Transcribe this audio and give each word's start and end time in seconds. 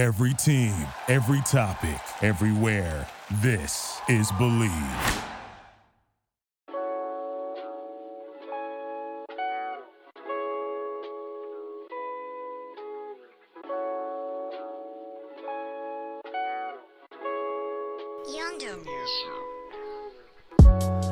Every 0.00 0.32
team, 0.32 0.72
every 1.08 1.42
topic, 1.42 2.00
everywhere. 2.22 3.06
This 3.42 4.00
is 4.08 4.32
Believe. 4.38 4.72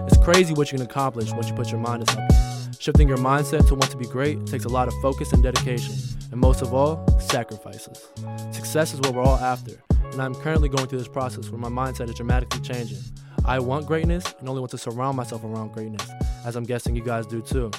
It's 0.07 0.17
crazy 0.25 0.55
what 0.55 0.73
you 0.73 0.79
can 0.79 0.87
accomplish 0.87 1.31
once 1.33 1.51
you 1.51 1.55
put 1.55 1.71
your 1.71 1.79
mind 1.79 2.07
to 2.07 2.13
something. 2.15 2.73
Shifting 2.81 3.07
your 3.07 3.19
mindset 3.19 3.69
to 3.69 3.75
want 3.75 3.91
to 3.91 3.99
be 3.99 4.07
great 4.07 4.47
takes 4.47 4.65
a 4.65 4.69
lot 4.71 4.89
of 4.89 4.95
focus 5.03 5.35
and 5.35 5.43
dedication, 5.43 5.95
and 6.31 6.41
most 6.41 6.63
of 6.63 6.75
all, 6.75 7.07
sacrifices. 7.21 8.09
Success 8.51 8.95
is 8.95 9.01
what 9.01 9.15
we're 9.15 9.23
all 9.23 9.39
after, 9.39 9.83
and 10.13 10.21
I'm 10.21 10.35
currently 10.35 10.69
going 10.69 10.87
through 10.87 10.99
this 10.99 11.09
process 11.09 11.49
where 11.51 11.61
my 11.61 11.69
mindset 11.69 12.09
is 12.09 12.15
dramatically 12.15 12.61
changing. 12.61 12.99
I 13.45 13.59
want 13.61 13.87
greatness 13.87 14.35
and 14.41 14.49
only 14.49 14.61
want 14.61 14.71
to 14.73 14.79
surround 14.79 15.17
myself 15.17 15.43
around 15.45 15.73
greatness, 15.73 16.07
as 16.45 16.57
I'm 16.57 16.65
guessing 16.65 16.95
you 16.95 17.03
guys 17.03 17.27
do 17.27 17.41
too. 17.41 17.71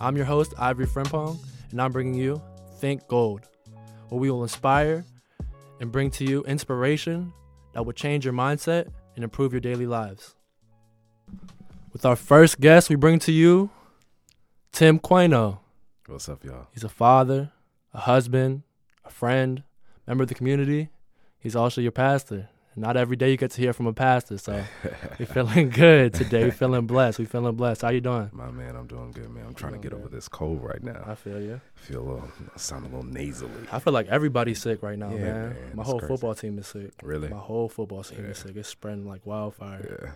I'm 0.00 0.16
your 0.16 0.26
host, 0.26 0.52
Ivory 0.58 0.86
Frimpong, 0.86 1.38
and 1.70 1.80
I'm 1.80 1.92
bringing 1.92 2.14
you 2.14 2.42
Think 2.78 3.06
Gold, 3.06 3.48
where 4.08 4.20
we 4.20 4.30
will 4.30 4.42
inspire 4.42 5.04
and 5.80 5.92
bring 5.92 6.10
to 6.12 6.24
you 6.24 6.42
inspiration 6.44 7.32
that 7.72 7.84
will 7.84 7.92
change 7.92 8.24
your 8.24 8.34
mindset 8.34 8.88
and 9.14 9.24
improve 9.24 9.52
your 9.52 9.60
daily 9.60 9.86
lives. 9.86 10.34
With 11.92 12.04
our 12.04 12.16
first 12.16 12.60
guest, 12.60 12.90
we 12.90 12.96
bring 12.96 13.18
to 13.20 13.32
you 13.32 13.70
Tim 14.72 14.98
Quano. 14.98 15.60
What's 16.06 16.28
up, 16.28 16.44
y'all? 16.44 16.66
He's 16.72 16.84
a 16.84 16.88
father, 16.88 17.52
a 17.96 18.00
husband, 18.00 18.62
a 19.04 19.10
friend, 19.10 19.62
member 20.06 20.22
of 20.22 20.28
the 20.28 20.34
community. 20.34 20.90
He's 21.38 21.56
also 21.56 21.80
your 21.80 21.92
pastor. 21.92 22.48
Not 22.78 22.98
every 22.98 23.16
day 23.16 23.30
you 23.30 23.38
get 23.38 23.52
to 23.52 23.60
hear 23.62 23.72
from 23.72 23.86
a 23.86 23.94
pastor, 23.94 24.36
so 24.36 24.62
we're 25.18 25.24
feeling 25.24 25.70
good 25.70 26.12
today. 26.12 26.44
We're 26.44 26.50
feeling 26.50 26.86
blessed. 26.86 27.18
We're 27.18 27.24
feeling 27.24 27.54
blessed. 27.56 27.80
How 27.80 27.88
you 27.88 28.02
doing? 28.02 28.28
My 28.34 28.50
man, 28.50 28.76
I'm 28.76 28.86
doing 28.86 29.12
good, 29.12 29.30
man. 29.30 29.46
I'm 29.46 29.54
trying 29.54 29.72
to 29.72 29.78
get 29.78 29.92
good. 29.92 29.98
over 30.00 30.10
this 30.10 30.28
cold 30.28 30.62
right 30.62 30.82
now. 30.82 31.02
I 31.06 31.14
feel 31.14 31.40
you. 31.40 31.58
I 31.74 31.80
feel 31.80 32.00
a 32.00 32.04
little, 32.04 32.30
I 32.54 32.58
sound 32.58 32.84
a 32.84 32.88
little 32.88 33.02
nasally. 33.10 33.50
I 33.72 33.78
feel 33.78 33.94
like 33.94 34.08
everybody's 34.08 34.60
sick 34.60 34.82
right 34.82 34.98
now, 34.98 35.08
Yeah, 35.10 35.16
man. 35.22 35.48
man, 35.54 35.56
My 35.74 35.84
whole 35.84 35.98
crazy. 36.00 36.12
football 36.12 36.34
team 36.34 36.58
is 36.58 36.66
sick. 36.66 36.92
Really? 37.02 37.28
My 37.28 37.38
whole 37.38 37.70
football 37.70 38.02
team 38.04 38.26
is 38.26 38.36
sick. 38.36 38.54
It's 38.56 38.68
spreading 38.68 39.06
like 39.08 39.24
wildfire. 39.24 39.98
Yeah. 40.04 40.10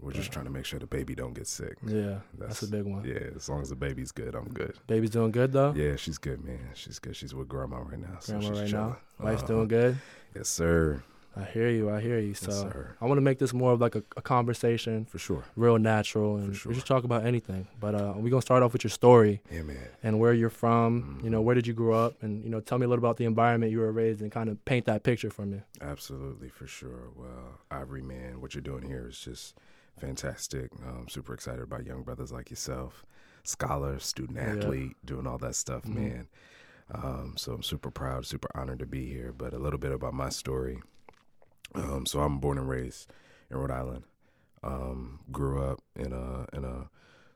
We're 0.00 0.12
just 0.12 0.30
trying 0.30 0.44
to 0.44 0.50
make 0.50 0.64
sure 0.64 0.78
the 0.78 0.86
baby 0.86 1.14
don't 1.16 1.34
get 1.34 1.46
sick. 1.48 1.76
Yeah, 1.84 2.20
that's, 2.38 2.62
a 2.62 2.68
big 2.68 2.84
one. 2.84 3.04
Yeah, 3.04 3.30
as 3.34 3.48
long 3.48 3.62
as 3.62 3.68
the 3.70 3.74
baby's 3.76 4.12
good, 4.12 4.34
I'm 4.36 4.48
good. 4.48 4.74
Baby's 4.86 5.10
doing 5.10 5.32
good 5.32 5.52
though. 5.52 5.72
Yeah, 5.76 5.96
she's 5.96 6.18
good, 6.18 6.44
man. 6.44 6.70
She's 6.74 6.98
good. 7.00 7.16
She's 7.16 7.34
with 7.34 7.48
grandma 7.48 7.78
right 7.78 7.98
now. 7.98 8.18
So 8.20 8.38
Grandma 8.38 8.48
right 8.60 8.68
chilling. 8.68 8.72
now. 8.90 8.96
Wife's 9.18 9.42
Uh-huh. 9.42 9.52
doing 9.54 9.68
good. 9.68 9.96
Yes, 10.36 10.48
sir. 10.48 11.02
I 11.36 11.42
hear 11.44 11.68
you. 11.68 11.88
I 11.90 12.00
hear 12.00 12.18
you. 12.18 12.34
So 12.34 12.50
Yes, 12.50 12.60
sir. 12.62 12.96
I 13.00 13.04
want 13.06 13.18
to 13.18 13.22
make 13.22 13.38
this 13.38 13.52
more 13.52 13.72
of 13.72 13.80
like 13.80 13.94
a, 13.94 14.02
a 14.16 14.22
conversation, 14.22 15.04
For 15.04 15.18
sure. 15.18 15.44
real 15.56 15.78
natural, 15.78 16.36
and 16.36 16.54
sure. 16.56 16.70
we 16.70 16.74
just 16.74 16.86
talk 16.86 17.04
about 17.04 17.24
anything. 17.26 17.68
But 17.78 17.94
uh, 17.94 18.14
we're 18.16 18.30
gonna 18.30 18.42
start 18.42 18.62
off 18.62 18.72
with 18.72 18.82
your 18.82 18.90
story 18.90 19.40
Yeah, 19.50 19.62
man. 19.62 19.76
and 20.02 20.18
where 20.20 20.32
you're 20.32 20.50
from. 20.50 21.20
You 21.22 21.30
know, 21.30 21.40
where 21.40 21.54
did 21.54 21.66
you 21.66 21.74
grow 21.74 21.94
up, 22.06 22.14
and 22.22 22.42
you 22.44 22.50
know, 22.50 22.60
tell 22.60 22.78
me 22.78 22.86
a 22.86 22.88
little 22.88 23.04
about 23.04 23.18
the 23.18 23.24
environment 23.24 23.70
you 23.72 23.78
were 23.80 23.92
raised 23.92 24.20
and 24.22 24.30
kind 24.32 24.48
of 24.48 24.64
paint 24.64 24.86
that 24.86 25.02
picture 25.02 25.30
for 25.30 25.44
me. 25.46 25.60
Absolutely, 25.80 26.48
for 26.48 26.66
sure. 26.66 27.10
Well, 27.16 27.60
Ivory, 27.70 28.02
man, 28.02 28.40
what 28.40 28.54
you're 28.54 28.62
doing 28.62 28.82
here 28.82 29.06
is 29.08 29.18
just 29.20 29.54
fantastic. 29.98 30.70
I'm 30.86 31.08
super 31.08 31.34
excited 31.34 31.62
about 31.62 31.84
young 31.86 32.02
brothers 32.02 32.32
like 32.32 32.50
yourself, 32.50 33.04
scholar, 33.42 33.98
student 33.98 34.38
Yeah. 34.38 34.54
athlete, 34.54 34.96
doing 35.04 35.26
all 35.26 35.38
that 35.38 35.54
stuff, 35.54 35.84
Mhm. 35.84 35.94
man. 35.94 36.28
Um, 36.90 37.36
so 37.36 37.52
I'm 37.52 37.62
super 37.62 37.90
proud, 37.90 38.24
super 38.26 38.48
honored 38.54 38.78
to 38.78 38.86
be 38.86 39.06
here. 39.06 39.32
But 39.32 39.52
a 39.52 39.58
little 39.58 39.78
bit 39.78 39.92
about 39.92 40.14
my 40.14 40.28
story. 40.30 40.80
Um, 41.74 42.06
so 42.06 42.20
I'm 42.20 42.38
born 42.38 42.58
and 42.58 42.68
raised 42.68 43.12
in 43.50 43.56
Rhode 43.58 43.70
Island. 43.70 44.04
Um, 44.62 45.20
grew 45.30 45.62
up 45.62 45.80
in 45.94 46.12
a 46.12 46.46
in 46.52 46.64
a 46.64 46.88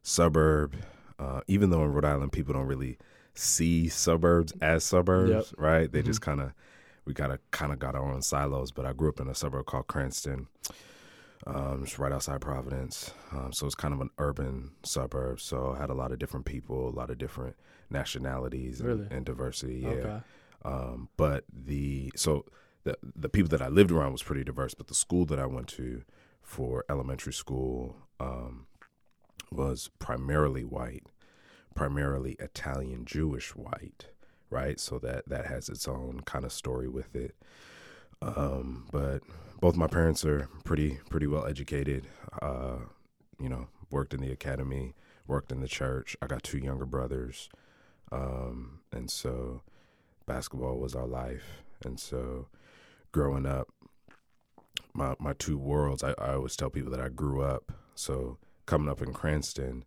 suburb. 0.03 0.75
Uh, 1.19 1.41
even 1.47 1.71
though 1.71 1.84
in 1.84 1.93
Rhode 1.93 2.05
Island 2.05 2.33
people 2.33 2.55
don't 2.55 2.67
really 2.67 2.99
see 3.34 3.89
suburbs 3.89 4.53
as 4.61 4.83
suburbs, 4.84 5.55
right? 5.56 5.91
They 5.91 6.03
Mhm. 6.03 6.06
just 6.06 6.21
kind 6.21 6.41
of 6.41 6.53
we 7.05 7.12
got 7.12 7.29
to 7.29 7.39
kind 7.50 7.73
of 7.73 7.79
got 7.79 7.94
our 7.94 8.03
own 8.11 8.23
silos. 8.23 8.71
But 8.73 8.87
I 8.87 8.93
grew 8.93 9.09
up 9.09 9.21
in 9.21 9.29
a 9.29 9.34
suburb 9.34 9.67
called 9.67 9.87
Cranston, 9.87 10.49
um, 11.47 11.85
just 11.85 11.99
right 11.99 12.13
outside 12.13 12.41
Providence. 12.41 13.13
Um, 13.33 13.53
so 13.53 13.67
it's 13.67 13.75
kind 13.75 13.93
of 13.95 14.01
an 14.01 14.11
urban 14.19 14.73
suburb. 14.85 15.41
So 15.41 15.75
I 15.77 15.81
had 15.81 15.91
a 15.91 15.95
lot 15.95 16.13
of 16.13 16.19
different 16.19 16.47
people, 16.47 16.89
a 16.89 16.91
lot 16.91 17.11
of 17.11 17.19
different 17.19 17.57
nationalities 17.91 18.81
and, 18.81 18.89
Really? 18.89 19.07
and 19.11 19.25
diversity. 19.25 19.81
Yeah. 19.83 19.89
Okay. 19.91 20.21
Um, 20.65 21.09
but 21.17 21.45
the 21.53 22.13
so 22.15 22.45
the 22.85 22.97
the 23.03 23.29
people 23.29 23.49
that 23.51 23.63
I 23.63 23.69
lived 23.69 23.91
around 23.91 24.13
was 24.13 24.23
pretty 24.23 24.45
diverse. 24.45 24.75
But 24.75 24.87
the 24.89 24.95
school 24.95 25.25
that 25.27 25.39
I 25.39 25.47
went 25.47 25.69
to 25.69 26.03
for 26.41 26.85
elementary 26.89 27.33
school 27.33 27.97
um, 28.21 28.67
was 29.51 29.91
primarily 29.99 30.65
white, 30.65 31.05
primarily 31.75 32.37
Italian 32.39 33.05
Jewish 33.05 33.57
white, 33.57 34.07
right? 34.51 34.79
So 34.79 34.99
that 35.01 35.29
that 35.29 35.47
has 35.47 35.69
its 35.69 35.89
own 35.89 36.21
kind 36.25 36.45
of 36.45 36.53
story 36.53 36.89
with 36.89 37.15
it. 37.17 37.35
Um, 38.21 38.87
but 38.93 39.23
both 39.62 39.77
my 39.77 39.87
parents 39.87 40.25
are 40.25 40.49
pretty 40.65 40.99
pretty 41.09 41.28
well 41.28 41.47
educated. 41.47 42.09
Uh, 42.43 42.78
you 43.39 43.49
know, 43.49 43.69
worked 43.91 44.12
in 44.12 44.21
the 44.21 44.33
academy, 44.33 44.95
worked 45.28 45.53
in 45.53 45.61
the 45.61 45.69
church. 45.69 46.17
I 46.21 46.27
got 46.27 46.43
two 46.43 46.59
younger 46.59 46.84
brothers, 46.84 47.49
um, 48.11 48.81
and 48.93 49.09
so 49.09 49.62
basketball 50.27 50.78
was 50.78 50.95
our 50.97 51.06
life. 51.06 51.62
And 51.84 51.99
so, 52.00 52.49
growing 53.12 53.47
up, 53.47 53.69
my 54.95 55.15
my 55.21 55.33
two 55.34 55.56
worlds. 55.59 56.03
I, 56.03 56.11
I 56.19 56.34
always 56.34 56.56
tell 56.56 56.69
people 56.69 56.91
that 56.91 57.00
I 57.00 57.09
grew 57.09 57.41
up. 57.43 57.71
So 57.94 58.39
coming 58.67 58.89
up 58.89 59.00
in 59.00 59.12
Cranston, 59.12 59.84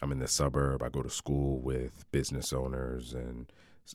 I'm 0.00 0.12
in 0.12 0.18
the 0.18 0.28
suburb. 0.28 0.82
I 0.82 0.88
go 0.88 1.02
to 1.02 1.10
school 1.10 1.60
with 1.60 2.10
business 2.10 2.54
owners 2.54 3.12
and 3.12 3.52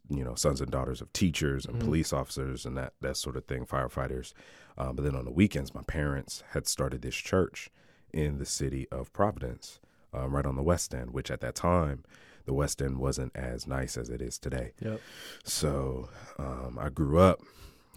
you 0.09 0.23
know 0.23 0.35
sons 0.35 0.61
and 0.61 0.69
daughters 0.69 1.01
of 1.01 1.11
teachers 1.13 1.65
and 1.65 1.77
Mhm. 1.77 1.85
police 1.85 2.13
officers 2.13 2.65
and 2.65 2.77
that 2.77 2.93
that 3.01 3.17
sort 3.17 3.37
of 3.37 3.45
thing, 3.45 3.65
firefighters. 3.65 4.33
Um, 4.77 4.95
but 4.95 5.03
then 5.03 5.15
on 5.15 5.25
the 5.25 5.31
weekends, 5.31 5.73
my 5.73 5.83
parents 5.83 6.43
had 6.51 6.67
started 6.67 7.01
this 7.01 7.15
church 7.15 7.69
in 8.13 8.37
the 8.37 8.45
city 8.45 8.87
of 8.91 9.11
Providence, 9.13 9.79
um, 10.13 10.35
right 10.35 10.45
on 10.45 10.55
the 10.55 10.63
West 10.63 10.93
End, 10.93 11.11
which 11.11 11.29
at 11.31 11.41
that 11.41 11.55
time, 11.55 12.03
the 12.45 12.53
West 12.53 12.81
End 12.81 12.97
wasn't 12.99 13.35
as 13.35 13.65
nice 13.67 13.97
as 13.97 14.09
it 14.09 14.21
is 14.21 14.37
today. 14.37 14.71
Yep. 14.81 14.99
So 15.43 16.09
um, 16.37 16.77
I 16.79 16.89
grew 16.89 17.19
up 17.19 17.41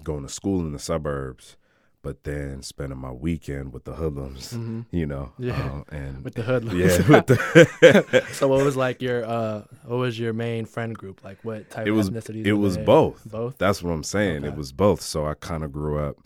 going 0.02 0.22
to 0.22 0.28
school 0.28 0.60
in 0.60 0.72
the 0.72 0.78
suburbs, 0.78 1.56
but 2.02 2.22
then 2.24 2.62
spending 2.62 2.98
my 2.98 3.10
weekend 3.10 3.72
with 3.72 3.84
the 3.84 3.94
hoodlums, 3.94 4.52
hmm 4.52 4.82
you 4.92 5.04
know. 5.06 5.32
Yeah. 5.38 5.82
uh, 5.90 5.94
and 5.94 6.24
With 6.24 6.34
the 6.34 6.42
hoodlums. 6.42 6.78
yeah, 6.78 7.20
the 7.22 8.24
so 8.32 8.48
what 8.48 8.64
was 8.64 8.76
like 8.76 9.02
your 9.02 9.24
uh 9.24 9.64
what 9.84 9.96
was 9.96 10.18
your 10.18 10.32
main 10.32 10.64
friend 10.64 10.96
group? 10.96 11.22
Like 11.24 11.38
what 11.44 11.68
type 11.70 11.86
It 11.86 11.90
of 11.90 11.96
was- 11.96 12.10
ethnicities? 12.10 12.46
it 12.46 12.52
was 12.52 12.78
both. 12.78 13.24
Both? 13.28 13.58
That's 13.58 13.82
what 13.82 13.90
I'm 13.90 14.04
saying. 14.04 14.38
Okay. 14.38 14.48
It 14.48 14.54
was 14.56 14.72
both. 14.72 15.00
So 15.02 15.26
I 15.26 15.34
kind 15.34 15.64
of 15.64 15.72
grew 15.72 15.98
up 15.98 16.16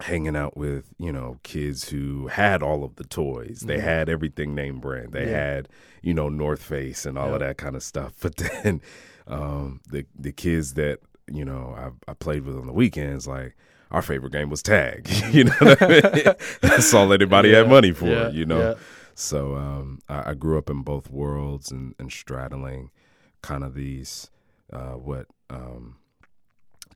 hanging 0.00 0.36
out 0.36 0.56
with, 0.56 0.86
you 0.98 1.12
know, 1.12 1.38
kids 1.42 1.88
who 1.90 2.28
had 2.28 2.62
all 2.62 2.84
of 2.84 2.96
the 2.96 3.04
toys. 3.04 3.60
They 3.66 3.78
Mhm. 3.78 3.82
had 3.82 4.08
everything 4.08 4.54
name 4.54 4.78
brand. 4.80 5.12
They 5.12 5.24
Yeah. 5.30 5.38
had, 5.38 5.68
you 6.02 6.14
know, 6.14 6.28
North 6.28 6.62
Face 6.62 7.04
and 7.06 7.18
all 7.18 7.34
of 7.34 7.40
that 7.40 7.56
kind 7.58 7.76
of 7.76 7.82
stuff. 7.82 8.14
But 8.22 8.36
then 8.36 8.80
um, 9.26 9.80
the 9.90 10.06
the 10.18 10.32
kids 10.32 10.74
that, 10.74 11.00
you 11.30 11.44
know, 11.44 11.74
I, 11.76 12.10
I 12.10 12.14
played 12.14 12.44
with 12.44 12.56
on 12.56 12.66
the 12.66 12.72
weekends, 12.72 13.26
like 13.26 13.56
our 13.90 14.02
favorite 14.02 14.32
game 14.32 14.48
was 14.50 14.62
tag. 14.62 15.08
you 15.32 15.44
know 15.44 15.52
what 15.60 15.82
I 15.82 15.88
mean? 15.88 16.24
That's 16.62 16.92
all 16.94 17.12
anybody 17.12 17.52
had 17.52 17.68
money 17.68 17.92
for, 17.92 18.06
yeah, 18.06 18.28
you 18.30 18.44
know. 18.46 18.60
yeah. 18.60 18.74
So 19.14 19.56
um, 19.56 19.98
I, 20.08 20.30
I 20.30 20.34
grew 20.34 20.56
up 20.58 20.70
in 20.70 20.82
both 20.82 21.10
worlds 21.10 21.70
and, 21.72 21.94
and 21.98 22.10
straddling 22.12 22.90
kind 23.42 23.64
of 23.64 23.74
these 23.74 24.30
uh, 24.72 24.92
what 24.92 25.26
um, 25.50 25.96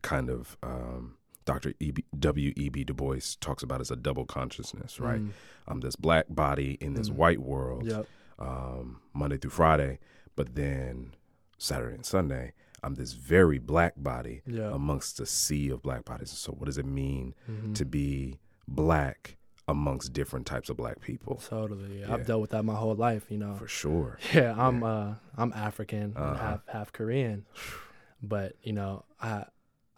kind 0.03 0.31
of 0.31 0.57
um, 0.63 1.17
Dr. 1.45 1.73
E.B. 1.81 2.05
W. 2.19 2.53
E.B. 2.57 2.85
Du 2.85 2.95
Bois 2.95 3.37
talks 3.41 3.63
about 3.63 3.81
as 3.81 3.91
a 3.91 3.97
double 3.97 4.25
consciousness, 4.25 5.01
right? 5.01 5.21
Mm, 5.21 5.31
I'm 5.67 5.81
this 5.81 5.97
black 5.97 6.27
body 6.29 6.79
in 6.81 6.95
this 6.95 7.09
Mm. 7.11 7.15
white 7.15 7.41
world, 7.41 7.87
Yep. 7.87 8.07
um, 8.39 9.01
Monday 9.13 9.37
through 9.39 9.51
Friday, 9.51 9.99
but 10.37 10.55
then 10.55 11.15
Saturday 11.59 11.95
and 11.97 12.07
Sunday, 12.07 12.53
I'm 12.83 12.95
this 12.97 13.13
very 13.13 13.59
black 13.59 13.95
body 13.97 14.43
Yeah. 14.47 14.75
amongst 14.75 15.21
a 15.21 15.27
sea 15.27 15.69
of 15.71 15.83
black 15.83 16.05
bodies. 16.05 16.31
So, 16.31 16.53
what 16.53 16.67
does 16.67 16.79
it 16.79 16.87
mean 16.87 17.35
Mhm. 17.49 17.75
to 17.77 17.85
be 17.85 18.39
black 18.67 19.37
amongst 19.69 20.13
different 20.13 20.47
types 20.47 20.69
of 20.69 20.77
black 20.77 21.01
people? 21.01 21.37
Totally. 21.37 22.01
Yeah. 22.01 22.09
Yeah. 22.09 22.15
I've 22.15 22.27
dealt 22.27 22.41
with 22.41 22.51
that 22.51 22.65
my 22.65 22.75
whole 22.75 22.95
life, 22.97 23.31
you 23.31 23.39
know. 23.39 23.55
For 23.55 23.69
sure. 23.69 24.19
Yeah, 24.35 24.55
I'm 24.59 24.83
uh 24.83 25.15
I'm 25.37 25.53
African, 25.53 26.17
Uh-huh. 26.17 26.35
half 26.35 26.67
half 26.69 26.93
Korean. 26.93 27.47
But, 28.25 28.55
you 28.63 28.73
know, 28.73 29.05
I 29.21 29.47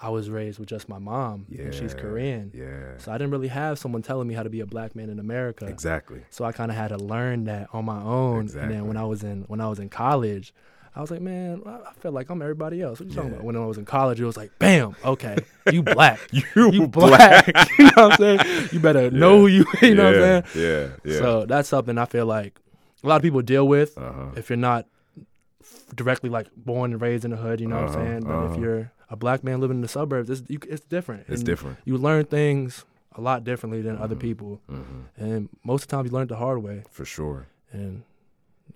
I 0.04 0.10
was 0.10 0.28
raised 0.28 0.58
with 0.58 0.68
just 0.68 0.88
my 0.88 0.98
mom 0.98 1.46
Yeah. 1.48 1.62
and 1.64 1.74
she's 1.74 1.94
Korean. 1.94 2.50
Yeah. 2.54 2.98
So 2.98 3.10
I 3.12 3.16
didn't 3.18 3.30
really 3.30 3.48
have 3.48 3.78
someone 3.78 4.02
telling 4.02 4.28
me 4.28 4.34
how 4.34 4.42
to 4.42 4.50
be 4.50 4.60
a 4.60 4.66
black 4.66 4.94
man 4.94 5.08
in 5.08 5.18
America. 5.18 5.64
Exactly. 5.66 6.20
So 6.30 6.44
I 6.44 6.52
kind 6.52 6.70
of 6.70 6.76
had 6.76 6.88
to 6.88 6.98
learn 6.98 7.44
that 7.44 7.68
on 7.72 7.84
my 7.86 8.00
own. 8.02 8.42
Exactly. 8.42 8.62
And 8.62 8.70
then 8.72 8.86
when 8.88 8.96
I 8.98 9.04
was 9.04 9.22
in 9.24 9.44
when 9.48 9.60
I 9.60 9.68
was 9.68 9.78
in 9.78 9.88
college, 9.88 10.52
I 10.96 11.00
was 11.00 11.10
like, 11.10 11.22
man, 11.22 11.62
I 11.66 11.92
felt 12.00 12.14
like 12.14 12.28
I'm 12.30 12.40
everybody 12.42 12.80
else. 12.82 13.00
What 13.00 13.08
you 13.08 13.14
talking 13.16 13.32
about? 13.32 13.44
When 13.44 13.56
I 13.56 13.64
was 13.66 13.78
in 13.78 13.84
college, 13.84 14.20
it 14.20 14.24
was 14.26 14.36
like, 14.36 14.52
bam, 14.60 14.94
okay, 15.04 15.36
you 15.72 15.82
black. 15.98 16.20
You, 16.30 16.42
You 16.70 16.86
black. 17.02 17.46
you 17.78 17.84
know 17.86 18.08
what 18.08 18.20
I'm 18.20 18.38
saying? 18.38 18.68
You 18.72 18.80
better 18.80 19.10
know 19.10 19.38
who 19.40 19.46
you, 19.48 19.64
you 19.82 19.94
know 19.96 20.04
what 20.04 20.14
I'm 20.14 20.20
saying? 20.20 20.44
Yeah, 21.04 21.12
yeah. 21.12 21.18
So 21.18 21.46
that's 21.46 21.68
something 21.68 21.96
I 21.98 22.04
feel 22.04 22.26
like 22.26 22.60
a 23.02 23.08
lot 23.08 23.16
of 23.16 23.22
people 23.22 23.42
deal 23.42 23.66
with 23.66 23.96
uh-huh. 23.98 24.32
if 24.36 24.50
you're 24.50 24.56
not 24.56 24.86
directly 25.94 26.30
like 26.30 26.48
born 26.56 26.92
and 26.92 27.00
raised 27.00 27.24
in 27.24 27.30
the 27.30 27.36
hood, 27.36 27.60
you 27.60 27.66
know 27.66 27.76
what 27.82 27.90
Uh-huh, 27.90 27.98
I'm 27.98 28.06
saying? 28.06 28.20
But 28.24 28.30
uh-huh. 28.34 28.54
if 28.54 28.60
you're 28.60 28.92
a 29.10 29.16
black 29.16 29.44
man 29.44 29.60
living 29.60 29.76
in 29.78 29.80
the 29.82 29.88
suburbs, 29.88 30.30
it's, 30.30 30.42
you, 30.48 30.58
it's 30.68 30.84
different. 30.84 31.22
it's 31.28 31.40
And 31.40 31.46
different. 31.46 31.78
You 31.84 31.98
learn 31.98 32.24
things 32.26 32.84
a 33.16 33.20
lot 33.20 33.44
differently 33.44 33.80
than 33.82 33.96
other 33.98 34.16
Mhm. 34.16 34.20
people. 34.20 34.60
hmm 34.68 35.02
And 35.16 35.48
most 35.64 35.82
of 35.84 35.88
the 35.88 35.96
time, 35.96 36.06
you 36.06 36.10
learn 36.12 36.24
it 36.24 36.28
the 36.30 36.36
hard 36.36 36.62
way. 36.62 36.82
For 36.90 37.04
sure. 37.04 37.46
And 37.72 38.02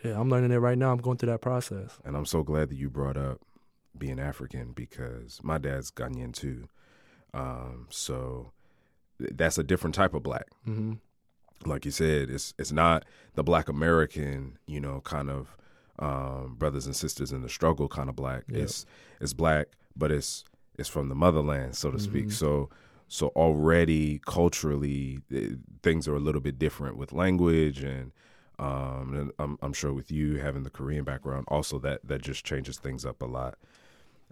yeah, 0.05 0.19
I'm 0.21 0.29
learning 0.29 0.53
it 0.53 0.59
right 0.59 0.79
now. 0.79 0.93
I'm 0.93 0.99
going 0.99 1.17
through 1.19 1.31
that 1.33 1.41
process. 1.41 1.99
And 2.05 2.17
I'm 2.17 2.27
so 2.27 2.43
glad 2.43 2.69
that 2.71 2.77
you 2.77 2.89
brought 2.91 3.17
up 3.17 3.41
being 3.97 4.21
African 4.21 4.73
because 4.73 5.41
my 5.43 5.59
dad's 5.59 5.91
Ghanaian 5.91 6.33
too. 6.33 6.69
Um, 7.35 7.87
so 7.91 8.53
th- 9.19 9.33
that's 9.35 9.59
a 9.59 9.65
different 9.65 9.95
type 9.95 10.15
of 10.15 10.23
black. 10.23 10.47
hmm 10.65 10.95
Like 11.67 11.85
you 11.85 11.91
said, 11.91 12.31
it's 12.31 12.55
it's 12.59 12.71
not 12.71 13.05
the 13.35 13.43
black 13.43 13.69
American, 13.69 14.59
you 14.67 14.81
know, 14.81 15.01
kind 15.01 15.29
of 15.31 15.57
um, 15.99 16.55
brothers 16.57 16.87
and 16.87 16.95
sisters 16.95 17.33
in 17.33 17.43
the 17.43 17.49
struggle 17.49 17.89
kind 17.89 18.09
of 18.09 18.15
black. 18.15 18.45
Yeah. 18.49 18.61
It's 18.63 18.87
it's 19.21 19.33
black, 19.33 19.67
but 19.99 20.11
it's 20.13 20.45
it's 20.79 20.89
from 20.89 21.09
the 21.09 21.15
motherland, 21.15 21.75
so 21.75 21.91
to 21.91 21.99
speak. 21.99 22.27
Mhm. 22.27 22.33
So 22.33 22.71
so 23.09 23.29
already 23.29 24.21
culturally, 24.25 25.21
eh, 25.35 25.57
things 25.83 26.07
are 26.07 26.15
a 26.15 26.21
little 26.21 26.41
bit 26.41 26.59
different 26.59 26.97
with 26.97 27.13
language 27.13 27.83
and. 27.83 28.13
Um, 28.61 29.15
and 29.15 29.31
I'm, 29.39 29.57
I'm 29.63 29.73
sure 29.73 29.93
with 29.93 30.11
you 30.11 30.39
having 30.39 30.65
the 30.65 30.71
Korean 30.71 31.05
background, 31.05 31.45
also 31.47 31.79
that 31.79 32.01
that 32.03 32.23
just 32.23 32.45
changes 32.45 32.77
things 32.77 33.07
up 33.07 33.23
a 33.23 33.25
lot. 33.25 33.57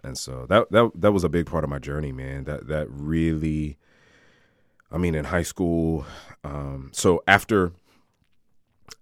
And 0.03 0.17
so 0.17 0.45
that 0.49 0.69
that 0.71 0.91
that 0.95 1.13
was 1.13 1.23
a 1.23 1.29
big 1.29 1.45
part 1.45 1.63
of 1.63 1.69
my 1.69 1.79
journey, 1.79 2.11
man. 2.11 2.43
That 2.43 2.67
that 2.67 2.87
really, 2.89 3.77
I 4.91 4.97
mean, 4.97 5.15
in 5.15 5.23
high 5.23 5.43
school. 5.43 6.05
Um, 6.43 6.89
so 6.93 7.23
after 7.25 7.71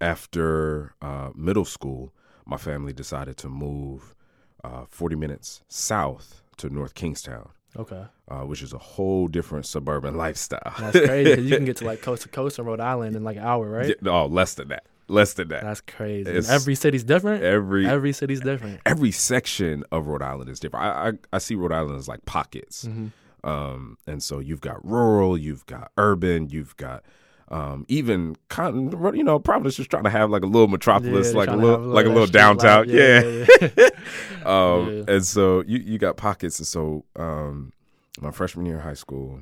after 0.01 0.93
uh, 1.01 1.31
middle 1.35 1.65
school, 1.65 2.13
my 2.45 2.57
family 2.57 2.93
decided 2.93 3.37
to 3.37 3.49
move 3.49 4.15
uh, 4.63 4.85
40 4.89 5.15
minutes 5.15 5.61
south 5.67 6.43
to 6.57 6.69
North 6.69 6.93
Kingstown, 6.95 7.49
Okay. 7.77 8.03
uh, 8.29 8.41
which 8.41 8.61
is 8.61 8.73
a 8.73 8.77
whole 8.77 9.27
different 9.27 9.65
suburban 9.65 10.15
lifestyle. 10.25 10.73
That's 10.79 10.99
crazy. 11.05 11.41
you 11.41 11.55
can 11.55 11.65
get 11.65 11.77
to 11.77 11.85
like 11.85 12.01
coast 12.07 12.23
to 12.23 12.29
coast 12.29 12.59
in 12.59 12.65
Rhode 12.65 12.79
Island 12.79 13.15
in 13.15 13.23
like 13.23 13.37
an 13.37 13.43
hour, 13.43 13.69
right? 13.69 13.95
Yeah, 14.01 14.09
oh, 14.11 14.25
less 14.27 14.53
than 14.55 14.67
that. 14.69 14.85
Less 15.07 15.33
than 15.33 15.49
that. 15.49 15.61
That's 15.61 15.81
crazy. 15.81 16.31
Every 16.49 16.73
city's 16.73 17.03
different. 17.03 17.43
Every 17.43 17.85
Every 17.87 18.11
city's 18.11 18.41
different. 18.41 18.79
every 18.87 19.11
section 19.11 19.83
of 19.91 20.07
Rhode 20.07 20.23
Island 20.23 20.49
is 20.49 20.59
different. 20.59 20.85
I, 20.85 21.09
I 21.09 21.11
I 21.33 21.37
see 21.37 21.53
Rhode 21.53 21.71
Island 21.71 21.97
as 21.99 22.07
like 22.07 22.25
pockets. 22.25 22.85
hmm 22.85 23.07
Um, 23.43 23.97
and 24.07 24.23
so 24.23 24.39
you've 24.39 24.61
got 24.61 24.83
rural, 24.83 25.37
you've 25.37 25.63
got 25.67 25.91
urban, 25.97 26.49
you've 26.49 26.75
got 26.77 27.03
um, 27.49 27.85
even 27.87 28.35
kind 28.49 28.91
you 29.15 29.23
know, 29.23 29.37
Providence 29.39 29.79
is 29.79 29.87
trying 29.87 30.03
to 30.05 30.09
have 30.09 30.29
like 30.31 30.43
a 30.43 30.47
little 30.47 30.67
metropolis, 30.67 31.33
like 31.33 31.49
a 31.49 31.55
little, 31.55 31.85
like 31.85 32.05
a 32.05 32.09
little 32.09 32.27
downtown, 32.27 32.89
yeah. 32.89 33.45
yeah. 33.61 33.69
um, 34.45 34.97
Yeah. 34.97 35.03
And 35.07 35.25
so 35.25 35.63
you 35.67 35.79
you 35.79 35.97
got 35.97 36.17
pockets. 36.17 36.57
And 36.59 36.67
so 36.67 37.05
um, 37.15 37.71
my 38.19 38.31
freshman 38.31 38.65
year 38.65 38.77
of 38.77 38.83
high 38.83 38.95
school, 38.95 39.41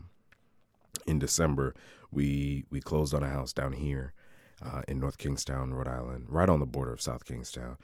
in 1.06 1.20
December, 1.20 1.74
we 2.12 2.66
we 2.70 2.82
closed 2.82 3.14
on 3.14 3.24
a 3.24 3.30
house 3.30 3.54
down 3.54 3.74
here 3.74 4.14
uh, 4.62 4.82
in 4.88 5.00
North 5.00 5.18
Kingstown, 5.18 5.74
Rhode 5.74 5.88
Island, 5.88 6.26
right 6.28 6.50
on 6.50 6.60
the 6.60 6.66
border 6.66 6.94
of 6.94 7.02
South 7.02 7.26
Kingstown. 7.26 7.78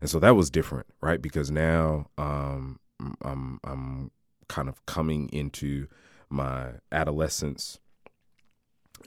And 0.00 0.10
so 0.10 0.18
that 0.20 0.36
was 0.36 0.50
different, 0.50 0.86
right? 1.00 1.20
Because 1.20 1.50
now 1.50 2.06
um, 2.18 2.78
I'm 3.22 3.60
I'm 3.64 4.10
kind 4.48 4.68
of 4.68 4.84
coming 4.86 5.28
into 5.30 5.88
my 6.28 6.72
adolescence 6.92 7.78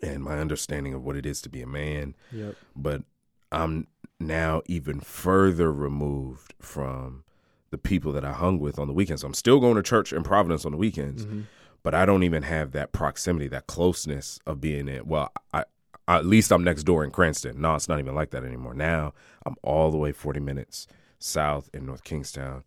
and 0.04 0.24
my 0.24 0.38
understanding 0.40 0.94
of 0.94 1.04
what 1.04 1.16
it 1.16 1.26
is 1.26 1.42
to 1.42 1.50
be 1.50 1.62
a 1.62 1.68
man 1.68 2.16
Yep. 2.32 2.56
but 2.76 3.04
I'm 3.52 3.88
now 4.20 4.62
even 4.66 5.00
further 5.00 5.72
removed 5.74 6.54
from 6.60 7.24
the 7.72 7.78
people 7.78 8.12
that 8.14 8.26
I 8.26 8.32
hung 8.34 8.60
with 8.60 8.78
on 8.80 8.88
the 8.88 8.94
weekends. 8.94 9.24
I'm 9.24 9.34
still 9.34 9.60
going 9.60 9.76
to 9.76 9.84
church 9.84 10.12
in 10.14 10.24
Providence 10.24 10.66
on 10.66 10.72
the 10.72 10.78
weekends, 10.78 11.26
Mhm. 11.26 11.46
but 11.84 11.94
I 11.96 12.06
don't 12.06 12.24
even 12.24 12.44
have 12.44 12.72
that 12.72 12.92
proximity, 12.92 13.48
that 13.50 13.68
closeness 13.68 14.40
of 14.46 14.60
being 14.62 14.88
in. 14.88 15.06
Well, 15.08 15.32
I, 15.54 15.66
at 16.08 16.26
least 16.26 16.52
I'm 16.52 16.64
next 16.64 16.84
door 16.84 17.04
in 17.04 17.12
Cranston. 17.12 17.62
No, 17.62 17.76
it's 17.76 17.88
not 17.88 18.00
even 18.00 18.16
like 18.16 18.32
that 18.32 18.44
anymore. 18.44 18.74
Now 18.74 19.14
I'm 19.46 19.56
all 19.62 19.92
the 19.92 19.98
way 19.98 20.12
40 20.12 20.40
minutes 20.40 20.88
south 21.20 21.70
in 21.74 21.86
North 21.86 22.04
Kingstown, 22.04 22.64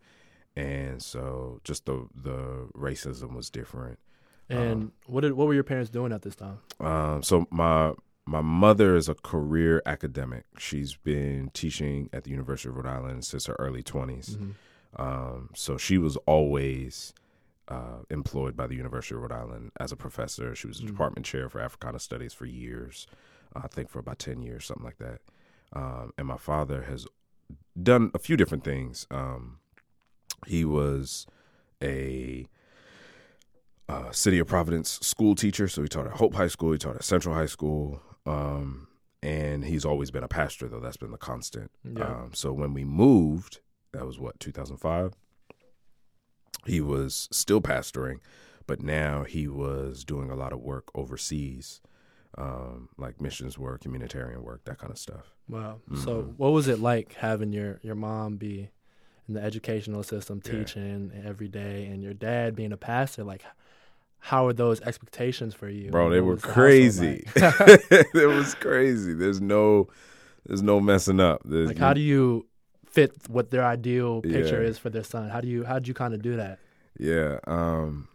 and 0.57 1.03
so 1.03 1.61
just 1.65 1.87
the 1.87 2.07
the 2.15 2.69
racism 2.77 3.35
was 3.35 3.51
different. 3.51 3.99
And 4.59 4.93
what 5.07 5.23
did 5.23 5.33
what 5.33 5.47
were 5.47 5.55
your 5.55 5.65
parents 5.65 5.91
doing 5.91 6.13
at 6.13 6.23
this 6.23 6.35
time? 6.37 6.59
Um, 6.81 7.23
so 7.23 7.47
my 7.51 7.93
my 8.27 8.41
mother 8.41 8.95
is 8.97 9.09
a 9.09 9.15
career 9.15 9.83
academic. 9.87 10.45
She's 10.59 10.95
been 10.95 11.51
teaching 11.55 12.09
at 12.13 12.25
the 12.25 12.31
University 12.31 12.69
of 12.69 12.77
Rhode 12.77 12.87
Island 12.87 13.25
since 13.25 13.47
her 13.47 13.57
early 13.59 13.83
20s. 13.83 14.37
Mhm. 14.37 14.55
Um, 14.97 15.51
so 15.55 15.77
she 15.77 15.99
was 15.99 16.17
always 16.27 17.13
uh, 17.69 18.03
employed 18.11 18.57
by 18.57 18.67
the 18.67 18.75
University 18.77 19.15
of 19.15 19.23
Rhode 19.23 19.33
Island 19.33 19.71
as 19.81 19.93
a 19.93 19.97
professor. 19.97 20.55
She 20.55 20.67
was 20.67 20.81
a 20.81 20.83
Mhm. 20.83 20.87
department 20.89 21.27
chair 21.27 21.49
for 21.49 21.61
Africana 21.61 21.99
Studies 21.99 22.35
for 22.35 22.45
years, 22.45 23.07
I 23.55 23.67
think 23.69 23.89
for 23.89 23.99
about 24.01 24.19
10 24.19 24.43
years, 24.43 24.67
something 24.67 24.85
like 24.85 24.99
that. 24.99 25.21
Um, 25.73 26.13
and 26.19 26.27
my 26.27 26.37
father 26.37 26.83
has 26.83 27.07
done 27.81 28.11
a 28.15 28.19
few 28.19 28.37
different 28.37 28.65
things. 28.65 29.07
Um, 29.11 29.59
he 30.47 30.65
was 30.65 31.27
a 31.83 32.47
uh, 33.89 34.11
City 34.13 34.39
of 34.39 34.47
Providence 34.47 34.99
school 35.03 35.35
teacher, 35.35 35.69
so 35.69 35.83
he 35.83 35.89
taught 35.89 36.07
at 36.07 36.13
Hope 36.15 36.35
High 36.35 36.49
School, 36.49 36.73
he 36.73 36.79
taught 36.79 36.97
at 36.97 37.05
Central 37.05 37.35
High 37.35 37.47
School, 37.47 38.01
um, 38.27 38.89
and 39.23 39.65
he's 39.65 39.85
always 39.85 40.11
been 40.11 40.25
a 40.25 40.29
pastor, 40.29 40.69
though 40.69 40.81
that's 40.81 40.97
been 40.97 41.11
the 41.13 41.19
constant. 41.19 41.71
Yeah. 41.85 42.05
Um, 42.07 42.31
so 42.35 42.53
when 42.53 42.73
we 42.75 42.85
moved, 42.85 43.61
that 43.93 44.07
was 44.07 44.19
what 44.19 44.41
2005. 44.41 45.13
He 46.67 46.81
was 46.81 47.29
still 47.33 47.61
pastoring, 47.61 48.19
but 48.67 48.81
now 48.81 49.25
he 49.25 49.49
was 49.49 50.05
doing 50.05 50.31
a 50.31 50.37
lot 50.37 50.53
of 50.53 50.61
work 50.61 50.91
overseas, 50.95 51.81
um, 52.39 52.89
like 52.97 53.21
missions 53.21 53.59
work, 53.59 53.85
humanitarian 53.85 54.43
work, 54.45 54.65
that 54.65 54.79
kind 54.79 54.93
of 54.93 54.99
stuff. 54.99 55.35
Wow. 55.49 55.81
So 55.95 56.23
Mhm. 56.23 56.35
what 56.37 56.53
was 56.53 56.69
it 56.69 56.79
like 56.79 57.15
having 57.15 57.53
your 57.53 57.81
your 57.83 57.97
mom 57.97 58.37
be 58.37 58.71
in 59.29 59.35
the 59.35 59.43
educational 59.43 60.03
system 60.05 60.41
Yeah. 60.45 60.53
teaching 60.53 61.13
every 61.25 61.49
day 61.49 61.87
and 61.87 62.03
your 62.03 62.15
dad 62.15 62.55
being 62.55 62.73
a 62.73 62.77
pastor 62.77 63.25
like 63.25 63.45
how 64.25 64.47
are 64.47 64.53
those 64.53 64.81
expectations 64.83 65.53
for 65.53 65.69
you? 65.69 65.91
Bro, 65.91 66.11
they 66.11 66.21
What 66.21 66.27
were 66.29 66.37
the 66.37 66.43
crazy. 66.43 67.25
like? 67.27 67.33
it 68.15 68.29
was 68.29 68.55
crazy. 68.55 69.15
There's 69.15 69.41
no, 69.41 69.89
there's 70.47 70.63
no 70.63 70.81
messing 70.81 71.19
up. 71.19 71.43
There's, 71.45 71.69
like 71.69 71.79
how 71.79 71.93
do 71.93 72.01
you 72.01 72.47
fit 72.87 73.13
what 73.29 73.51
their 73.51 73.65
ideal 73.65 74.23
picture 74.23 74.63
Yeah. 74.63 74.69
is 74.69 74.79
for 74.79 74.91
their 74.91 75.03
son? 75.03 75.29
How 75.29 75.41
do 75.41 75.49
you 75.49 75.65
how 75.65 75.75
did 75.75 75.89
you 75.89 75.95
kind 75.95 76.15
of 76.15 76.23
do 76.23 76.37
that? 76.37 76.59
Yeah. 76.99 77.39
Um 77.47 78.09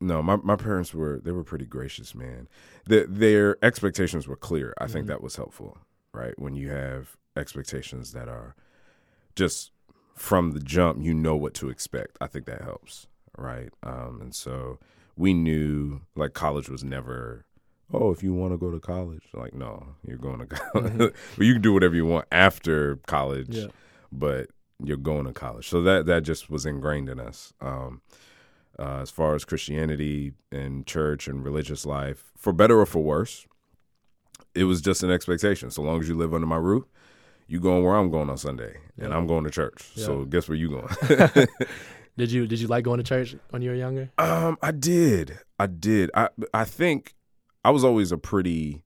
no, 0.00 0.20
my, 0.22 0.36
my 0.36 0.56
parents 0.56 0.92
were 0.94 1.20
they 1.22 1.30
were 1.30 1.44
pretty 1.44 1.66
gracious, 1.66 2.14
man. 2.14 2.48
The, 2.86 3.06
their 3.08 3.56
expectations 3.62 4.26
were 4.26 4.36
clear. 4.36 4.74
I 4.78 4.86
think 4.86 5.04
Mhm. 5.04 5.08
that 5.08 5.22
was 5.22 5.36
helpful, 5.36 5.78
right? 6.14 6.36
When 6.38 6.54
you 6.56 6.70
have 6.70 7.16
expectations 7.36 8.12
that 8.12 8.28
are 8.28 8.54
just 9.36 9.72
from 10.16 10.52
the 10.52 10.60
jump, 10.60 11.02
you 11.04 11.12
know 11.14 11.36
what 11.36 11.54
to 11.54 11.68
expect. 11.68 12.16
I 12.20 12.26
think 12.28 12.46
that 12.46 12.62
helps, 12.62 13.06
right? 13.36 13.70
Um 13.82 14.20
and 14.22 14.34
so 14.34 14.78
we 15.16 15.34
knew 15.34 16.00
like 16.16 16.32
college 16.34 16.68
was 16.68 16.82
never 16.84 17.44
oh, 17.94 18.10
if 18.10 18.22
you 18.22 18.32
want 18.32 18.54
to 18.54 18.56
go 18.56 18.70
to 18.70 18.80
college, 18.80 19.22
like 19.34 19.52
no, 19.54 19.86
you're 20.06 20.16
going 20.16 20.38
to 20.38 20.46
college. 20.56 20.92
Mhm. 20.94 21.14
but 21.36 21.44
you 21.46 21.52
can 21.54 21.62
do 21.62 21.72
whatever 21.74 21.94
you 21.94 22.06
want 22.06 22.26
after 22.32 22.96
college 23.06 23.54
Yeah. 23.56 23.66
but 24.10 24.48
you're 24.82 24.96
going 24.96 25.26
to 25.26 25.32
college. 25.32 25.68
So 25.68 25.82
that 25.82 26.06
that 26.06 26.22
just 26.22 26.48
was 26.50 26.64
ingrained 26.66 27.08
in 27.08 27.20
us. 27.20 27.52
Um, 27.60 28.00
uh, 28.78 29.00
as 29.02 29.10
far 29.10 29.34
as 29.34 29.44
Christianity 29.44 30.32
and 30.50 30.86
church 30.86 31.28
and 31.28 31.44
religious 31.44 31.84
life, 31.84 32.32
for 32.38 32.54
better 32.54 32.80
or 32.80 32.86
for 32.86 33.02
worse, 33.02 33.46
it 34.54 34.64
was 34.64 34.80
just 34.80 35.02
an 35.02 35.10
expectation. 35.10 35.70
So 35.70 35.82
long 35.82 36.00
as 36.00 36.08
you 36.08 36.16
live 36.16 36.32
under 36.32 36.46
my 36.46 36.56
roof, 36.56 36.84
you 37.46 37.60
going 37.60 37.84
where 37.84 37.94
I'm 37.94 38.10
going 38.10 38.30
on 38.30 38.38
Sunday, 38.38 38.78
and 38.98 39.12
I'm 39.12 39.26
going 39.26 39.44
to 39.44 39.50
church. 39.50 39.90
So 39.94 40.24
guess 40.24 40.48
where 40.48 40.56
you 40.56 40.70
going? 40.70 40.88
Did 42.16 42.30
you 42.30 42.46
did 42.46 42.60
you 42.60 42.66
like 42.68 42.84
going 42.84 42.98
to 42.98 43.04
church 43.04 43.34
when 43.50 43.62
you 43.62 43.70
were 43.70 43.76
younger? 43.76 44.10
Um, 44.18 44.58
I 44.62 44.70
did. 44.70 45.38
I 45.58 45.66
did. 45.66 46.10
I 46.14 46.28
I 46.52 46.64
think 46.64 47.14
I 47.64 47.70
was 47.70 47.84
always 47.84 48.12
a 48.12 48.18
pretty 48.18 48.82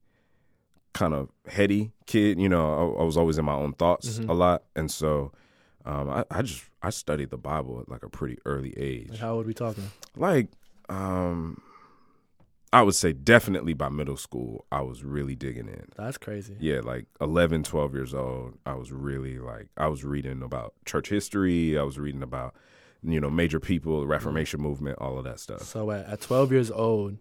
kind 0.93 1.13
of 1.13 1.31
heady 1.49 1.93
kid. 2.07 2.41
You 2.41 2.49
know, 2.49 2.95
I, 2.97 3.03
I 3.03 3.05
was 3.05 3.17
always 3.17 3.39
in 3.39 3.45
my 3.45 3.55
own 3.55 3.73
thoughts 3.73 4.19
Mhm. 4.19 4.29
a 4.29 4.33
lot, 4.33 4.63
and 4.77 4.91
so 4.91 5.33
um, 5.85 6.09
I, 6.09 6.25
I 6.31 6.43
just 6.43 6.65
I 6.83 6.91
studied 6.91 7.31
the 7.31 7.37
Bible 7.39 7.81
at 7.81 7.89
like 7.89 8.05
a 8.05 8.09
pretty 8.09 8.39
early 8.45 8.73
age. 8.79 9.11
Like 9.11 9.19
how 9.21 9.35
old 9.35 9.47
we 9.47 9.55
talking? 9.55 9.91
Like, 10.17 10.49
um, 10.89 11.61
I 12.73 12.83
would 12.83 12.95
say 12.95 13.13
definitely 13.13 13.75
by 13.75 13.89
middle 13.89 14.17
school, 14.17 14.67
I 14.71 14.83
was 14.83 15.03
really 15.05 15.35
digging 15.35 15.69
in. 15.69 15.87
That's 15.97 16.19
crazy. 16.19 16.57
Yeah, 16.61 16.81
like 16.81 17.07
11, 17.21 17.63
12 17.65 17.95
years 17.95 18.15
old, 18.15 18.59
I 18.67 18.75
was 18.75 18.93
really 18.93 19.39
like, 19.39 19.69
I 19.77 19.87
was 19.89 20.05
reading 20.05 20.43
about 20.43 20.75
church 20.85 21.09
history. 21.09 21.79
I 21.79 21.83
was 21.83 21.99
reading 21.99 22.23
about, 22.23 22.55
you 23.07 23.21
know, 23.21 23.31
major 23.31 23.61
people, 23.61 24.01
the 24.01 24.07
Reformation 24.07 24.61
movement, 24.61 24.99
all 25.01 25.17
of 25.19 25.25
that 25.25 25.41
stuff. 25.41 25.63
So 25.63 25.91
at, 25.91 26.07
at 26.07 26.21
12 26.21 26.53
years 26.53 26.71
old, 26.71 27.19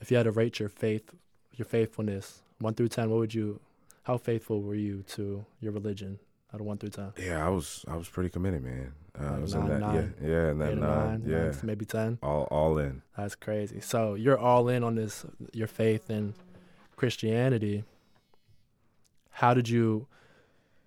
if 0.00 0.10
you 0.10 0.16
had 0.16 0.24
to 0.24 0.32
rate 0.32 0.58
your 0.58 0.68
faith, 0.68 1.14
your 1.54 1.66
faithfulness, 1.66 2.40
one 2.58 2.74
through 2.74 2.88
10, 2.88 3.10
what 3.10 3.18
would 3.18 3.34
you, 3.34 3.60
how 4.02 4.18
faithful 4.18 4.60
were 4.62 4.74
you 4.74 5.02
to 5.08 5.44
your 5.60 5.72
religion 5.72 6.18
out 6.52 6.60
of 6.60 6.66
one 6.66 6.78
through 6.78 6.90
10? 6.90 7.12
Yeah, 7.18 7.46
I 7.46 7.48
was, 7.48 7.84
I 7.88 7.96
was 7.96 8.08
pretty 8.08 8.28
committed, 8.30 8.62
man. 8.64 8.92
Uh, 9.18 9.36
I 9.36 9.38
was 9.38 9.54
nine, 9.54 9.62
in 9.62 9.68
that, 9.68 9.80
nine, 9.80 10.14
yeah, 10.20 10.28
yeah, 10.28 10.50
in 10.50 10.58
that 10.58 10.76
nine, 10.76 10.80
nine, 10.80 11.22
yeah, 11.26 11.44
nine, 11.44 11.60
maybe 11.62 11.84
10? 11.84 12.18
all, 12.22 12.48
all 12.50 12.78
in. 12.78 13.02
That's 13.16 13.36
crazy. 13.36 13.80
So 13.80 14.14
you're 14.14 14.38
all 14.38 14.68
in 14.68 14.82
on 14.82 14.96
this, 14.96 15.24
your 15.52 15.68
faith 15.68 16.10
in 16.10 16.34
Christianity. 16.96 17.84
How 19.30 19.54
did 19.54 19.68
you 19.68 20.08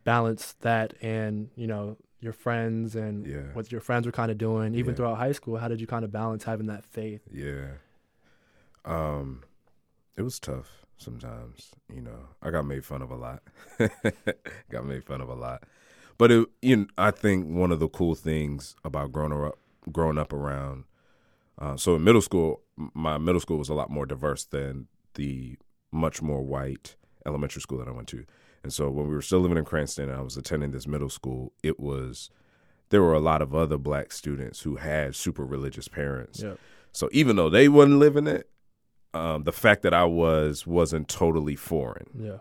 balance 0.03 0.55
that 0.61 0.93
and, 1.01 1.49
you 1.55 1.67
know, 1.67 1.97
your 2.19 2.33
friends 2.33 2.95
and 2.95 3.25
Yeah. 3.27 3.53
what 3.53 3.71
your 3.71 3.81
friends 3.81 4.05
were 4.05 4.11
kind 4.11 4.31
of 4.31 4.37
doing, 4.37 4.73
even 4.75 4.91
Yeah. 4.91 4.95
throughout 4.97 5.17
high 5.17 5.31
school? 5.33 5.57
How 5.57 5.67
did 5.67 5.79
you 5.81 5.87
kind 5.87 6.03
of 6.03 6.11
balance 6.11 6.43
having 6.43 6.67
that 6.67 6.83
faith? 6.83 7.21
Yeah. 7.31 7.73
Um, 8.85 9.43
it 10.15 10.21
was 10.21 10.39
tough 10.39 10.85
sometimes. 10.97 11.71
You 11.93 12.01
know, 12.01 12.29
I 12.41 12.49
got 12.51 12.65
made 12.65 12.85
fun 12.85 13.01
of 13.01 13.11
a 13.11 13.15
lot. 13.15 13.43
got 14.71 14.85
made 14.85 15.03
fun 15.03 15.21
of 15.21 15.29
a 15.29 15.33
lot, 15.35 15.63
but 16.17 16.31
it, 16.31 16.47
you 16.61 16.75
know, 16.77 16.87
I 16.97 17.11
think 17.11 17.47
one 17.47 17.71
of 17.71 17.79
the 17.79 17.87
cool 17.89 18.15
things 18.15 18.75
about 18.83 19.11
growing 19.11 19.33
up, 19.33 19.57
growing 19.91 20.17
up 20.17 20.33
around. 20.33 20.85
Uh, 21.59 21.75
so 21.75 21.95
in 21.95 22.03
middle 22.03 22.21
school, 22.21 22.61
my 22.93 23.17
middle 23.17 23.41
school 23.41 23.57
was 23.57 23.69
a 23.69 23.73
lot 23.73 23.89
more 23.89 24.05
diverse 24.05 24.45
than 24.45 24.87
the 25.15 25.57
much 25.91 26.21
more 26.21 26.41
white 26.43 26.95
elementary 27.25 27.61
school 27.61 27.79
that 27.79 27.87
I 27.87 27.91
went 27.91 28.07
to. 28.09 28.25
And 28.67 28.73
so 28.73 28.89
when 28.89 29.07
we 29.07 29.15
were 29.15 29.21
still 29.21 29.39
living 29.39 29.57
in 29.57 29.63
Cranston 29.63 30.09
and 30.09 30.17
I 30.19 30.21
was 30.21 30.35
attending 30.35 30.71
this 30.71 30.85
middle 30.87 31.07
school, 31.09 31.53
it 31.63 31.79
was 31.79 32.29
there 32.89 33.01
were 33.01 33.13
a 33.13 33.19
lot 33.21 33.41
of 33.41 33.55
other 33.55 33.77
black 33.77 34.11
students 34.11 34.61
who 34.63 34.75
had 34.75 35.15
super 35.15 35.45
religious 35.45 35.87
parents. 35.87 36.41
Yeah. 36.43 36.55
So 36.91 37.07
even 37.13 37.37
though 37.37 37.49
they 37.49 37.69
wasn't 37.69 37.99
living 37.99 38.27
it, 38.27 38.49
um, 39.13 39.43
the 39.43 39.53
fact 39.53 39.83
that 39.83 39.93
I 39.93 40.03
was 40.03 40.67
wasn't 40.67 41.07
totally 41.07 41.55
foreign, 41.55 42.07
Yeah. 42.19 42.39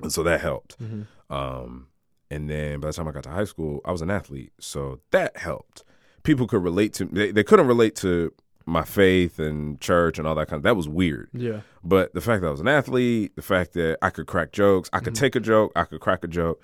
and 0.00 0.12
so 0.12 0.22
that 0.22 0.40
helped. 0.40 0.74
hmm 0.78 1.02
Um, 1.28 1.88
and 2.30 2.48
then 2.48 2.78
by 2.78 2.86
the 2.88 2.92
time 2.92 3.08
I 3.08 3.10
got 3.10 3.24
to 3.24 3.30
high 3.30 3.44
school, 3.44 3.80
I 3.84 3.90
was 3.90 4.00
an 4.02 4.10
athlete, 4.10 4.52
so 4.60 5.00
that 5.10 5.36
helped. 5.38 5.82
People 6.22 6.46
could 6.46 6.62
relate 6.62 6.92
to 6.94 7.04
they, 7.06 7.32
they 7.32 7.42
couldn't 7.42 7.66
relate 7.66 7.96
to 7.96 8.32
my 8.68 8.82
faith 8.84 9.38
and 9.38 9.80
church 9.80 10.18
and 10.18 10.28
all 10.28 10.34
that 10.34 10.46
kind 10.48 10.58
of 10.58 10.62
that 10.64 10.76
was 10.76 10.88
weird. 10.88 11.28
Yeah. 11.32 11.60
But 11.82 12.12
the 12.14 12.20
fact 12.20 12.42
that 12.42 12.48
I 12.48 12.50
was 12.50 12.60
an 12.60 12.68
athlete, 12.68 13.34
the 13.36 13.42
fact 13.42 13.72
that 13.74 13.98
I 14.02 14.10
could 14.10 14.26
crack 14.26 14.52
jokes, 14.52 14.90
I 14.92 15.00
could 15.00 15.14
Mhm. 15.14 15.18
take 15.20 15.36
a 15.36 15.40
joke, 15.40 15.72
I 15.74 15.84
could 15.84 16.00
crack 16.00 16.22
a 16.24 16.28
joke. 16.28 16.60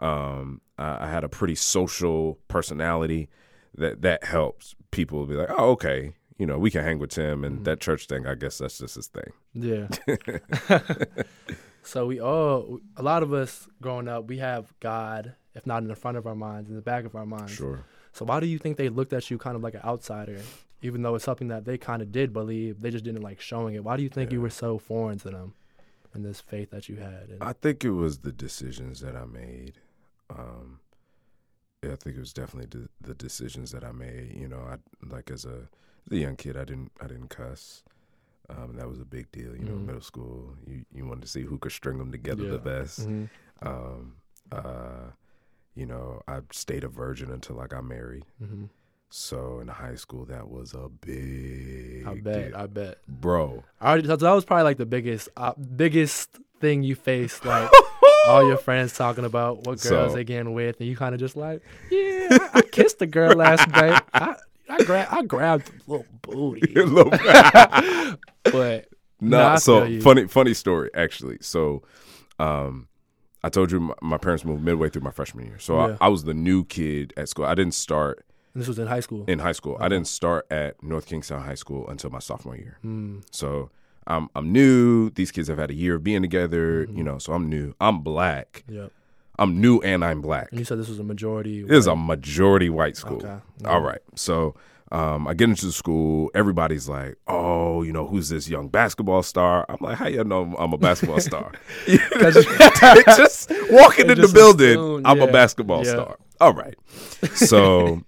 Um, 0.00 0.60
I, 0.78 1.04
I 1.06 1.08
had 1.08 1.22
a 1.24 1.28
pretty 1.28 1.54
social 1.54 2.38
personality 2.48 3.28
that 3.76 4.02
that 4.02 4.24
helps 4.24 4.74
people 4.90 5.24
be 5.26 5.34
like, 5.34 5.50
oh, 5.56 5.70
okay, 5.72 6.14
you 6.38 6.46
know, 6.46 6.58
we 6.58 6.70
can 6.70 6.82
hang 6.82 6.98
with 6.98 7.10
Tim 7.10 7.44
and 7.44 7.60
Mhm. 7.60 7.64
that 7.64 7.80
church 7.80 8.06
thing. 8.06 8.26
I 8.26 8.34
guess 8.34 8.58
that's 8.58 8.78
just 8.78 8.96
his 8.96 9.06
thing. 9.06 9.32
Yeah. 9.52 9.86
so 11.82 12.06
we 12.06 12.20
all, 12.20 12.80
a 12.96 13.02
lot 13.02 13.22
of 13.22 13.32
us 13.32 13.68
growing 13.80 14.08
up, 14.08 14.26
we 14.26 14.38
have 14.38 14.72
God, 14.80 15.34
if 15.54 15.66
not 15.66 15.82
in 15.82 15.88
the 15.88 15.94
front 15.96 16.16
of 16.16 16.26
our 16.26 16.34
minds, 16.34 16.68
in 16.70 16.76
the 16.76 16.82
back 16.82 17.04
of 17.04 17.14
our 17.14 17.26
minds. 17.26 17.52
Sure. 17.52 17.84
So 18.12 18.24
why 18.24 18.40
do 18.40 18.46
you 18.46 18.58
think 18.58 18.76
they 18.76 18.88
looked 18.88 19.12
at 19.12 19.30
you 19.30 19.38
kind 19.38 19.56
of 19.56 19.62
like 19.62 19.74
an 19.74 19.82
outsider, 19.84 20.40
even 20.84 21.00
though 21.02 21.14
it's 21.14 21.24
something 21.24 21.48
that 21.48 21.64
they 21.64 21.78
kind 21.78 22.02
of 22.02 22.12
did 22.12 22.32
believe, 22.32 22.80
they 22.82 22.90
just 22.90 23.04
didn't 23.04 23.22
like 23.22 23.40
showing 23.40 23.74
it? 23.74 23.82
Why 23.82 23.96
do 23.96 24.02
you 24.02 24.08
think 24.10 24.30
you 24.32 24.40
were 24.40 24.50
so 24.50 24.78
foreign 24.78 25.18
to 25.20 25.30
them, 25.30 25.54
and 26.12 26.24
this 26.24 26.40
faith 26.40 26.70
that 26.70 26.88
you 26.90 26.96
had? 26.96 27.30
And, 27.30 27.42
I 27.42 27.54
think 27.54 27.84
it 27.84 27.90
was 27.92 28.18
the 28.18 28.32
decisions 28.32 29.00
that 29.00 29.16
I 29.16 29.24
made. 29.24 29.78
Um, 30.28 30.80
yeah, 31.82 31.92
I 31.92 31.96
think 31.96 32.16
it 32.16 32.20
was 32.20 32.32
definitely 32.34 32.78
the, 32.80 32.88
the 33.00 33.14
decisions 33.14 33.70
that 33.72 33.82
I 33.82 33.92
made. 33.92 34.36
You 34.36 34.48
know, 34.48 34.60
I 34.60 34.76
like 35.12 35.30
as 35.30 35.44
a 35.46 35.68
as 36.06 36.12
a 36.12 36.16
young 36.18 36.36
kid, 36.36 36.56
I 36.56 36.64
didn't 36.64 36.92
I 37.00 37.06
didn't 37.06 37.28
cuss. 37.28 37.82
Um, 38.50 38.76
that 38.76 38.86
was 38.86 39.00
a 39.00 39.06
big 39.06 39.32
deal. 39.32 39.56
You 39.56 39.64
know, 39.64 39.72
Mhm. 39.72 39.86
middle 39.86 40.00
school, 40.02 40.54
you 40.66 40.84
you 40.94 41.06
wanted 41.06 41.22
to 41.22 41.28
see 41.28 41.42
who 41.42 41.56
could 41.58 41.72
string 41.72 41.96
them 41.96 42.12
together 42.12 42.44
Yeah. 42.44 42.50
the 42.50 42.58
best. 42.58 43.00
Mhm. 43.08 43.28
Um, 43.62 44.16
uh, 44.52 45.10
you 45.74 45.86
know, 45.86 46.20
I 46.28 46.40
stayed 46.52 46.84
a 46.84 46.88
virgin 46.88 47.30
until 47.30 47.58
I 47.58 47.66
got 47.68 47.84
married. 47.84 48.26
Mhm. 48.42 48.68
So 49.16 49.60
in 49.60 49.68
high 49.68 49.94
school, 49.94 50.24
that 50.24 50.48
was 50.48 50.74
a 50.74 50.88
big. 50.88 52.04
I 52.04 52.14
bet. 52.14 52.50
deal. 52.50 52.56
I 52.60 52.66
bet. 52.66 52.98
bro. 53.06 53.62
I 53.80 53.90
already, 53.90 54.08
so 54.08 54.16
that 54.16 54.32
was 54.32 54.44
probably 54.44 54.64
like 54.64 54.76
the 54.76 54.86
biggest, 54.86 55.28
uh, 55.36 55.52
biggest 55.54 56.30
thing 56.60 56.82
you 56.82 56.96
faced, 56.96 57.44
like 57.44 57.70
all 58.26 58.44
your 58.44 58.56
friends 58.56 58.92
talking 58.92 59.24
about 59.24 59.58
what 59.58 59.80
girls 59.80 59.82
So- 59.82 60.08
they 60.16 60.24
getting 60.24 60.52
with, 60.52 60.80
and 60.80 60.88
you 60.88 60.96
kind 60.96 61.14
of 61.14 61.20
just 61.20 61.36
like, 61.36 61.62
yeah, 61.92 62.26
I, 62.28 62.50
I 62.54 62.62
kissed 62.62 63.00
a 63.02 63.06
girl 63.06 63.36
last 63.36 63.68
night. 63.70 64.02
I 64.12 64.34
I, 64.68 64.82
gra- 64.82 65.06
I 65.08 65.22
grabbed 65.22 65.68
a 65.68 65.90
little 65.92 66.06
booty, 66.22 66.72
Little- 66.74 67.10
but 68.42 68.88
No, 69.20 69.38
Nah, 69.38 69.56
so 69.58 70.00
funny, 70.00 70.26
funny 70.26 70.54
story 70.54 70.90
actually. 70.92 71.38
So, 71.40 71.84
um, 72.40 72.88
I 73.44 73.48
told 73.48 73.70
you 73.70 73.78
my, 73.78 73.94
my 74.02 74.18
parents 74.18 74.44
moved 74.44 74.64
midway 74.64 74.88
through 74.88 75.02
my 75.02 75.12
freshman 75.12 75.46
year, 75.46 75.60
so 75.60 75.76
Yeah. 75.86 75.96
I, 76.00 76.06
I 76.06 76.08
was 76.08 76.24
the 76.24 76.34
new 76.34 76.64
kid 76.64 77.12
at 77.16 77.28
school. 77.28 77.44
I 77.44 77.54
didn't 77.54 77.74
start 77.74 78.24
this 78.54 78.68
was 78.68 78.78
in 78.78 78.86
high 78.86 79.00
school. 79.00 79.24
in 79.26 79.38
high 79.40 79.52
school. 79.52 79.76
I 79.80 79.88
didn't 79.88 80.06
start 80.08 80.46
at 80.50 80.82
North 80.82 81.06
Kingstown 81.06 81.42
High 81.42 81.54
School 81.56 81.88
until 81.88 82.10
my 82.10 82.18
sophomore 82.20 82.56
year. 82.56 82.78
Mm, 82.84 83.22
So 83.30 83.70
I'm 84.06 84.28
I'm 84.36 84.52
new. 84.52 85.10
These 85.10 85.30
kids 85.32 85.48
have 85.48 85.58
had 85.58 85.70
a 85.70 85.74
year 85.74 85.94
of 85.96 86.04
being 86.04 86.22
together, 86.22 86.86
Mhm. 86.86 86.96
you 86.98 87.02
know. 87.04 87.18
So 87.18 87.32
I'm 87.32 87.48
new. 87.48 87.74
I'm 87.80 88.00
black. 88.00 88.64
yep. 88.68 88.90
I'm 89.36 89.60
new 89.60 89.80
and 89.80 90.04
I'm 90.04 90.20
black. 90.20 90.48
And 90.52 90.60
you 90.60 90.64
said 90.64 90.78
this 90.78 90.88
was 90.88 91.00
a 91.00 91.04
majority. 91.04 91.62
This 91.64 91.78
is 91.78 91.86
a 91.88 91.96
majority 91.96 92.70
white 92.70 92.96
school. 92.96 93.16
Okay. 93.24 93.38
All 93.64 93.80
right. 93.80 93.98
So 94.14 94.54
um, 94.92 95.26
I 95.26 95.34
get 95.34 95.48
into 95.48 95.66
the 95.66 95.72
school. 95.72 96.30
Everybody's 96.36 96.88
like, 96.88 97.16
"Oh, 97.26 97.82
you 97.82 97.90
know, 97.92 98.06
who's 98.06 98.28
this 98.28 98.48
young 98.48 98.68
basketball 98.68 99.24
star?" 99.24 99.66
I'm 99.68 99.78
like, 99.80 99.96
"How 99.98 100.06
you 100.06 100.22
know 100.22 100.54
I'm 100.56 100.72
a 100.72 100.78
basketball 100.78 101.18
star?" 101.30 101.50
just 101.88 103.50
walking 103.70 104.10
in 104.10 104.20
the 104.20 104.30
building, 104.32 104.70
assume, 104.78 105.02
I'm 105.06 105.20
a 105.20 105.26
basketball 105.26 105.84
yeah. 105.84 105.90
star. 105.92 106.18
All 106.40 106.52
right. 106.54 106.76
So 107.34 108.02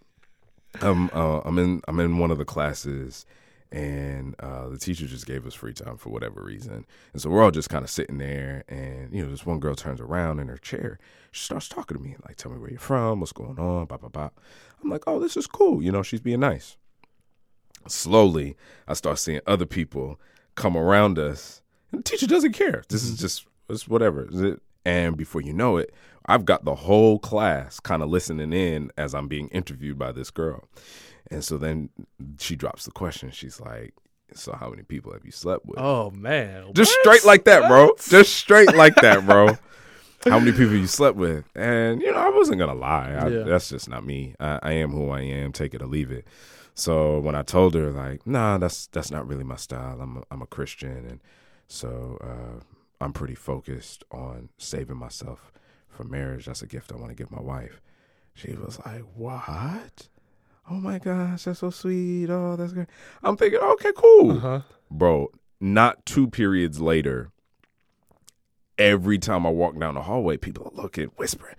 um, 0.83 1.11
uh, 1.12 1.40
I'm 1.45 1.59
in 1.59 1.83
I'm 1.88 2.00
in 2.00 2.18
one 2.18 2.30
of 2.30 2.38
the 2.38 2.45
classes, 2.45 3.26
and 3.73 4.35
uh, 4.40 4.68
the 4.68 4.78
teacher 4.78 5.06
just 5.06 5.26
gave 5.26 5.47
us 5.47 5.54
free 5.54 5.73
time 5.73 5.97
for 5.97 6.11
whatever 6.11 6.42
reason, 6.42 6.87
and 7.12 7.23
so 7.23 7.30
we're 7.30 7.42
all 7.42 7.50
just 7.50 7.71
kind 7.71 7.85
of 7.85 7.90
sitting 7.90 8.18
there, 8.18 8.64
and 8.68 9.12
you 9.12 9.23
know, 9.23 9.30
this 9.30 9.47
one 9.47 9.61
girl 9.61 9.75
turns 9.75 10.00
around 10.00 10.38
in 10.38 10.49
her 10.49 10.59
chair, 10.59 10.99
she 11.33 11.45
starts 11.45 11.68
talking 11.68 11.97
to 11.97 12.02
me, 12.02 12.16
like, 12.26 12.37
"Tell 12.37 12.52
me 12.52 12.59
where 12.59 12.71
you're 12.71 12.78
from, 12.78 13.21
what's 13.21 13.33
going 13.33 13.59
on?" 13.59 13.87
Blah 13.87 13.99
blah 13.99 14.09
blah. 14.09 14.30
I'm 14.83 14.90
like, 14.90 15.04
"Oh, 15.06 15.21
this 15.21 15.37
is 15.37 15.47
cool," 15.47 15.83
you 15.83 15.92
know, 15.92 16.02
she's 16.02 16.21
being 16.21 16.40
nice. 16.40 16.76
Slowly, 17.87 18.56
I 18.88 18.95
start 18.95 19.18
seeing 19.18 19.40
other 19.47 19.66
people 19.66 20.21
come 20.54 20.76
around 20.76 21.18
us, 21.18 21.62
and 21.92 22.00
the 22.00 22.02
teacher 22.02 22.26
doesn't 22.26 22.52
care. 22.52 22.83
This 22.88 23.04
is 23.04 23.18
just 23.18 23.47
it's 23.68 23.88
whatever. 23.88 24.28
Is 24.30 24.40
it? 24.40 24.62
And 24.85 25.16
before 25.16 25.40
you 25.40 25.52
know 25.52 25.78
it, 25.78 25.92
I've 26.26 26.45
got 26.45 26.64
the 26.64 26.75
whole 26.75 27.18
class 27.18 27.80
kind 27.80 28.02
of 28.02 28.09
listening 28.09 28.52
in 28.52 28.90
as 28.97 29.14
I'm 29.14 29.28
being 29.28 29.49
interviewed 29.49 29.99
by 29.99 30.12
this 30.12 30.30
girl. 30.30 30.68
And 31.30 31.45
so 31.45 31.56
then 31.56 31.90
she 32.38 32.56
drops 32.56 32.85
the 32.85 32.90
question. 32.90 33.30
She's 33.30 33.61
like, 33.61 33.95
"So 34.35 34.52
how 34.52 34.71
many 34.71 34.83
people 34.83 35.12
have 35.12 35.25
you 35.25 35.33
slept 35.33 35.66
with?" 35.66 35.78
Oh 35.78 36.11
man. 36.11 36.73
Just 36.75 36.90
What? 36.92 37.00
straight 37.00 37.25
like 37.25 37.45
that, 37.45 37.68
bro. 37.68 37.87
What? 37.87 38.06
Just 38.09 38.35
straight 38.35 38.75
like 38.75 38.95
that, 38.97 39.25
bro. 39.26 39.56
How 40.25 40.40
many 40.40 40.50
people 40.50 40.75
you 40.75 40.88
slept 40.88 41.16
with? 41.16 41.45
And 41.54 42.02
you 42.02 42.11
know, 42.11 42.18
I 42.18 42.30
wasn't 42.30 42.59
gonna 42.59 42.75
lie. 42.75 43.12
I, 43.12 43.28
Yeah. 43.28 43.42
That's 43.45 43.68
just 43.68 43.88
not 43.88 44.04
me. 44.04 44.35
I, 44.40 44.59
I 44.61 44.73
am 44.73 44.90
who 44.90 45.11
I 45.11 45.21
am. 45.21 45.52
Take 45.52 45.73
it 45.73 45.80
or 45.83 45.87
leave 45.87 46.11
it. 46.11 46.26
So 46.75 47.21
when 47.21 47.37
I 47.37 47.42
told 47.42 47.75
her, 47.75 47.90
like, 47.92 48.26
nah, 48.26 48.59
that's 48.59 48.88
that's 48.88 49.12
not 49.12 49.26
really 49.28 49.45
my 49.45 49.54
style. 49.56 50.00
I'm 50.00 50.16
a, 50.18 50.23
I'm 50.33 50.42
a 50.42 50.47
Christian, 50.47 51.06
and 51.06 51.21
so 51.68 52.18
uh, 52.21 52.61
I'm 53.00 53.12
pretty 53.12 53.37
focused 53.37 54.02
on 54.11 54.49
saving 54.59 54.97
myself 54.97 55.52
for 55.97 56.05
marriage. 56.05 56.47
That's 56.47 56.62
a 56.62 56.67
gift 56.67 56.93
I 56.93 56.97
want 56.97 57.09
to 57.09 57.15
give 57.15 57.31
my 57.31 57.41
wife. 57.41 57.81
She 58.35 58.53
was 58.53 58.79
like, 58.85 59.03
what? 59.15 60.09
Oh 60.71 60.75
my 60.75 60.99
gosh, 60.99 61.45
that's 61.45 61.61
so 61.61 61.71
sweet. 61.71 62.29
Oh, 62.29 62.57
that's 62.57 62.73
great. 62.73 62.88
I'm 63.23 63.37
thinking, 63.37 63.61
okay, 63.61 63.93
cool 63.97 64.33
Uh-huh. 64.33 64.61
bro, 64.91 65.29
not 65.61 66.05
two 66.05 66.29
periods 66.29 66.81
later, 66.81 67.31
every 68.79 69.19
time 69.19 69.47
I 69.47 69.50
walk 69.50 69.79
down 69.79 69.95
the 69.95 70.03
hallway, 70.03 70.37
people 70.37 70.71
are 70.73 70.83
looking, 70.83 71.07
whispering. 71.17 71.55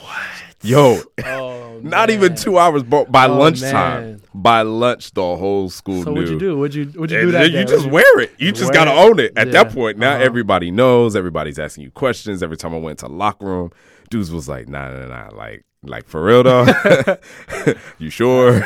What? 0.00 0.49
Yo, 0.62 0.98
Oh, 1.24 1.80
not 1.82 2.10
even 2.10 2.34
two 2.36 2.58
hours, 2.58 2.82
bro. 2.82 3.06
By 3.06 3.26
Oh, 3.26 3.38
lunchtime, 3.38 4.02
man. 4.02 4.22
by 4.34 4.60
lunch, 4.62 5.12
the 5.12 5.22
whole 5.22 5.70
school 5.70 6.02
So 6.04 6.10
knew. 6.10 6.16
what'd 6.20 6.30
you 6.30 6.38
do? 6.38 6.58
What'd 6.58 6.74
you 6.74 6.84
What'd 7.00 7.10
you 7.12 7.18
And 7.18 7.26
do 7.28 7.32
that 7.32 7.38
then 7.44 7.52
day? 7.52 7.60
you 7.60 7.64
just 7.64 7.86
wear 7.86 8.20
it. 8.20 8.32
You 8.38 8.52
just 8.52 8.64
Wear 8.64 8.84
gotta 8.84 8.90
it. 8.90 9.04
own 9.10 9.18
it. 9.20 9.32
At 9.36 9.52
that 9.52 9.72
point, 9.72 9.96
now 9.96 10.14
Uh-huh. 10.16 10.22
everybody 10.24 10.70
knows. 10.70 11.16
Everybody's 11.16 11.58
asking 11.58 11.84
you 11.84 11.90
questions. 11.90 12.42
Every 12.42 12.58
time 12.58 12.74
I 12.74 12.78
went 12.78 12.98
to 12.98 13.06
locker 13.08 13.46
room, 13.46 13.70
dudes 14.10 14.30
was 14.30 14.48
like, 14.50 14.68
nah, 14.68 14.90
nah, 14.90 15.06
nah, 15.06 15.28
like, 15.36 15.64
like 15.82 16.06
for 16.06 16.22
real 16.22 16.42
though. 16.42 16.66
you 17.98 18.10
sure? 18.10 18.60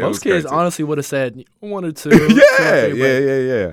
Most 0.00 0.22
kids 0.22 0.46
honestly 0.46 0.84
would 0.86 0.96
have 0.96 1.04
said 1.06 1.44
one 1.60 1.84
or 1.84 1.92
two. 1.92 2.08
two 2.10 2.16
or 2.24 2.28
yeah, 2.30 2.86
yeah, 2.86 3.18
yeah, 3.18 3.18
yeah. 3.18 3.72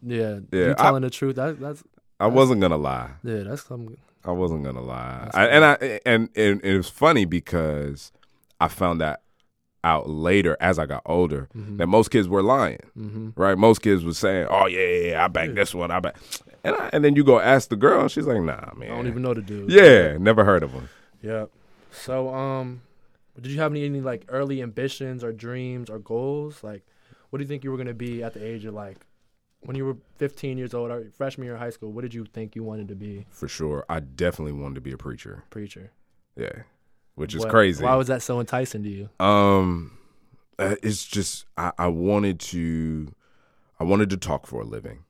yeah. 0.00 0.38
Yeah, 0.52 0.66
You 0.66 0.74
I- 0.78 0.82
telling 0.82 1.02
the 1.02 1.10
truth? 1.10 1.34
That, 1.36 1.58
that's 1.58 1.82
I 2.20 2.28
wasn't 2.28 2.60
gonna 2.60 2.76
lie. 2.76 3.10
yeah. 3.24 3.42
That's 3.42 3.64
some. 3.66 3.96
I 4.28 4.32
wasn't 4.32 4.62
gonna 4.62 4.82
lie. 4.82 5.30
I, 5.32 5.46
and 5.46 5.64
I 5.64 6.00
and, 6.04 6.28
and 6.36 6.62
it 6.62 6.76
was 6.76 6.90
funny 6.90 7.24
because 7.24 8.12
I 8.60 8.68
found 8.68 9.00
that 9.00 9.22
out 9.82 10.06
later 10.10 10.54
as 10.60 10.78
I 10.78 10.84
got 10.84 11.00
older 11.06 11.48
that 11.54 11.86
most 11.86 12.10
kids 12.10 12.28
were 12.28 12.42
lying. 12.42 12.80
Mm-hmm. 12.96 13.30
Right? 13.40 13.56
Most 13.56 13.80
kids 13.80 14.04
were 14.04 14.12
saying, 14.12 14.48
"Oh 14.50 14.66
yeah, 14.66 14.80
yeah, 14.80 15.10
yeah 15.12 15.24
I 15.24 15.28
back 15.28 15.54
this 15.54 15.74
one. 15.74 15.90
I 15.90 16.00
back," 16.00 16.16
and 16.62 16.76
I, 16.76 16.90
and 16.92 17.02
then 17.02 17.16
you 17.16 17.24
go 17.24 17.40
ask 17.40 17.70
the 17.70 17.76
girl, 17.76 18.02
and 18.02 18.10
she's 18.10 18.26
like, 18.26 18.42
"Nah, 18.42 18.74
man, 18.76 18.90
I 18.90 18.96
don't 18.96 19.06
even 19.06 19.22
know 19.22 19.32
the 19.32 19.40
dude. 19.40 19.70
Yeah, 19.70 20.18
never 20.18 20.44
heard 20.44 20.62
of 20.62 20.72
him. 20.72 20.90
Yep. 21.22 21.50
So, 21.90 22.34
um, 22.34 22.82
did 23.40 23.50
you 23.50 23.58
have 23.60 23.72
any, 23.72 23.86
any 23.86 24.02
like 24.02 24.26
early 24.28 24.60
ambitions 24.60 25.24
or 25.24 25.32
dreams 25.32 25.88
or 25.88 25.98
goals? 25.98 26.62
Like, 26.62 26.82
what 27.30 27.38
do 27.38 27.44
you 27.44 27.48
think 27.48 27.64
you 27.64 27.70
were 27.70 27.78
gonna 27.78 27.94
be 27.94 28.22
at 28.22 28.34
the 28.34 28.44
age 28.44 28.66
of 28.66 28.74
like 28.74 28.98
when 29.60 29.76
you 29.76 29.84
were 29.84 29.96
15 30.16 30.56
years 30.58 30.74
old 30.74 30.90
or 30.90 31.10
freshman 31.16 31.44
year 31.44 31.54
of 31.54 31.60
high 31.60 31.70
school? 31.70 31.92
What 31.92 32.02
did 32.02 32.14
you 32.14 32.24
think 32.24 32.54
you 32.56 32.62
wanted 32.62 32.88
to 32.88 32.94
be? 32.94 33.26
For 33.30 33.48
sure. 33.48 33.84
I 33.88 34.00
definitely 34.00 34.52
wanted 34.52 34.76
to 34.76 34.80
be 34.80 34.92
a 34.92 34.96
preacher. 34.98 35.44
Preacher. 35.50 35.92
Yeah, 36.36 36.62
which 37.14 37.34
is 37.34 37.40
What- 37.40 37.50
crazy. 37.50 37.84
Why 37.84 37.96
was 37.96 38.06
that 38.08 38.22
so 38.22 38.38
enticing 38.40 38.82
to 38.84 38.88
you? 38.88 39.08
Um, 39.24 39.98
uh, 40.58 40.76
it's 40.82 41.04
just 41.04 41.46
I, 41.56 41.72
I 41.78 41.88
wanted 41.88 42.38
to, 42.40 43.12
I 43.80 43.84
wanted 43.84 44.10
to 44.10 44.16
talk 44.16 44.46
for 44.46 44.62
a 44.62 44.64
living. 44.64 45.04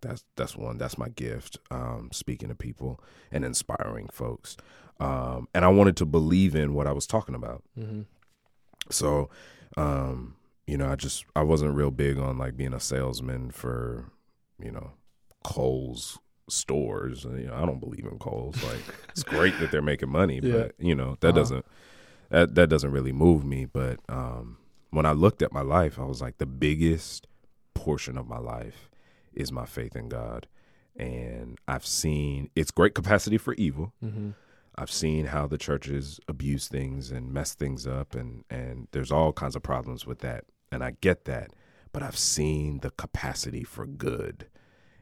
That's 0.00 0.24
that's 0.36 0.56
one. 0.56 0.78
That's 0.78 0.98
my 0.98 1.08
gift. 1.10 1.58
Um, 1.70 2.08
speaking 2.12 2.48
to 2.48 2.54
people 2.54 3.00
and 3.30 3.44
inspiring 3.44 4.08
folks. 4.10 4.56
Um, 4.98 5.48
and 5.54 5.64
I 5.64 5.68
wanted 5.68 5.96
to 5.98 6.06
believe 6.06 6.54
in 6.56 6.74
what 6.74 6.86
I 6.86 6.92
was 6.92 7.06
talking 7.06 7.34
about. 7.34 7.62
Mm-hmm. 7.78 8.02
So, 8.90 9.30
um, 9.76 10.36
you 10.72 10.78
know, 10.78 10.88
I 10.90 10.96
just 10.96 11.24
I 11.36 11.42
wasn't 11.42 11.74
real 11.74 11.90
big 11.90 12.18
on 12.18 12.38
like 12.38 12.56
being 12.56 12.72
a 12.74 12.80
salesman 12.80 13.50
for, 13.50 14.10
you 14.58 14.70
know, 14.70 14.92
Kohl's 15.44 16.18
stores. 16.48 17.24
You 17.24 17.46
know, 17.48 17.54
I 17.54 17.64
don't 17.66 17.80
believe 17.80 18.06
in 18.10 18.18
Kohl's. 18.18 18.62
Like 18.64 18.80
it's 19.10 19.22
great 19.22 19.58
that 19.60 19.70
they're 19.70 19.82
making 19.82 20.10
money, 20.10 20.40
Yeah. 20.42 20.52
but 20.52 20.74
you 20.78 20.94
know 20.94 21.16
that 21.20 21.28
Uh-huh. 21.28 21.38
doesn't 21.40 21.66
that 22.30 22.54
that 22.54 22.68
doesn't 22.68 22.90
really 22.90 23.12
move 23.12 23.44
me. 23.44 23.66
But 23.66 24.00
um, 24.08 24.56
when 24.90 25.06
I 25.06 25.12
looked 25.12 25.42
at 25.42 25.52
my 25.52 25.62
life, 25.62 25.98
I 25.98 26.04
was 26.04 26.20
like, 26.22 26.38
the 26.38 26.46
biggest 26.46 27.26
portion 27.74 28.16
of 28.16 28.26
my 28.28 28.38
life 28.38 28.88
is 29.34 29.50
my 29.52 29.66
faith 29.66 29.94
in 29.96 30.08
God, 30.08 30.46
and 30.96 31.58
I've 31.68 31.86
seen 31.86 32.50
its 32.54 32.70
great 32.70 32.94
capacity 32.94 33.38
for 33.38 33.54
evil. 33.54 33.92
Mm-hmm. 34.04 34.30
I've 34.76 34.90
seen 34.90 35.26
how 35.26 35.46
the 35.46 35.58
churches 35.58 36.18
abuse 36.28 36.66
things 36.68 37.10
and 37.10 37.30
mess 37.32 37.54
things 37.54 37.86
up, 37.86 38.14
and 38.14 38.44
and 38.48 38.88
there's 38.92 39.12
all 39.12 39.32
kinds 39.32 39.54
of 39.56 39.62
problems 39.62 40.06
with 40.06 40.20
that, 40.20 40.44
and 40.72 40.82
I 40.82 40.96
get 41.00 41.24
that. 41.26 41.52
But 41.92 42.02
I've 42.02 42.16
seen 42.18 42.80
the 42.80 42.90
capacity 42.90 43.62
for 43.64 43.86
good, 43.86 44.46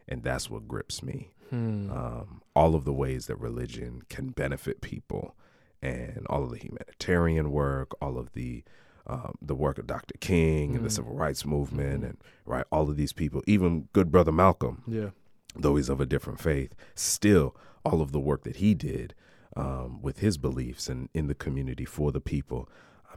and 0.08 0.22
that's 0.24 0.50
what 0.50 0.66
grips 0.68 1.02
me. 1.02 1.30
Hmm. 1.50 1.90
Um, 1.90 2.42
all 2.54 2.74
of 2.74 2.84
the 2.84 2.92
ways 2.92 3.26
that 3.26 3.36
religion 3.40 4.02
can 4.08 4.28
benefit 4.30 4.80
people, 4.80 5.34
and 5.80 6.26
all 6.28 6.42
of 6.44 6.50
the 6.50 6.58
humanitarian 6.58 7.50
work, 7.52 7.92
all 8.02 8.18
of 8.18 8.32
the 8.34 8.64
um, 9.06 9.34
the 9.42 9.54
work 9.56 9.78
of 9.78 9.86
Dr. 9.88 10.14
King 10.20 10.76
and 10.76 10.84
the 10.84 10.88
Mm. 10.88 10.92
civil 10.92 11.14
rights 11.14 11.44
movement, 11.44 12.04
and 12.04 12.18
right, 12.44 12.64
all 12.70 12.88
of 12.90 12.96
these 12.96 13.12
people, 13.12 13.42
even 13.46 13.88
good 13.92 14.12
brother 14.12 14.30
Malcolm, 14.30 14.84
Yeah. 14.86 15.10
though 15.56 15.74
he's 15.76 15.88
of 15.88 16.00
a 16.00 16.06
different 16.06 16.38
faith, 16.38 16.74
still 16.94 17.56
all 17.84 18.02
of 18.02 18.12
the 18.12 18.20
work 18.20 18.44
that 18.44 18.56
he 18.56 18.72
did 18.74 19.14
um, 19.56 20.00
with 20.00 20.18
his 20.20 20.36
beliefs 20.38 20.88
and 20.88 21.08
in 21.12 21.26
the 21.26 21.34
community 21.34 21.84
for 21.84 22.12
the 22.12 22.20
people. 22.20 22.68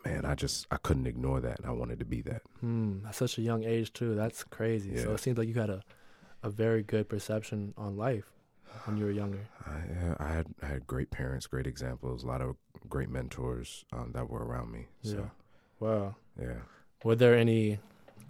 Man, 0.06 0.26
I 0.26 0.36
just 0.36 0.68
I 0.72 0.78
couldn't 0.78 1.08
ignore 1.08 1.40
that, 1.42 1.60
and 1.60 1.68
I 1.68 1.72
wanted 1.72 2.00
to 2.00 2.06
be 2.06 2.22
that. 2.24 2.42
Hmm. 2.60 3.06
At 3.08 3.16
such 3.16 3.38
a 3.38 3.42
young 3.42 3.64
age 3.64 3.94
too. 3.94 4.16
That's 4.16 4.44
crazy. 4.44 4.98
So 4.98 5.14
it 5.14 5.20
seems 5.20 5.38
like 5.38 5.48
you 5.48 5.54
had 5.54 5.70
a, 5.70 5.82
a 6.44 6.50
very 6.50 6.84
good 6.84 7.08
perception 7.08 7.74
on 7.78 7.96
life 7.96 8.26
when 8.86 8.98
you 8.98 9.06
were 9.06 9.12
younger. 9.12 9.40
I, 9.66 10.24
I 10.24 10.28
had 10.28 10.48
I 10.62 10.66
had 10.66 10.86
great 10.88 11.10
parents, 11.10 11.48
great 11.48 11.68
examples, 11.68 12.24
a 12.24 12.28
lot 12.28 12.42
of 12.42 12.56
great 12.90 13.10
mentors 13.10 13.86
um, 13.94 14.12
that 14.14 14.30
were 14.30 14.44
around 14.46 14.72
me. 14.72 14.88
So 15.04 15.16
Yeah. 15.16 15.30
Wow. 15.80 16.16
yeah, 16.40 16.60
Were 17.04 17.16
there 17.16 17.36
any 17.38 17.80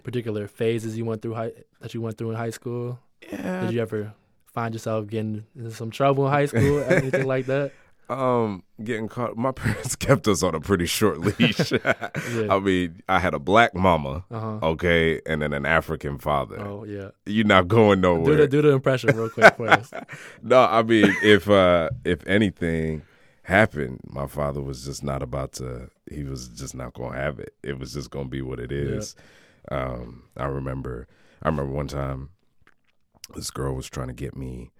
particular 0.02 0.48
phases 0.48 0.96
you 0.98 1.04
went 1.04 1.22
through 1.22 1.34
high, 1.34 1.52
that 1.80 1.94
you 1.94 2.00
went 2.00 2.18
through 2.18 2.30
in 2.30 2.36
high 2.36 2.50
school? 2.50 2.98
yeah. 3.30 3.62
Did 3.62 3.72
you 3.72 3.80
ever 3.80 4.12
find 4.46 4.74
yourself 4.74 5.06
getting 5.08 5.44
into 5.56 5.70
some 5.72 5.90
trouble 5.90 6.26
in 6.26 6.32
high 6.32 6.46
school? 6.46 6.82
anything 6.88 7.26
like 7.26 7.46
that? 7.46 7.72
Um, 8.08 8.62
getting 8.82 9.08
caught. 9.08 9.36
My 9.36 9.52
parents 9.62 9.96
kept 9.96 10.28
us 10.28 10.42
on 10.42 10.54
a 10.54 10.60
pretty 10.60 10.86
short 10.86 11.20
leash. 11.20 11.72
I 11.84 12.58
mean, 12.58 13.02
I 13.08 13.18
had 13.18 13.32
a 13.34 13.38
black 13.38 13.74
mama, 13.74 14.24
Uh 14.30 14.40
huh. 14.40 14.58
okay, 14.62 15.20
and 15.26 15.40
then 15.42 15.52
an 15.52 15.64
African 15.64 16.18
father. 16.18 16.60
Oh 16.60 16.84
yeah. 16.84 17.10
You're 17.26 17.46
not 17.46 17.66
going 17.68 18.00
Do 18.02 18.08
nowhere. 18.14 18.36
the 18.36 18.48
do 18.48 18.62
the 18.62 18.70
impression 18.72 19.16
real 19.16 19.30
quick 19.30 19.56
for 19.56 19.68
us. 19.68 19.90
no, 20.42 20.60
I 20.64 20.82
mean, 20.82 21.14
if 21.22 21.48
uh 21.48 21.88
if 22.04 22.26
anything 22.26 23.02
happened, 23.44 24.00
my 24.06 24.26
father 24.26 24.60
was 24.60 24.84
just 24.84 25.02
not 25.02 25.22
about 25.22 25.52
to. 25.54 25.88
He 26.10 26.24
was 26.24 26.48
just 26.48 26.74
not 26.74 26.92
going 26.94 27.12
to 27.14 27.18
have 27.18 27.38
it. 27.38 27.54
It 27.62 27.78
was 27.78 27.94
just 27.94 28.10
going 28.10 28.26
to 28.26 28.30
be 28.30 28.42
what 28.42 28.58
it 28.60 28.70
is. 28.72 29.16
Um, 29.70 30.24
I 30.36 30.44
remember. 30.44 31.08
I 31.42 31.48
remember 31.48 31.72
one 31.72 31.88
time, 31.88 32.28
this 33.34 33.50
girl 33.50 33.74
was 33.74 33.88
trying 33.88 34.08
to 34.08 34.14
get 34.14 34.36
me, 34.36 34.70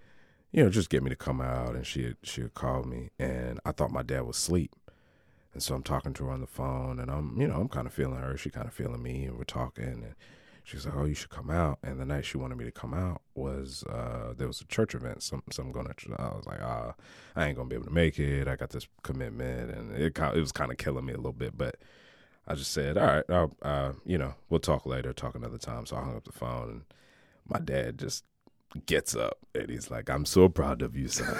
you 0.55 0.63
know, 0.63 0.69
just 0.69 0.89
get 0.89 1.03
me 1.03 1.09
to 1.09 1.17
come 1.17 1.41
out, 1.41 1.75
and 1.75 1.85
she 1.85 2.15
she 2.23 2.43
called 2.53 2.85
me, 2.85 3.09
and 3.19 3.59
I 3.65 3.73
thought 3.73 3.91
my 3.91 4.03
dad 4.03 4.21
was 4.21 4.37
asleep. 4.37 4.73
And 5.53 5.61
so 5.61 5.75
I'm 5.75 5.83
talking 5.83 6.13
to 6.13 6.25
her 6.25 6.31
on 6.31 6.41
the 6.41 6.47
phone, 6.47 6.99
and 6.99 7.11
I'm, 7.11 7.39
you 7.39 7.47
know, 7.47 7.55
I'm 7.55 7.67
kind 7.69 7.87
of 7.87 7.93
feeling 7.93 8.19
her. 8.21 8.37
She 8.37 8.49
kind 8.49 8.67
of 8.67 8.73
feeling 8.73 9.03
me, 9.03 9.25
and 9.25 9.37
we're 9.37 9.43
talking, 9.43 9.85
and 9.85 10.15
she's 10.63 10.85
like, 10.85 10.95
"Oh, 10.95 11.03
you 11.03 11.13
should 11.13 11.29
come 11.29 11.49
out." 11.49 11.79
And 11.83 11.99
the 11.99 12.05
night 12.05 12.23
she 12.25 12.37
wanted 12.37 12.57
me 12.57 12.63
to 12.63 12.71
come 12.71 12.93
out 12.93 13.21
was 13.35 13.83
uh, 13.89 14.33
there 14.37 14.47
was 14.47 14.61
a 14.61 14.65
church 14.67 14.95
event. 14.95 15.23
Some 15.23 15.43
some 15.51 15.73
going 15.73 15.87
to. 15.87 16.15
I 16.17 16.35
was 16.35 16.45
like, 16.45 16.61
"Ah, 16.61 16.93
I 17.35 17.47
ain't 17.47 17.57
gonna 17.57 17.67
be 17.69 17.75
able 17.75 17.87
to 17.87 17.91
make 17.91 18.17
it. 18.17 18.47
I 18.47 18.55
got 18.55 18.69
this 18.69 18.87
commitment, 19.03 19.71
and 19.71 19.91
it 19.93 20.17
it 20.17 20.39
was 20.39 20.53
kind 20.53 20.71
of 20.71 20.77
killing 20.77 21.05
me 21.05 21.13
a 21.13 21.17
little 21.17 21.33
bit." 21.33 21.57
But 21.57 21.75
I 22.47 22.55
just 22.55 22.71
said, 22.71 22.97
"All 22.97 23.07
right, 23.07 23.25
I'll, 23.29 23.55
uh, 23.61 23.93
you 24.05 24.17
know, 24.17 24.35
we'll 24.49 24.61
talk 24.61 24.85
later, 24.85 25.11
talk 25.11 25.35
another 25.35 25.57
time." 25.57 25.85
So 25.85 25.97
I 25.97 26.01
hung 26.01 26.15
up 26.15 26.23
the 26.23 26.31
phone, 26.31 26.69
and 26.69 26.81
my 27.47 27.59
dad 27.59 27.99
just 27.99 28.23
gets 28.85 29.15
up, 29.15 29.37
and 29.53 29.69
he's 29.69 29.89
like, 29.91 30.09
"I'm 30.09 30.25
so 30.25 30.49
proud 30.49 30.81
of 30.81 30.95
you, 30.95 31.07
son." 31.07 31.35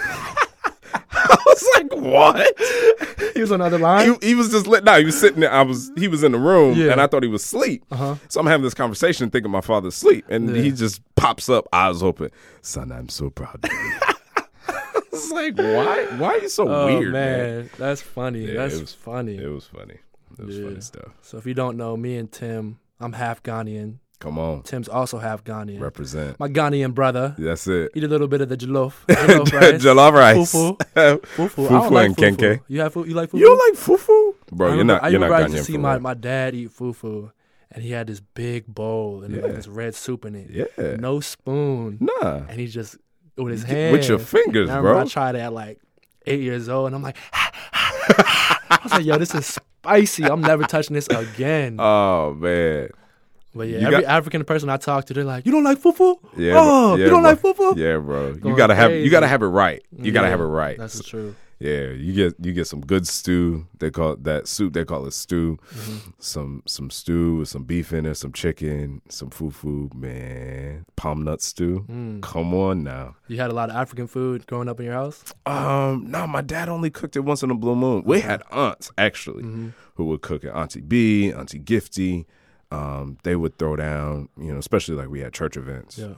I 0.94 1.36
was 1.46 1.68
like, 1.76 1.92
"What?" 1.96 3.32
He 3.34 3.40
was 3.40 3.52
on 3.52 3.58
the 3.60 3.66
other 3.66 3.78
line. 3.78 4.16
he, 4.20 4.28
he 4.28 4.34
was 4.34 4.50
just 4.50 4.66
lit. 4.66 4.84
No, 4.84 4.98
he 4.98 5.04
was 5.04 5.18
sitting 5.18 5.40
there. 5.40 5.52
I 5.52 5.62
was. 5.62 5.90
He 5.96 6.08
was 6.08 6.22
in 6.22 6.32
the 6.32 6.38
room, 6.38 6.76
Yeah. 6.78 6.92
and 6.92 7.00
I 7.00 7.06
thought 7.06 7.22
he 7.22 7.28
was 7.28 7.44
asleep. 7.44 7.84
Uh 7.90 7.96
huh. 7.96 8.14
So 8.28 8.40
I'm 8.40 8.46
having 8.46 8.64
this 8.64 8.74
conversation, 8.74 9.30
thinking 9.30 9.50
my 9.50 9.60
father's 9.60 9.94
asleep, 9.94 10.24
and 10.28 10.54
Yeah. 10.54 10.62
he 10.62 10.70
just 10.70 11.00
pops 11.16 11.48
up, 11.48 11.66
eyes 11.72 12.02
open. 12.02 12.30
Son, 12.62 12.92
I'm 12.92 13.08
so 13.08 13.30
proud 13.30 13.60
of 13.64 13.70
you. 13.72 13.92
I 14.68 15.00
was 15.12 15.30
like, 15.32 15.56
why? 15.56 16.06
Why 16.18 16.28
are 16.28 16.38
you 16.38 16.48
so 16.48 16.68
Oh 16.68 16.86
weird, 16.86 17.12
man? 17.12 17.38
man, 17.56 17.70
that's 17.78 18.02
funny. 18.02 18.46
Yeah, 18.46 18.54
that's 18.54 18.74
it 18.76 18.80
was- 18.82 18.92
funny. 18.94 19.36
It 19.38 19.48
was 19.48 19.66
funny. 19.66 19.98
It 20.38 20.44
was 20.44 20.58
funny 20.58 20.80
stuff. 20.80 21.12
so 21.22 21.38
if 21.38 21.46
you 21.46 21.54
don't 21.54 21.76
know, 21.78 21.96
me 21.96 22.16
and 22.16 22.30
Tim, 22.30 22.78
I'm 23.00 23.14
half 23.14 23.42
Ghanaian. 23.42 23.98
Come 24.18 24.38
on, 24.38 24.62
Tim's 24.62 24.88
also 24.88 25.18
half 25.18 25.44
Ghanaian. 25.44 25.78
represent. 25.80 26.40
My 26.40 26.48
Ghanaian 26.48 26.94
brother. 26.94 27.34
That's 27.38 27.66
it. 27.66 27.92
Eat 27.94 28.02
a 28.04 28.08
little 28.08 28.28
bit 28.28 28.40
of 28.40 28.48
the 28.48 28.56
jollof. 28.56 28.94
Jollof 29.08 29.52
rice. 29.52 29.82
Jollof 29.84 30.12
rice. 30.12 30.52
Fufu. 30.54 30.76
Fufu. 31.36 31.66
I 31.66 31.70
Fufu 31.70 31.90
like 31.90 32.06
and 32.06 32.16
fufu. 32.16 32.36
kenkey. 32.36 32.60
You 32.68 32.80
have 32.80 32.94
you 32.96 33.04
like 33.14 33.30
fufu? 33.30 33.40
don't 33.40 33.58
like 33.70 33.78
fufu, 33.78 34.34
bro? 34.52 34.74
You're 34.74 34.84
not. 34.84 35.02
I 35.04 35.08
You're 35.08 35.20
not 35.20 35.26
remember 35.26 35.34
I 35.44 35.48
used 35.48 35.56
to 35.66 35.72
see 35.72 35.76
my, 35.78 35.98
my 35.98 36.14
dad 36.14 36.54
eat 36.54 36.70
fufu, 36.70 37.30
and 37.70 37.82
he 37.84 37.90
had 37.90 38.06
this 38.06 38.20
big 38.20 38.66
bowl 38.66 39.22
and 39.22 39.34
like 39.34 39.44
Yeah. 39.44 39.52
this 39.52 39.68
red 39.68 39.94
soup 39.94 40.24
in 40.24 40.34
it. 40.34 40.50
Yeah. 40.78 40.96
No 40.96 41.20
spoon, 41.20 41.98
Nah. 42.00 42.44
and 42.48 42.58
he 42.58 42.68
just 42.68 42.96
with 43.36 43.52
his 43.52 43.64
hands 43.64 43.92
with 43.98 44.08
your 44.08 44.18
fingers, 44.18 44.70
I 44.70 44.80
bro. 44.80 44.98
I 44.98 45.04
tried 45.04 45.34
it 45.34 45.40
at 45.40 45.52
like 45.52 45.78
eight 46.24 46.40
years 46.40 46.70
old, 46.70 46.86
and 46.86 46.96
I'm 46.96 47.02
like, 47.02 47.18
I 47.34 48.78
was 48.82 48.92
like, 48.92 49.04
yo, 49.04 49.18
this 49.18 49.34
is 49.34 49.46
spicy. 49.46 50.24
I'm 50.24 50.40
never 50.40 50.64
touching 50.64 50.94
this 50.94 51.06
again. 51.08 51.76
Oh 51.80 52.32
man. 52.34 52.88
But 53.56 53.68
yeah, 53.68 53.78
you 53.80 53.86
every 53.86 54.02
got- 54.02 54.10
African 54.18 54.44
person 54.44 54.68
I 54.68 54.76
talk 54.76 55.06
to, 55.06 55.14
they're 55.14 55.24
like, 55.24 55.46
you 55.46 55.52
don't 55.52 55.64
like 55.64 55.78
fufu? 55.78 56.16
Yeah. 56.36 56.54
oh, 56.56 56.96
yeah, 56.96 57.04
you 57.04 57.10
don't 57.10 57.22
bro. 57.22 57.30
like 57.30 57.40
fufu? 57.40 57.76
Yeah, 57.76 57.96
bro. 57.98 58.36
You 58.44 58.56
gotta 58.56 58.74
have. 58.74 58.92
You 58.92 59.10
gotta 59.10 59.28
have 59.28 59.42
it 59.42 59.46
right. 59.46 59.82
You 59.96 60.12
gotta 60.12 60.28
have 60.28 60.40
it 60.40 60.44
right. 60.44 60.78
That's 60.78 61.02
true. 61.02 61.34
Yeah, 61.58 61.86
you 61.92 62.12
get 62.12 62.34
you 62.44 62.52
get 62.52 62.66
some 62.66 62.82
good 62.82 63.06
stew. 63.06 63.66
They 63.78 63.90
call 63.90 64.12
it 64.12 64.24
that 64.24 64.46
soup. 64.46 64.74
They 64.74 64.84
call 64.84 65.06
it 65.06 65.12
stew. 65.14 65.56
Mm-hmm. 65.72 66.10
Some 66.18 66.62
some 66.66 66.90
stew 66.90 67.36
with 67.36 67.48
some 67.48 67.64
beef 67.64 67.94
in 67.94 68.04
it, 68.04 68.16
some 68.16 68.32
chicken, 68.34 69.00
some 69.08 69.30
fufu. 69.30 69.90
Man, 69.94 70.84
palm 70.96 71.22
nut 71.24 71.40
stew. 71.40 71.86
Mm. 71.88 72.20
Come 72.20 72.52
on 72.52 72.84
now. 72.84 73.16
You 73.28 73.38
had 73.38 73.50
a 73.50 73.54
lot 73.54 73.70
of 73.70 73.76
African 73.76 74.06
food 74.06 74.46
growing 74.46 74.68
up 74.68 74.80
in 74.80 74.84
your 74.84 74.94
house. 74.94 75.24
Um, 75.46 76.10
no, 76.10 76.26
my 76.26 76.42
dad 76.42 76.68
only 76.68 76.90
cooked 76.90 77.16
it 77.16 77.20
once 77.20 77.42
in 77.42 77.50
a 77.50 77.54
blue 77.54 77.74
moon. 77.74 78.02
We 78.04 78.20
had 78.20 78.42
aunts 78.50 78.90
actually 78.98 79.44
Mm-hmm. 79.44 79.68
who 79.94 80.04
would 80.08 80.20
cook 80.20 80.44
it. 80.44 80.50
Auntie 80.50 80.82
B, 80.82 81.32
Auntie 81.32 81.58
Gifty. 81.58 82.26
Um, 82.70 83.18
they 83.22 83.36
would 83.36 83.58
throw 83.58 83.76
down. 83.76 84.28
You 84.36 84.52
know, 84.52 84.58
especially 84.58 84.96
like 84.96 85.08
we 85.08 85.20
had 85.20 85.32
church 85.32 85.56
events. 85.56 85.98
Yeah, 85.98 86.14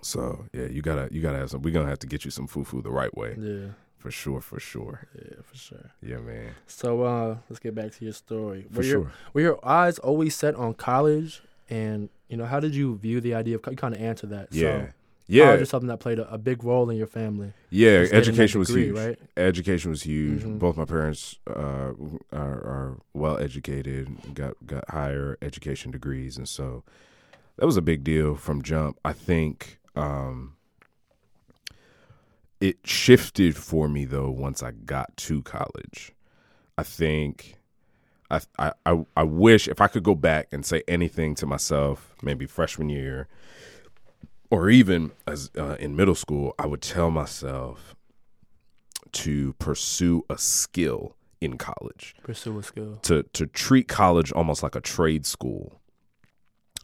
So 0.00 0.44
yeah, 0.52 0.66
you 0.66 0.82
gotta 0.82 1.08
you 1.12 1.20
gotta 1.20 1.38
have 1.38 1.50
some. 1.50 1.62
We're 1.62 1.72
gonna 1.72 1.88
have 1.88 2.00
to 2.00 2.06
get 2.06 2.24
you 2.24 2.30
some 2.30 2.48
fufu 2.48 2.82
the 2.82 2.90
right 2.90 3.16
way 3.16 3.36
yeah. 3.38 3.68
For 3.98 4.10
sure, 4.10 4.40
for 4.40 4.58
sure. 4.58 5.06
Yeah, 5.14 5.42
for 5.44 5.56
sure. 5.56 5.90
Yeah, 6.02 6.16
man. 6.16 6.54
So 6.66 7.02
uh, 7.02 7.36
let's 7.48 7.60
get 7.60 7.72
back 7.76 7.92
to 7.92 8.04
your 8.04 8.12
story. 8.12 8.66
For 8.72 8.78
were 8.78 8.84
your, 8.84 9.02
sure. 9.02 9.12
Were 9.32 9.40
your 9.40 9.68
eyes 9.68 10.00
always 10.00 10.34
set 10.34 10.56
on 10.56 10.74
college? 10.74 11.40
And 11.70 12.08
you 12.28 12.36
know, 12.36 12.46
how 12.46 12.58
did 12.58 12.74
you 12.74 12.96
view 12.96 13.20
the 13.20 13.34
idea 13.34 13.54
of? 13.54 13.62
You 13.70 13.76
kind 13.76 13.94
of 13.94 14.00
answer 14.00 14.26
that. 14.26 14.48
Yeah. 14.50 14.86
So, 14.86 14.88
yeah. 15.26 15.44
College 15.46 15.60
is 15.62 15.68
something 15.70 15.88
that 15.88 15.98
played 16.00 16.18
a, 16.18 16.32
a 16.32 16.38
big 16.38 16.62
role 16.64 16.88
in 16.90 16.96
your 16.96 17.06
family. 17.06 17.52
Yeah, 17.70 18.00
Just 18.02 18.12
education 18.14 18.58
was 18.58 18.68
degree, 18.68 18.84
huge. 18.86 18.96
right? 18.98 19.18
Education 19.36 19.90
was 19.90 20.02
huge. 20.02 20.42
Mhm. 20.42 20.58
Both 20.58 20.76
my 20.76 20.84
parents 20.84 21.36
uh, 21.48 21.92
are, 22.32 22.60
are 22.64 22.98
well 23.14 23.38
educated, 23.38 24.34
got 24.34 24.54
got 24.66 24.88
higher 24.90 25.38
education 25.42 25.90
degrees, 25.90 26.36
and 26.36 26.48
so 26.48 26.84
that 27.56 27.66
was 27.66 27.76
a 27.76 27.82
big 27.82 28.02
deal 28.04 28.34
from 28.34 28.62
jump. 28.62 28.98
I 29.04 29.12
think 29.12 29.78
um, 29.96 30.54
it 32.60 32.78
shifted 32.84 33.56
for 33.56 33.88
me 33.88 34.04
though 34.04 34.30
once 34.30 34.62
I 34.62 34.70
got 34.72 35.16
to 35.18 35.42
college. 35.42 36.12
I 36.78 36.82
think 36.82 37.56
I 38.30 38.40
I 38.58 39.04
I 39.16 39.22
wish 39.24 39.68
if 39.68 39.80
I 39.80 39.88
could 39.88 40.02
go 40.02 40.14
back 40.14 40.48
and 40.52 40.64
say 40.64 40.82
anything 40.88 41.34
to 41.36 41.46
myself, 41.46 42.14
maybe 42.22 42.46
freshman 42.46 42.88
year, 42.88 43.28
or 44.52 44.68
even 44.68 45.12
as 45.26 45.50
uh, 45.58 45.76
in 45.80 45.96
middle 45.96 46.14
school, 46.14 46.54
I 46.58 46.66
would 46.66 46.82
tell 46.82 47.10
myself 47.10 47.96
to 49.12 49.54
pursue 49.54 50.24
a 50.28 50.36
skill 50.36 51.16
in 51.40 51.56
college 51.58 52.14
Pursue 52.22 52.58
a 52.58 52.62
skill. 52.62 52.98
to 53.02 53.22
to 53.32 53.46
treat 53.46 53.88
college 53.88 54.30
almost 54.32 54.62
like 54.62 54.76
a 54.76 54.80
trade 54.80 55.24
school. 55.26 55.80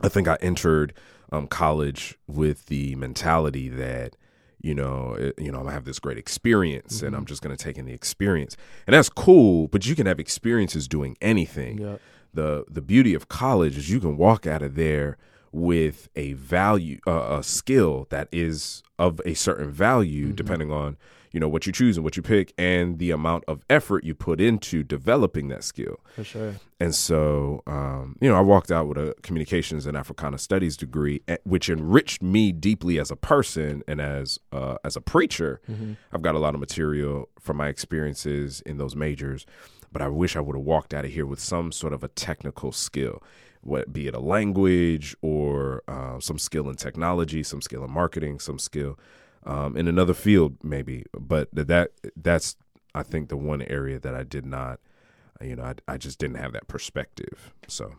I 0.00 0.08
think 0.08 0.26
I 0.28 0.36
entered 0.40 0.94
um, 1.30 1.46
college 1.46 2.18
with 2.26 2.66
the 2.66 2.94
mentality 2.96 3.68
that 3.68 4.16
you 4.60 4.74
know 4.74 5.14
it, 5.14 5.34
you 5.38 5.52
know 5.52 5.58
I'm 5.58 5.64
gonna 5.64 5.74
have 5.74 5.84
this 5.84 5.98
great 5.98 6.18
experience 6.18 7.02
and 7.02 7.14
I'm 7.14 7.26
just 7.26 7.42
gonna 7.42 7.56
take 7.56 7.76
in 7.78 7.84
the 7.84 7.92
experience 7.92 8.56
and 8.86 8.94
that's 8.94 9.10
cool. 9.10 9.68
But 9.68 9.86
you 9.86 9.94
can 9.94 10.06
have 10.06 10.18
experiences 10.18 10.88
doing 10.88 11.16
anything 11.20 11.78
Yeah. 11.78 11.96
the 12.32 12.64
the 12.68 12.82
beauty 12.82 13.12
of 13.14 13.28
college 13.28 13.76
is 13.76 13.90
you 13.90 14.00
can 14.00 14.16
walk 14.16 14.46
out 14.46 14.62
of 14.62 14.74
there 14.74 15.18
with 15.52 16.08
a 16.16 16.32
value 16.34 16.98
uh, 17.06 17.38
a 17.38 17.42
skill 17.42 18.06
that 18.10 18.28
is 18.32 18.82
of 18.98 19.20
a 19.24 19.34
certain 19.34 19.70
value 19.70 20.32
depending 20.32 20.70
on 20.72 20.96
you 21.30 21.38
know 21.38 21.48
what 21.48 21.66
you 21.66 21.72
choose 21.72 21.96
and 21.98 22.04
what 22.04 22.16
you 22.16 22.22
pick 22.22 22.54
and 22.56 22.98
the 22.98 23.10
amount 23.10 23.44
of 23.46 23.62
effort 23.68 24.02
you 24.02 24.14
put 24.14 24.40
into 24.40 24.82
developing 24.82 25.48
that 25.48 25.62
skill. 25.62 26.00
For 26.16 26.24
sure. 26.24 26.54
and 26.80 26.94
so 26.94 27.62
um, 27.66 28.16
you 28.20 28.28
know 28.28 28.34
i 28.36 28.40
walked 28.40 28.70
out 28.72 28.88
with 28.88 28.96
a 28.98 29.14
communications 29.22 29.84
and 29.86 29.96
africana 29.96 30.38
studies 30.38 30.76
degree 30.76 31.20
eh, 31.28 31.36
which 31.44 31.68
enriched 31.68 32.22
me 32.22 32.50
deeply 32.50 32.98
as 32.98 33.10
a 33.10 33.16
person 33.16 33.82
and 33.86 34.00
as 34.00 34.38
uh, 34.52 34.76
as 34.84 34.96
a 34.96 35.00
preacher. 35.00 35.60
I've 36.12 36.22
got 36.22 36.34
a 36.34 36.38
lot 36.38 36.54
of 36.54 36.60
material 36.60 37.28
from 37.38 37.56
my 37.58 37.68
experiences 37.68 38.62
in 38.62 38.78
those 38.78 38.96
majors 38.96 39.44
but 39.92 40.00
i 40.02 40.08
wish 40.08 40.34
i 40.36 40.40
would 40.40 40.56
have 40.56 40.64
walked 40.64 40.92
out 40.94 41.04
of 41.04 41.10
here 41.10 41.26
with 41.26 41.40
some 41.40 41.72
sort 41.72 41.92
of 41.92 42.02
a 42.02 42.08
technical 42.08 42.72
skill 42.72 43.22
what 43.68 43.92
be 43.92 44.06
it 44.08 44.14
a 44.14 44.20
language 44.20 45.14
or 45.22 45.82
uh, 45.88 46.18
some 46.20 46.38
skill 46.38 46.68
in 46.68 46.76
technology 46.76 47.42
some 47.42 47.60
skill 47.62 47.84
in 47.84 47.90
marketing 47.90 48.38
some 48.40 48.58
skill 48.58 48.98
um, 49.46 49.76
in 49.76 49.86
another 49.88 50.14
field 50.14 50.56
maybe 50.62 51.04
but 51.18 51.48
that 51.52 51.90
that's 52.16 52.56
i 52.94 53.02
think 53.02 53.28
the 53.28 53.36
one 53.36 53.62
area 53.62 53.98
that 53.98 54.14
i 54.14 54.22
did 54.24 54.44
not 54.46 54.80
you 55.40 55.54
know, 55.54 55.62
I, 55.62 55.74
I 55.86 55.96
just 55.98 56.18
didn't 56.18 56.38
have 56.38 56.52
that 56.54 56.66
perspective. 56.66 57.54
So, 57.68 57.94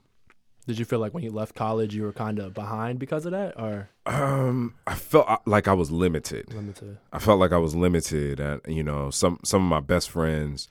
Did 0.67 0.77
you 0.77 0.83
feel 0.83 0.99
like 0.99 1.13
when 1.13 1.23
you 1.23 1.31
left 1.31 1.55
college 1.55 1.95
you 1.95 2.03
were 2.03 2.11
kind 2.11 2.37
of 2.37 2.53
behind 2.53 2.99
because 2.99 3.25
of 3.25 3.31
that, 3.31 3.57
or 3.57 3.89
um, 4.05 4.75
I 4.85 4.95
felt 4.95 5.25
uh, 5.29 5.37
like 5.45 5.67
I 5.67 5.73
was 5.73 5.89
limited. 5.89 6.53
limited? 6.53 6.97
I 7.13 7.19
felt 7.19 7.39
like 7.39 7.53
I 7.53 7.57
was 7.57 7.75
limited, 7.75 8.41
and 8.41 8.59
you 8.67 8.83
know, 8.83 9.09
some 9.09 9.39
some 9.45 9.63
of 9.63 9.69
my 9.69 9.79
best 9.79 10.09
friends 10.09 10.67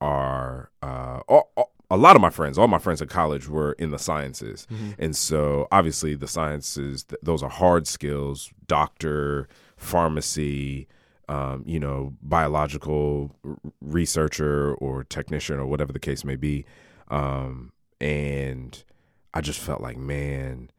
are 0.00 0.70
uh, 0.82 1.20
all, 1.26 1.50
all- 1.56 1.72
a 1.90 1.96
lot 1.96 2.14
of 2.16 2.22
my 2.22 2.30
friends, 2.30 2.56
all 2.58 2.68
my 2.68 2.78
friends 2.78 3.02
at 3.02 3.08
college 3.08 3.48
were 3.48 3.72
in 3.72 3.90
the 3.90 3.98
sciences, 3.98 4.66
and 4.98 5.16
so 5.16 5.66
obviously 5.72 6.14
the 6.14 6.28
sciences, 6.28 7.04
th- 7.04 7.20
those 7.22 7.42
are 7.42 7.50
hard 7.50 7.86
skills: 7.86 8.50
doctor, 8.66 9.48
pharmacy. 9.76 10.86
Um, 11.28 11.62
you 11.64 11.78
know, 11.78 12.14
biological 12.22 13.30
r- 13.44 13.56
researcher 13.80 14.74
or 14.74 15.04
technician 15.04 15.60
or 15.60 15.66
whatever 15.66 15.92
the 15.92 16.00
case 16.00 16.24
may 16.24 16.34
be. 16.34 16.64
Um, 17.06 17.70
and 18.00 18.82
I 19.32 19.40
just 19.40 19.60
felt 19.60 19.80
like, 19.80 19.96
man, 19.96 20.72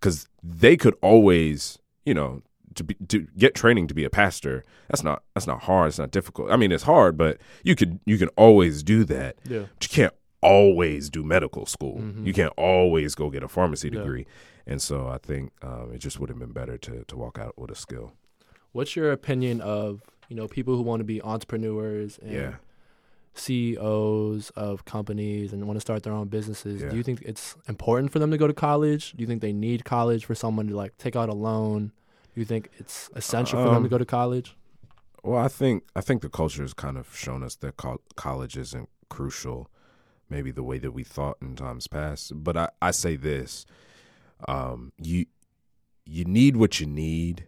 because 0.00 0.26
they 0.42 0.76
could 0.76 0.96
always, 1.02 1.78
you 2.04 2.14
know, 2.14 2.42
to 2.74 2.82
be 2.82 2.94
to 3.06 3.28
get 3.38 3.54
training 3.54 3.86
to 3.86 3.94
be 3.94 4.02
a 4.02 4.10
pastor. 4.10 4.64
That's 4.88 5.04
not 5.04 5.22
that's 5.34 5.46
not 5.46 5.62
hard. 5.62 5.88
It's 5.88 6.00
not 6.00 6.10
difficult. 6.10 6.50
I 6.50 6.56
mean, 6.56 6.72
it's 6.72 6.82
hard, 6.82 7.16
but 7.16 7.38
you 7.62 7.76
could 7.76 8.00
you 8.04 8.18
can 8.18 8.28
always 8.30 8.82
do 8.82 9.04
that. 9.04 9.36
Yeah. 9.48 9.66
But 9.78 9.84
you 9.84 9.88
can't 9.88 10.14
always 10.42 11.08
do 11.10 11.22
medical 11.22 11.66
school. 11.66 12.02
You 12.24 12.32
can't 12.32 12.52
always 12.56 13.14
go 13.14 13.30
get 13.30 13.42
a 13.42 13.48
pharmacy 13.48 13.88
Yeah. 13.88 14.00
degree. 14.00 14.26
And 14.66 14.80
so 14.82 15.08
I 15.08 15.18
think 15.18 15.52
um, 15.62 15.90
it 15.94 15.98
just 15.98 16.18
would 16.20 16.28
have 16.28 16.38
been 16.38 16.52
better 16.52 16.76
to 16.78 17.04
to 17.04 17.16
walk 17.16 17.38
out 17.38 17.58
with 17.58 17.70
a 17.70 17.74
skill. 17.74 18.12
What's 18.72 18.94
your 18.96 19.12
opinion 19.12 19.60
of 19.60 20.02
you 20.28 20.36
know 20.36 20.46
people 20.48 20.76
who 20.76 20.82
want 20.82 21.00
to 21.00 21.04
be 21.04 21.20
entrepreneurs 21.22 22.18
and 22.18 22.32
Yeah. 22.32 22.54
CEOs 23.34 24.50
of 24.50 24.84
companies 24.84 25.52
and 25.52 25.66
want 25.66 25.76
to 25.76 25.80
start 25.80 26.02
their 26.02 26.12
own 26.12 26.28
businesses? 26.28 26.80
Yeah. 26.82 26.90
Do 26.90 26.96
you 26.96 27.02
think 27.02 27.22
it's 27.22 27.56
important 27.68 28.12
for 28.12 28.18
them 28.18 28.30
to 28.30 28.38
go 28.38 28.46
to 28.46 28.52
college? 28.54 29.12
Do 29.12 29.20
you 29.22 29.26
think 29.26 29.40
they 29.42 29.52
need 29.52 29.84
college 29.84 30.24
for 30.24 30.34
someone 30.34 30.68
to 30.68 30.76
like 30.76 30.96
take 30.98 31.16
out 31.16 31.28
a 31.28 31.34
loan? 31.34 31.92
Do 32.34 32.40
you 32.40 32.44
think 32.46 32.70
it's 32.78 33.10
essential 33.14 33.58
for 33.58 33.66
them 33.68 33.76
Um, 33.78 33.82
to 33.84 33.88
go 33.88 33.98
to 33.98 34.04
college? 34.06 34.56
Well, 35.24 35.38
I 35.40 35.48
think 35.48 35.84
I 35.94 36.00
think 36.00 36.22
the 36.22 36.28
culture 36.28 36.62
has 36.62 36.74
kind 36.74 36.96
of 36.98 37.14
shown 37.16 37.42
us 37.42 37.54
that 37.56 37.76
col- 37.76 38.00
college 38.16 38.56
isn't 38.56 38.88
crucial, 39.08 39.68
maybe 40.32 40.50
the 40.50 40.64
way 40.64 40.78
that 40.78 40.90
we 40.90 41.04
thought 41.04 41.36
in 41.40 41.54
times 41.54 41.86
past. 41.86 42.32
But 42.42 42.56
I, 42.56 42.68
I 42.80 42.90
say 42.90 43.14
this: 43.14 43.64
um, 44.48 44.92
you 44.98 45.26
you 46.04 46.24
need 46.24 46.56
what 46.56 46.80
you 46.80 46.86
need, 46.86 47.46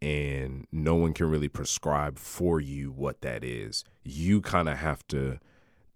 and 0.00 0.66
no 0.70 0.94
one 0.94 1.12
can 1.12 1.28
really 1.28 1.48
prescribe 1.48 2.18
for 2.18 2.60
you 2.60 2.92
what 2.92 3.22
that 3.22 3.42
is. 3.42 3.82
You 4.04 4.40
kind 4.40 4.68
of 4.68 4.78
have 4.78 5.04
to 5.08 5.40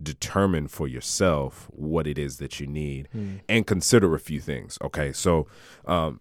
determine 0.02 0.68
for 0.68 0.86
yourself 0.88 1.66
what 1.70 2.06
it 2.06 2.18
is 2.18 2.38
that 2.38 2.60
you 2.60 2.66
need 2.66 3.08
and 3.48 3.66
consider 3.66 4.14
a 4.14 4.20
few 4.20 4.40
things. 4.40 4.78
Okay, 4.82 5.12
so 5.12 5.46
um, 5.86 6.20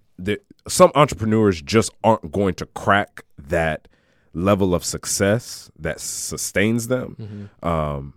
some 0.68 0.92
entrepreneurs 0.96 1.62
just 1.62 1.92
aren't 2.04 2.32
going 2.32 2.56
to 2.56 2.66
crack 2.66 3.24
that 3.38 3.88
level 4.34 4.74
of 4.76 4.84
success 4.84 5.72
that 5.80 6.00
sustains 6.00 6.88
them 6.88 7.50
um, 7.64 8.14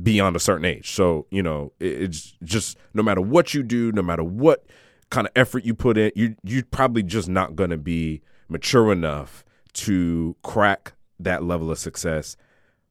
beyond 0.00 0.36
a 0.36 0.40
certain 0.40 0.64
age. 0.64 0.92
So 0.92 1.26
you 1.30 1.42
know, 1.42 1.72
it's 1.80 2.36
just 2.42 2.78
no 2.94 3.02
matter 3.02 3.20
what 3.20 3.54
you 3.54 3.62
do, 3.62 3.92
no 3.92 4.02
matter 4.02 4.24
what 4.24 4.64
kind 5.10 5.26
of 5.26 5.32
effort 5.36 5.64
you 5.64 5.74
put 5.74 5.98
in, 5.98 6.12
you 6.14 6.36
you're 6.42 6.64
probably 6.64 7.02
just 7.02 7.28
not 7.28 7.56
going 7.56 7.70
to 7.70 7.78
be 7.78 8.22
mature 8.48 8.92
enough 8.92 9.44
to 9.74 10.36
crack 10.42 10.94
that 11.18 11.42
level 11.42 11.70
of 11.70 11.78
success 11.78 12.36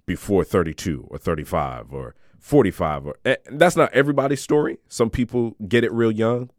before 0.05 0.43
32 0.43 1.07
or 1.09 1.17
35 1.17 1.93
or 1.93 2.15
45 2.39 3.05
or 3.05 3.15
and 3.23 3.37
that's 3.51 3.75
not 3.75 3.93
everybody's 3.93 4.41
story. 4.41 4.79
Some 4.87 5.09
people 5.09 5.55
get 5.67 5.83
it 5.83 5.91
real 5.91 6.11
young 6.11 6.49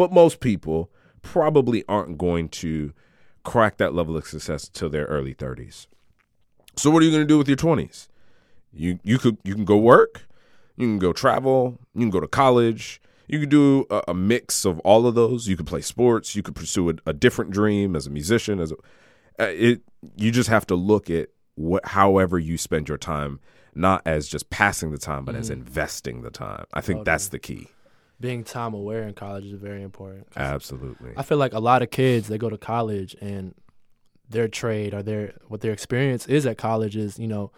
but 0.00 0.10
most 0.10 0.40
people 0.40 0.90
probably 1.20 1.84
aren't 1.86 2.16
going 2.16 2.48
to 2.48 2.94
crack 3.44 3.76
that 3.76 3.92
level 3.92 4.16
of 4.16 4.26
success 4.26 4.66
till 4.66 4.88
their 4.88 5.04
early 5.04 5.34
30s 5.34 5.88
so 6.74 6.90
what 6.90 7.02
are 7.02 7.04
you 7.04 7.10
going 7.10 7.22
to 7.22 7.28
do 7.28 7.36
with 7.36 7.46
your 7.46 7.56
20s 7.58 8.08
you 8.72 8.98
you 9.02 9.18
could 9.18 9.38
you 9.44 9.54
can 9.54 9.64
go 9.64 9.76
work 9.76 10.26
you 10.76 10.86
can 10.86 10.98
go 10.98 11.12
travel 11.12 11.78
you 11.94 12.00
can 12.00 12.10
go 12.10 12.20
to 12.20 12.28
college. 12.28 13.00
You 13.26 13.38
could 13.38 13.48
do 13.48 13.86
a, 13.90 14.02
a 14.08 14.14
mix 14.14 14.64
of 14.64 14.80
all 14.80 15.06
of 15.06 15.14
those. 15.14 15.46
You 15.46 15.56
could 15.56 15.66
play 15.66 15.82
sports. 15.82 16.34
You 16.34 16.42
could 16.42 16.56
pursue 16.56 16.90
a, 16.90 16.94
a 17.06 17.12
different 17.12 17.52
dream 17.52 17.94
as 17.94 18.06
a 18.06 18.10
musician 18.10 18.58
as 18.58 18.72
a 18.72 18.74
uh, 19.38 19.46
it 19.50 19.82
you 20.16 20.30
just 20.30 20.48
have 20.48 20.66
to 20.66 20.74
look 20.74 21.10
at 21.10 21.28
what 21.54 21.84
however 21.86 22.38
you 22.38 22.56
spend 22.56 22.88
your 22.88 22.98
time 22.98 23.40
not 23.74 24.02
as 24.04 24.26
just 24.26 24.50
passing 24.50 24.90
the 24.90 24.98
time 24.98 25.24
but 25.24 25.34
as 25.34 25.48
investing 25.50 26.22
the 26.22 26.30
time. 26.30 26.64
I 26.72 26.80
think 26.80 27.04
that's 27.04 27.28
the 27.28 27.38
key. 27.38 27.68
Being 28.20 28.44
time 28.44 28.74
aware 28.74 29.04
in 29.04 29.14
college 29.14 29.44
is 29.46 29.52
very 29.52 29.82
important. 29.82 30.26
absolutely. 30.36 31.12
I 31.16 31.22
feel 31.22 31.38
like 31.38 31.54
a 31.54 31.60
lot 31.60 31.82
of 31.82 31.90
kids 31.90 32.28
they 32.28 32.36
go 32.36 32.50
to 32.50 32.58
college 32.58 33.16
and 33.20 33.54
their 34.28 34.48
trade 34.48 34.92
or 34.92 35.02
their 35.02 35.34
what 35.48 35.60
their 35.60 35.72
experience 35.72 36.26
is 36.26 36.46
at 36.46 36.58
college 36.58 36.96
is 36.96 37.18
you 37.18 37.28
know 37.28 37.52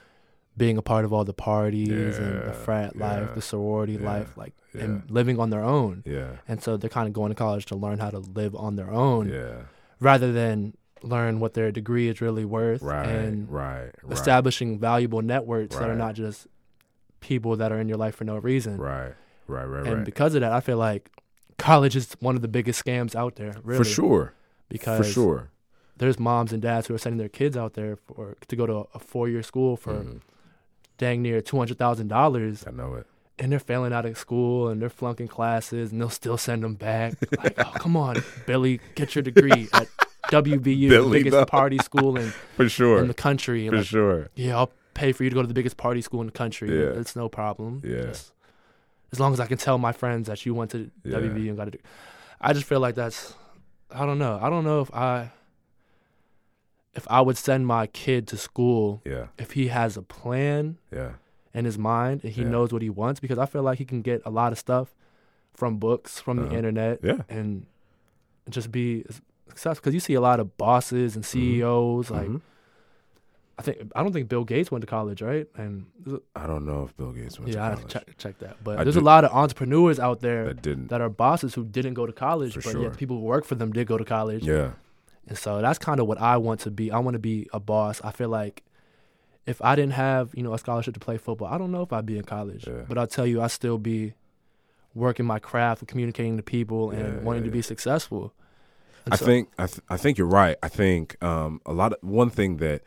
being 0.56 0.76
a 0.76 0.82
part 0.82 1.04
of 1.04 1.12
all 1.12 1.24
the 1.24 1.32
parties 1.32 2.18
and 2.18 2.42
the 2.42 2.46
Yeah, 2.48 2.52
frat 2.52 2.96
life, 2.96 3.34
the 3.34 3.40
sorority 3.42 3.94
yeah, 3.94 4.04
life, 4.12 4.36
like 4.36 4.52
yeah. 4.74 4.82
and 4.84 5.10
living 5.10 5.38
on 5.40 5.50
their 5.50 5.64
own. 5.64 6.02
yeah 6.06 6.36
And 6.48 6.62
so 6.62 6.76
they're 6.76 6.90
kind 6.90 7.06
of 7.08 7.14
going 7.14 7.30
to 7.30 7.34
college 7.34 7.64
to 7.66 7.76
learn 7.76 7.98
how 7.98 8.10
to 8.10 8.18
live 8.18 8.54
on 8.54 8.76
their 8.76 8.90
own 8.90 9.28
yeah 9.28 9.62
rather 10.00 10.32
than 10.32 10.74
learn 11.02 11.40
what 11.40 11.54
their 11.54 11.70
degree 11.72 12.08
is 12.08 12.20
really 12.20 12.44
worth 12.44 12.82
right 12.82 13.08
and 13.08 13.50
right 13.50 13.90
right 14.02 14.12
establishing 14.12 14.78
valuable 14.78 15.22
networks 15.22 15.74
that 15.76 15.88
are 15.88 15.96
not 15.96 16.14
just 16.14 16.46
people 17.20 17.56
that 17.56 17.72
are 17.72 17.80
in 17.80 17.88
your 17.88 17.98
life 17.98 18.14
for 18.16 18.24
no 18.24 18.36
reason. 18.36 18.76
right 18.78 19.14
right 19.46 19.64
right 19.64 19.86
And 19.86 19.96
right 19.98 20.04
because 20.04 20.34
of 20.34 20.40
that, 20.42 20.52
I 20.52 20.60
feel 20.60 20.76
like 20.78 21.10
college 21.58 21.96
is 21.96 22.14
one 22.20 22.36
of 22.36 22.42
the 22.42 22.48
biggest 22.48 22.84
scams 22.84 23.14
out 23.14 23.36
there, 23.36 23.54
really. 23.64 23.78
for 23.78 23.84
sure 23.88 24.34
Because 24.68 24.98
for 25.06 25.12
sure 25.12 25.48
there's 25.96 26.18
moms 26.18 26.52
and 26.52 26.60
dads 26.62 26.86
who 26.88 26.94
are 26.94 26.98
sending 26.98 27.18
their 27.18 27.28
kids 27.28 27.56
out 27.56 27.74
there 27.74 27.96
for 27.96 28.36
to 28.48 28.56
go 28.56 28.66
to 28.66 28.76
a 28.94 28.98
four 28.98 29.28
year 29.28 29.42
school 29.42 29.76
for 29.76 29.94
Mhm. 29.94 30.20
Dang 31.02 31.20
near 31.22 31.40
two 31.40 31.58
hundred 31.58 31.78
thousand 31.78 32.08
dollars, 32.08 32.64
I 32.66 32.70
know 32.70 32.94
it. 32.94 33.06
and 33.38 33.50
they're 33.50 33.58
failing 33.72 33.92
out 33.92 34.06
of 34.06 34.16
school 34.16 34.68
and 34.68 34.80
they're 34.80 34.88
flunking 35.00 35.26
classes, 35.28 35.90
and 35.90 36.00
they'll 36.00 36.08
still 36.22 36.38
send 36.38 36.62
them 36.62 36.74
back. 36.74 37.14
like, 37.42 37.58
oh 37.58 37.72
come 37.84 37.96
on, 37.96 38.22
Billy, 38.46 38.80
get 38.94 39.14
your 39.14 39.22
degree 39.22 39.68
at 39.72 39.88
WVU, 40.30 40.88
Billy, 40.88 41.18
the 41.18 41.24
biggest 41.30 41.48
party 41.48 41.78
school 41.78 42.16
in, 42.16 42.30
For 42.56 42.68
sure. 42.68 42.98
in 43.00 43.08
the 43.08 43.14
country. 43.14 43.68
For 43.68 43.78
Like, 43.78 43.86
sure. 43.86 44.28
yeah, 44.36 44.56
I'll 44.58 44.70
pay 44.94 45.10
for 45.12 45.24
you 45.24 45.30
to 45.30 45.34
go 45.34 45.42
to 45.42 45.48
the 45.48 45.54
biggest 45.54 45.76
party 45.76 46.00
school 46.02 46.20
in 46.20 46.26
the 46.26 46.32
country. 46.32 46.68
Yeah. 46.70 47.00
It's 47.00 47.16
no 47.16 47.28
problem. 47.28 47.82
Yeah. 47.84 48.02
Just- 48.06 48.32
as 49.10 49.20
long 49.20 49.32
as 49.34 49.40
I 49.40 49.46
can 49.46 49.58
tell 49.58 49.76
my 49.78 49.92
friends 49.92 50.26
that 50.28 50.46
you 50.46 50.54
went 50.54 50.70
to 50.70 50.90
Yeah. 51.04 51.16
WVU 51.18 51.48
and 51.48 51.56
got 51.56 51.68
a 51.68 51.72
degree. 51.72 51.84
I 52.40 52.52
just 52.54 52.64
feel 52.64 52.80
like 52.80 52.94
that's 52.94 53.34
I 53.90 54.06
don't 54.06 54.18
know. 54.18 54.38
I 54.40 54.48
don't 54.48 54.64
know 54.64 54.80
if 54.80 54.90
I 54.94 55.30
if 56.94 57.06
I 57.10 57.20
would 57.20 57.36
send 57.36 57.66
my 57.66 57.86
kid 57.86 58.26
to 58.28 58.36
school 58.36 59.00
Yeah. 59.04 59.26
if 59.38 59.52
he 59.52 59.68
has 59.68 59.96
a 59.96 60.02
plan 60.02 60.76
Yeah. 60.92 61.12
in 61.54 61.64
his 61.64 61.78
mind 61.78 62.22
and 62.24 62.32
he 62.32 62.42
Yeah. 62.42 62.48
knows 62.48 62.72
what 62.72 62.82
he 62.82 62.90
wants 62.90 63.18
because 63.20 63.38
I 63.38 63.46
feel 63.46 63.62
like 63.62 63.78
he 63.78 63.84
can 63.84 64.02
get 64.02 64.20
a 64.26 64.30
lot 64.30 64.52
of 64.52 64.58
stuff 64.58 64.94
from 65.54 65.78
books, 65.78 66.20
from 66.20 66.36
the 66.38 66.44
Uh-huh. 66.46 66.56
internet, 66.56 67.00
Yeah. 67.02 67.22
and 67.28 67.66
just 68.48 68.70
be 68.72 69.04
successful. 69.48 69.80
Because 69.82 69.94
you 69.94 70.00
see 70.00 70.14
a 70.14 70.20
lot 70.20 70.40
of 70.40 70.56
bosses 70.56 71.14
and 71.16 71.24
CEOs. 71.24 72.10
Like 72.10 72.28
Mhm. 72.28 72.40
I 73.58 73.62
think 73.62 73.92
I 73.94 74.02
don't 74.02 74.12
think 74.12 74.28
Bill 74.28 74.44
Gates 74.44 74.70
went 74.72 74.80
to 74.82 74.86
college, 74.86 75.20
right? 75.22 75.46
And 75.56 75.84
I 76.34 76.46
don't 76.46 76.64
know 76.64 76.84
if 76.84 76.96
Bill 76.96 77.12
Gates 77.12 77.38
went 77.38 77.52
to 77.52 77.56
college. 77.58 77.60
yeah, 77.60 77.64
I 77.66 77.70
have 77.70 77.80
to 77.82 77.86
check 77.86 78.16
check 78.16 78.38
that. 78.38 78.56
But 78.64 78.78
I 78.78 78.84
there's 78.84 78.96
do- 78.96 79.02
a 79.02 79.10
lot 79.12 79.24
of 79.24 79.30
entrepreneurs 79.32 80.00
out 80.00 80.20
there 80.20 80.46
That 80.46 80.62
didn't. 80.62 80.88
that 80.88 81.00
are 81.00 81.10
bosses 81.10 81.54
who 81.54 81.64
didn't 81.64 81.94
go 81.94 82.06
to 82.06 82.12
college, 82.12 82.54
but 82.54 82.64
sure. 82.64 82.82
yet 82.82 82.92
the 82.92 82.98
people 82.98 83.18
who 83.18 83.22
work 83.24 83.44
for 83.44 83.54
them 83.54 83.70
did 83.72 83.86
go 83.86 83.96
to 83.98 84.04
college. 84.04 84.42
yeah. 84.44 84.72
And 85.28 85.38
so 85.38 85.60
that's 85.62 85.78
kind 85.78 86.00
of 86.00 86.06
what 86.06 86.20
I 86.20 86.36
want 86.36 86.60
to 86.60 86.70
be. 86.70 86.90
I 86.90 86.98
want 86.98 87.14
to 87.14 87.18
be 87.20 87.48
a 87.52 87.60
boss. 87.60 88.00
I 88.02 88.10
feel 88.10 88.28
like 88.28 88.62
if 89.46 89.60
I 89.62 89.74
didn't 89.76 89.92
have, 89.94 90.30
you 90.34 90.42
know, 90.42 90.52
a 90.54 90.58
scholarship 90.58 90.94
to 90.94 91.00
play 91.00 91.16
football, 91.18 91.48
I 91.48 91.58
don't 91.58 91.70
know 91.72 91.82
if 91.82 91.92
I'd 91.92 92.06
be 92.06 92.18
in 92.18 92.24
college. 92.24 92.66
Yeah. 92.66 92.82
But 92.88 92.98
I'll 92.98 93.06
tell 93.06 93.26
you, 93.26 93.40
I 93.40 93.46
still 93.46 93.78
be 93.78 94.14
working 94.94 95.24
my 95.26 95.38
craft, 95.38 95.86
communicating 95.86 96.36
to 96.36 96.42
people, 96.42 96.92
Yeah, 96.92 97.00
and 97.00 97.24
wanting 97.24 97.42
yeah, 97.44 97.50
to 97.50 97.52
be 97.52 97.62
successful. 97.62 98.32
And 99.04 99.14
I 99.14 99.16
so- 99.16 99.24
think 99.26 99.48
I, 99.58 99.66
th- 99.66 99.80
I 99.88 99.96
think 99.96 100.18
you're 100.18 100.26
right. 100.28 100.56
I 100.62 100.68
think 100.68 101.22
um, 101.24 101.60
a 101.66 101.72
lot 101.72 101.92
of 101.92 101.98
one 102.08 102.30
thing 102.30 102.58
that 102.58 102.82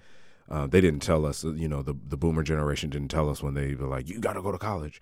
uh, 0.50 0.68
they 0.68 0.80
didn't 0.80 1.02
tell 1.02 1.26
us, 1.26 1.44
you 1.44 1.68
know, 1.68 1.82
the 1.82 1.96
the 2.08 2.16
boomer 2.18 2.44
generation 2.44 2.90
didn't 2.90 3.10
tell 3.10 3.30
us 3.30 3.42
when 3.42 3.54
they 3.56 3.74
were 3.76 3.88
like, 3.88 4.08
"You 4.08 4.20
got 4.20 4.34
to 4.34 4.42
go 4.42 4.52
to 4.52 4.58
college." 4.60 5.02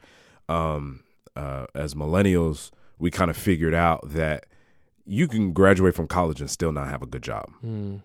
Um, 0.49 1.03
uh, 1.35 1.65
as 1.75 1.93
millennials, 1.95 2.71
we 2.97 3.11
kind 3.11 3.29
of 3.29 3.35
figured 3.37 3.73
out 3.73 4.09
that 4.09 4.45
you 5.05 5.27
can 5.27 5.53
graduate 5.53 5.95
from 5.95 6.07
college 6.07 6.39
and 6.39 6.49
still 6.49 6.71
not 6.71 6.89
have 6.89 7.01
a 7.01 7.05
good 7.05 7.23
job, 7.23 7.49
Mm, 7.65 8.01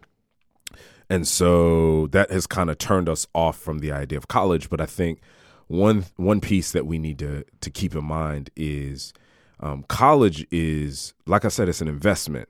and 1.10 1.26
so 1.26 2.06
that 2.08 2.30
has 2.30 2.46
kind 2.46 2.70
of 2.70 2.78
turned 2.78 3.08
us 3.08 3.26
off 3.34 3.58
from 3.58 3.78
the 3.78 3.92
idea 3.92 4.18
of 4.18 4.28
college. 4.28 4.68
But 4.68 4.80
I 4.80 4.86
think 4.86 5.20
one 5.66 6.06
one 6.16 6.40
piece 6.40 6.72
that 6.72 6.86
we 6.86 6.98
need 6.98 7.18
to 7.20 7.44
to 7.60 7.70
keep 7.70 7.94
in 7.94 8.04
mind 8.04 8.50
is 8.56 9.12
um, 9.60 9.84
college 9.88 10.46
is, 10.50 11.14
like 11.26 11.44
I 11.44 11.48
said, 11.48 11.68
it's 11.68 11.80
an 11.80 11.88
investment. 11.88 12.48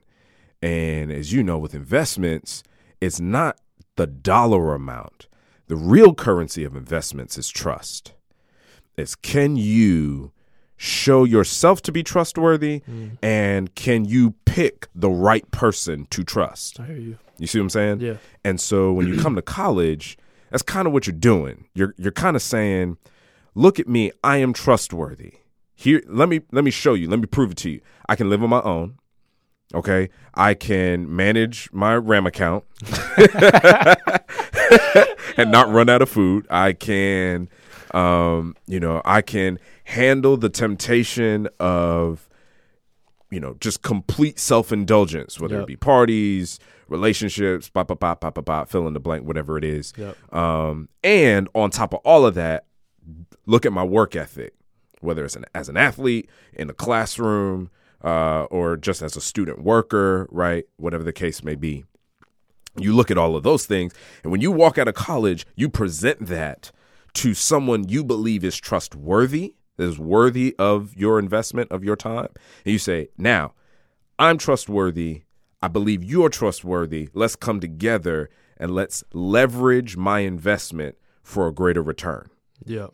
And 0.61 1.11
as 1.11 1.31
you 1.31 1.41
know, 1.43 1.57
with 1.57 1.73
investments, 1.73 2.63
it's 2.99 3.19
not 3.19 3.59
the 3.95 4.07
dollar 4.07 4.73
amount. 4.75 5.27
The 5.67 5.75
real 5.75 6.13
currency 6.13 6.63
of 6.63 6.75
investments 6.75 7.37
is 7.37 7.49
trust. 7.49 8.13
It's 8.97 9.15
can 9.15 9.55
you 9.55 10.31
show 10.81 11.25
yourself 11.25 11.81
to 11.81 11.91
be 11.91 12.01
trustworthy 12.01 12.81
mm. 12.89 13.11
and 13.21 13.75
can 13.75 14.05
you 14.05 14.33
pick 14.45 14.87
the 14.95 15.09
right 15.09 15.49
person 15.51 16.07
to 16.09 16.23
trust? 16.23 16.79
I 16.79 16.85
hear 16.85 16.95
you. 16.95 17.17
You 17.37 17.47
see 17.47 17.59
what 17.59 17.63
I'm 17.63 17.69
saying? 17.69 17.99
Yeah. 17.99 18.15
And 18.45 18.61
so 18.61 18.93
when 18.93 19.07
you 19.07 19.21
come 19.21 19.35
to 19.35 19.41
college, 19.41 20.17
that's 20.51 20.63
kind 20.63 20.87
of 20.87 20.93
what 20.93 21.05
you're 21.05 21.15
doing. 21.15 21.65
You're 21.73 21.93
you're 21.97 22.13
kind 22.13 22.35
of 22.35 22.41
saying, 22.41 22.97
"Look 23.55 23.79
at 23.79 23.87
me, 23.87 24.11
I 24.23 24.37
am 24.37 24.53
trustworthy. 24.53 25.33
Here, 25.75 26.01
let 26.07 26.29
me 26.29 26.41
let 26.51 26.63
me 26.63 26.71
show 26.71 26.93
you. 26.93 27.09
Let 27.09 27.19
me 27.19 27.25
prove 27.25 27.51
it 27.51 27.57
to 27.57 27.69
you. 27.69 27.81
I 28.07 28.15
can 28.15 28.29
live 28.29 28.41
on 28.41 28.49
my 28.49 28.61
own. 28.61 28.97
Okay, 29.73 30.09
I 30.33 30.53
can 30.53 31.13
manage 31.13 31.69
my 31.71 31.95
RAM 31.95 32.25
account 32.25 32.63
and 35.37 35.51
not 35.51 35.69
run 35.69 35.89
out 35.89 36.01
of 36.01 36.09
food. 36.09 36.47
I 36.49 36.73
can, 36.73 37.49
um, 37.93 38.55
you 38.67 38.79
know, 38.79 39.01
I 39.05 39.21
can 39.21 39.59
handle 39.85 40.37
the 40.37 40.49
temptation 40.49 41.47
of, 41.59 42.29
you 43.31 43.39
know, 43.39 43.55
just 43.59 43.81
complete 43.81 44.39
self 44.39 44.71
indulgence, 44.71 45.39
whether 45.39 45.55
Yep. 45.55 45.63
it 45.63 45.67
be 45.67 45.75
parties, 45.75 46.59
relationships, 46.87 47.69
pop, 47.69 47.87
pop, 47.87 47.99
pop, 47.99 48.21
pop, 48.21 48.35
pop, 48.35 48.45
blah, 48.45 48.63
fill 48.65 48.87
in 48.87 48.93
the 48.93 48.99
blank, 48.99 49.25
whatever 49.25 49.57
it 49.57 49.63
is. 49.63 49.93
Yep. 49.97 50.33
Um, 50.33 50.89
and 51.03 51.47
on 51.53 51.69
top 51.69 51.93
of 51.93 51.99
all 52.03 52.25
of 52.25 52.35
that, 52.35 52.65
look 53.45 53.65
at 53.65 53.73
my 53.73 53.83
work 53.83 54.15
ethic, 54.15 54.53
whether 55.01 55.25
it's 55.25 55.35
an, 55.35 55.45
as 55.53 55.69
an 55.69 55.77
athlete, 55.77 56.29
in 56.53 56.67
the 56.67 56.73
classroom, 56.73 57.69
uh, 58.03 58.43
or 58.45 58.77
just 58.77 59.01
as 59.01 59.15
a 59.15 59.21
student 59.21 59.63
worker, 59.63 60.27
right? 60.31 60.65
Whatever 60.77 61.03
the 61.03 61.13
case 61.13 61.43
may 61.43 61.55
be. 61.55 61.85
You 62.77 62.93
look 62.95 63.11
at 63.11 63.17
all 63.17 63.35
of 63.35 63.43
those 63.43 63.65
things, 63.65 63.93
and 64.23 64.31
when 64.31 64.41
you 64.41 64.51
walk 64.51 64.77
out 64.77 64.87
of 64.87 64.95
college, 64.95 65.45
you 65.55 65.69
present 65.69 66.27
that 66.27 66.71
to 67.15 67.33
someone 67.33 67.87
you 67.89 68.03
believe 68.03 68.43
is 68.43 68.57
trustworthy, 68.57 69.55
is 69.77 69.97
worthy 69.99 70.55
of 70.59 70.95
your 70.95 71.19
investment 71.19 71.71
of 71.71 71.83
your 71.83 71.95
time. 71.95 72.27
And 72.65 72.73
you 72.73 72.79
say, 72.79 73.09
Now, 73.17 73.53
I'm 74.17 74.37
trustworthy. 74.37 75.23
I 75.61 75.67
believe 75.67 76.03
you're 76.03 76.29
trustworthy. 76.29 77.09
Let's 77.13 77.35
come 77.35 77.59
together 77.59 78.29
and 78.57 78.71
let's 78.73 79.03
leverage 79.13 79.97
my 79.97 80.19
investment 80.19 80.95
for 81.23 81.47
a 81.47 81.53
greater 81.53 81.81
return. 81.81 82.29
Yeah. 82.65 82.87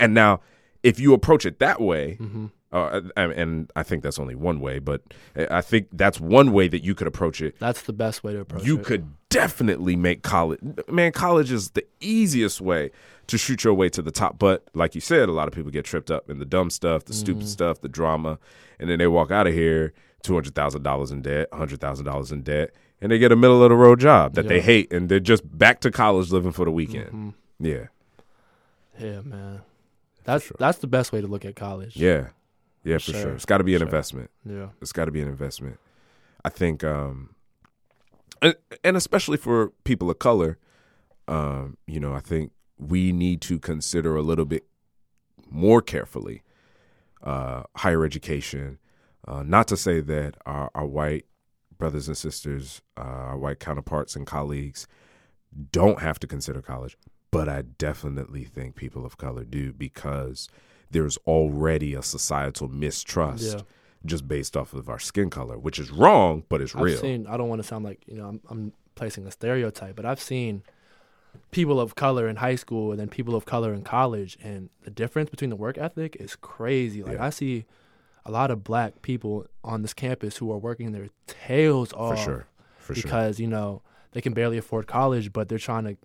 And 0.00 0.14
now, 0.14 0.40
if 0.82 1.00
you 1.00 1.12
approach 1.12 1.44
it 1.46 1.58
that 1.58 1.80
way, 1.80 2.18
Mm-hmm. 2.20 2.46
uh, 2.72 3.00
and, 3.16 3.32
and 3.32 3.72
I 3.76 3.82
think 3.82 4.02
that's 4.02 4.18
only 4.18 4.34
one 4.36 4.60
way, 4.60 4.78
but 4.78 5.02
I 5.50 5.60
think 5.60 5.88
that's 5.92 6.20
one 6.20 6.52
way 6.52 6.68
that 6.68 6.84
you 6.84 6.94
could 6.94 7.06
approach 7.06 7.40
it 7.40 7.58
That's 7.58 7.82
the 7.82 7.92
best 7.92 8.22
way 8.22 8.32
to 8.34 8.40
approach 8.40 8.64
you 8.64 8.78
it. 8.78 8.84
could 8.84 9.06
definitely 9.30 9.94
make 9.96 10.22
college 10.22 10.58
man 10.88 11.12
college 11.12 11.52
is 11.52 11.70
the 11.70 11.84
easiest 12.00 12.60
way 12.60 12.90
to 13.26 13.36
shoot 13.36 13.62
your 13.62 13.74
way 13.74 13.88
to 13.90 14.00
the 14.00 14.10
top 14.10 14.38
but 14.38 14.64
like 14.74 14.94
you 14.94 15.00
said 15.02 15.28
a 15.28 15.32
lot 15.32 15.46
of 15.46 15.52
people 15.54 15.70
get 15.70 15.84
tripped 15.84 16.10
up 16.10 16.30
in 16.30 16.38
the 16.38 16.44
dumb 16.46 16.70
stuff 16.70 17.04
the 17.04 17.12
stupid 17.12 17.40
Mm-hmm. 17.42 17.48
stuff 17.48 17.80
the 17.82 17.88
drama 17.88 18.38
and 18.78 18.88
then 18.88 18.98
they 18.98 19.06
walk 19.06 19.30
out 19.30 19.46
of 19.46 19.52
here 19.52 19.92
$200000 20.24 21.12
in 21.12 21.22
debt 21.22 21.50
$100000 21.52 22.32
in 22.32 22.42
debt 22.42 22.70
and 23.00 23.12
they 23.12 23.18
get 23.18 23.30
a 23.30 23.36
middle 23.36 23.62
of 23.62 23.68
the 23.68 23.76
road 23.76 24.00
job 24.00 24.34
that 24.34 24.48
they 24.48 24.60
hate 24.60 24.90
and 24.92 25.08
they're 25.10 25.20
just 25.20 25.42
back 25.58 25.80
to 25.80 25.90
college 25.90 26.30
living 26.30 26.52
for 26.52 26.64
the 26.64 26.70
weekend 26.72 27.10
Mhm. 27.12 27.34
yeah 27.60 27.86
Yeah, 28.98 29.20
man. 29.20 29.60
That's 30.24 30.44
sure. 30.44 30.56
that's 30.58 30.78
the 30.78 30.86
best 30.86 31.12
way 31.12 31.20
to 31.20 31.26
look 31.26 31.44
at 31.44 31.54
college. 31.54 31.96
yeah 31.96 32.28
yeah 32.82 32.96
for 32.96 33.12
Sure. 33.12 33.20
sure 33.20 33.32
it's 33.34 33.44
got 33.44 33.58
to 33.58 33.64
be 33.64 33.74
an 33.74 33.80
Sure. 33.80 33.88
investment 33.88 34.30
Yeah. 34.44 34.68
It's 34.80 34.92
got 34.92 35.04
to 35.04 35.10
be 35.12 35.20
an 35.20 35.28
investment. 35.28 35.78
I 36.44 36.48
think, 36.50 36.82
um, 36.84 37.30
and, 38.42 38.96
especially 38.96 39.36
for 39.36 39.70
people 39.84 40.10
of 40.10 40.18
color, 40.18 40.58
um, 41.26 41.76
you 41.86 42.00
know, 42.00 42.12
I 42.14 42.20
think 42.20 42.52
we 42.78 43.12
need 43.12 43.40
to 43.42 43.58
consider 43.58 44.16
a 44.16 44.22
little 44.22 44.44
bit 44.44 44.66
more 45.50 45.82
carefully 45.82 46.42
uh, 47.22 47.64
higher 47.76 48.04
education. 48.04 48.78
Uh, 49.26 49.42
not 49.42 49.68
to 49.68 49.76
say 49.76 50.00
that 50.00 50.36
our, 50.46 50.70
our 50.74 50.86
white 50.86 51.26
brothers 51.76 52.08
and 52.08 52.16
sisters, 52.16 52.82
uh, 52.96 53.00
our 53.02 53.38
white 53.38 53.60
counterparts 53.60 54.16
and 54.16 54.26
colleagues, 54.26 54.86
don't 55.72 56.00
have 56.00 56.18
to 56.20 56.26
consider 56.26 56.60
college, 56.60 56.96
but 57.30 57.48
I 57.48 57.62
definitely 57.62 58.44
think 58.44 58.74
people 58.74 59.04
of 59.04 59.16
color 59.16 59.44
do 59.44 59.72
because 59.72 60.48
there's 60.90 61.16
already 61.18 61.94
a 61.94 62.02
societal 62.02 62.68
mistrust 62.68 63.56
Yeah. 63.56 63.62
Just 64.04 64.28
based 64.28 64.56
off 64.56 64.72
of 64.74 64.88
our 64.88 64.98
skin 64.98 65.30
color, 65.30 65.58
which 65.58 65.78
is 65.78 65.90
wrong, 65.90 66.44
but 66.48 66.60
it's 66.60 66.74
I've 66.74 66.82
real. 66.82 66.98
seen. 66.98 67.26
I 67.26 67.36
don't 67.36 67.48
want 67.48 67.60
to 67.62 67.66
sound 67.68 67.84
like 67.84 68.02
you 68.06 68.16
know 68.16 68.26
I'm, 68.28 68.40
I'm 68.48 68.72
placing 68.94 69.26
a 69.26 69.30
stereotype, 69.30 69.96
but 69.96 70.04
I've 70.06 70.20
seen 70.20 70.62
people 71.50 71.80
of 71.80 71.94
color 71.94 72.28
in 72.28 72.36
high 72.36 72.54
school 72.56 72.90
and 72.90 72.98
then 73.00 73.08
people 73.08 73.34
of 73.34 73.44
color 73.44 73.72
in 73.74 73.82
college, 73.82 74.38
and 74.42 74.70
the 74.82 74.90
difference 74.90 75.30
between 75.30 75.50
the 75.50 75.56
work 75.56 75.78
ethic 75.78 76.16
is 76.16 76.36
crazy. 76.36 77.02
Like 77.02 77.14
Yeah. 77.14 77.26
I 77.26 77.30
see 77.30 77.64
a 78.24 78.30
lot 78.30 78.50
of 78.50 78.62
black 78.64 79.02
people 79.02 79.46
on 79.64 79.82
this 79.82 79.94
campus 79.94 80.36
who 80.38 80.50
are 80.52 80.58
working 80.58 80.92
their 80.92 81.08
tails 81.26 81.92
off, 81.92 82.18
for 82.18 82.24
sure, 82.24 82.46
for 82.78 82.94
sure. 82.94 83.02
because 83.02 83.40
you 83.40 83.46
know 83.46 83.82
they 84.12 84.20
can 84.20 84.32
barely 84.32 84.58
afford 84.58 84.86
college, 84.86 85.32
but 85.32 85.48
they're 85.48 85.58
trying 85.58 85.84
to 85.84 85.96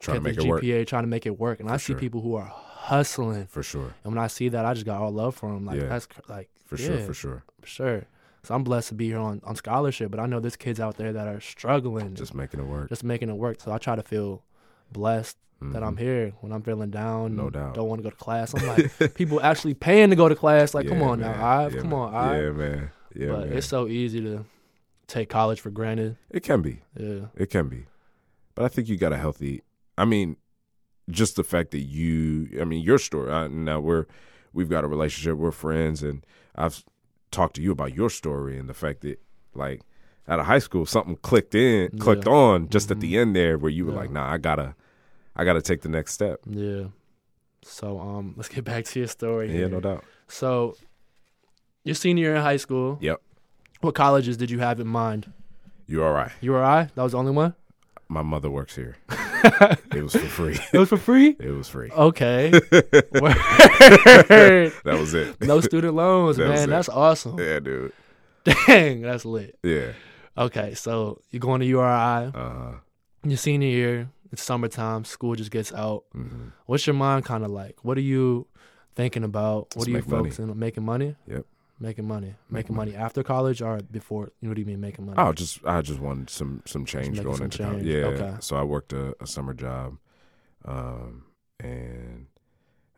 Trying 0.00 0.18
to 0.18 0.20
get 0.20 0.28
make 0.28 0.36
the 0.36 0.44
it 0.44 0.48
work 0.48 0.62
GPA, 0.62 0.86
trying 0.86 1.02
to 1.02 1.08
make 1.08 1.26
it 1.26 1.38
work. 1.40 1.58
And 1.58 1.68
I 1.68 1.76
see 1.76 1.92
sure. 1.92 1.98
people 1.98 2.20
who 2.20 2.36
are 2.36 2.46
hustling, 2.46 3.46
for 3.46 3.64
sure, 3.64 3.92
and 4.04 4.14
when 4.14 4.18
I 4.22 4.28
see 4.28 4.48
that, 4.50 4.64
I 4.64 4.72
just 4.72 4.86
got 4.86 5.00
all 5.02 5.10
love 5.10 5.34
for 5.34 5.52
them. 5.52 5.66
Like 5.66 5.80
Yeah. 5.80 5.88
that's 5.88 6.06
like 6.28 6.48
for 6.68 6.76
sure, 6.76 6.98
for 6.98 7.14
sure. 7.14 7.44
for 7.60 7.66
sure. 7.66 8.04
So 8.44 8.54
I'm 8.54 8.62
blessed 8.62 8.88
to 8.90 8.94
be 8.94 9.06
here 9.08 9.18
on, 9.18 9.40
on 9.44 9.56
scholarship, 9.56 10.10
but 10.12 10.20
I 10.20 10.26
know 10.26 10.38
there's 10.40 10.56
kids 10.56 10.78
out 10.78 10.96
there 10.96 11.12
that 11.12 11.26
are 11.26 11.40
struggling, 11.40 12.14
Just 12.14 12.34
making 12.34 12.60
it 12.60 12.66
work. 12.66 12.88
just 12.88 13.02
making 13.02 13.28
it 13.28 13.36
work. 13.36 13.60
So 13.60 13.72
I 13.72 13.78
try 13.78 13.96
to 13.96 14.02
feel 14.02 14.44
blessed 14.92 15.36
that 15.60 15.82
I'm 15.82 15.96
Mhm. 15.96 16.00
here 16.00 16.32
when 16.40 16.52
I'm 16.52 16.62
feeling 16.62 16.90
down. 16.90 17.34
No 17.34 17.50
doubt. 17.50 17.74
Don't 17.74 17.88
want 17.88 17.98
to 17.98 18.04
go 18.04 18.10
to 18.10 18.16
class. 18.16 18.54
I'm 18.54 18.64
like, 18.68 19.14
people 19.14 19.40
actually 19.42 19.74
paying 19.74 20.10
to 20.10 20.16
go 20.16 20.28
to 20.28 20.36
class. 20.36 20.72
Like, 20.72 20.86
come 20.86 21.02
on 21.02 21.18
man. 21.18 21.32
now, 21.36 21.44
Ive, 21.64 21.74
Yeah, 21.74 21.80
come 21.80 21.90
man. 21.90 21.98
on, 21.98 22.14
Ive. 22.14 22.42
Yeah, 22.44 22.50
man. 22.52 22.90
Yeah, 23.14 23.26
but 23.32 23.48
man. 23.48 23.58
it's 23.58 23.66
so 23.66 23.88
easy 23.88 24.20
to 24.20 24.44
take 25.08 25.28
college 25.28 25.60
for 25.60 25.70
granted. 25.70 26.16
It 26.30 26.44
can 26.44 26.62
be. 26.62 26.82
Yeah. 26.96 27.26
It 27.34 27.50
can 27.50 27.68
be. 27.68 27.86
But 28.54 28.66
I 28.66 28.68
think 28.68 28.88
you 28.88 28.96
got 28.96 29.12
a 29.12 29.16
healthy. 29.16 29.62
I 29.96 30.04
mean, 30.04 30.36
just 31.10 31.34
the 31.36 31.42
fact 31.44 31.72
that 31.72 31.80
you. 31.80 32.56
I 32.60 32.64
mean, 32.64 32.84
your 32.84 32.98
story. 32.98 33.32
I, 33.32 33.48
now 33.48 33.80
we're 33.80 34.06
we've 34.52 34.68
got 34.68 34.84
a 34.84 34.88
relationship. 34.88 35.36
We're 35.36 35.50
friends, 35.50 36.02
and 36.02 36.24
I've 36.54 36.84
talked 37.30 37.56
to 37.56 37.62
you 37.62 37.72
about 37.72 37.94
your 37.94 38.10
story 38.10 38.58
and 38.58 38.68
the 38.68 38.74
fact 38.74 39.00
that 39.02 39.20
like 39.54 39.82
out 40.26 40.38
of 40.40 40.46
high 40.46 40.58
school 40.58 40.84
something 40.86 41.16
clicked 41.16 41.54
in, 41.54 41.98
clicked 41.98 42.26
Yeah. 42.26 42.32
on 42.32 42.68
just 42.68 42.90
at 42.90 42.98
Mhm. 42.98 43.00
the 43.00 43.18
end 43.18 43.36
there 43.36 43.56
where 43.58 43.70
you 43.70 43.84
were 43.86 43.92
Yeah. 43.92 43.98
like, 43.98 44.10
nah, 44.10 44.30
I 44.30 44.38
gotta, 44.38 44.74
I 45.36 45.44
gotta 45.44 45.62
take 45.62 45.82
the 45.82 45.88
next 45.88 46.12
step. 46.12 46.40
Yeah. 46.46 46.84
So 47.62 47.98
um, 48.00 48.34
let's 48.36 48.48
get 48.48 48.64
back 48.64 48.84
to 48.86 48.98
your 49.00 49.08
story. 49.08 49.48
Yeah, 49.48 49.52
here. 49.56 49.68
no 49.68 49.80
doubt. 49.80 50.04
So, 50.28 50.76
your 51.84 51.94
senior 51.94 52.34
in 52.34 52.42
high 52.42 52.56
school. 52.58 52.98
Yep. 53.00 53.20
What 53.80 53.94
colleges 53.94 54.36
did 54.36 54.50
you 54.50 54.58
have 54.58 54.80
in 54.80 54.86
mind? 54.86 55.32
Right? 55.88 56.30
URI. 56.42 56.88
That 56.94 57.02
was 57.02 57.12
the 57.12 57.18
only 57.18 57.32
one. 57.32 57.54
My 58.10 58.22
mother 58.22 58.48
works 58.50 58.74
here. 58.74 58.96
it 59.94 60.02
was 60.02 60.12
for 60.14 60.18
free. 60.20 60.58
It 60.72 60.78
was 60.78 60.88
for 60.88 60.96
free. 60.96 61.36
It 61.38 61.50
was 61.50 61.68
free. 61.68 61.90
Okay. 61.90 62.50
That 63.68 64.72
was 64.98 65.14
it. 65.14 65.40
no 65.42 65.60
student 65.60 65.94
loans, 65.94 66.36
That 66.38 66.48
man. 66.48 66.70
That's 66.70 66.88
awesome. 66.88 67.38
Yeah, 67.38 67.60
dude. 67.60 67.92
Dang, 68.44 69.02
that's 69.02 69.24
lit. 69.24 69.58
Yeah. 69.62 69.92
Okay, 70.36 70.74
so 70.74 71.20
you're 71.30 71.40
going 71.40 71.60
to 71.60 71.66
URI. 71.66 72.32
Uh, 72.34 72.72
Your 73.24 73.36
senior 73.36 73.68
year. 73.68 74.08
It's 74.32 74.42
summertime. 74.42 75.04
School 75.04 75.34
just 75.34 75.50
gets 75.50 75.72
out. 75.72 76.04
mhm. 76.14 76.52
What's 76.66 76.86
your 76.86 76.94
mind 76.94 77.24
kind 77.24 77.44
of 77.44 77.50
like? 77.50 77.76
What 77.82 77.96
are 77.98 78.02
you 78.02 78.46
thinking 78.94 79.24
about? 79.24 79.74
What 79.74 79.76
Let's 79.76 79.86
are 79.86 79.90
you 79.90 79.96
make 79.96 80.08
money. 80.08 80.22
focusing 80.24 80.50
on? 80.50 80.58
Making 80.58 80.84
money? 80.84 81.16
Yep. 81.26 81.44
Making 81.80 82.08
money. 82.08 82.34
Making 82.50 82.74
money. 82.74 82.96
after 82.96 83.22
college 83.22 83.62
or 83.62 83.78
before? 83.78 84.32
You 84.40 84.48
know 84.48 84.50
what 84.50 84.54
do 84.56 84.62
you 84.62 84.66
mean 84.66 84.80
making 84.80 85.06
money? 85.06 85.16
Oh, 85.18 85.32
just 85.32 85.64
I 85.64 85.80
just 85.80 86.00
wanted 86.00 86.28
some 86.28 86.62
some 86.66 86.84
change 86.84 87.22
going 87.22 87.36
some 87.36 87.44
into 87.44 87.62
college. 87.62 87.84
Yeah. 87.84 88.06
Okay. 88.06 88.34
So 88.40 88.56
I 88.56 88.62
worked 88.62 88.92
a, 88.92 89.14
a 89.20 89.26
summer 89.26 89.54
job, 89.54 89.98
um, 90.64 91.24
and 91.60 92.26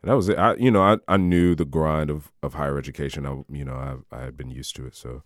that 0.03 0.13
was 0.13 0.29
it. 0.29 0.39
I 0.39 0.55
you 0.55 0.71
know 0.71 0.81
I, 0.81 0.97
I 1.07 1.17
knew 1.17 1.53
the 1.53 1.65
grind 1.65 2.09
of, 2.09 2.31
of 2.41 2.55
higher 2.55 2.77
education. 2.79 3.25
I 3.25 3.43
you 3.55 3.63
know 3.63 3.75
I 4.11 4.15
I 4.15 4.21
had 4.23 4.35
been 4.35 4.49
used 4.49 4.75
to 4.77 4.87
it. 4.87 4.95
So 4.95 5.21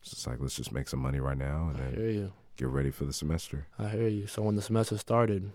it's 0.00 0.10
just 0.10 0.26
like 0.26 0.38
let's 0.40 0.56
just 0.56 0.72
make 0.72 0.88
some 0.88 1.00
money 1.00 1.18
right 1.18 1.38
now 1.38 1.70
and 1.74 1.78
then 1.78 2.32
get 2.56 2.68
ready 2.68 2.90
for 2.90 3.04
the 3.04 3.12
semester. 3.12 3.66
I 3.78 3.88
hear 3.88 4.08
you. 4.08 4.26
So 4.26 4.42
when 4.42 4.54
the 4.54 4.62
semester 4.62 4.98
started, 4.98 5.50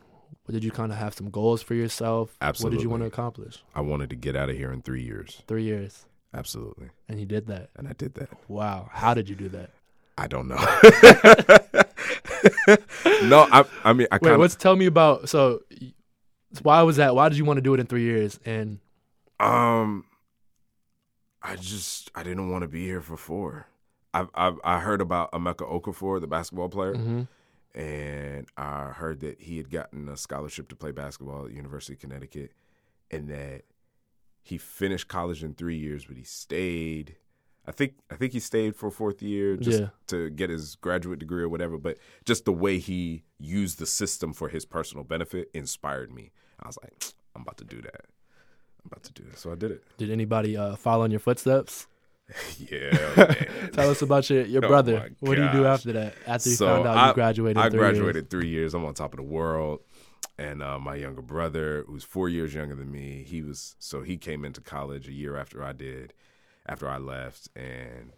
did 0.50 0.64
you 0.64 0.72
kind 0.72 0.92
of 0.92 0.98
have 0.98 1.14
some 1.14 1.30
goals 1.30 1.62
for 1.62 1.74
yourself? 1.74 2.36
Absolutely. 2.42 2.76
What 2.76 2.80
did 2.80 2.84
you 2.84 2.90
want 2.90 3.04
to 3.04 3.08
accomplish? 3.08 3.64
I 3.74 3.82
wanted 3.82 4.10
to 4.10 4.16
get 4.16 4.36
out 4.36 4.50
of 4.50 4.58
here 4.58 4.72
in 4.72 4.82
three 4.82 5.04
years. 5.04 5.42
Three 5.48 5.64
years, 5.64 6.06
Absolutely, 6.36 6.90
and 7.08 7.20
you 7.20 7.26
did 7.26 7.48
that. 7.48 7.70
and 7.78 7.88
I 7.88 7.94
did 7.94 8.16
that. 8.16 8.30
Wow. 8.50 8.90
How 8.92 9.14
did 9.14 9.30
you 9.30 9.36
do 9.36 9.48
that? 9.50 9.70
I 10.18 10.28
don't 10.28 10.48
know. 10.48 10.56
no, 13.24 13.48
I 13.52 13.66
I 13.84 13.94
mean 13.94 14.08
I 14.12 14.16
Wait, 14.16 14.22
kind 14.22 14.34
of 14.36 14.40
let's 14.40 14.56
tell 14.56 14.76
me 14.76 14.86
about. 14.86 15.30
So, 15.30 15.62
why 16.62 16.82
was 16.84 16.98
that? 16.98 17.16
Why 17.16 17.30
did 17.30 17.38
you 17.38 17.46
want 17.46 17.58
to 17.58 17.62
do 17.62 17.74
it 17.74 17.80
in 17.80 17.88
three 17.88 18.04
years? 18.04 18.40
And 18.46 18.80
Um, 19.40 20.06
I 21.42 21.56
just 21.56 22.12
I 22.16 22.24
didn't 22.24 22.50
want 22.50 22.64
to 22.64 22.68
be 22.68 22.86
here 22.86 23.02
for 23.02 23.18
four. 23.18 23.68
I 24.14 24.28
I 24.36 24.54
I 24.64 24.80
heard 24.80 25.02
about 25.02 25.32
Emeka 25.32 25.70
Okafor, 25.70 26.22
the 26.22 26.28
basketball 26.28 26.70
player, 26.70 26.94
Mhm. 26.96 27.28
and 27.74 28.48
I 28.58 28.90
heard 28.92 29.20
that 29.22 29.42
he 29.42 29.58
had 29.58 29.70
gotten 29.70 30.08
a 30.10 30.18
scholarship 30.18 30.70
to 30.70 30.76
play 30.76 30.92
basketball 30.92 31.46
at 31.46 31.52
University 31.52 31.94
of 31.94 32.00
Connecticut, 32.00 32.52
and 33.12 33.28
that 33.30 33.64
he 34.46 34.58
finished 34.58 35.08
college 35.10 35.44
in 35.44 35.54
three 35.56 35.76
years, 35.78 36.06
but 36.06 36.16
he 36.18 36.24
stayed. 36.24 37.18
I 37.68 37.72
think 37.72 37.96
I 38.12 38.16
think 38.16 38.32
he 38.34 38.40
stayed 38.40 38.76
for 38.76 38.88
a 38.88 38.92
fourth 38.92 39.22
year 39.24 39.58
just 39.58 39.80
Yeah. 39.82 39.88
to 40.08 40.30
get 40.30 40.50
his 40.52 40.76
graduate 40.76 41.18
degree 41.20 41.42
or 41.44 41.50
whatever. 41.50 41.78
But 41.80 41.98
just 42.24 42.46
the 42.46 42.54
way 42.54 42.78
he 42.78 43.24
used 43.40 43.80
the 43.80 43.88
system 43.88 44.34
for 44.34 44.50
his 44.50 44.66
personal 44.66 45.04
benefit 45.04 45.50
inspired 45.54 46.14
me. 46.14 46.32
I 46.62 46.68
was 46.68 46.78
like, 46.82 46.94
I'm 47.36 47.42
about 47.42 47.58
to 47.58 47.66
do 47.66 47.82
that. 47.82 48.06
I'm 48.84 48.92
about 48.92 49.04
to 49.06 49.14
do 49.14 49.24
that. 49.30 49.40
So 49.40 49.52
I 49.52 49.56
did 49.56 49.72
it. 49.72 49.84
did 49.98 50.12
anybody 50.12 50.56
uh, 50.56 50.76
follow 50.76 51.04
in 51.06 51.12
your 51.12 51.20
footsteps? 51.20 51.88
Yeah. 52.72 53.34
Tell 53.74 53.90
us 53.90 54.02
about 54.04 54.30
your, 54.30 54.46
your 54.46 54.64
Oh 54.64 54.68
brother. 54.68 55.10
What 55.20 55.36
do 55.36 55.44
you 55.44 55.52
do 55.52 55.66
after 55.66 55.92
that? 55.94 56.14
After 56.28 56.50
you 56.50 56.56
So 56.56 56.68
found 56.68 56.88
out 56.88 56.98
I- 56.98 57.08
you 57.10 57.14
graduated? 57.16 57.58
I 57.58 57.70
three 57.70 57.80
years? 57.80 57.92
graduated 57.98 58.30
three 58.30 58.48
years. 58.50 58.74
I'm 58.76 58.86
on 58.86 58.94
top 58.94 59.14
of 59.14 59.18
the 59.18 59.24
world. 59.24 59.80
And 60.38 60.62
uh, 60.62 60.78
my 60.80 60.96
younger 60.96 61.22
brother, 61.22 61.86
who's 61.88 62.04
four 62.04 62.28
years 62.28 62.54
younger 62.54 62.76
than 62.76 62.92
me, 62.92 63.24
he 63.26 63.42
was 63.42 63.76
so 63.80 64.02
he 64.02 64.18
came 64.18 64.44
into 64.44 64.60
college 64.62 65.08
a 65.08 65.14
year 65.14 65.38
after 65.38 65.64
I 65.64 65.72
did, 65.72 66.14
after 66.68 66.90
I 66.90 66.98
left. 66.98 67.48
And 67.56 68.12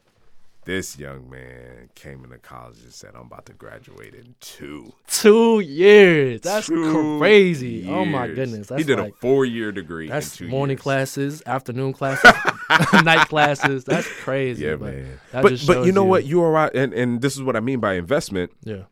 this 0.65 0.97
young 0.97 1.29
man 1.29 1.89
came 1.95 2.23
into 2.23 2.39
college 2.39 2.79
and 2.83 2.91
said, 2.91 3.11
"I'm 3.15 3.27
about 3.27 3.45
to 3.45 3.53
graduate 3.53 4.15
in 4.15 4.33
two. 4.39 4.93
Two 5.07 5.59
years. 5.59 6.41
That's 6.41 6.65
Two 6.65 7.19
crazy. 7.19 7.87
Oh 7.87 8.03
my 8.03 8.27
goodness. 8.27 8.67
That's 8.67 8.81
he 8.81 8.83
did 8.87 8.97
like, 8.99 9.13
a 9.13 9.17
four 9.17 9.45
year 9.45 9.71
degree. 9.71 10.09
That's 10.09 10.41
morning 10.41 10.75
years. 10.77 10.81
classes, 10.83 11.43
afternoon 11.45 11.93
classes, 11.93 12.31
night 13.03 13.27
classes. 13.29 13.83
That's 13.83 14.07
crazy. 14.23 14.65
Yeah, 14.65 14.75
but 14.75 14.93
man. 14.95 15.19
But 15.31 15.63
but 15.67 15.85
you 15.85 15.91
know 15.91 16.03
you- 16.03 16.09
what? 16.09 16.25
You 16.25 16.41
are 16.41 16.51
right, 16.51 16.73
and 16.73 16.93
and 16.93 17.21
this 17.21 17.35
is 17.35 17.43
what 17.43 17.55
I 17.55 17.59
mean 17.59 17.79
by 17.79 17.93
investment. 17.93 18.51
Yeah. 18.63 18.83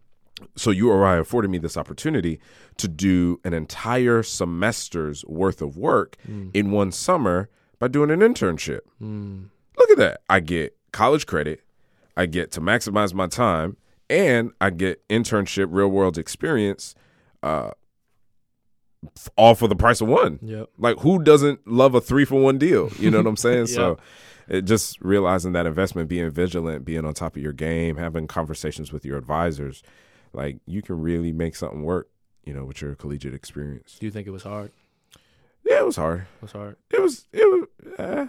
So 0.56 0.71
you 0.71 0.88
URI 0.88 1.19
afforded 1.19 1.50
me 1.50 1.58
this 1.58 1.78
opportunity 1.78 2.39
to 2.78 2.88
do 2.88 3.39
an 3.43 3.54
entire 3.54 4.21
semester's 4.24 5.24
worth 5.26 5.62
of 5.62 5.78
work 5.78 6.17
in 6.54 6.71
one 6.71 6.91
summer 6.91 7.50
by 7.80 7.88
doing 7.88 8.12
an 8.12 8.19
internship. 8.19 8.82
Mm. 9.02 9.50
Look 9.78 9.89
at 9.91 9.98
that. 9.98 10.21
I 10.30 10.39
get 10.39 10.76
college 10.91 11.26
credit, 11.26 11.62
I 12.17 12.26
get 12.26 12.52
to 12.54 12.62
maximize 12.62 13.13
my 13.13 13.28
time, 13.28 13.78
and 14.10 14.52
I 14.62 14.69
get 14.69 15.08
internship 15.10 15.67
real 15.69 15.88
world 15.88 16.17
experience 16.17 16.95
uh 17.43 17.71
all 19.38 19.56
for 19.56 19.67
the 19.67 19.76
price 19.76 20.02
of 20.02 20.08
one. 20.08 20.39
Yep. 20.41 20.69
Like 20.78 21.00
who 21.00 21.21
doesn't 21.21 21.67
love 21.67 21.95
a 21.95 22.02
3 22.02 22.26
for 22.26 22.41
1 22.41 22.58
deal? 22.58 22.89
You 23.00 23.12
know 23.12 23.17
what 23.17 23.28
I'm 23.28 23.38
saying? 23.38 23.67
So 23.67 23.98
it 24.48 24.62
just 24.63 25.02
realizing 25.02 25.54
that 25.54 25.65
investment, 25.65 26.10
being 26.10 26.30
vigilant, 26.30 26.86
being 26.86 27.06
on 27.06 27.13
top 27.13 27.36
of 27.36 27.41
your 27.41 27.54
game, 27.54 27.98
having 27.98 28.28
conversations 28.28 28.91
with 28.91 29.06
your 29.06 29.17
advisors, 29.17 29.84
like 30.36 30.60
you 30.65 30.82
can 30.82 31.00
really 31.00 31.32
make 31.32 31.56
something 31.56 31.84
work, 31.84 32.10
you 32.43 32.54
know, 32.54 32.65
with 32.65 32.82
your 32.82 32.95
collegiate 32.95 33.34
experience. 33.34 33.98
Do 34.00 34.06
you 34.06 34.12
think 34.12 34.28
it 34.28 34.32
was 34.32 34.43
hard? 34.43 34.71
Yeah, 35.63 35.80
it 35.80 35.86
was 35.86 35.95
hard. 35.95 36.21
It 36.21 36.41
was 36.41 36.52
hard. 36.52 36.76
It 36.91 37.02
was 37.02 37.26
it 37.34 37.45
was 37.45 38.00
uh, 38.00 38.28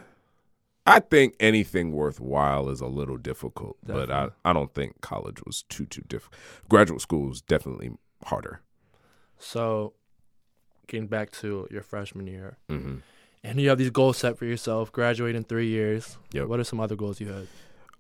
I 0.86 1.00
think 1.00 1.34
anything 1.40 1.92
worthwhile 1.92 2.68
is 2.70 2.80
a 2.80 2.86
little 2.86 3.16
difficult, 3.16 3.76
but 3.84 4.10
I, 4.10 4.28
I 4.44 4.52
don't 4.52 4.72
think 4.72 5.00
college 5.00 5.42
was 5.44 5.64
too 5.68 5.84
too 5.84 6.02
difficult. 6.08 6.38
Graduate 6.68 7.00
school 7.00 7.28
was 7.28 7.42
definitely 7.42 7.90
harder. 8.24 8.60
So, 9.38 9.92
getting 10.86 11.08
back 11.08 11.30
to 11.32 11.68
your 11.70 11.82
freshman 11.82 12.26
year, 12.26 12.56
hmm 12.68 12.96
and 13.44 13.60
you 13.60 13.68
have 13.68 13.78
these 13.78 13.90
goals 13.90 14.16
set 14.16 14.36
for 14.36 14.44
yourself, 14.44 14.90
graduate 14.90 15.36
in 15.36 15.44
three 15.44 15.68
years. 15.68 16.18
Yep. 16.32 16.48
What 16.48 16.58
are 16.58 16.64
some 16.64 16.80
other 16.80 16.96
goals 16.96 17.20
you 17.20 17.28
had? 17.28 17.46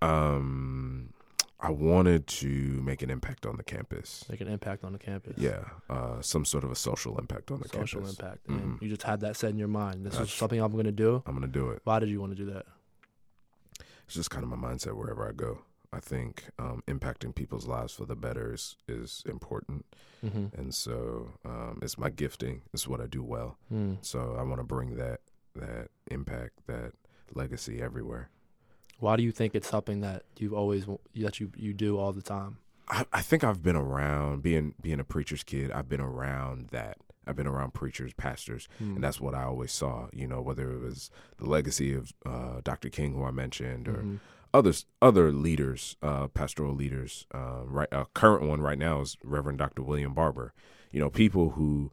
Um, 0.02 1.10
I 1.58 1.70
wanted 1.70 2.26
to 2.26 2.46
make 2.82 3.00
an 3.02 3.08
impact 3.10 3.46
on 3.46 3.56
the 3.56 3.62
campus. 3.62 4.24
Make 4.28 4.42
an 4.42 4.48
impact 4.48 4.84
on 4.84 4.92
the 4.92 4.98
campus. 4.98 5.34
Yeah, 5.38 5.64
uh, 5.88 6.20
some 6.20 6.44
sort 6.44 6.64
of 6.64 6.70
a 6.70 6.74
social 6.76 7.18
impact 7.18 7.50
on 7.50 7.60
the 7.60 7.68
Social 7.68 8.00
campus. 8.00 8.16
Social 8.16 8.26
impact. 8.26 8.46
Mhm. 8.46 8.82
you 8.82 8.88
just 8.90 9.02
had 9.04 9.20
that 9.20 9.36
set 9.36 9.50
in 9.50 9.58
your 9.58 9.68
mind. 9.68 10.04
This 10.04 10.18
is 10.20 10.30
something 10.30 10.60
I'm 10.60 10.72
going 10.72 10.84
to 10.84 10.92
do. 10.92 11.22
I'm 11.26 11.34
gonna 11.34 11.46
do 11.46 11.70
it. 11.70 11.80
Why 11.84 11.98
did 11.98 12.10
you 12.10 12.20
want 12.20 12.36
to 12.36 12.44
do 12.44 12.50
that? 12.52 12.66
It's 14.06 14.14
just 14.14 14.30
kind 14.30 14.44
of 14.44 14.50
my 14.50 14.56
mindset 14.56 14.94
wherever 14.96 15.26
I 15.28 15.32
go. 15.32 15.62
I 15.92 16.00
think 16.00 16.44
um, 16.58 16.82
impacting 16.86 17.34
people's 17.34 17.66
lives 17.66 17.94
for 17.94 18.04
the 18.04 18.16
better 18.16 18.52
is, 18.52 18.76
is 18.86 19.22
important, 19.26 19.86
Mm-hmm. 20.24 20.58
and 20.60 20.74
so 20.74 21.32
um, 21.44 21.78
it's 21.82 21.96
my 21.96 22.10
gifting. 22.10 22.62
It's 22.74 22.86
what 22.88 23.00
I 23.00 23.06
do 23.06 23.22
well. 23.22 23.56
Mm. 23.72 23.98
So 24.02 24.36
I 24.38 24.42
want 24.42 24.58
to 24.60 24.64
bring 24.64 24.96
that 24.96 25.20
that 25.54 25.88
impact, 26.10 26.66
that 26.66 26.92
legacy 27.34 27.80
everywhere. 27.80 28.28
Why 28.98 29.16
do 29.16 29.22
you 29.22 29.32
think 29.32 29.54
it's 29.54 29.68
something 29.68 30.00
that 30.00 30.22
you've 30.38 30.54
always 30.54 30.86
that 31.16 31.40
you 31.40 31.50
you 31.56 31.72
do 31.74 31.98
all 31.98 32.12
the 32.12 32.22
time? 32.22 32.58
I, 32.88 33.04
I 33.12 33.20
think 33.22 33.42
I've 33.44 33.62
been 33.62 33.76
around 33.76 34.42
being 34.42 34.74
being 34.80 35.00
a 35.00 35.04
preacher's 35.04 35.42
kid. 35.44 35.70
I've 35.70 35.88
been 35.88 36.00
around 36.00 36.68
that. 36.68 36.98
I've 37.26 37.34
been 37.36 37.48
around 37.48 37.74
preachers, 37.74 38.12
pastors, 38.14 38.68
Mm. 38.80 38.94
and 38.96 39.04
that's 39.04 39.20
what 39.20 39.34
I 39.34 39.42
always 39.42 39.72
saw. 39.72 40.08
You 40.12 40.28
know, 40.28 40.40
whether 40.40 40.70
it 40.72 40.80
was 40.80 41.10
the 41.38 41.46
legacy 41.46 41.92
of 41.92 42.12
uh, 42.24 42.60
Dr. 42.62 42.88
King, 42.88 43.14
who 43.14 43.24
I 43.24 43.32
mentioned, 43.32 43.88
or 43.88 43.96
Mhm. 44.04 44.20
others, 44.54 44.86
other 45.02 45.32
leaders, 45.32 45.96
uh, 46.02 46.28
pastoral 46.28 46.72
leaders. 46.74 47.26
Uh, 47.34 47.62
right, 47.66 47.88
a 47.90 48.06
current 48.14 48.44
one 48.48 48.60
right 48.60 48.78
now 48.78 49.00
is 49.00 49.16
Reverend 49.24 49.58
Dr. 49.58 49.82
William 49.82 50.14
Barber. 50.14 50.54
You 50.92 51.00
know, 51.00 51.10
people 51.10 51.50
who, 51.50 51.90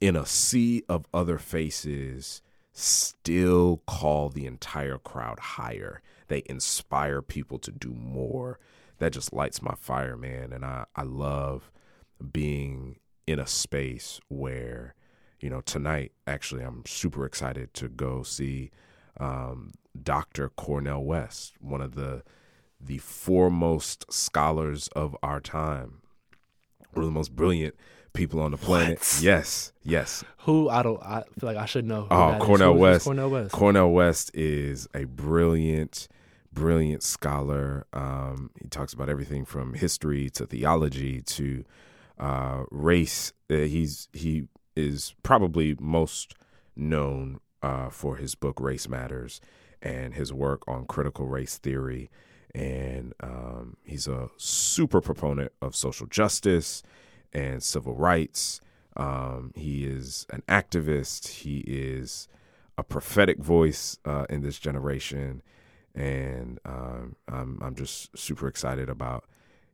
in 0.00 0.16
a 0.16 0.24
sea 0.26 0.82
of 0.88 1.04
other 1.12 1.36
faces, 1.38 2.40
still 2.74 3.80
call 3.86 4.28
the 4.28 4.46
entire 4.46 4.98
crowd 4.98 5.38
higher. 5.38 6.02
They 6.28 6.42
inspire 6.46 7.22
people 7.22 7.58
to 7.60 7.70
do 7.70 7.94
more. 7.94 8.58
That 8.98 9.12
just 9.12 9.32
lights 9.32 9.62
my 9.62 9.74
fire, 9.78 10.16
man. 10.16 10.52
And 10.52 10.64
I, 10.64 10.84
I 10.94 11.02
love 11.02 11.70
being 12.32 12.98
in 13.26 13.38
a 13.38 13.46
space 13.46 14.20
where, 14.28 14.94
you 15.40 15.48
know, 15.48 15.60
tonight, 15.60 16.12
actually, 16.26 16.62
I'm 16.62 16.82
super 16.84 17.24
excited 17.24 17.72
to 17.74 17.88
go 17.88 18.22
see 18.22 18.70
um, 19.18 19.70
Dr. 20.00 20.48
Cornel 20.48 21.04
West, 21.04 21.54
one 21.60 21.80
of 21.80 21.94
the 21.94 22.22
the 22.80 22.98
foremost 22.98 24.04
scholars 24.12 24.88
of 24.88 25.16
our 25.22 25.40
time, 25.40 26.02
one 26.92 27.04
of 27.04 27.08
the 27.08 27.14
most 27.14 27.34
brilliant 27.34 27.74
people 28.14 28.40
on 28.40 28.52
the 28.52 28.56
planet. 28.56 28.98
What? 28.98 29.18
Yes, 29.20 29.72
yes. 29.82 30.24
Who 30.38 30.68
I 30.70 30.82
don't. 30.82 31.02
I 31.02 31.24
feel 31.38 31.48
like 31.48 31.58
I 31.58 31.66
should 31.66 31.84
know. 31.84 32.02
who 32.02 32.14
Oh. 32.14 32.38
Cornel 32.40 32.74
West. 32.74 33.04
Cornel 33.04 33.28
West. 33.30 33.52
Cornel 33.52 33.92
West 33.92 34.30
is 34.34 34.88
a 34.94 35.04
brilliant, 35.04 36.08
brilliant 36.52 37.02
scholar. 37.02 37.86
Um, 37.92 38.50
he 38.60 38.68
talks 38.68 38.92
about 38.94 39.08
everything 39.10 39.44
from 39.44 39.74
history 39.74 40.30
to 40.30 40.46
theology 40.46 41.20
to 41.22 41.64
uh, 42.18 42.62
race. 42.70 43.32
Uh, 43.50 43.56
he's 43.56 44.08
he 44.12 44.48
is 44.76 45.14
probably 45.22 45.76
most 45.78 46.34
known 46.76 47.40
uh, 47.62 47.88
for 47.90 48.16
his 48.16 48.34
book 48.34 48.60
Race 48.60 48.88
Matters 48.88 49.40
and 49.82 50.14
his 50.14 50.32
work 50.32 50.62
on 50.66 50.86
critical 50.86 51.26
race 51.26 51.58
theory. 51.58 52.10
And 52.54 53.12
um, 53.20 53.76
he's 53.84 54.06
a 54.06 54.28
super 54.36 55.00
proponent 55.00 55.52
of 55.60 55.74
social 55.74 56.06
justice 56.06 56.82
and 57.34 57.62
civil 57.62 57.94
rights. 57.94 58.60
Um, 58.96 59.52
he 59.56 59.84
is 59.84 60.26
an 60.30 60.42
activist. 60.48 61.28
He 61.28 61.58
is 61.66 62.28
a 62.78 62.82
prophetic 62.84 63.38
voice 63.38 63.98
uh, 64.04 64.26
in 64.30 64.42
this 64.42 64.58
generation, 64.58 65.42
and 65.94 66.58
um, 66.64 67.16
I'm 67.28 67.58
I'm 67.62 67.74
just 67.74 68.16
super 68.16 68.46
excited 68.48 68.88
about 68.88 69.24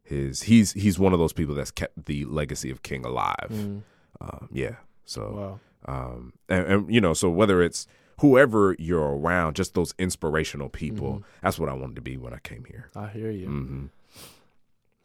his. 0.03 0.43
He's 0.43 0.73
he's 0.73 0.99
one 0.99 1.13
of 1.13 1.19
those 1.19 1.33
people 1.33 1.55
that's 1.55 1.71
kept 1.71 2.07
the 2.07 2.25
legacy 2.25 2.71
of 2.71 2.83
King 2.83 3.05
alive. 3.05 3.51
Mm, 3.51 3.83
Um, 4.21 4.49
yeah. 4.53 4.77
So 5.05 5.61
wow. 5.87 5.95
um, 5.95 6.33
and, 6.49 6.67
and 6.67 6.95
you 6.95 7.01
know, 7.01 7.15
so 7.15 7.29
whether 7.31 7.63
it's 7.63 7.87
whoever 8.21 8.77
you're 8.79 9.17
around, 9.17 9.57
just 9.57 9.75
those 9.75 9.95
inspirational 9.99 10.69
people. 10.69 11.19
Mhm. 11.21 11.23
That's 11.43 11.59
what 11.59 11.69
I 11.69 11.73
wanted 11.73 11.97
to 11.97 12.03
be 12.03 12.17
when 12.19 12.33
I 12.35 12.39
came 12.39 12.65
here. 12.65 12.91
I 12.95 13.09
hear 13.09 13.31
you. 13.31 13.47
hmm 13.47 13.85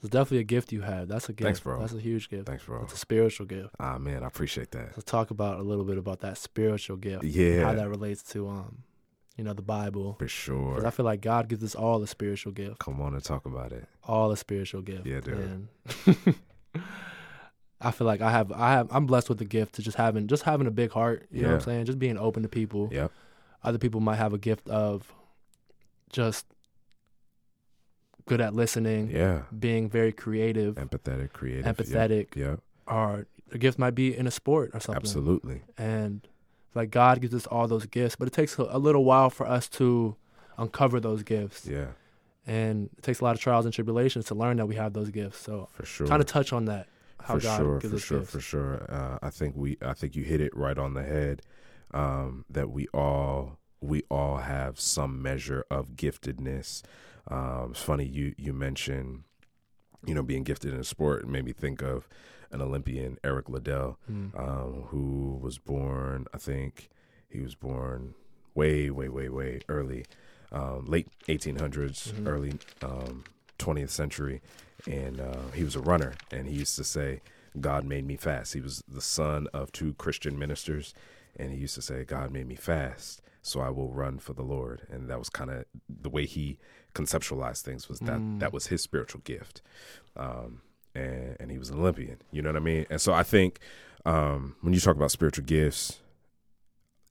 It's 0.06 0.12
definitely 0.12 0.40
a 0.40 0.44
gift 0.44 0.72
you 0.72 0.82
have. 0.82 1.08
That's 1.08 1.30
a 1.30 1.34
gift. 1.34 1.46
Thanks, 1.46 1.60
bro. 1.60 1.80
That's 1.80 1.94
a 1.94 2.00
huge 2.00 2.30
gift. 2.30 2.46
Thanks, 2.46 2.64
bro. 2.64 2.84
It's 2.84 2.94
a 2.94 2.98
spiritual 2.98 3.48
gift. 3.48 3.70
Ah, 3.80 3.98
man, 3.98 4.24
I 4.24 4.28
appreciate 4.28 4.70
that. 4.72 4.90
Let's 4.96 5.04
talk 5.04 5.32
about 5.32 5.60
a 5.60 5.64
little 5.64 5.84
bit 5.84 5.98
about 5.98 6.20
that 6.20 6.38
spiritual 6.38 6.98
gift. 6.98 7.24
Yeah. 7.24 7.64
How 7.64 7.74
that 7.74 7.90
relates 7.90 8.22
to 8.34 8.48
um, 8.48 8.84
you 9.36 9.44
know, 9.44 9.54
the 9.54 9.64
Bible. 9.64 10.14
For 10.14 10.26
Because 10.26 10.32
sure. 10.32 10.86
I 10.86 10.92
feel 10.92 11.06
like 11.06 11.22
God 11.22 11.48
gives 11.48 11.64
us 11.64 11.74
all 11.74 12.02
a 12.04 12.08
spiritual 12.08 12.52
gift. 12.52 12.80
Come 12.80 13.02
on 13.02 13.16
and 13.16 13.24
talk 13.24 13.48
about 13.48 13.72
it. 13.72 13.88
All 14.04 14.32
a 14.32 14.38
spiritual 14.38 14.84
gift. 14.84 15.08
Yeah, 15.08 15.22
dude. 15.22 15.68
I 17.82 17.92
feel 17.92 18.08
like 18.08 18.22
I 18.22 18.32
have 18.32 18.52
I 18.52 18.72
have 18.74 18.88
I'm 18.92 19.06
blessed 19.06 19.30
with 19.30 19.38
the 19.40 19.46
gift 19.46 19.76
to 19.76 19.82
just 19.82 19.98
having 19.98 20.28
just 20.28 20.44
having 20.44 20.68
a 20.68 20.72
big 20.72 20.92
heart. 20.92 21.28
You 21.32 21.42
know 21.42 21.48
what 21.50 21.56
I'm 21.56 21.62
saying? 21.62 21.86
Just 21.86 22.00
being 22.00 22.18
open 22.18 22.44
to 22.44 22.50
people. 22.50 22.90
Yep. 22.92 23.12
Other 23.64 23.78
people 23.78 24.00
might 24.02 24.16
have 24.16 24.34
a 24.34 24.38
gift 24.38 24.70
of 24.70 25.12
just 26.10 26.46
good 28.26 28.42
at 28.42 28.54
listening, 28.54 29.10
Yeah. 29.12 29.44
being 29.58 29.90
very 29.90 30.12
creative, 30.12 30.76
Empathetic, 30.76 31.32
creative. 31.34 31.66
Empathetic, 31.66 32.36
yeah, 32.36 32.56
or 32.88 33.28
the 33.50 33.58
gift 33.58 33.78
might 33.78 33.96
be 33.96 34.16
in 34.16 34.26
a 34.28 34.32
sport 34.32 34.72
or 34.74 34.80
something. 34.80 35.02
Absolutely. 35.02 35.62
And 35.78 36.28
like 36.74 36.90
God 36.92 37.22
gives 37.22 37.34
us 37.34 37.46
all 37.48 37.68
those 37.68 37.86
gifts, 37.86 38.16
but 38.16 38.28
it 38.28 38.34
takes 38.34 38.58
a, 38.60 38.64
a 38.70 38.80
little 38.80 39.06
while 39.06 39.30
for 39.30 39.46
us 39.48 39.70
to 39.70 40.16
uncover 40.58 41.00
those 41.00 41.24
gifts. 41.24 41.66
Yeah. 41.68 41.88
And 42.48 42.90
it 42.98 43.02
takes 43.04 43.22
a 43.22 43.24
lot 43.24 43.36
of 43.36 43.42
trials 43.42 43.66
and 43.66 43.74
tribulations 43.74 44.26
to 44.26 44.36
learn 44.36 44.58
that 44.58 44.66
we 44.68 44.76
have 44.76 44.94
those 44.94 45.10
gifts. 45.10 45.40
So 45.40 45.70
For 45.74 45.86
sure. 45.86 46.08
kind 46.08 46.22
of 46.22 46.28
touch 46.28 46.52
on 46.54 46.66
that. 46.66 46.88
How 47.22 47.36
for 47.36 47.40
God 47.42 47.58
sure, 47.58 47.80
gives 47.80 47.92
for 47.92 47.96
us 47.96 48.04
sure, 48.04 48.20
gifts. 48.20 48.32
for 48.32 48.40
sure. 48.40 48.86
Uh, 48.92 49.18
I 49.22 49.30
think 49.32 49.56
we, 49.56 49.78
I 49.82 49.94
think 49.94 50.16
you 50.16 50.24
hit 50.24 50.42
it 50.42 50.56
right 50.56 50.78
on 50.78 50.94
the 50.94 51.04
head. 51.04 51.42
Um, 51.92 52.46
that 52.50 52.70
we 52.72 52.88
all, 52.94 53.58
we 53.80 54.04
all 54.10 54.38
have 54.38 54.80
some 54.80 55.22
measure 55.22 55.64
of 55.72 55.92
giftedness. 55.96 56.82
Um, 57.30 57.72
it's 57.72 57.82
funny 57.82 58.06
you 58.06 58.34
you 58.38 58.54
mentioned, 58.54 59.24
you 60.06 60.14
know, 60.14 60.24
being 60.24 60.44
gifted 60.44 60.74
in 60.74 60.80
a 60.80 60.84
sport. 60.84 61.24
It 61.24 61.28
made 61.30 61.46
me 61.46 61.54
think 61.54 61.82
of 61.82 62.08
an 62.52 62.62
Olympian, 62.62 63.18
Eric 63.24 63.50
Liddell, 63.50 63.98
Mm. 64.10 64.40
um, 64.40 64.74
who 64.90 65.40
was 65.42 65.58
born. 65.58 66.26
I 66.34 66.38
think 66.38 66.90
he 67.30 67.40
was 67.42 67.56
born 67.56 68.14
way, 68.54 68.90
way, 68.90 69.10
way, 69.10 69.28
way 69.30 69.60
early, 69.68 70.06
um, 70.52 70.86
late 70.86 71.08
1800s, 71.28 72.14
Mhm. 72.14 72.28
early 72.28 72.54
um, 72.82 73.24
20th 73.58 73.90
century, 73.90 74.42
and 74.88 75.20
uh, 75.20 75.48
he 75.54 75.64
was 75.64 75.76
a 75.76 75.82
runner. 75.82 76.14
And 76.32 76.48
he 76.48 76.56
used 76.56 76.76
to 76.78 76.84
say, 76.84 77.22
"God 77.60 77.84
made 77.86 78.06
me 78.06 78.16
fast." 78.16 78.54
He 78.54 78.62
was 78.62 78.84
the 78.88 79.02
son 79.02 79.48
of 79.54 79.72
two 79.72 79.94
Christian 79.96 80.38
ministers, 80.38 80.94
and 81.36 81.52
he 81.52 81.58
used 81.58 81.76
to 81.76 81.82
say, 81.82 82.06
"God 82.06 82.32
made 82.32 82.48
me 82.48 82.56
fast." 82.56 83.22
So 83.42 83.60
I 83.60 83.70
will 83.70 83.92
run 83.92 84.20
for 84.20 84.34
the 84.34 84.44
Lord, 84.44 84.88
and 84.90 85.08
that 85.10 85.20
was 85.20 85.30
kind 85.30 85.50
of 85.52 85.66
the 85.90 86.10
way 86.10 86.26
he 86.26 86.58
conceptualized 86.96 87.62
things. 87.62 87.88
Was 87.88 88.00
that 88.00 88.20
Mm. 88.20 88.40
that 88.40 88.52
was 88.52 88.68
his 88.68 88.82
spiritual 88.82 89.22
gift, 89.24 89.62
um, 90.16 90.62
and 90.96 91.38
and 91.40 91.52
he 91.52 91.58
was 91.60 91.70
an 91.70 91.80
Olympian. 91.80 92.18
You 92.32 92.42
know 92.42 92.50
what 92.50 92.58
I 92.58 92.66
mean? 92.66 92.86
And 92.90 93.00
so 93.00 93.14
I 93.14 93.24
think 93.24 93.60
um, 94.06 94.56
when 94.62 94.74
you 94.74 94.80
talk 94.80 94.96
about 94.96 95.12
spiritual 95.12 95.46
gifts, 95.46 96.00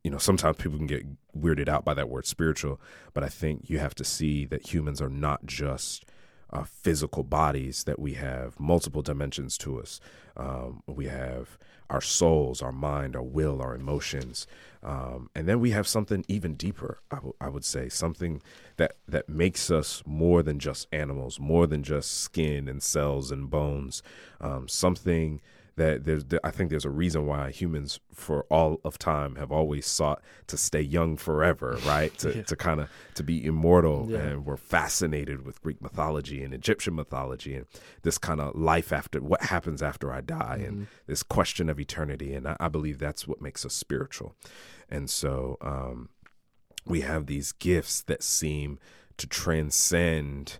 you 0.03 0.11
know, 0.11 0.18
sometimes 0.18 0.57
people 0.57 0.78
can 0.78 0.87
get 0.87 1.05
weirded 1.37 1.68
out 1.68 1.85
by 1.85 1.95
that 1.95 2.09
word 2.09 2.26
spiritual, 2.26 2.80
but 3.14 3.22
I 3.24 3.28
think 3.28 3.68
you 3.70 3.78
have 3.78 3.95
to 3.97 4.05
see 4.05 4.45
that 4.47 4.72
humans 4.74 5.01
are 5.01 5.09
not 5.09 5.45
just 5.47 6.05
uh, 6.55 6.64
physical 6.64 7.22
bodies, 7.24 7.84
that 7.84 7.98
we 7.98 8.14
have 8.14 8.59
multiple 8.59 9.02
dimensions 9.02 9.59
to 9.59 9.80
us. 9.80 10.00
Um, 10.36 10.82
we 10.86 11.07
have 11.07 11.59
our 11.90 12.00
souls, 12.00 12.62
our 12.62 12.72
mind, 12.72 13.14
our 13.14 13.22
will, 13.22 13.61
our 13.61 13.74
emotions. 13.74 14.46
Um, 14.82 15.30
and 15.34 15.48
then 15.48 15.61
we 15.61 15.70
have 15.70 15.86
something 15.86 16.24
even 16.28 16.55
deeper, 16.55 17.00
I 17.11 17.16
w- 17.16 17.34
I 17.40 17.48
would 17.48 17.64
say, 17.64 17.88
something 17.88 18.42
that, 18.76 18.96
that 19.09 19.28
makes 19.28 19.70
us 19.70 20.02
more 20.07 20.42
than 20.42 20.59
just 20.59 20.86
animals, 20.92 21.38
more 21.38 21.66
than 21.66 21.82
just 21.82 22.20
skin 22.20 22.68
and 22.68 22.82
cells 22.82 23.30
and 23.30 23.50
bones, 23.50 24.02
um, 24.40 24.68
something 24.68 25.40
that 25.77 26.05
there's 26.05 26.25
I 26.45 26.51
think 26.53 26.70
there's 26.70 26.85
a 26.85 26.91
reason 26.91 27.27
why 27.27 27.51
humans 27.51 27.99
for 28.12 28.45
all 28.45 28.81
of 28.85 28.97
time 28.99 29.35
have 29.37 29.51
always 29.51 29.87
sought 29.87 30.22
to 30.47 30.57
stay 30.57 30.81
young 30.81 31.16
forever, 31.16 31.79
right? 31.87 32.16
To 32.18 32.37
Yeah. 32.37 32.43
to 32.45 32.57
kind 32.57 32.81
of 32.81 32.89
to 33.14 33.22
be 33.25 33.45
immortal 33.45 34.07
Yeah. 34.09 34.18
and 34.18 34.45
we're 34.47 34.57
fascinated 34.57 35.45
with 35.45 35.61
Greek 35.62 35.83
mythology 35.83 36.43
and 36.45 36.55
Egyptian 36.55 36.95
mythology 36.95 37.55
and 37.57 37.66
this 38.03 38.18
kind 38.18 38.41
of 38.41 38.55
life 38.55 38.93
after 38.93 39.20
what 39.20 39.43
happens 39.43 39.83
after 39.83 40.12
I 40.12 40.20
die 40.20 40.62
and 40.66 40.83
Mhm. 40.83 40.87
this 41.07 41.22
question 41.22 41.68
of 41.68 41.81
eternity 41.81 42.35
and 42.35 42.47
I, 42.47 42.57
I 42.61 42.68
believe 42.68 42.99
that's 42.99 43.27
what 43.27 43.43
makes 43.43 43.66
us 43.66 43.75
spiritual. 43.75 44.37
And 44.89 45.11
so 45.11 45.57
um 45.61 46.09
we 46.87 47.01
have 47.01 47.27
these 47.27 47.51
gifts 47.53 48.03
that 48.03 48.22
seem 48.22 48.79
to 49.16 49.27
transcend 49.27 50.59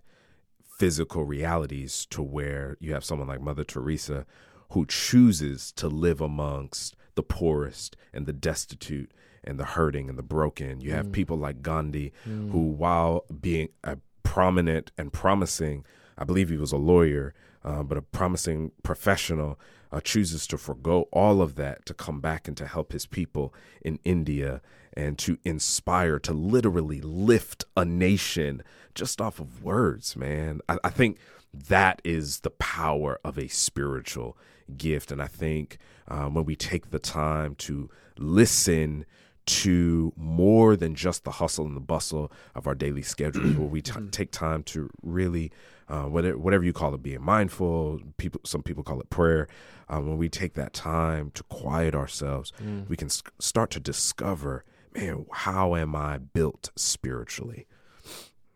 physical 0.77 1.23
realities 1.23 2.05
to 2.07 2.21
where 2.21 2.75
you 2.81 2.93
have 2.93 3.03
someone 3.05 3.27
like 3.29 3.39
Mother 3.41 3.63
Teresa 3.63 4.25
who 4.71 4.85
chooses 4.85 5.71
to 5.73 5.87
live 5.87 6.21
amongst 6.21 6.95
the 7.15 7.23
poorest 7.23 7.95
and 8.13 8.25
the 8.25 8.33
destitute 8.33 9.11
and 9.43 9.59
the 9.59 9.65
hurting 9.65 10.09
and 10.09 10.17
the 10.17 10.23
broken. 10.23 10.81
You 10.81 10.91
have 10.91 11.07
Mm. 11.07 11.11
people 11.13 11.37
like 11.37 11.61
Gandhi 11.61 12.11
Mm. 12.27 12.51
who, 12.51 12.69
while 12.71 13.25
being 13.41 13.69
a 13.83 13.97
prominent 14.23 14.91
and 14.97 15.13
promising, 15.13 15.85
I 16.17 16.23
believe 16.23 16.49
he 16.49 16.57
was 16.57 16.71
a 16.71 16.77
lawyer, 16.77 17.33
uh, 17.63 17.83
but 17.83 17.97
a 17.97 18.01
promising 18.01 18.71
professional, 18.83 19.59
uh, 19.91 20.01
chooses 20.01 20.45
to 20.47 20.57
forego 20.57 21.03
all 21.13 21.41
of 21.41 21.55
that 21.55 21.85
to 21.85 21.93
come 21.93 22.19
back 22.19 22.47
and 22.47 22.57
to 22.57 22.65
help 22.67 22.91
his 22.91 23.05
people 23.05 23.53
in 23.81 23.99
India 24.03 24.61
and 24.93 25.17
to 25.19 25.37
inspire, 25.45 26.19
to 26.19 26.33
literally 26.33 27.01
lift 27.01 27.65
a 27.77 27.85
nation 27.85 28.63
just 28.93 29.21
off 29.21 29.39
of 29.39 29.63
words, 29.63 30.15
man. 30.15 30.59
I, 30.67 30.77
I 30.83 30.89
think 30.89 31.17
that 31.53 32.01
is 32.03 32.39
the 32.41 32.49
power 32.49 33.19
of 33.23 33.37
a 33.37 33.47
spiritual 33.47 34.37
gift. 34.77 35.11
And 35.11 35.21
I 35.21 35.27
think 35.27 35.77
um, 36.07 36.33
when 36.33 36.45
we 36.45 36.55
take 36.55 36.91
the 36.91 36.99
time 36.99 37.55
to 37.55 37.89
listen 38.17 39.05
to 39.47 40.11
more 40.15 40.75
than 40.75 40.95
just 40.95 41.23
the 41.23 41.31
hustle 41.31 41.65
and 41.65 41.75
the 41.75 41.81
bustle 41.81 42.31
of 42.55 42.65
our 42.65 42.73
daily 42.73 43.03
schedules, 43.03 43.55
where 43.55 43.67
we 43.67 43.81
t- 43.81 43.93
take 44.11 44.31
time 44.31 44.63
to 44.63 44.89
really, 45.03 45.51
uh, 45.87 46.03
whatever, 46.05 46.37
whatever 46.37 46.63
you 46.63 46.73
call 46.73 46.95
it, 46.95 47.03
being 47.03 47.21
mindful. 47.21 47.99
People, 48.17 48.41
some 48.43 48.63
people 48.63 48.83
call 48.83 48.99
it 48.99 49.09
prayer. 49.11 49.47
Um, 49.87 50.07
when 50.07 50.17
we 50.17 50.29
take 50.29 50.55
that 50.55 50.73
time 50.73 51.29
to 51.35 51.43
quiet 51.43 51.93
ourselves, 51.93 52.51
Mm. 52.63 52.89
we 52.89 52.95
can 52.97 53.05
s- 53.07 53.21
start 53.37 53.69
to 53.71 53.79
discover, 53.79 54.63
man, 54.95 55.27
how 55.31 55.75
am 55.75 55.95
I 55.95 56.17
built 56.17 56.71
spiritually? 56.75 57.67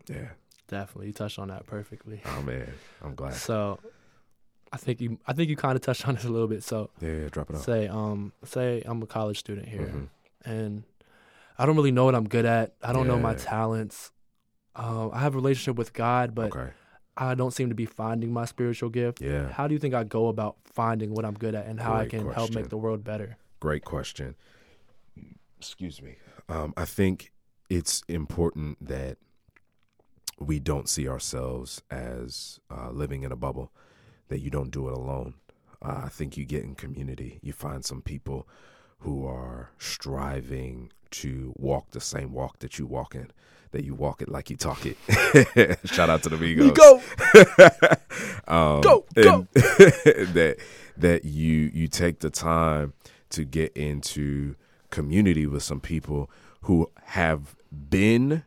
Yeah. 0.08 0.30
Definitely, 0.68 1.08
you 1.08 1.14
touched 1.14 1.38
on 1.38 1.50
that 1.50 1.68
perfectly. 1.68 2.22
Oh 2.26 2.42
man, 2.42 2.74
I'm 3.04 3.14
glad. 3.16 3.34
So, 3.36 3.80
I 4.72 4.78
think 4.78 5.02
you, 5.02 5.20
I 5.26 5.34
think 5.34 5.50
you 5.50 5.56
kind 5.56 5.76
of 5.76 5.82
touched 5.82 6.08
on 6.08 6.16
this 6.16 6.26
a 6.26 6.30
little 6.30 6.48
bit. 6.48 6.64
So, 6.64 6.90
Yeah, 7.02 7.10
yeah 7.22 7.30
drop 7.30 7.50
it 7.50 7.56
off. 7.56 7.64
say, 7.64 7.88
um, 7.88 8.34
say 8.44 8.84
I'm 8.86 9.02
a 9.02 9.08
college 9.08 9.40
student 9.40 9.68
here, 9.68 9.88
Mhm. 9.88 10.08
and 10.46 10.84
I 11.58 11.66
don't 11.66 11.76
really 11.76 11.92
know 11.92 12.06
what 12.06 12.16
I'm 12.16 12.28
good 12.28 12.46
at. 12.46 12.76
I 12.82 12.94
don't 12.94 13.08
know 13.08 13.18
my 13.20 13.34
talents. 13.36 14.12
Um, 14.76 15.10
I 15.14 15.20
have 15.20 15.34
a 15.34 15.38
relationship 15.38 15.76
with 15.78 15.94
God, 15.94 16.34
but 16.36 16.56
okay. 16.56 16.70
I 17.18 17.36
don't 17.36 17.52
seem 17.52 17.68
to 17.70 17.76
be 17.76 17.86
finding 17.86 18.32
my 18.32 18.46
spiritual 18.46 18.90
gift. 18.90 19.20
Yeah. 19.20 19.50
How 19.52 19.68
do 19.68 19.74
you 19.74 19.80
think 19.80 19.94
I 19.94 20.06
go 20.06 20.28
about 20.28 20.56
finding 20.64 21.14
what 21.14 21.26
I'm 21.26 21.34
good 21.34 21.54
at 21.56 21.66
and 21.66 21.80
how 21.82 21.94
I 21.94 22.06
Great 22.08 22.12
can 22.12 22.32
help 22.32 22.54
make 22.54 22.70
the 22.70 22.78
world 22.78 23.04
better? 23.04 23.38
Great 23.60 23.84
question. 23.84 24.36
Excuse 25.58 26.02
me. 26.02 26.16
Um, 26.48 26.74
I 26.78 26.86
think 26.86 27.34
it's 27.70 28.04
important 28.08 28.78
that 28.88 29.18
we 30.40 30.60
don't 30.60 30.88
see 30.88 31.10
ourselves 31.10 31.82
as 31.92 32.62
uh, 32.72 32.90
living 32.92 33.24
in 33.24 33.32
a 33.34 33.36
bubble, 33.36 33.74
that 34.30 34.40
you 34.40 34.50
don't 34.50 34.72
do 34.72 34.88
it 34.88 34.94
alone. 34.94 35.36
Uh, 35.82 36.02
I 36.06 36.10
think 36.10 36.38
you 36.38 36.46
get 36.46 36.64
in 36.64 36.76
community. 36.76 37.40
You 37.42 37.54
find 37.54 37.84
some 37.84 38.02
people 38.02 38.48
who 39.00 39.26
are 39.26 39.72
striving 39.78 40.92
to 41.12 41.54
walk 41.58 41.92
the 41.92 42.02
same 42.02 42.34
walk 42.34 42.60
that 42.60 42.78
you 42.78 42.86
walk 42.86 43.16
in, 43.16 43.32
that 43.72 43.84
you 43.84 43.96
walk 43.96 44.22
it 44.22 44.30
like 44.30 44.50
you 44.50 44.58
talk 44.58 44.86
it. 44.86 44.98
Shout 45.86 46.10
out 46.10 46.24
to 46.24 46.30
the 46.30 46.38
Migos. 46.38 46.76
Go, 46.76 47.02
um, 48.54 48.82
go, 48.82 49.06
go. 49.16 49.48
that 49.54 50.58
that 50.98 51.26
you 51.26 51.72
you 51.74 51.88
take 51.88 52.20
the 52.20 52.30
time 52.30 52.94
to 53.30 53.46
get 53.46 53.72
into 53.76 54.56
community 54.90 55.46
with 55.46 55.64
some 55.64 55.80
people 55.80 56.30
who 56.64 56.90
have 57.06 57.56
been 57.90 58.44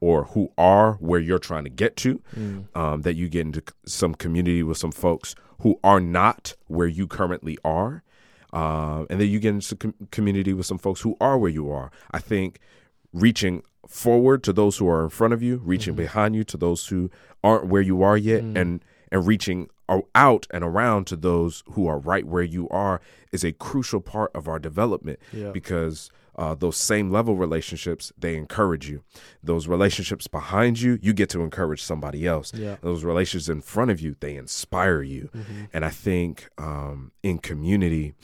or 0.00 0.24
who 0.24 0.50
are 0.58 0.94
where 0.94 1.20
you're 1.20 1.38
trying 1.38 1.64
to 1.64 1.70
get 1.70 1.96
to. 1.96 2.20
Mm. 2.36 2.64
Um, 2.76 3.02
that 3.02 3.14
you 3.14 3.28
get 3.28 3.42
into 3.42 3.62
some 3.86 4.14
community 4.14 4.62
with 4.62 4.78
some 4.78 4.92
folks 4.92 5.34
who 5.60 5.78
are 5.84 6.00
not 6.00 6.54
where 6.68 6.88
you 6.88 7.06
currently 7.06 7.58
are. 7.64 8.02
Um, 8.52 9.06
and 9.10 9.20
then 9.20 9.28
you 9.28 9.38
get 9.38 9.50
into 9.50 9.76
com- 9.76 9.94
community 10.10 10.52
with 10.54 10.66
some 10.66 10.78
folks 10.78 11.02
who 11.02 11.16
are 11.20 11.38
where 11.38 11.50
you 11.50 11.70
are. 11.70 11.90
I 12.10 12.18
think 12.18 12.58
reaching 13.12 13.62
forward 13.86 14.42
to 14.44 14.52
those 14.52 14.78
who 14.78 14.88
are 14.88 15.02
in 15.04 15.10
front 15.10 15.34
of 15.34 15.42
you, 15.42 15.58
reaching 15.64 15.92
Mm-hmm. 15.94 16.02
behind 16.02 16.36
you 16.36 16.44
to 16.44 16.56
those 16.56 16.86
who 16.88 17.10
aren't 17.44 17.66
where 17.66 17.82
you 17.82 18.02
are 18.02 18.16
yet, 18.16 18.42
Mm. 18.42 18.56
and 18.60 18.84
and 19.12 19.26
reaching 19.26 19.68
out 20.14 20.46
and 20.52 20.62
around 20.62 21.04
to 21.08 21.16
those 21.16 21.64
who 21.72 21.88
are 21.88 21.98
right 21.98 22.24
where 22.24 22.44
you 22.44 22.68
are 22.68 23.00
is 23.32 23.42
a 23.42 23.50
crucial 23.50 24.00
part 24.00 24.30
of 24.36 24.46
our 24.46 24.60
development 24.60 25.18
Yeah. 25.32 25.50
because 25.50 26.10
uh, 26.40 26.54
those 26.54 26.76
same 26.76 27.10
level 27.10 27.36
relationships 27.36 28.12
they 28.18 28.34
encourage 28.34 28.88
you. 28.88 29.02
Those 29.44 29.68
relationships 29.68 30.26
behind 30.26 30.80
you 30.80 30.98
you 31.02 31.12
get 31.12 31.28
to 31.30 31.42
encourage 31.42 31.82
somebody 31.82 32.26
else. 32.26 32.52
Yeah. 32.54 32.76
those 32.80 33.04
relationships 33.04 33.48
in 33.50 33.60
front 33.60 33.90
of 33.90 34.00
you 34.00 34.16
they 34.20 34.34
inspire 34.36 35.02
you. 35.02 35.28
Mm-hmm. 35.34 35.64
and 35.74 35.84
i 35.84 35.90
think 35.90 36.48
um, 36.58 37.12
in 37.22 37.38
community 37.38 38.14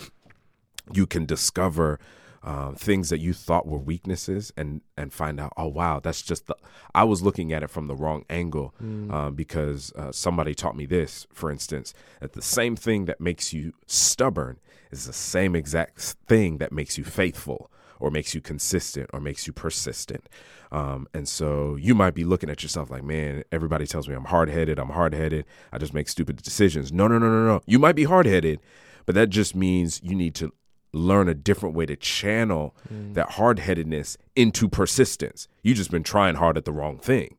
you 0.92 1.06
can 1.06 1.26
discover 1.26 1.98
um, 2.42 2.74
things 2.76 3.10
that 3.10 3.18
you 3.18 3.32
thought 3.32 3.66
were 3.66 3.78
weaknesses 3.78 4.52
and 4.56 4.80
and 4.96 5.12
find 5.12 5.38
out 5.40 5.52
oh 5.56 5.66
wow 5.66 6.00
that's 6.00 6.22
just 6.22 6.46
the 6.46 6.56
i 6.94 7.04
was 7.04 7.20
looking 7.22 7.52
at 7.52 7.62
it 7.62 7.70
from 7.70 7.86
the 7.86 7.94
wrong 7.94 8.24
angle 8.30 8.72
um, 8.80 9.34
because 9.34 9.92
uh, 9.96 10.12
somebody 10.12 10.54
taught 10.54 10.76
me 10.76 10.86
this 10.86 11.26
for 11.32 11.50
instance 11.50 11.92
that 12.20 12.32
the 12.32 12.42
same 12.42 12.76
thing 12.76 13.04
that 13.06 13.20
makes 13.20 13.52
you 13.52 13.72
stubborn 13.86 14.58
is 14.90 15.06
the 15.06 15.12
same 15.12 15.54
exact 15.56 16.00
thing 16.28 16.58
that 16.58 16.72
makes 16.72 16.96
you 16.96 17.04
faithful 17.04 17.70
or 18.00 18.10
makes 18.10 18.34
you 18.34 18.40
consistent 18.40 19.08
or 19.12 19.20
makes 19.20 19.46
you 19.46 19.52
persistent 19.52 20.28
um, 20.72 21.06
and 21.14 21.28
so 21.28 21.76
you 21.76 21.94
might 21.94 22.14
be 22.14 22.24
looking 22.24 22.50
at 22.50 22.62
yourself 22.62 22.90
like 22.90 23.04
man 23.04 23.44
everybody 23.52 23.86
tells 23.86 24.08
me 24.08 24.14
i'm 24.14 24.24
hard-headed 24.24 24.78
i'm 24.78 24.90
hard-headed 24.90 25.44
i 25.72 25.78
just 25.78 25.94
make 25.94 26.08
stupid 26.08 26.36
decisions 26.42 26.92
no 26.92 27.06
no 27.08 27.18
no 27.18 27.28
no 27.28 27.46
no 27.46 27.60
you 27.66 27.78
might 27.78 27.96
be 27.96 28.04
hard-headed 28.04 28.60
but 29.04 29.14
that 29.14 29.30
just 29.30 29.54
means 29.54 30.00
you 30.02 30.14
need 30.14 30.34
to 30.34 30.52
learn 30.92 31.28
a 31.28 31.34
different 31.34 31.74
way 31.74 31.84
to 31.86 31.94
channel 31.96 32.74
that 33.14 33.32
hard 33.32 33.58
headedness 33.58 34.16
into 34.34 34.68
persistence. 34.68 35.46
You've 35.62 35.76
just 35.76 35.90
been 35.90 36.02
trying 36.02 36.36
hard 36.36 36.56
at 36.56 36.64
the 36.64 36.72
wrong 36.72 36.98
thing. 36.98 37.36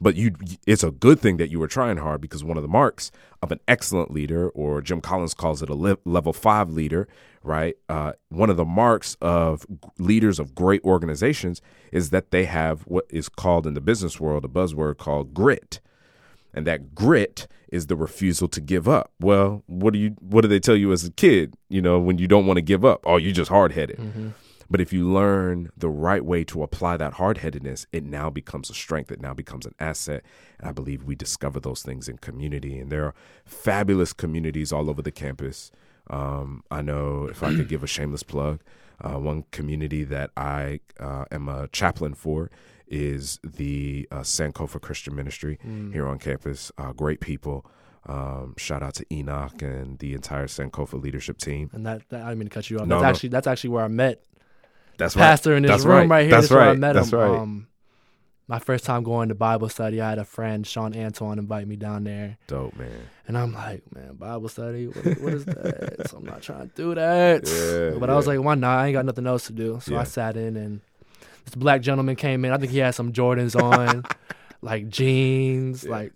But 0.00 0.14
you 0.14 0.34
it's 0.66 0.84
a 0.84 0.90
good 0.90 1.20
thing 1.20 1.38
that 1.38 1.50
you 1.50 1.58
were 1.58 1.66
trying 1.66 1.96
hard 1.96 2.20
because 2.20 2.44
one 2.44 2.56
of 2.56 2.62
the 2.62 2.68
marks 2.68 3.10
of 3.42 3.50
an 3.50 3.60
excellent 3.66 4.10
leader, 4.12 4.48
or 4.50 4.80
Jim 4.80 5.00
Collins 5.00 5.34
calls 5.34 5.62
it 5.62 5.68
a 5.68 5.74
le- 5.74 5.98
level 6.04 6.32
five 6.32 6.70
leader, 6.70 7.08
right? 7.42 7.76
Uh, 7.88 8.12
one 8.28 8.50
of 8.50 8.56
the 8.56 8.64
marks 8.64 9.16
of 9.20 9.66
leaders 9.98 10.38
of 10.38 10.54
great 10.54 10.82
organizations 10.84 11.60
is 11.92 12.10
that 12.10 12.30
they 12.30 12.44
have 12.44 12.82
what 12.82 13.06
is 13.10 13.28
called 13.28 13.66
in 13.66 13.74
the 13.74 13.80
business 13.80 14.20
world 14.20 14.44
a 14.44 14.48
buzzword 14.48 14.98
called 14.98 15.34
grit 15.34 15.80
and 16.54 16.66
that 16.66 16.94
grit 16.94 17.46
is 17.70 17.86
the 17.86 17.96
refusal 17.96 18.48
to 18.48 18.60
give 18.60 18.88
up. 18.88 19.12
Well, 19.20 19.62
what 19.66 19.92
do 19.92 19.98
you 19.98 20.10
what 20.20 20.40
do 20.42 20.48
they 20.48 20.60
tell 20.60 20.76
you 20.76 20.92
as 20.92 21.04
a 21.04 21.10
kid, 21.12 21.54
you 21.68 21.82
know, 21.82 21.98
when 21.98 22.18
you 22.18 22.26
don't 22.26 22.46
want 22.46 22.56
to 22.56 22.62
give 22.62 22.84
up? 22.84 23.00
Oh, 23.04 23.16
you're 23.16 23.32
just 23.32 23.50
hard-headed. 23.50 23.98
But 24.70 24.80
if 24.80 24.92
you 24.92 25.10
learn 25.10 25.70
the 25.76 25.88
right 25.88 26.24
way 26.24 26.44
to 26.44 26.62
apply 26.62 26.98
that 26.98 27.14
hard-headedness, 27.14 27.86
it 27.92 28.04
now 28.04 28.28
becomes 28.28 28.68
a 28.68 28.74
strength, 28.74 29.10
it 29.10 29.20
now 29.20 29.32
becomes 29.32 29.64
an 29.64 29.74
asset. 29.80 30.22
And 30.58 30.68
I 30.68 30.72
believe 30.72 31.04
we 31.04 31.14
discover 31.14 31.58
those 31.58 31.82
things 31.82 32.08
in 32.08 32.18
community 32.18 32.78
and 32.78 32.90
there 32.90 33.04
are 33.04 33.14
fabulous 33.44 34.12
communities 34.12 34.72
all 34.72 34.90
over 34.90 35.00
the 35.00 35.10
campus. 35.10 35.70
Um, 36.10 36.64
I 36.70 36.82
know 36.82 37.26
if 37.26 37.42
I 37.42 37.54
could 37.54 37.68
give 37.68 37.82
a 37.82 37.86
shameless 37.86 38.22
plug, 38.22 38.60
uh, 39.00 39.18
one 39.18 39.44
community 39.52 40.04
that 40.04 40.30
I 40.36 40.80
uh, 40.98 41.24
am 41.30 41.48
a 41.48 41.68
chaplain 41.68 42.14
for 42.14 42.50
is 42.86 43.38
the 43.44 44.08
uh, 44.10 44.20
Sankofa 44.20 44.80
Christian 44.80 45.14
Ministry 45.14 45.58
here 45.92 46.06
on 46.06 46.18
campus. 46.18 46.72
Uh, 46.78 46.92
great 46.92 47.20
people. 47.20 47.66
Um, 48.06 48.54
shout 48.56 48.82
out 48.82 48.94
to 48.94 49.06
Enoch 49.12 49.60
and 49.60 49.98
the 49.98 50.14
entire 50.14 50.46
Sankofa 50.46 51.00
leadership 51.00 51.38
team. 51.38 51.70
And 51.74 51.84
that, 51.86 52.08
that 52.08 52.22
I 52.22 52.28
didn't 52.30 52.38
mean 52.38 52.48
to 52.48 52.54
cut 52.54 52.70
you 52.70 52.78
off. 52.78 52.86
No, 52.86 52.96
that's 52.96 53.02
no. 53.02 53.08
actually 53.08 53.28
that's 53.28 53.46
actually 53.46 53.70
where 53.70 53.84
I 53.84 53.88
met 53.88 54.22
That's 54.98 55.14
pastor 55.14 55.56
in 55.56 55.62
this 55.62 55.70
That's 55.70 55.84
room 55.84 56.10
right, 56.10 56.22
here. 56.22 56.30
That's 56.30 56.48
That's 56.48 56.52
where 56.54 56.62
I 56.62 56.66
right. 56.68 56.78
met 56.78 56.92
That's 56.94 57.12
him. 57.12 57.18
right. 57.18 57.38
Um, 57.40 57.64
my 58.48 58.58
first 58.58 58.84
time 58.84 59.02
going 59.02 59.28
to 59.28 59.34
Bible 59.34 59.68
study, 59.68 60.00
I 60.00 60.08
had 60.10 60.18
a 60.18 60.24
friend, 60.24 60.66
Sean 60.66 60.96
Antoine, 60.96 61.38
invite 61.38 61.66
me 61.68 61.76
down 61.76 62.04
there. 62.04 62.38
Dope, 62.46 62.76
man. 62.76 62.90
And 63.26 63.36
I'm 63.36 63.52
like, 63.52 63.82
man, 63.94 64.14
Bible 64.14 64.48
study? 64.48 64.86
What, 64.86 65.20
what 65.20 65.34
is 65.34 65.44
that? 65.44 66.08
so 66.08 66.16
I'm 66.16 66.24
not 66.24 66.40
trying 66.42 66.68
to 66.70 66.74
do 66.74 66.94
that. 66.94 67.46
Yeah, 67.92 67.98
but 67.98 68.08
I 68.10 68.16
was 68.16 68.26
like, 68.26 68.40
why 68.40 68.54
not? 68.54 68.78
I 68.78 68.86
ain't 68.86 68.94
got 68.94 69.04
nothing 69.04 69.26
else 69.26 69.46
to 69.48 69.52
do. 69.52 69.80
So 69.82 69.92
Yeah. 69.92 70.00
I 70.00 70.04
sat 70.04 70.36
in 70.36 70.56
and 70.56 70.80
this 71.44 71.54
black 71.54 71.80
gentleman 71.82 72.16
came 72.16 72.44
in. 72.44 72.52
I 72.52 72.56
think 72.58 72.72
he 72.72 72.78
had 72.78 72.94
some 72.94 73.12
Jordans 73.12 73.54
on, 73.60 74.04
like 74.62 74.88
jeans, 74.88 75.84
Yeah. 75.84 75.90
like 75.90 76.12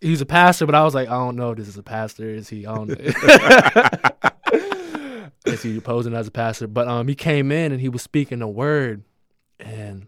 he's 0.00 0.20
a 0.20 0.26
pastor, 0.26 0.66
but 0.66 0.74
I 0.74 0.82
was 0.82 0.94
like, 0.96 1.08
I 1.08 1.12
don't 1.14 1.36
know 1.36 1.52
if 1.52 1.58
this 1.58 1.68
is 1.68 1.78
a 1.78 1.82
pastor. 1.84 2.28
Is 2.28 2.48
he 2.48 2.66
I 2.66 2.74
he 5.60 5.78
posing 5.80 6.14
as 6.14 6.26
a 6.26 6.30
pastor? 6.30 6.66
But 6.66 6.88
um 6.88 7.08
he 7.08 7.14
came 7.14 7.52
in 7.52 7.72
and 7.72 7.80
he 7.80 7.88
was 7.88 8.00
speaking 8.02 8.40
a 8.42 8.48
word 8.48 9.02
and 9.60 10.06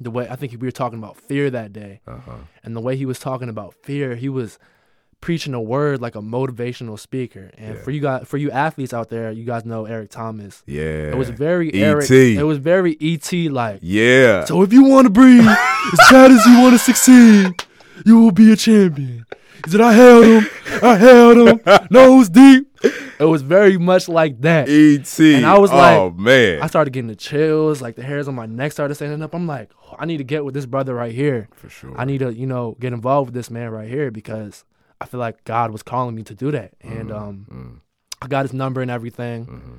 the 0.00 0.10
way 0.10 0.26
I 0.28 0.36
think 0.36 0.52
we 0.52 0.58
were 0.66 0.70
talking 0.72 0.98
about 0.98 1.16
fear 1.16 1.50
that 1.50 1.72
day. 1.72 2.00
Uh 2.06 2.18
huh. 2.18 2.32
And 2.62 2.74
the 2.74 2.80
way 2.80 2.96
he 2.96 3.06
was 3.06 3.18
talking 3.18 3.48
about 3.48 3.74
fear, 3.82 4.14
he 4.16 4.28
was 4.28 4.58
preaching 5.20 5.54
a 5.54 5.60
word 5.60 6.02
like 6.02 6.14
a 6.16 6.20
motivational 6.20 6.98
speaker. 6.98 7.50
And 7.56 7.76
Yeah. 7.76 7.80
for 7.82 7.90
you 7.90 8.00
guys, 8.00 8.26
for 8.26 8.36
you 8.36 8.50
athletes 8.50 8.92
out 8.92 9.08
there, 9.08 9.30
you 9.30 9.44
guys 9.44 9.64
know 9.64 9.86
Eric 9.86 10.10
Thomas. 10.10 10.62
Yeah. 10.66 11.08
It 11.12 11.16
was 11.16 11.30
very 11.30 11.68
E.T.. 11.68 11.82
Eric. 11.82 12.10
It 12.10 12.42
was 12.44 12.58
very 12.58 12.96
ET 13.00 13.32
like. 13.50 13.78
Yeah. 13.82 14.44
So 14.44 14.62
if 14.62 14.72
you 14.72 14.84
want 14.84 15.06
to 15.06 15.10
breathe 15.10 15.46
as 15.46 15.98
bad 16.10 16.30
as 16.30 16.44
you 16.44 16.60
want 16.60 16.74
to 16.74 16.78
succeed, 16.78 17.54
you 18.04 18.20
will 18.20 18.32
be 18.32 18.52
a 18.52 18.56
champion. 18.56 19.24
He 19.64 19.70
said, 19.70 19.80
I 19.80 19.92
held 19.94 20.26
him. 20.26 20.46
I 20.82 20.96
held 20.96 21.36
him. 21.48 21.60
Nose 21.90 22.28
deep. 22.28 22.68
It 23.18 23.24
was 23.24 23.42
very 23.42 23.78
much 23.78 24.08
like 24.08 24.40
that. 24.40 24.68
E.T. 24.68 25.34
And 25.34 25.46
I 25.46 25.58
was 25.58 25.70
oh 25.70 25.76
like- 26.08 26.16
man. 26.16 26.62
I 26.62 26.66
started 26.66 26.92
getting 26.92 27.06
the 27.08 27.14
chills, 27.16 27.80
like 27.80 27.94
the 27.96 28.02
hairs 28.02 28.26
on 28.28 28.34
my 28.34 28.46
neck 28.46 28.72
started 28.72 28.94
standing 28.96 29.22
up. 29.22 29.34
I'm 29.34 29.46
like, 29.46 29.70
oh, 29.86 29.96
I 29.98 30.04
need 30.04 30.18
to 30.18 30.24
get 30.24 30.44
with 30.44 30.52
this 30.54 30.66
brother 30.66 30.94
right 30.94 31.14
here. 31.14 31.48
For 31.54 31.68
sure. 31.68 31.94
I 31.96 32.04
need 32.04 32.18
to, 32.18 32.32
you 32.34 32.46
know, 32.46 32.76
get 32.80 32.92
involved 32.92 33.28
with 33.28 33.34
this 33.34 33.50
man 33.50 33.70
right 33.70 33.88
here 33.88 34.10
because 34.10 34.64
I 35.00 35.06
feel 35.06 35.20
like 35.20 35.44
God 35.44 35.70
was 35.70 35.82
calling 35.82 36.14
me 36.14 36.22
to 36.24 36.34
do 36.34 36.50
that. 36.50 36.72
And 36.80 37.12
um, 37.12 37.46
Mm, 37.50 37.80
I 38.22 38.26
got 38.26 38.42
his 38.44 38.52
number 38.52 38.80
and 38.82 38.90
everything, 38.90 39.46
mhm. 39.46 39.78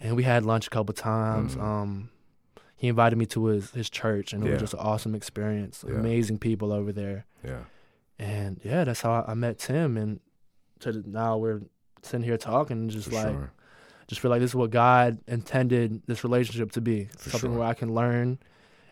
and 0.00 0.16
we 0.16 0.22
had 0.24 0.44
lunch 0.44 0.66
a 0.66 0.70
couple 0.70 0.92
times. 0.94 1.56
Mhm. 1.56 1.62
Um, 1.62 2.10
he 2.76 2.88
invited 2.88 3.16
me 3.16 3.24
to 3.26 3.46
his 3.46 3.70
his 3.70 3.88
church, 3.88 4.32
and 4.34 4.42
it 4.42 4.46
Yeah. 4.48 4.52
was 4.54 4.60
just 4.62 4.74
an 4.74 4.80
awesome 4.80 5.14
experience. 5.14 5.82
Yeah. 5.86 5.94
Amazing 5.94 6.38
people 6.38 6.72
over 6.72 6.92
there, 6.92 7.24
Yeah. 7.44 7.64
and 8.18 8.60
yeah, 8.64 8.84
that's 8.84 9.00
how 9.00 9.12
I, 9.26 9.30
I 9.32 9.34
met 9.34 9.58
Tim. 9.58 9.96
And 9.96 10.20
to 10.80 10.92
the, 10.92 11.08
now 11.08 11.38
we're 11.38 11.62
sitting 12.02 12.24
here 12.24 12.36
talking, 12.36 12.76
and 12.78 12.90
just 12.90 13.08
For 13.08 13.14
like 13.14 13.26
sure. 13.28 13.50
just 14.06 14.20
feel 14.20 14.30
like 14.30 14.40
this 14.40 14.50
is 14.50 14.54
what 14.54 14.70
God 14.70 15.18
intended 15.26 16.02
this 16.06 16.24
relationship 16.24 16.72
to 16.72 16.80
be. 16.80 17.08
For 17.16 17.30
Something 17.30 17.50
sure. 17.52 17.58
where 17.60 17.68
I 17.68 17.74
can 17.74 17.94
learn, 17.94 18.38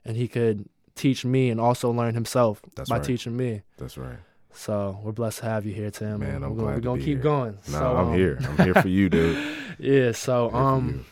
and 0.05 0.17
he 0.17 0.29
could 0.29 0.69
teach 0.95 1.25
me, 1.25 1.51
and 1.51 1.61
also 1.61 1.91
learn 1.91 2.15
himself 2.15 2.61
That's 2.75 2.91
by 2.91 2.97
right. 2.97 3.05
teaching 3.05 3.37
me. 3.37 3.63
That's 3.79 3.97
right. 3.99 4.19
So 4.53 5.01
we're 5.03 5.13
blessed 5.13 5.41
to 5.41 5.47
have 5.47 5.67
you 5.67 5.75
here, 5.75 5.91
Tim. 5.91 6.21
Man, 6.21 6.45
I'm 6.45 6.51
we're 6.51 6.57
gonna, 6.57 6.75
we're 6.77 6.81
gonna 6.81 7.01
keep 7.01 7.07
here. 7.07 7.19
going. 7.19 7.59
No, 7.69 7.79
so, 7.79 7.97
I'm 7.97 8.09
um, 8.09 8.15
here. 8.15 8.39
I'm 8.41 8.65
here 8.65 8.75
for 8.75 8.89
you, 8.89 9.09
dude. 9.09 9.49
Yeah. 9.77 10.13
So 10.13 10.53
um, 10.53 11.05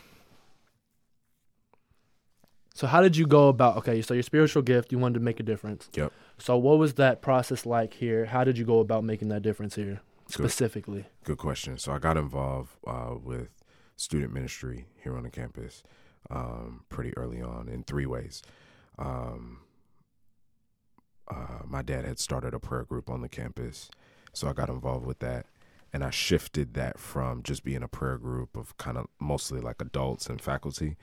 so 2.74 2.86
how 2.86 3.00
did 3.00 3.16
you 3.16 3.26
go 3.26 3.48
about? 3.48 3.76
Okay, 3.78 4.02
so 4.02 4.14
your 4.14 4.22
spiritual 4.22 4.62
gift, 4.62 4.92
you 4.92 4.98
wanted 4.98 5.14
to 5.14 5.20
make 5.20 5.40
a 5.40 5.42
difference. 5.42 5.88
Yep. 5.94 6.12
So 6.38 6.56
what 6.56 6.78
was 6.78 6.94
that 6.94 7.22
process 7.22 7.66
like 7.66 7.94
here? 7.94 8.26
How 8.26 8.44
did 8.44 8.56
you 8.56 8.64
go 8.64 8.78
about 8.78 9.02
making 9.04 9.28
that 9.28 9.42
difference 9.42 9.74
here 9.74 10.00
specifically? 10.32 11.06
Good 11.24 11.38
question. 11.38 11.78
So 11.78 11.92
I 11.92 11.98
got 11.98 12.16
involved 12.16 12.72
uh, 12.86 13.14
with 13.22 13.48
student 13.96 14.32
ministry 14.32 14.86
here 15.02 15.16
on 15.16 15.22
the 15.22 15.30
campus 15.30 15.82
um, 16.30 16.84
pretty 16.88 17.16
early 17.16 17.40
on 17.42 17.68
in 17.68 17.84
three 17.84 18.06
ways. 18.06 18.42
Um, 18.98 19.60
uh, 21.28 21.62
my 21.64 21.82
dad 21.82 22.04
had 22.04 22.18
started 22.18 22.54
a 22.54 22.58
prayer 22.58 22.84
group 22.84 23.08
on 23.08 23.20
the 23.20 23.28
campus, 23.28 23.90
so 24.32 24.48
I 24.48 24.52
got 24.52 24.68
involved 24.68 25.06
with 25.06 25.20
that. 25.20 25.46
And 25.94 26.02
I 26.02 26.08
shifted 26.08 26.72
that 26.72 26.98
from 26.98 27.42
just 27.42 27.64
being 27.64 27.82
a 27.82 27.88
prayer 27.88 28.16
group 28.16 28.56
of 28.56 28.76
kind 28.78 28.96
of 28.96 29.08
mostly 29.20 29.60
like 29.60 29.82
adults 29.82 30.26
and 30.26 30.40
faculty 30.40 30.96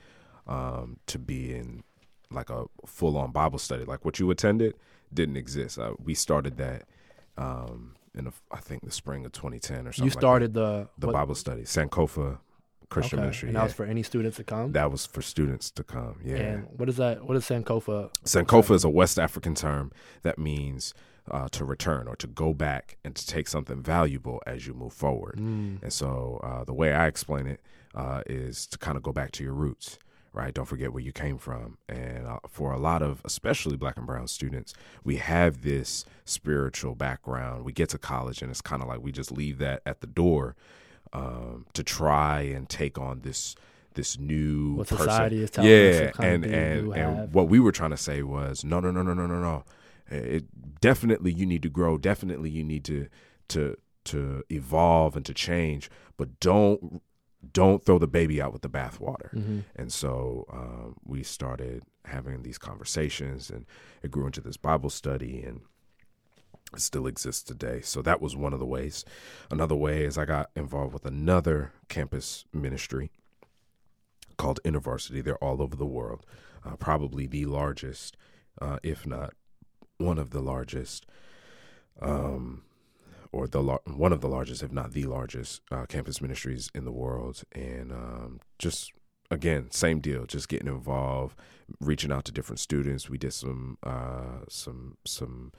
um, 0.48 0.98
to 1.06 1.16
being 1.16 1.84
like 2.30 2.50
a 2.50 2.64
full 2.86 3.16
on 3.16 3.30
Bible 3.32 3.58
study 3.58 3.84
like 3.84 4.04
what 4.04 4.18
you 4.18 4.30
attended 4.30 4.74
didn't 5.12 5.36
exist. 5.36 5.78
Uh, 5.78 5.94
we 6.02 6.14
started 6.14 6.56
that 6.56 6.84
um, 7.36 7.94
in 8.14 8.24
the, 8.24 8.32
I 8.50 8.58
think 8.58 8.84
the 8.84 8.90
spring 8.90 9.24
of 9.24 9.32
2010 9.32 9.86
or 9.86 9.92
something. 9.92 10.04
You 10.04 10.10
started 10.10 10.54
like 10.56 10.64
the 10.64 10.88
the 10.98 11.06
what- 11.08 11.12
Bible 11.12 11.34
study, 11.34 11.62
Sankofa 11.62 12.38
Christian 12.90 13.20
okay, 13.20 13.26
Ministry. 13.26 13.48
and 13.48 13.54
yeah. 13.54 13.60
that 13.60 13.64
was 13.66 13.72
for 13.74 13.84
any 13.86 14.02
students 14.02 14.36
to 14.38 14.44
come. 14.44 14.72
That 14.72 14.90
was 14.90 15.06
for 15.06 15.22
students 15.22 15.70
to 15.70 15.84
come. 15.84 16.20
Yeah. 16.24 16.36
And 16.36 16.68
what 16.76 16.88
is 16.88 16.96
that? 16.96 17.24
What 17.24 17.36
is 17.36 17.44
Sankofa? 17.44 18.10
Sankofa 18.24 18.74
is 18.74 18.84
a 18.84 18.88
West 18.88 19.18
African 19.18 19.54
term 19.54 19.92
that 20.22 20.38
means 20.38 20.92
uh, 21.30 21.48
to 21.50 21.64
return 21.64 22.08
or 22.08 22.16
to 22.16 22.26
go 22.26 22.52
back 22.52 22.98
and 23.04 23.14
to 23.14 23.26
take 23.26 23.46
something 23.46 23.82
valuable 23.82 24.42
as 24.46 24.66
you 24.66 24.74
move 24.74 24.92
forward. 24.92 25.36
Mm. 25.38 25.82
And 25.82 25.92
so 25.92 26.40
uh, 26.42 26.64
the 26.64 26.74
way 26.74 26.92
I 26.92 27.06
explain 27.06 27.46
it 27.46 27.60
uh, 27.94 28.22
is 28.26 28.66
to 28.68 28.78
kind 28.78 28.96
of 28.96 29.04
go 29.04 29.12
back 29.12 29.30
to 29.32 29.44
your 29.44 29.54
roots, 29.54 29.98
right? 30.32 30.54
Don't 30.54 30.66
forget 30.66 30.92
where 30.92 31.02
you 31.02 31.12
came 31.12 31.38
from. 31.38 31.78
And 31.88 32.26
uh, 32.26 32.38
for 32.48 32.72
a 32.72 32.78
lot 32.78 33.02
of, 33.02 33.20
especially 33.24 33.76
black 33.76 33.96
and 33.96 34.06
brown 34.06 34.28
students, 34.28 34.74
we 35.04 35.16
have 35.16 35.62
this 35.62 36.04
spiritual 36.24 36.94
background. 36.94 37.64
We 37.64 37.72
get 37.72 37.88
to 37.90 37.98
college 37.98 38.42
and 38.42 38.50
it's 38.50 38.60
kind 38.60 38.82
of 38.82 38.88
like 38.88 39.00
we 39.02 39.12
just 39.12 39.32
leave 39.32 39.58
that 39.58 39.82
at 39.84 40.00
the 40.00 40.06
door 40.06 40.56
um, 41.12 41.66
to 41.74 41.82
try 41.82 42.42
and 42.42 42.68
take 42.68 42.98
on 42.98 43.20
this 43.22 43.54
this 43.94 44.18
new 44.18 44.74
What 44.74 44.86
person. 44.86 45.04
society 45.04 45.42
is 45.42 45.50
telling 45.50 45.68
us 45.68 45.96
yeah, 45.96 46.10
and 46.24 46.44
and 46.44 46.94
and 46.94 47.32
what 47.32 47.48
we 47.48 47.58
were 47.58 47.72
trying 47.72 47.90
to 47.90 47.96
say 47.96 48.22
was 48.22 48.64
no, 48.64 48.78
no, 48.78 48.92
no, 48.92 49.02
no, 49.02 49.14
no, 49.14 49.26
no, 49.26 49.40
no. 49.40 49.64
It 50.08 50.80
definitely 50.80 51.32
you 51.32 51.44
need 51.44 51.62
to 51.62 51.68
grow. 51.68 51.98
Definitely 51.98 52.50
you 52.50 52.62
need 52.62 52.84
to 52.84 53.08
to 53.48 53.76
to 54.04 54.44
evolve 54.48 55.16
and 55.16 55.26
to 55.26 55.34
change, 55.34 55.90
but 56.16 56.38
don't 56.38 57.02
don't 57.52 57.84
throw 57.84 57.98
the 57.98 58.06
baby 58.06 58.40
out 58.40 58.52
with 58.52 58.62
the 58.62 58.68
bathwater. 58.68 59.32
Mhm. 59.34 59.64
And 59.74 59.92
so 59.92 60.44
um, 60.52 60.96
we 61.04 61.22
started 61.22 61.82
having 62.04 62.42
these 62.42 62.58
conversations, 62.58 63.50
and 63.50 63.66
it 64.02 64.10
grew 64.10 64.26
into 64.26 64.40
this 64.40 64.56
Bible 64.56 64.90
study, 64.90 65.42
and 65.42 65.62
it 66.74 66.80
still 66.80 67.06
exists 67.06 67.42
today. 67.42 67.80
So 67.80 68.02
that 68.02 68.20
was 68.20 68.36
one 68.36 68.52
of 68.52 68.58
the 68.60 68.66
ways. 68.66 69.04
Another 69.50 69.74
way 69.74 70.04
is 70.04 70.18
I 70.18 70.24
got 70.24 70.50
involved 70.54 70.92
with 70.92 71.06
another 71.06 71.72
campus 71.88 72.44
ministry 72.52 73.10
called 74.36 74.60
InterVarsity. 74.64 75.22
They're 75.24 75.42
all 75.44 75.60
over 75.62 75.76
the 75.76 75.86
world, 75.86 76.24
uh, 76.64 76.76
probably 76.76 77.26
the 77.26 77.46
largest, 77.46 78.16
uh, 78.60 78.78
if 78.82 79.06
not 79.06 79.34
one 79.98 80.18
of 80.18 80.30
the 80.30 80.40
largest, 80.40 81.06
um, 82.00 82.62
or 83.32 83.46
the 83.46 83.62
lar- 83.62 83.82
one 83.84 84.12
of 84.12 84.20
the 84.20 84.28
largest, 84.28 84.62
if 84.62 84.72
not 84.72 84.92
the 84.92 85.04
largest, 85.04 85.60
uh, 85.70 85.86
campus 85.86 86.20
ministries 86.20 86.70
in 86.74 86.84
the 86.84 86.92
world. 86.92 87.42
And 87.52 87.92
um, 87.92 88.40
just 88.58 88.92
again, 89.30 89.70
same 89.70 90.00
deal, 90.00 90.26
just 90.26 90.48
getting 90.48 90.68
involved, 90.68 91.38
reaching 91.80 92.12
out 92.12 92.24
to 92.26 92.32
different 92.32 92.60
students. 92.60 93.08
We 93.08 93.18
did 93.18 93.32
some 93.32 93.78
uh, 93.82 94.44
some 94.48 94.96
some 95.04 95.52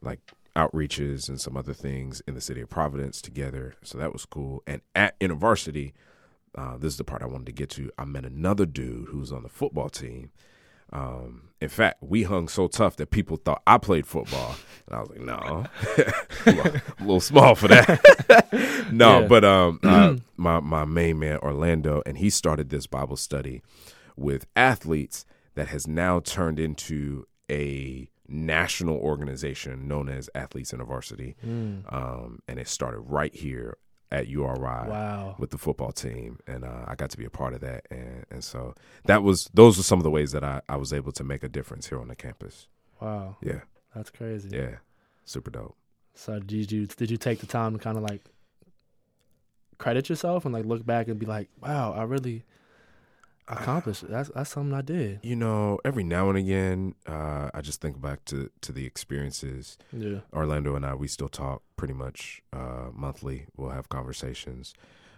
like 0.00 0.32
outreaches 0.56 1.28
and 1.28 1.40
some 1.40 1.56
other 1.56 1.72
things 1.72 2.20
in 2.26 2.34
the 2.34 2.40
city 2.40 2.60
of 2.60 2.68
Providence 2.68 3.22
together. 3.22 3.74
So 3.82 3.98
that 3.98 4.12
was 4.12 4.26
cool. 4.26 4.62
And 4.66 4.82
at 4.94 5.16
university, 5.20 5.94
uh, 6.54 6.76
this 6.76 6.92
is 6.92 6.98
the 6.98 7.04
part 7.04 7.22
I 7.22 7.26
wanted 7.26 7.46
to 7.46 7.52
get 7.52 7.70
to. 7.70 7.90
I 7.98 8.04
met 8.04 8.24
another 8.24 8.66
dude 8.66 9.08
who 9.08 9.18
was 9.18 9.32
on 9.32 9.42
the 9.42 9.48
football 9.48 9.88
team. 9.88 10.30
Um, 10.92 11.48
in 11.60 11.68
fact, 11.68 12.02
we 12.02 12.24
hung 12.24 12.48
so 12.48 12.66
tough 12.68 12.96
that 12.96 13.10
people 13.10 13.36
thought 13.36 13.62
I 13.66 13.78
played 13.78 14.06
football, 14.06 14.56
and 14.86 14.96
I 14.96 15.00
was 15.00 15.08
like, 15.10 15.20
"No, 15.20 15.64
a 16.46 16.82
little 17.00 17.20
small 17.20 17.54
for 17.54 17.68
that." 17.68 18.88
no, 18.92 19.20
Yeah. 19.20 19.26
but 19.28 19.44
um, 19.44 19.80
uh, 19.84 20.16
my 20.36 20.60
my 20.60 20.84
main 20.84 21.18
man 21.18 21.38
Orlando, 21.38 22.02
and 22.04 22.18
he 22.18 22.30
started 22.30 22.70
this 22.70 22.86
Bible 22.86 23.16
study 23.16 23.62
with 24.16 24.46
athletes 24.56 25.24
that 25.54 25.68
has 25.68 25.86
now 25.86 26.20
turned 26.20 26.58
into 26.58 27.26
a 27.50 28.08
national 28.28 28.96
organization 28.96 29.86
known 29.86 30.08
as 30.08 30.28
Athletes 30.34 30.72
University, 30.72 31.36
Mm. 31.46 31.92
um, 31.92 32.40
and 32.48 32.58
it 32.58 32.66
started 32.68 33.00
right 33.00 33.34
here 33.34 33.76
at 34.12 34.28
URI 34.28 34.54
Wow. 34.88 35.34
with 35.38 35.50
the 35.50 35.58
football 35.58 35.90
team, 35.90 36.38
and 36.46 36.64
uh, 36.64 36.84
I 36.86 36.94
got 36.94 37.10
to 37.10 37.16
be 37.18 37.24
a 37.24 37.30
part 37.30 37.54
of 37.54 37.60
that, 37.62 37.86
and 37.90 38.24
and 38.30 38.44
so 38.44 38.74
that 39.06 39.22
was 39.24 39.50
those 39.54 39.76
were 39.78 39.82
some 39.82 39.98
of 39.98 40.04
the 40.04 40.10
ways 40.10 40.30
that 40.32 40.44
I, 40.44 40.60
I 40.68 40.76
was 40.76 40.92
able 40.92 41.10
to 41.12 41.24
make 41.24 41.42
a 41.42 41.48
difference 41.48 41.88
here 41.88 41.98
on 42.00 42.08
the 42.08 42.14
campus. 42.16 42.68
Wow. 43.00 43.36
Yeah, 43.42 43.62
That's 43.96 44.10
crazy. 44.10 44.50
yeah, 44.56 44.76
super 45.24 45.50
dope. 45.50 45.76
So 46.14 46.38
did 46.38 46.70
you 46.70 46.86
did 46.86 47.10
you 47.10 47.16
take 47.16 47.40
the 47.40 47.46
time 47.46 47.72
to 47.72 47.78
kind 47.78 47.96
of 47.96 48.04
like 48.04 48.22
credit 49.78 50.08
yourself 50.08 50.44
and 50.44 50.54
like 50.54 50.64
look 50.64 50.84
back 50.86 51.08
and 51.08 51.18
be 51.18 51.26
like, 51.26 51.48
wow, 51.60 51.92
I 51.92 52.02
really 52.04 52.44
accomplished. 53.48 54.08
That's 54.08 54.30
that's 54.30 54.50
something 54.50 54.74
I 54.74 54.82
did. 54.82 55.20
You 55.22 55.36
know, 55.36 55.78
every 55.84 56.04
now 56.04 56.28
and 56.28 56.38
again, 56.38 56.94
uh, 57.06 57.50
I 57.52 57.60
just 57.60 57.80
think 57.80 58.00
back 58.00 58.24
to 58.26 58.50
to 58.62 58.72
the 58.72 58.86
experiences. 58.86 59.78
Yeah. 59.92 60.20
Orlando 60.32 60.74
and 60.74 60.84
I, 60.86 60.94
we 60.94 61.08
still 61.08 61.28
talk 61.28 61.62
pretty 61.76 61.94
much 61.94 62.42
uh, 62.52 62.88
monthly. 62.92 63.46
We'll 63.56 63.70
have 63.70 63.88
conversations, 63.88 64.74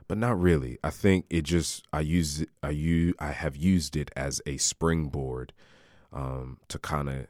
but 0.09 0.19
not 0.19 0.41
really. 0.41 0.79
I 0.83 0.91
think 0.91 1.27
it 1.31 1.43
just 1.43 1.85
I 1.93 2.01
use 2.01 2.43
it, 2.43 2.49
I 2.63 2.71
use 2.71 3.15
I 3.19 3.33
have 3.33 3.57
used 3.57 3.97
it 3.97 4.11
as 4.17 4.41
a 4.47 4.57
springboard 4.57 5.53
um, 6.13 6.59
to 6.69 6.79
kind 6.79 7.09
of 7.09 7.27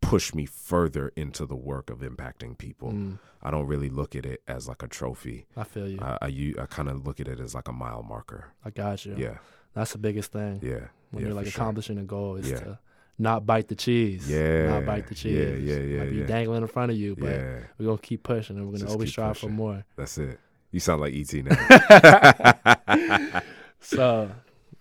push 0.00 0.34
me 0.34 0.44
further 0.44 1.12
into 1.16 1.46
the 1.46 1.56
work 1.56 1.88
of 1.88 2.00
impacting 2.00 2.58
people. 2.58 2.90
Mm, 2.92 3.18
I 3.40 3.50
don't 3.50 3.66
really 3.66 3.88
look 3.88 4.14
at 4.14 4.26
it 4.26 4.42
as 4.46 4.68
like 4.68 4.82
a 4.82 4.88
trophy. 4.88 5.46
I 5.56 5.64
feel 5.64 5.88
you. 5.88 5.98
I 6.00 6.18
I, 6.22 6.54
I 6.62 6.66
kind 6.66 6.88
of 6.88 7.06
look 7.06 7.20
at 7.20 7.28
it 7.28 7.40
as 7.40 7.54
like 7.54 7.68
a 7.68 7.72
mile 7.72 8.02
marker. 8.02 8.52
I 8.64 8.70
got 8.70 9.06
you. 9.06 9.14
Yeah, 9.16 9.38
That's 9.74 9.92
the 9.92 9.98
biggest 9.98 10.32
thing 10.32 10.60
yeah, 10.62 10.88
when 11.10 11.22
yeah, 11.22 11.28
you're 11.28 11.34
like 11.34 11.46
for 11.46 11.52
sure. 11.52 11.62
accomplishing 11.62 11.98
a 11.98 12.02
goal 12.02 12.36
is 12.36 12.50
Yeah. 12.50 12.58
to 12.60 12.78
not 13.18 13.46
bite 13.46 13.68
the 13.68 13.74
cheese. 13.74 14.28
Yeah, 14.28 14.68
Not 14.68 14.84
bite 14.86 15.06
the 15.06 15.14
cheese. 15.14 15.36
yeah, 15.62 15.74
yeah, 15.74 15.80
yeah, 15.82 15.98
Might 16.00 16.10
be 16.10 16.16
yeah. 16.16 16.26
dangling 16.26 16.62
in 16.62 16.68
front 16.68 16.90
of 16.92 16.96
you, 16.98 17.14
but 17.16 17.30
we're 17.78 17.86
gonna 17.86 17.98
keep 17.98 18.22
pushing 18.22 18.56
and 18.56 18.66
we're 18.66 18.72
gonna 18.72 18.84
Just 18.84 18.92
always 18.92 19.10
strive 19.10 19.38
for 19.38 19.48
more. 19.48 19.84
that's 19.96 20.18
it. 20.18 20.38
You 20.70 20.80
sound 20.80 21.00
like 21.02 21.14
ET 21.14 21.32
now. 21.44 23.40
So, 23.84 24.30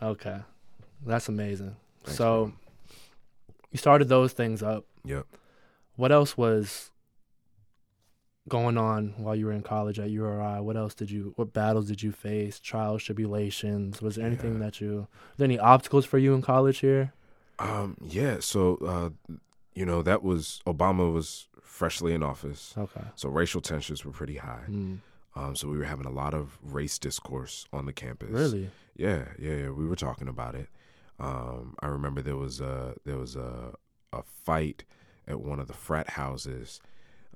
okay, 0.01 0.37
that's 1.05 1.27
amazing. 1.27 1.75
Thanks, 2.03 2.17
so, 2.17 2.45
man. 2.45 2.53
you 3.71 3.77
started 3.79 4.07
those 4.09 4.31
things 4.33 4.61
up. 4.61 4.85
Yep. 5.05 5.25
What 5.95 6.11
else 6.11 6.37
was 6.37 6.91
going 8.49 8.77
on 8.77 9.13
while 9.17 9.35
you 9.35 9.45
were 9.45 9.51
in 9.51 9.61
college 9.63 9.99
at 9.99 10.09
URI? 10.09 10.61
What 10.61 10.75
else 10.77 10.93
did 10.93 11.11
you? 11.11 11.33
What 11.35 11.53
battles 11.53 11.87
did 11.87 12.01
you 12.01 12.11
face? 12.11 12.59
Trials, 12.59 13.03
tribulations? 13.03 14.01
Was 14.01 14.15
there 14.15 14.25
anything 14.25 14.53
Yeah. 14.53 14.59
that 14.65 14.81
you? 14.81 15.07
There 15.37 15.45
any 15.45 15.59
obstacles 15.59 16.05
for 16.05 16.17
you 16.17 16.33
in 16.33 16.41
college 16.41 16.79
here? 16.79 17.13
Um, 17.59 17.97
yeah, 18.01 18.37
so 18.39 18.77
uh, 18.77 19.33
you 19.73 19.85
know, 19.85 20.01
that 20.01 20.23
was 20.23 20.61
Obama 20.65 21.13
was 21.13 21.47
freshly 21.61 22.13
in 22.13 22.23
office. 22.23 22.73
Okay. 22.77 23.03
So 23.15 23.29
racial 23.29 23.61
tensions 23.61 24.03
were 24.03 24.11
pretty 24.11 24.37
high. 24.37 24.65
Mm, 24.69 24.99
Um, 25.35 25.55
so 25.55 25.69
we 25.69 25.77
were 25.77 25.85
having 25.85 26.05
a 26.05 26.11
lot 26.11 26.33
of 26.33 26.57
race 26.63 26.97
discourse 26.99 27.65
on 27.71 27.85
the 27.85 27.93
campus. 27.93 28.29
really? 28.31 28.69
Yeah, 28.97 29.29
yeah, 29.39 29.55
yeah. 29.55 29.69
We 29.69 29.87
were 29.87 29.95
talking 29.95 30.27
about 30.27 30.55
it. 30.55 30.67
Um, 31.19 31.75
I 31.81 31.87
remember 31.87 32.21
there 32.21 32.35
was 32.37 32.59
a 32.59 32.95
there 33.05 33.17
was 33.17 33.35
a 33.35 33.75
a 34.11 34.23
fight 34.23 34.83
at 35.27 35.39
one 35.39 35.59
of 35.59 35.67
the 35.67 35.73
frat 35.73 36.09
houses 36.11 36.81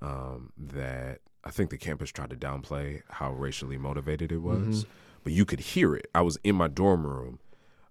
um, 0.06 0.52
that 0.58 1.20
I 1.44 1.52
think 1.52 1.70
the 1.70 1.78
campus 1.78 2.12
tried 2.12 2.30
to 2.32 2.36
downplay 2.36 3.02
how 3.10 3.32
racially 3.34 3.78
motivated 3.78 4.32
it 4.32 4.40
was, 4.40 4.84
Mhm. 4.84 4.88
but 5.24 5.34
you 5.34 5.46
could 5.46 5.60
hear 5.60 5.96
it. 5.96 6.08
I 6.14 6.22
was 6.22 6.38
in 6.44 6.56
my 6.56 6.68
dorm 6.68 7.06
room 7.06 7.40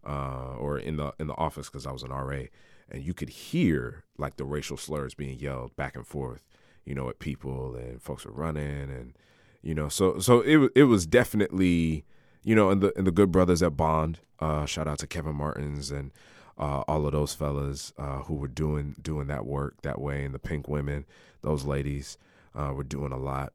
uh, 0.07 0.55
or 0.59 0.79
in 0.79 0.97
the 0.97 1.12
in 1.19 1.27
the 1.29 1.35
office 1.37 1.69
because 1.71 1.87
I 1.87 1.93
was 1.93 2.03
an 2.03 2.11
RA, 2.12 2.49
and 2.91 3.03
you 3.03 3.15
could 3.15 3.31
hear 3.31 4.05
like 4.19 4.37
the 4.37 4.45
racial 4.45 4.77
slurs 4.77 5.15
being 5.15 5.39
yelled 5.39 5.75
back 5.77 5.97
and 5.97 6.07
forth, 6.07 6.45
you 6.85 6.95
know, 6.95 7.09
at 7.09 7.19
people 7.19 7.75
and 7.75 8.03
folks 8.03 8.25
were 8.27 8.33
running 8.33 8.91
and 8.91 9.15
you 9.62 9.75
know, 9.75 9.89
so 9.89 10.19
so 10.19 10.41
it 10.41 10.71
it 10.75 10.85
was 10.85 11.07
definitely 11.07 12.05
you 12.43 12.55
know, 12.55 12.69
and 12.71 12.83
the 12.83 12.93
and 12.99 13.07
the 13.07 13.11
good 13.12 13.33
brothers 13.33 13.62
at 13.62 13.75
Bond, 13.77 14.21
uh, 14.39 14.67
shout 14.67 14.87
out 14.87 14.99
to 14.99 15.07
Kevin 15.07 15.35
Martins 15.37 15.91
and 15.91 16.12
uh, 16.59 16.81
all 16.87 17.07
of 17.07 17.13
those 17.13 17.35
fellas 17.35 17.93
uh, 17.99 18.19
who 18.23 18.35
were 18.35 18.49
doing 18.49 18.95
doing 19.01 19.27
that 19.29 19.45
work 19.47 19.83
that 19.83 20.01
way, 20.01 20.25
and 20.25 20.35
the 20.35 20.39
Pink 20.39 20.69
Women, 20.69 21.05
those 21.43 21.65
ladies 21.65 22.17
uh, 22.55 22.73
were 22.75 22.85
doing 22.85 23.13
a 23.13 23.17
lot 23.19 23.53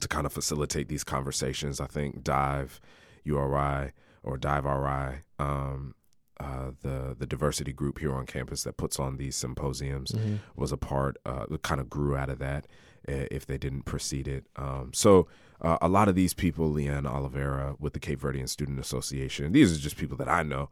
to 0.00 0.08
kind 0.08 0.26
of 0.26 0.32
facilitate 0.32 0.88
these 0.88 1.04
conversations. 1.04 1.80
I 1.80 1.86
think 1.86 2.22
Dive 2.22 2.80
URI 3.24 3.92
or 4.22 4.36
Dive 4.36 4.64
RI, 4.64 5.20
um, 5.38 5.94
uh, 6.38 6.72
the 6.82 7.16
the 7.18 7.26
diversity 7.26 7.72
group 7.72 7.98
here 7.98 8.12
on 8.14 8.26
campus 8.26 8.62
that 8.64 8.76
puts 8.76 8.98
on 9.00 9.16
these 9.16 9.36
symposiums 9.36 10.12
Mhm. 10.12 10.40
was 10.54 10.72
a 10.72 10.76
part. 10.76 11.16
Uh, 11.24 11.46
it 11.50 11.62
kind 11.62 11.80
of 11.80 11.88
grew 11.88 12.14
out 12.16 12.28
of 12.28 12.38
that 12.40 12.66
if 13.08 13.46
they 13.46 13.56
didn't 13.56 13.82
precede 13.84 14.26
it. 14.26 14.46
Um, 14.56 14.90
so 14.92 15.28
uh, 15.60 15.78
a 15.80 15.88
lot 15.88 16.08
of 16.08 16.16
these 16.16 16.34
people, 16.34 16.68
Leanne 16.70 17.06
Oliveira 17.08 17.76
with 17.78 17.92
the 17.92 18.00
Cape 18.00 18.20
Verdean 18.20 18.48
Student 18.48 18.80
Association, 18.80 19.52
these 19.52 19.74
are 19.74 19.80
just 19.80 19.96
people 19.96 20.16
that 20.16 20.28
I 20.28 20.42
know 20.42 20.68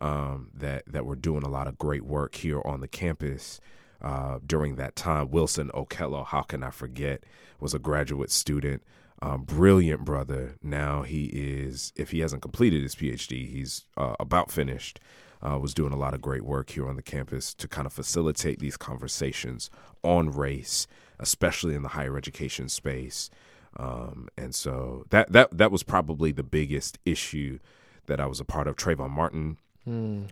um, 0.00 0.50
that 0.54 0.84
that 0.86 1.04
were 1.06 1.16
doing 1.16 1.42
a 1.42 1.48
lot 1.48 1.66
of 1.66 1.78
great 1.78 2.04
work 2.04 2.34
here 2.36 2.60
on 2.64 2.80
the 2.80 2.88
campus. 2.88 3.60
Uh, 4.00 4.38
during 4.46 4.76
that 4.76 4.94
time, 4.94 5.30
Wilson 5.30 5.70
Okello, 5.74 6.24
how 6.24 6.42
can 6.42 6.62
I 6.62 6.70
forget, 6.70 7.24
was 7.58 7.74
a 7.74 7.80
graduate 7.80 8.30
student, 8.30 8.82
um, 9.20 9.42
brilliant 9.42 10.04
brother. 10.04 10.56
Now 10.62 11.02
he 11.02 11.24
is, 11.26 11.92
if 11.96 12.12
he 12.12 12.20
hasn't 12.20 12.42
completed 12.42 12.82
his 12.82 12.94
PhD, 12.94 13.50
he's 13.50 13.86
uh, 13.96 14.14
about 14.20 14.52
finished. 14.52 15.00
uh, 15.42 15.58
was 15.58 15.74
doing 15.74 15.92
a 15.92 15.96
lot 15.96 16.14
of 16.14 16.20
great 16.20 16.42
work 16.42 16.70
here 16.70 16.88
on 16.88 16.96
the 16.96 17.02
campus 17.02 17.54
to 17.54 17.68
kind 17.68 17.86
of 17.86 17.92
facilitate 17.92 18.58
these 18.58 18.76
conversations 18.76 19.70
on 20.02 20.30
race, 20.30 20.86
especially 21.18 21.74
in 21.74 21.82
the 21.82 21.90
higher 21.90 22.16
education 22.16 22.68
space. 22.68 23.30
Um, 23.76 24.28
and 24.36 24.54
so 24.54 25.04
that 25.10 25.30
that 25.32 25.56
that 25.56 25.70
was 25.70 25.82
probably 25.82 26.32
the 26.32 26.42
biggest 26.42 26.98
issue 27.04 27.58
that 28.06 28.20
I 28.20 28.26
was 28.26 28.40
a 28.40 28.44
part 28.44 28.66
of. 28.66 28.76
Trayvon 28.76 29.10
Martin 29.10 29.58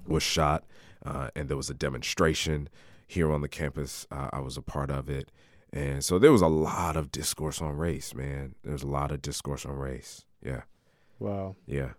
was 0.06 0.22
shot, 0.22 0.64
uh, 1.04 1.28
and 1.36 1.48
there 1.48 1.56
was 1.56 1.70
a 1.70 1.74
demonstration 1.74 2.68
here 3.06 3.30
on 3.32 3.40
the 3.40 3.48
campus. 3.48 4.06
Uh, 4.10 4.28
I 4.32 4.40
was 4.40 4.56
a 4.56 4.62
part 4.62 4.90
of 4.90 5.08
it, 5.08 5.30
and 5.72 6.04
so 6.04 6.18
there 6.18 6.32
was 6.32 6.42
a 6.42 6.48
lot 6.48 6.96
of 6.96 7.10
discourse 7.12 7.60
on 7.62 7.76
race. 7.76 8.14
Man, 8.14 8.54
there 8.62 8.72
was 8.72 8.82
a 8.82 8.88
lot 8.88 9.10
of 9.12 9.22
discourse 9.22 9.64
on 9.66 9.76
race. 9.76 10.24
Yeah, 10.42 10.62
Wow. 11.18 11.56
yeah, 11.66 11.90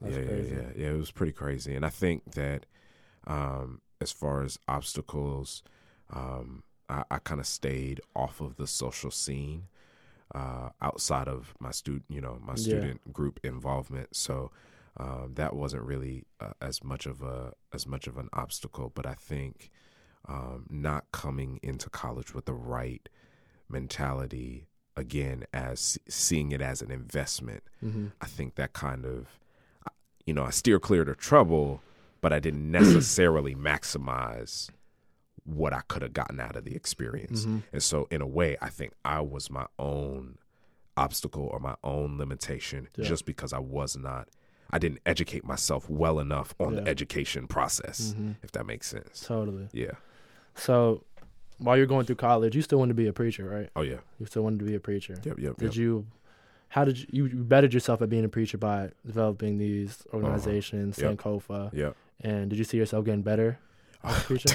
That's 0.00 0.16
yeah, 0.16 0.22
crazy. 0.22 0.54
yeah, 0.54 0.60
yeah, 0.60 0.68
yeah. 0.76 0.90
It 0.90 0.98
was 0.98 1.10
pretty 1.10 1.32
crazy, 1.32 1.74
and 1.74 1.84
I 1.84 1.90
think 1.90 2.32
that 2.32 2.66
um, 3.26 3.80
as 4.00 4.12
far 4.12 4.42
as 4.42 4.58
obstacles, 4.68 5.62
um, 6.12 6.62
I, 6.88 7.04
I 7.10 7.18
kind 7.18 7.40
of 7.40 7.46
stayed 7.46 8.00
off 8.14 8.40
of 8.40 8.56
the 8.56 8.66
social 8.66 9.10
scene 9.10 9.64
uh, 10.34 10.70
outside 10.82 11.28
of 11.28 11.54
my 11.60 11.70
student, 11.70 12.04
you 12.08 12.20
know, 12.20 12.38
my 12.44 12.54
Yeah. 12.54 12.56
student 12.56 13.12
group 13.12 13.40
involvement. 13.42 14.14
So 14.14 14.50
um, 14.98 15.32
that 15.34 15.54
wasn't 15.54 15.82
really 15.82 16.24
uh, 16.40 16.52
as 16.60 16.82
much 16.82 17.06
of 17.06 17.22
a 17.22 17.52
as 17.72 17.86
much 17.86 18.06
of 18.06 18.16
an 18.16 18.28
obstacle. 18.32 18.90
But 18.94 19.06
I 19.06 19.14
think 19.14 19.70
um, 20.28 20.66
not 20.70 21.04
coming 21.12 21.60
into 21.62 21.88
college 21.90 22.34
with 22.34 22.46
the 22.46 22.54
right 22.54 23.08
mentality 23.68 24.66
again 24.96 25.44
as 25.52 25.98
seeing 26.08 26.52
it 26.52 26.60
as 26.62 26.80
an 26.82 26.90
investment 26.90 27.62
Mm-hmm. 27.84 28.06
I 28.20 28.26
think 28.26 28.54
that 28.54 28.72
kind 28.72 29.04
of, 29.04 29.26
you 30.24 30.32
know, 30.32 30.44
I 30.44 30.50
steer 30.50 30.80
clear 30.80 31.02
of 31.02 31.18
trouble, 31.18 31.82
but 32.22 32.32
I 32.32 32.38
didn't 32.40 32.70
necessarily 32.80 33.54
maximize 33.54 34.70
what 35.44 35.72
I 35.72 35.82
could 35.86 36.02
have 36.02 36.14
gotten 36.14 36.40
out 36.40 36.56
of 36.56 36.64
the 36.64 36.74
experience. 36.74 37.42
Mm-hmm. 37.42 37.58
And 37.72 37.82
so, 37.82 38.08
in 38.10 38.22
a 38.22 38.26
way, 38.26 38.56
I 38.62 38.70
think 38.70 38.94
I 39.04 39.20
was 39.20 39.50
my 39.50 39.66
own 39.78 40.38
obstacle 40.96 41.44
or 41.46 41.60
my 41.60 41.76
own 41.84 42.16
limitation 42.18 42.88
Yeah. 42.96 43.04
just 43.04 43.26
because 43.26 43.52
I 43.52 43.58
was 43.58 43.96
not, 43.96 44.28
I 44.70 44.78
didn't 44.78 45.00
educate 45.06 45.44
myself 45.44 45.88
well 45.88 46.18
enough 46.20 46.54
on 46.58 46.74
Yeah. 46.74 46.80
the 46.80 46.88
education 46.90 47.46
process, 47.46 48.12
Mm-hmm. 48.14 48.32
if 48.42 48.52
that 48.52 48.66
makes 48.66 48.88
sense. 48.88 49.24
Totally. 49.26 49.68
Yeah. 49.72 49.92
So, 50.54 51.04
while 51.58 51.76
you're 51.76 51.86
going 51.86 52.04
through 52.06 52.16
college, 52.16 52.54
you 52.56 52.62
still 52.62 52.78
wanted 52.78 52.90
to 52.96 53.02
be 53.02 53.06
a 53.06 53.12
preacher, 53.12 53.48
right? 53.48 53.70
Oh, 53.76 53.82
yeah. 53.82 53.98
You 54.18 54.26
still 54.26 54.42
wanted 54.42 54.58
to 54.60 54.64
be 54.64 54.74
a 54.74 54.80
preacher. 54.80 55.16
Yep, 55.22 55.38
yep, 55.38 55.56
Did 55.56 55.74
yep. 55.74 55.76
you? 55.76 56.06
How 56.68 56.84
did 56.84 56.98
you, 57.12 57.26
you 57.26 57.44
bettered 57.44 57.72
yourself 57.72 58.02
at 58.02 58.08
being 58.08 58.24
a 58.24 58.28
preacher 58.28 58.58
by 58.58 58.90
developing 59.06 59.56
these 59.58 60.02
organizations, 60.12 60.98
Uh-huh. 60.98 61.10
Yep. 61.10 61.18
Sankofa, 61.18 61.72
Yep. 61.72 61.96
and 62.22 62.50
did 62.50 62.58
you 62.58 62.64
see 62.64 62.76
yourself 62.76 63.04
getting 63.04 63.22
better 63.22 63.58
as 64.02 64.16
a 64.18 64.20
preacher? 64.22 64.48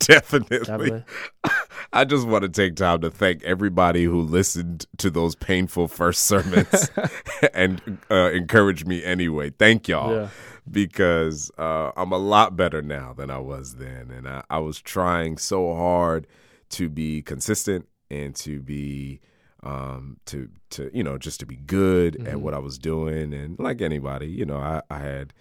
Definitely. 0.00 0.58
Definitely. 0.58 1.04
I 1.94 2.04
just 2.04 2.26
want 2.26 2.42
to 2.42 2.48
take 2.48 2.74
time 2.76 3.00
to 3.02 3.10
thank 3.10 3.42
everybody 3.44 4.04
who 4.04 4.20
listened 4.20 4.84
to 4.98 5.10
those 5.10 5.34
painful 5.36 5.86
first 5.88 6.24
sermons 6.26 6.90
and 7.54 7.80
uh, 8.10 8.30
encouraged 8.32 8.86
me 8.86 9.04
anyway. 9.04 9.50
Thank 9.50 9.86
y'all 9.88 10.12
Yeah. 10.14 10.28
because 10.70 11.50
uh, 11.56 11.92
I'm 11.96 12.10
a 12.12 12.18
lot 12.18 12.56
better 12.56 12.82
now 12.82 13.12
than 13.12 13.30
I 13.30 13.38
was 13.38 13.76
then. 13.76 14.10
And 14.10 14.28
I, 14.28 14.42
I 14.50 14.58
was 14.58 14.80
trying 14.80 15.38
so 15.38 15.74
hard 15.74 16.26
to 16.70 16.88
be 16.88 17.22
consistent 17.22 17.88
and 18.10 18.34
to 18.36 18.60
be. 18.60 19.20
Um, 19.62 20.18
to 20.26 20.50
to 20.70 20.90
you 20.92 21.02
know 21.02 21.16
just 21.16 21.40
to 21.40 21.46
be 21.46 21.56
good 21.56 22.16
at 22.16 22.34
Mhm. 22.34 22.40
what 22.42 22.52
I 22.52 22.58
was 22.58 22.76
doing 22.78 23.32
and 23.32 23.58
like 23.58 23.80
anybody 23.80 24.26
you 24.26 24.44
know 24.44 24.58
I, 24.58 24.82
I 24.90 24.98
had 24.98 25.32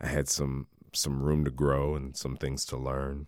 I 0.00 0.06
had 0.06 0.30
some 0.30 0.66
some 0.94 1.20
room 1.22 1.44
to 1.44 1.50
grow 1.50 1.94
and 1.94 2.16
some 2.16 2.38
things 2.38 2.64
to 2.66 2.78
learn 2.78 3.26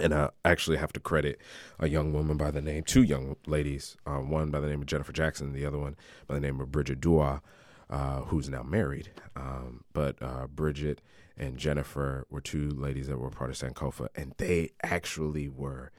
and 0.00 0.14
I 0.14 0.30
actually 0.44 0.76
have 0.78 0.92
to 0.94 1.00
credit 1.00 1.40
a 1.78 1.88
young 1.88 2.12
woman 2.12 2.36
by 2.36 2.50
the 2.50 2.60
name, 2.62 2.82
two 2.84 3.02
young 3.02 3.36
ladies, 3.46 3.96
uh, 4.06 4.16
one 4.18 4.50
by 4.50 4.60
the 4.60 4.68
name 4.68 4.80
of 4.80 4.86
Jennifer 4.86 5.12
Jackson, 5.12 5.52
the 5.52 5.66
other 5.66 5.78
one 5.78 5.96
by 6.26 6.34
the 6.34 6.40
name 6.40 6.60
of 6.60 6.72
Bridget 6.72 7.00
Dua, 7.00 7.42
uh, 7.88 8.20
who's 8.22 8.48
now 8.48 8.62
married. 8.62 9.10
Um, 9.36 9.84
but 9.92 10.16
uh, 10.22 10.46
Bridget 10.46 11.02
and 11.36 11.56
Jennifer 11.58 12.26
were 12.30 12.40
two 12.40 12.70
ladies 12.70 13.08
that 13.08 13.18
were 13.18 13.30
part 13.30 13.50
of 13.50 13.56
Sankofa, 13.56 14.08
and 14.14 14.34
they 14.38 14.70
actually 14.82 15.48
were 15.48 15.90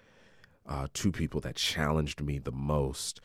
uh, 0.68 0.88
two 0.93 1.12
people 1.12 1.39
that 1.41 1.56
challenged 1.56 2.22
me 2.22 2.38
the 2.39 2.52
most 2.52 3.20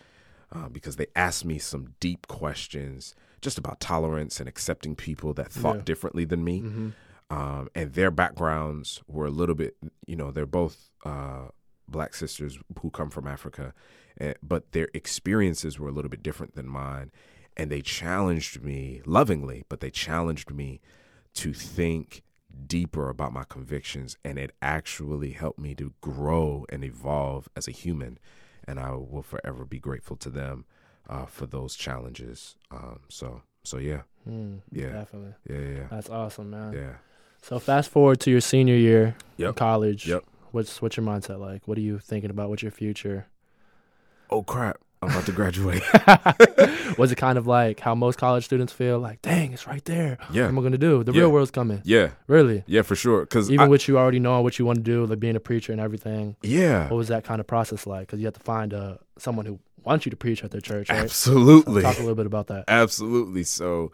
uh, 0.52 0.68
because 0.68 0.96
they 0.96 1.06
asked 1.14 1.44
me 1.44 1.58
some 1.58 1.94
deep 2.00 2.26
questions 2.28 3.14
just 3.42 3.58
about 3.58 3.78
tolerance 3.80 4.40
and 4.40 4.48
accepting 4.48 4.96
people 4.96 5.34
that 5.34 5.52
thought 5.52 5.76
Yeah. 5.76 5.82
differently 5.82 6.24
than 6.24 6.42
me 6.42 6.60
Mm-hmm. 6.62 6.88
Um, 7.30 7.68
and 7.74 7.92
their 7.94 8.10
backgrounds 8.10 9.02
were 9.06 9.26
a 9.26 9.30
little 9.30 9.54
bit, 9.54 9.76
you 10.06 10.16
know, 10.16 10.30
they're 10.30 10.46
both 10.46 10.90
uh, 11.04 11.46
black 11.88 12.14
sisters 12.14 12.58
who 12.80 12.90
come 12.90 13.10
from 13.10 13.26
Africa, 13.26 13.74
eh, 14.20 14.34
but 14.42 14.72
their 14.72 14.88
experiences 14.94 15.78
were 15.78 15.88
a 15.88 15.92
little 15.92 16.08
bit 16.10 16.22
different 16.22 16.54
than 16.54 16.68
mine. 16.68 17.10
And 17.56 17.70
they 17.70 17.80
challenged 17.80 18.62
me 18.62 19.00
lovingly, 19.06 19.64
but 19.68 19.80
they 19.80 19.90
challenged 19.90 20.50
me 20.50 20.80
to 21.34 21.52
think 21.52 22.22
deeper 22.66 23.08
about 23.08 23.32
my 23.32 23.44
convictions. 23.44 24.16
And 24.24 24.38
it 24.38 24.52
actually 24.60 25.32
helped 25.32 25.58
me 25.58 25.74
to 25.76 25.94
grow 26.00 26.66
and 26.68 26.84
evolve 26.84 27.48
as 27.56 27.66
a 27.66 27.72
human. 27.72 28.18
And 28.68 28.78
I 28.78 28.90
will 28.92 29.22
forever 29.22 29.64
be 29.64 29.78
grateful 29.78 30.16
to 30.16 30.28
them 30.30 30.64
uh, 31.08 31.24
for 31.26 31.46
those 31.46 31.76
challenges. 31.76 32.56
Um, 32.70 33.00
so, 33.08 33.42
so 33.64 33.78
yeah, 33.78 34.02
Mm, 34.28 34.60
Yeah. 34.72 34.90
Definitely. 34.92 35.34
yeah, 35.48 35.78
yeah, 35.78 35.86
That's 35.88 36.10
awesome, 36.10 36.50
man. 36.50 36.72
yeah. 36.74 36.94
So 37.48 37.58
fast 37.60 37.90
forward 37.90 38.18
to 38.20 38.30
your 38.30 38.40
senior 38.40 38.74
year 38.74 39.14
in 39.38 39.52
college. 39.54 40.08
Yep. 40.08 40.24
What's 40.50 40.82
what's 40.82 40.96
your 40.96 41.06
mindset 41.06 41.38
like? 41.38 41.66
What 41.68 41.78
are 41.78 41.82
you 41.82 41.98
thinking 41.98 42.30
about? 42.30 42.48
What's 42.48 42.62
your 42.62 42.72
future? 42.72 43.26
Oh 44.30 44.42
crap! 44.42 44.78
I'm 45.00 45.10
about 45.10 45.26
to 45.26 45.32
graduate. 45.32 45.82
Was 46.98 47.12
it 47.12 47.16
kind 47.16 47.38
of 47.38 47.46
like 47.46 47.78
how 47.78 47.94
most 47.94 48.18
college 48.18 48.44
students 48.44 48.72
feel? 48.72 48.98
Like, 48.98 49.22
dang, 49.22 49.52
it's 49.52 49.66
right 49.66 49.84
there. 49.84 50.18
Yeah. 50.32 50.42
What 50.44 50.48
am 50.48 50.58
I 50.58 50.62
gonna 50.62 50.78
do? 50.78 51.04
The 51.04 51.12
Yeah. 51.12 51.20
real 51.20 51.30
world's 51.32 51.50
coming. 51.52 51.82
yeah, 51.84 52.10
Really? 52.26 52.64
yeah, 52.66 52.82
for 52.82 52.96
sure. 52.96 53.20
Because 53.20 53.48
Even 53.50 53.68
with 53.68 53.86
you 53.86 53.96
already 53.98 54.18
knowing 54.18 54.42
what 54.42 54.58
you 54.58 54.64
want 54.64 54.78
to 54.78 54.82
do, 54.82 55.04
like 55.06 55.20
being 55.20 55.36
a 55.36 55.40
preacher 55.40 55.70
and 55.70 55.80
everything. 55.80 56.34
yeah, 56.42 56.88
What 56.88 56.96
was 56.96 57.08
that 57.08 57.22
kind 57.22 57.38
of 57.40 57.46
process 57.46 57.86
like? 57.86 58.08
Because 58.08 58.18
you 58.18 58.26
have 58.26 58.34
to 58.34 58.40
find 58.40 58.74
uh, 58.74 58.96
someone 59.18 59.46
who 59.46 59.60
wants 59.84 60.04
you 60.06 60.10
to 60.10 60.16
preach 60.16 60.42
at 60.42 60.50
their 60.50 60.60
church, 60.60 60.88
right? 60.90 60.98
So 61.10 61.30
absolutely, 61.30 61.82
talk 61.82 61.96
a 61.98 62.00
little 62.00 62.16
bit 62.16 62.26
about 62.26 62.48
that. 62.48 62.64
absolutely. 62.66 63.44
So, 63.44 63.92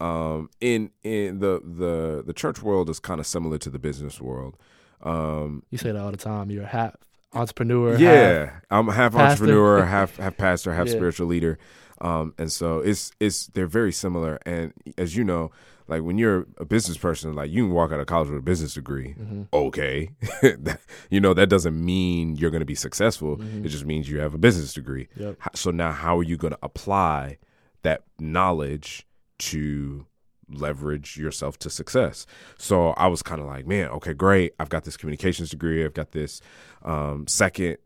um, 0.00 0.50
in 0.60 0.90
in 1.02 1.38
the 1.40 1.60
the 1.64 2.22
the 2.26 2.32
church 2.32 2.62
world 2.62 2.90
is 2.90 2.98
kind 3.00 3.20
of 3.20 3.26
similar 3.26 3.58
to 3.58 3.70
the 3.70 3.78
business 3.78 4.20
world. 4.20 4.56
Um, 5.02 5.62
You 5.70 5.78
say 5.78 5.92
that 5.92 6.00
all 6.00 6.10
the 6.10 6.16
time. 6.16 6.50
You're 6.50 6.64
a 6.64 6.66
half 6.66 6.96
entrepreneur. 7.32 7.92
half- 7.92 8.00
yeah, 8.00 8.60
I'm 8.70 8.88
half 8.88 9.12
pastor. 9.12 9.44
entrepreneur, 9.44 9.84
half 9.96 10.16
half 10.16 10.36
pastor, 10.36 10.72
half 10.74 10.86
Yeah. 10.86 10.92
spiritual 10.94 11.26
leader. 11.26 11.58
Um, 12.00 12.34
and 12.38 12.50
so 12.50 12.78
it's 12.80 13.12
it's 13.20 13.46
they're 13.48 13.66
very 13.66 13.92
similar. 13.92 14.38
And 14.44 14.72
as 14.98 15.16
you 15.16 15.22
know, 15.24 15.50
like 15.86 16.02
when 16.02 16.18
you're 16.18 16.46
a 16.58 16.64
business 16.64 16.96
person, 16.98 17.34
like 17.34 17.50
you 17.50 17.64
can 17.66 17.72
walk 17.72 17.92
out 17.92 18.00
of 18.00 18.06
college 18.06 18.28
with 18.30 18.38
a 18.38 18.42
business 18.42 18.74
degree. 18.74 19.14
Mhm. 19.18 19.46
Okay, 19.52 20.10
That- 20.42 20.80
you 21.10 21.20
know 21.20 21.34
that 21.34 21.48
doesn't 21.48 21.82
mean 21.84 22.36
you're 22.36 22.50
going 22.50 22.60
to 22.60 22.66
be 22.66 22.74
successful. 22.74 23.36
Mhm. 23.36 23.64
It 23.64 23.68
just 23.68 23.84
means 23.86 24.08
you 24.10 24.18
have 24.20 24.34
a 24.34 24.38
business 24.38 24.74
degree. 24.74 25.08
Yep. 25.16 25.36
So 25.54 25.70
now, 25.70 25.92
how 25.92 26.18
are 26.18 26.22
you 26.24 26.36
going 26.36 26.52
to 26.54 26.58
apply 26.62 27.38
that 27.82 28.02
knowledge 28.18 29.06
to 29.38 30.06
leverage 30.48 31.16
yourself 31.16 31.58
to 31.60 31.70
success? 31.70 32.26
So 32.58 32.90
I 32.90 33.06
was 33.06 33.22
kind 33.22 33.40
of 33.40 33.46
like, 33.46 33.66
man, 33.66 33.88
okay, 33.90 34.14
great. 34.14 34.54
I've 34.58 34.68
got 34.68 34.84
this 34.84 34.96
communications 34.96 35.50
degree. 35.50 35.84
I've 35.84 35.94
got 35.94 36.12
this 36.12 36.40
um, 36.82 37.26
second 37.26 37.78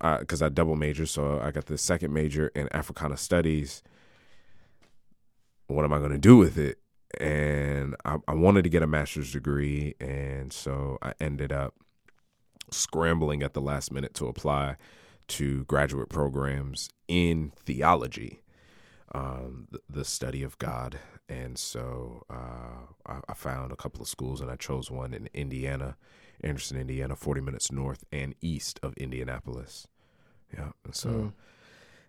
because 0.00 0.42
I 0.42 0.48
double 0.48 0.76
major, 0.76 1.06
so 1.06 1.40
I 1.40 1.50
got 1.50 1.66
this 1.66 1.82
second 1.82 2.12
major 2.12 2.48
in 2.48 2.68
Africana 2.72 3.16
Studies. 3.16 3.82
What 5.68 5.84
am 5.84 5.92
I 5.92 5.98
going 5.98 6.12
to 6.12 6.18
do 6.18 6.36
with 6.36 6.58
it? 6.58 6.78
And 7.18 7.96
I, 8.04 8.16
I 8.28 8.34
wanted 8.34 8.62
to 8.64 8.68
get 8.68 8.82
a 8.82 8.86
master's 8.86 9.32
degree, 9.32 9.94
and 10.00 10.52
so 10.52 10.98
I 11.02 11.14
ended 11.20 11.52
up 11.52 11.74
scrambling 12.70 13.42
at 13.42 13.54
the 13.54 13.60
last 13.60 13.92
minute 13.92 14.12
to 14.14 14.26
apply 14.26 14.76
to 15.28 15.64
graduate 15.64 16.08
programs 16.08 16.90
in 17.08 17.52
theology, 17.64 18.42
um, 19.16 19.68
the, 19.70 19.80
the 19.88 20.04
study 20.04 20.42
of 20.42 20.58
God. 20.58 20.98
And 21.28 21.58
so 21.58 22.24
uh, 22.30 22.86
I, 23.06 23.20
I 23.28 23.34
found 23.34 23.72
a 23.72 23.76
couple 23.76 24.00
of 24.02 24.08
schools, 24.08 24.40
and 24.40 24.50
I 24.50 24.56
chose 24.56 24.90
one 24.90 25.14
in 25.14 25.28
Indiana, 25.34 25.96
Anderson, 26.42 26.78
Indiana, 26.78 27.16
40 27.16 27.40
minutes 27.40 27.72
north 27.72 28.04
and 28.12 28.34
east 28.40 28.78
of 28.82 28.96
Indianapolis. 28.96 29.86
Yeah. 30.54 30.70
And 30.84 30.94
so 30.94 31.08
Mm. 31.10 31.32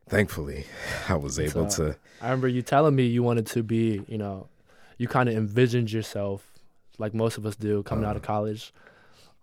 thankfully, 0.08 0.66
I 1.10 1.16
was 1.16 1.39
able 1.39 1.68
to. 1.68 1.95
I 2.22 2.26
remember 2.26 2.47
you 2.47 2.62
telling 2.62 2.95
me 2.95 3.05
you 3.05 3.24
wanted 3.24 3.47
to 3.47 3.64
be, 3.64 4.03
you 4.08 4.18
know, 4.18 4.47
you 4.97 5.08
kind 5.08 5.30
of 5.30 5.36
envisioned 5.36 5.91
yourself, 5.91 6.51
like 6.97 7.14
most 7.14 7.38
of 7.38 7.45
us 7.45 7.55
do, 7.55 7.84
coming 7.84 8.05
out 8.05 8.16
of 8.16 8.24
Uh-huh. 8.24 8.34
college, 8.34 8.74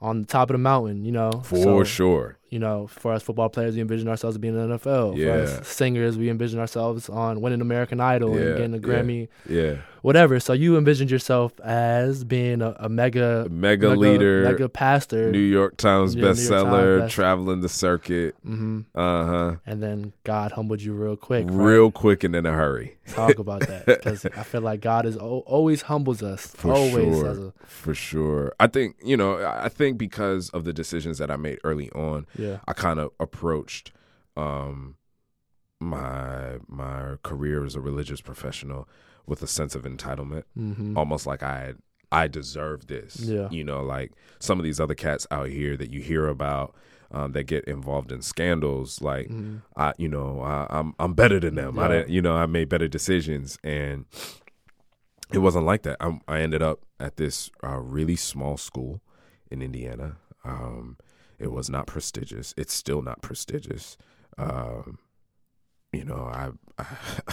on 0.00 0.20
the 0.20 0.26
top 0.26 0.50
of 0.50 0.54
the 0.54 0.58
mountain, 0.58 1.04
you 1.04 1.12
know. 1.12 1.30
For 1.44 1.84
So, 1.84 1.84
sure. 1.84 2.38
You 2.54 2.60
know, 2.60 2.86
for 2.86 3.12
us 3.12 3.22
football 3.24 3.48
players, 3.48 3.74
we 3.74 3.80
envision 3.80 4.06
ourselves 4.08 4.38
being 4.38 4.54
in 4.56 4.68
the 4.70 4.78
NFL. 4.78 5.16
Yeah. 5.16 5.24
For 5.24 5.60
us 5.60 5.66
singers, 5.68 6.16
we 6.16 6.30
envision 6.30 6.60
ourselves 6.60 7.08
on 7.08 7.40
winning 7.40 7.60
American 7.60 7.98
Idol 8.00 8.30
Yeah, 8.38 8.42
and 8.46 8.56
getting 8.58 8.74
a. 8.74 8.78
Grammy, 8.78 9.26
Yeah. 9.48 9.74
whatever. 10.02 10.38
So 10.38 10.52
you 10.52 10.76
envisioned 10.78 11.10
yourself 11.10 11.58
as 11.64 12.22
being 12.22 12.62
a, 12.62 12.76
a 12.78 12.88
mega, 12.88 13.48
Mega, 13.50 13.90
leader, 13.90 14.44
mega 14.44 14.68
pastor, 14.68 15.32
New 15.32 15.38
York 15.58 15.76
Times 15.78 16.14
Yeah, 16.14 16.26
bestseller, 16.26 17.00
best- 17.00 17.14
traveling 17.14 17.60
the 17.60 17.68
circuit. 17.68 18.36
hmm 18.44 18.82
Uh 18.94 19.24
huh. 19.24 19.54
and 19.66 19.82
then 19.82 20.12
God 20.22 20.52
humbled 20.52 20.80
you 20.80 20.92
real 20.92 21.16
quick. 21.16 21.46
right? 21.48 21.52
Real 21.56 21.90
quick 21.90 22.22
and 22.22 22.36
in 22.36 22.46
a 22.46 22.52
hurry. 22.52 22.96
talk 23.08 23.38
about 23.40 23.60
that 23.66 23.84
because 23.86 24.24
I 24.36 24.44
feel 24.44 24.60
like 24.60 24.80
God 24.80 25.06
is 25.06 25.16
o- 25.16 25.42
always 25.46 25.82
humbles 25.82 26.22
us. 26.22 26.46
For 26.46 26.72
always 26.72 27.16
sure. 27.18 27.28
as 27.30 27.38
a 27.38 27.52
For 27.64 27.94
sure. 27.94 28.52
I 28.60 28.66
think, 28.68 28.94
you 29.04 29.16
know, 29.16 29.38
I 29.38 29.64
I 29.64 29.68
think 29.70 29.98
because 29.98 30.50
of 30.50 30.62
the 30.64 30.72
decisions 30.72 31.18
that 31.18 31.30
I 31.32 31.36
made 31.36 31.58
early 31.64 31.90
on, 31.92 32.26
yeah. 32.38 32.43
I 32.68 32.72
kind 32.72 32.98
of 33.00 33.10
approached 33.20 33.92
um 34.36 34.96
my 35.80 36.58
my 36.68 37.16
career 37.22 37.64
as 37.64 37.74
a 37.74 37.80
religious 37.80 38.20
professional 38.20 38.88
with 39.26 39.42
a 39.42 39.46
sense 39.46 39.74
of 39.74 39.82
entitlement, 39.84 40.44
hmm 40.54 40.96
almost 40.96 41.26
like 41.26 41.42
I 41.42 41.74
I 42.12 42.28
deserve 42.28 42.86
this. 42.86 43.16
Yeah. 43.20 43.48
You 43.50 43.64
know, 43.64 43.82
like 43.82 44.12
some 44.38 44.58
of 44.60 44.64
these 44.64 44.78
other 44.80 44.94
cats 44.94 45.26
out 45.30 45.48
here 45.48 45.76
that 45.76 45.90
you 45.92 46.00
hear 46.00 46.28
about 46.28 46.74
um, 47.10 47.32
that 47.32 47.44
get 47.44 47.64
involved 47.64 48.12
in 48.12 48.22
scandals, 48.22 49.00
like 49.02 49.28
hmm 49.28 49.56
I, 49.76 49.92
you 49.98 50.08
know, 50.08 50.40
I, 50.40 50.66
I'm 50.70 50.94
I'm 50.98 51.14
better 51.14 51.40
than 51.40 51.54
them. 51.56 51.78
I 51.78 51.88
didn't, 51.88 52.10
you 52.10 52.22
know, 52.22 52.34
I 52.36 52.46
made 52.46 52.68
better 52.68 52.88
decisions, 52.88 53.58
and 53.64 54.04
it 55.32 55.38
wasn't 55.38 55.64
like 55.66 55.82
that. 55.82 55.96
I, 56.00 56.20
I 56.28 56.40
ended 56.40 56.62
up 56.62 56.80
at 57.00 57.16
this 57.16 57.50
uh, 57.62 57.78
really 57.78 58.16
small 58.16 58.56
school 58.56 59.00
in 59.50 59.62
Indiana. 59.62 60.16
Um, 60.44 60.96
it 61.38 61.50
was 61.52 61.68
not 61.70 61.86
prestigious. 61.86 62.54
It's 62.56 62.72
still 62.72 63.02
not 63.02 63.22
prestigious. 63.22 63.96
Um, 64.38 64.98
you 65.92 66.04
know, 66.04 66.30
I, 66.32 66.50
I 66.78 66.86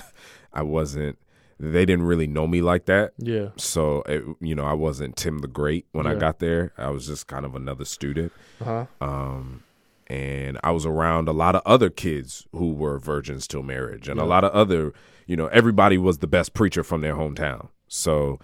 I 0.53 0.61
wasn't. 0.63 1.17
They 1.59 1.85
didn't 1.85 2.05
really 2.07 2.25
know 2.25 2.47
me 2.47 2.61
like 2.63 2.85
that. 2.87 3.13
Yeah. 3.19 3.49
So, 3.55 4.01
it, 4.07 4.23
you 4.39 4.55
know, 4.55 4.65
I 4.65 4.73
wasn't 4.73 5.15
Tim 5.15 5.39
the 5.39 5.47
Great 5.47 5.85
when 5.91 6.07
I 6.07 6.15
got 6.15 6.39
there. 6.39 6.73
I 6.75 6.89
was 6.89 7.05
just 7.05 7.27
kind 7.27 7.45
of 7.45 7.53
another 7.53 7.85
student 7.85 8.31
Uh 8.59 8.63
huh. 8.65 8.85
um, 8.99 9.63
and 10.07 10.57
I 10.63 10.71
was 10.71 10.87
around 10.87 11.27
a 11.27 11.31
lot 11.33 11.55
of 11.55 11.61
other 11.63 11.91
kids 11.91 12.47
who 12.51 12.73
were 12.73 12.97
virgins 12.97 13.47
till 13.47 13.61
marriage, 13.61 14.07
and 14.09 14.19
a 14.19 14.25
lot 14.25 14.43
of 14.43 14.51
other, 14.53 14.91
you 15.27 15.35
know, 15.37 15.47
everybody 15.47 15.99
was 15.99 16.17
the 16.17 16.27
best 16.27 16.55
preacher 16.55 16.83
from 16.83 17.01
their 17.01 17.13
hometown. 17.15 17.69
So, 17.87 18.39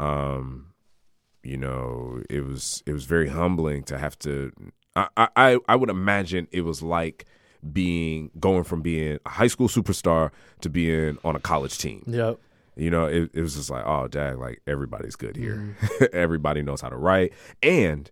um, 0.00 0.72
you 1.44 1.56
know, 1.56 2.20
it 2.28 2.44
was 2.44 2.82
it 2.84 2.92
was 2.92 3.04
very 3.04 3.28
humbling 3.28 3.84
to 3.84 3.96
have 3.98 4.18
to. 4.20 4.52
I 4.96 5.28
I 5.36 5.58
I 5.68 5.76
would 5.76 5.90
imagine 5.90 6.48
it 6.52 6.62
was 6.62 6.82
like 6.82 7.26
being 7.72 8.30
going 8.38 8.64
from 8.64 8.80
being 8.82 9.18
a 9.26 9.28
high 9.28 9.46
school 9.48 9.68
superstar 9.68 10.30
to 10.60 10.68
being 10.70 11.18
on 11.24 11.36
a 11.36 11.40
college 11.40 11.78
team. 11.78 12.02
Yep. 12.06 12.38
You 12.76 12.90
know, 12.90 13.06
it, 13.06 13.30
it 13.32 13.40
was 13.40 13.54
just 13.56 13.70
like, 13.70 13.84
oh, 13.86 14.06
dad, 14.08 14.36
like 14.36 14.60
everybody's 14.66 15.16
good 15.16 15.34
here. 15.36 15.74
Mm-hmm. 15.80 16.04
Everybody 16.12 16.62
knows 16.62 16.80
how 16.82 16.90
to 16.90 16.96
write. 16.96 17.32
And 17.62 18.10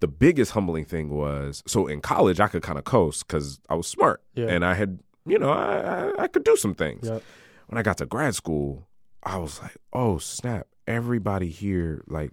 the 0.00 0.08
biggest 0.08 0.52
humbling 0.52 0.86
thing 0.86 1.10
was, 1.10 1.62
so 1.66 1.86
in 1.86 2.00
college, 2.00 2.40
I 2.40 2.48
could 2.48 2.62
kind 2.62 2.78
of 2.78 2.84
coast 2.84 3.26
because 3.26 3.60
I 3.68 3.74
was 3.74 3.86
smart 3.86 4.22
Yeah. 4.34 4.46
and 4.46 4.64
I 4.64 4.72
had, 4.74 5.00
you 5.26 5.38
know, 5.38 5.50
I, 5.50 5.76
I, 6.18 6.22
I 6.22 6.26
could 6.28 6.44
do 6.44 6.56
some 6.56 6.74
things. 6.74 7.06
Yep. 7.08 7.22
When 7.66 7.78
I 7.78 7.82
got 7.82 7.98
to 7.98 8.06
grad 8.06 8.34
school, 8.34 8.88
I 9.22 9.36
was 9.36 9.60
like, 9.60 9.76
oh, 9.92 10.16
snap. 10.16 10.66
Everybody 10.86 11.48
here, 11.50 12.02
like, 12.08 12.32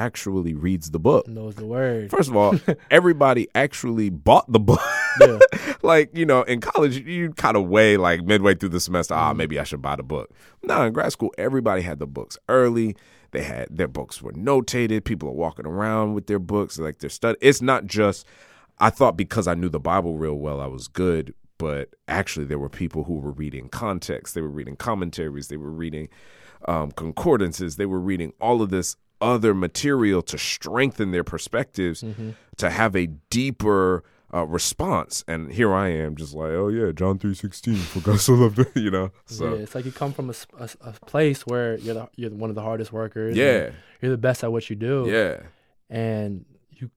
actually 0.00 0.54
reads 0.54 0.90
the 0.90 0.98
book. 0.98 1.28
Knows 1.28 1.54
the 1.56 1.66
word. 1.66 2.10
First 2.10 2.30
of 2.30 2.36
all, 2.36 2.58
everybody 2.90 3.46
actually 3.54 4.08
bought 4.10 4.50
the 4.50 4.58
book. 4.58 4.80
Yeah. 5.20 5.38
like, 5.82 6.16
you 6.16 6.24
know, 6.24 6.42
in 6.42 6.60
college, 6.60 6.96
you 6.98 7.32
kind 7.34 7.56
of 7.56 7.68
weigh 7.68 7.96
like 7.96 8.22
midway 8.24 8.54
through 8.54 8.70
the 8.70 8.80
semester, 8.80 9.14
Mm-hmm. 9.14 9.24
ah, 9.24 9.34
maybe 9.34 9.58
I 9.58 9.64
should 9.64 9.82
buy 9.82 9.96
the 9.96 10.02
book. 10.02 10.30
No, 10.62 10.82
in 10.82 10.92
grad 10.92 11.12
school, 11.12 11.32
everybody 11.38 11.82
had 11.82 11.98
the 11.98 12.06
books 12.06 12.38
early. 12.48 12.96
They 13.32 13.42
had 13.42 13.68
their 13.70 13.88
books 13.88 14.20
were 14.22 14.32
notated. 14.32 15.04
People 15.04 15.28
are 15.28 15.32
walking 15.32 15.66
around 15.66 16.14
with 16.14 16.26
their 16.26 16.38
books, 16.40 16.78
like 16.78 16.98
they're 16.98 17.10
studying. 17.10 17.38
It's 17.40 17.62
not 17.62 17.86
just, 17.86 18.26
I 18.78 18.90
thought 18.90 19.16
because 19.16 19.46
I 19.46 19.54
knew 19.54 19.68
the 19.68 19.78
Bible 19.78 20.16
real 20.16 20.34
well, 20.34 20.60
I 20.60 20.66
was 20.66 20.88
good. 20.88 21.34
But 21.58 21.90
actually, 22.08 22.46
there 22.46 22.58
were 22.58 22.70
people 22.70 23.04
who 23.04 23.16
were 23.18 23.32
reading 23.32 23.68
context. 23.68 24.34
They 24.34 24.40
were 24.40 24.48
reading 24.48 24.76
commentaries. 24.76 25.48
They 25.48 25.58
were 25.58 25.70
reading 25.70 26.08
um, 26.66 26.90
concordances. 26.92 27.76
They 27.76 27.84
were 27.84 28.00
reading 28.00 28.32
all 28.40 28.62
of 28.62 28.70
this 28.70 28.96
other 29.20 29.54
material 29.54 30.22
to 30.22 30.38
strengthen 30.38 31.10
their 31.10 31.24
perspectives, 31.24 32.02
Mm-hmm. 32.02 32.30
to 32.56 32.70
have 32.70 32.94
a 32.96 33.06
deeper 33.30 34.02
uh, 34.32 34.46
response. 34.46 35.24
And 35.26 35.50
here 35.52 35.72
I 35.74 35.88
am, 35.88 36.14
just 36.16 36.34
like, 36.34 36.50
oh 36.50 36.68
yeah, 36.68 36.92
John 36.92 37.18
three 37.18 37.34
sixteen. 37.34 37.76
For 37.76 38.00
God 38.00 38.20
so 38.20 38.34
loved, 38.34 38.60
you 38.76 38.90
know. 38.90 39.10
So 39.26 39.54
yeah, 39.54 39.60
it's 39.62 39.74
like 39.74 39.84
you 39.84 39.92
come 39.92 40.12
from 40.12 40.30
a 40.58 40.92
place 41.06 41.46
where 41.46 41.76
you're 41.78 41.94
the, 41.94 42.08
you're 42.16 42.30
one 42.30 42.50
of 42.50 42.54
the 42.56 42.62
hardest 42.62 42.92
workers. 42.92 43.36
yeah, 43.36 43.70
you're 44.00 44.12
the 44.12 44.18
best 44.18 44.44
at 44.44 44.52
what 44.52 44.70
you 44.70 44.76
do. 44.76 45.06
yeah, 45.08 45.40
and 45.88 46.44
you 46.70 46.90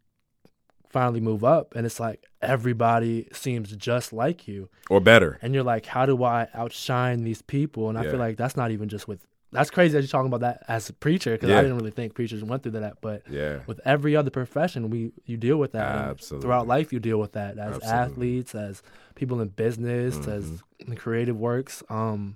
finally 0.90 1.22
move 1.22 1.44
up, 1.44 1.74
and 1.76 1.86
it's 1.88 2.00
like 2.00 2.24
everybody 2.42 3.28
seems 3.34 3.76
just 3.76 4.14
like 4.14 4.48
you, 4.48 4.70
or 4.90 5.00
better. 5.00 5.40
and 5.42 5.54
you're 5.56 5.64
like, 5.64 5.88
how 5.88 6.06
do 6.06 6.24
I 6.24 6.48
outshine 6.54 7.24
these 7.24 7.42
people? 7.42 7.90
And 7.90 7.98
I 7.98 8.04
Yeah. 8.04 8.12
feel 8.12 8.20
like 8.20 8.38
that's 8.38 8.56
not 8.56 8.70
even 8.72 8.90
just 8.90 9.08
with. 9.08 9.26
That's 9.54 9.70
crazy 9.70 9.94
that 9.94 10.02
you're 10.02 10.08
talking 10.08 10.28
about 10.28 10.42
that 10.42 10.64
as 10.68 10.90
a 10.90 10.94
preacher 10.94 11.32
because 11.32 11.50
Yeah. 11.50 11.60
I 11.60 11.62
didn't 11.62 11.78
really 11.78 11.92
think 11.92 12.14
preachers 12.16 12.44
went 12.44 12.64
through 12.64 12.74
that, 12.74 12.98
but 13.02 13.22
Yeah, 13.30 13.60
with 13.68 13.80
every 13.86 14.16
other 14.16 14.30
profession, 14.30 14.90
we 14.90 15.12
you 15.26 15.38
deal 15.38 15.58
with 15.58 15.72
that. 15.74 15.96
Absolutely. 16.10 16.46
Throughout 16.46 16.68
life, 16.68 16.92
you 16.92 17.00
deal 17.00 17.20
with 17.20 17.32
that 17.34 17.58
as 17.58 17.76
Absolutely. 17.76 17.90
athletes, 17.90 18.56
as 18.56 18.84
people 19.16 19.40
in 19.42 19.50
business, 19.50 20.18
as 20.28 20.46
Mm-hmm. 20.46 20.92
in 20.92 20.98
creative 20.98 21.38
works. 21.40 21.84
Um, 21.90 22.36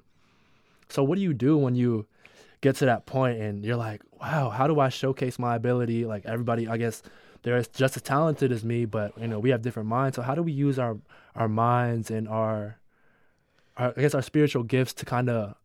so 0.89 1.03
what 1.03 1.15
do 1.17 1.21
you 1.21 1.33
do 1.33 1.57
when 1.57 1.75
you 1.75 2.05
get 2.61 2.75
to 2.77 2.85
that 2.85 3.05
point 3.05 3.39
and 3.39 3.65
you're 3.65 3.75
like, 3.75 4.01
wow, 4.21 4.49
how 4.49 4.67
do 4.67 4.79
I 4.79 4.89
showcase 4.89 5.37
my 5.37 5.55
ability? 5.55 6.05
Like 6.05 6.25
everybody, 6.25 6.67
I 6.67 6.77
guess 6.77 7.03
they're 7.43 7.61
just 7.61 7.95
as 7.97 8.01
talented 8.01 8.51
as 8.51 8.63
me, 8.63 8.85
but 8.85 9.17
you 9.19 9.27
know 9.27 9.39
we 9.39 9.49
have 9.51 9.61
different 9.61 9.89
minds. 9.89 10.15
So 10.15 10.21
how 10.21 10.33
do 10.35 10.43
we 10.43 10.51
use 10.51 10.79
our 10.79 10.97
our 11.35 11.47
minds 11.47 12.09
and 12.09 12.27
our, 12.27 12.77
our 13.77 13.93
I 13.95 14.01
guess 14.01 14.15
our 14.15 14.21
spiritual 14.23 14.63
gifts 14.63 14.93
to 14.95 15.05
kind 15.05 15.29
of 15.29 15.55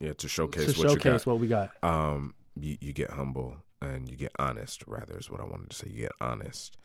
yeah. 0.00 0.12
To 0.14 0.28
showcase 0.28 0.72
to 0.74 0.78
what 0.78 0.90
showcase 0.90 1.26
what 1.26 1.38
we 1.38 1.46
got? 1.46 1.70
um 1.82 2.34
you, 2.56 2.76
you 2.80 2.92
get 2.92 3.10
humble 3.10 3.56
and 3.82 4.08
you 4.08 4.16
get 4.16 4.32
honest 4.38 4.84
rather 4.86 5.18
is 5.18 5.30
what 5.30 5.40
i 5.40 5.44
wanted 5.44 5.70
to 5.70 5.76
say. 5.76 5.88
You 5.90 6.02
get 6.02 6.12
honest. 6.20 6.76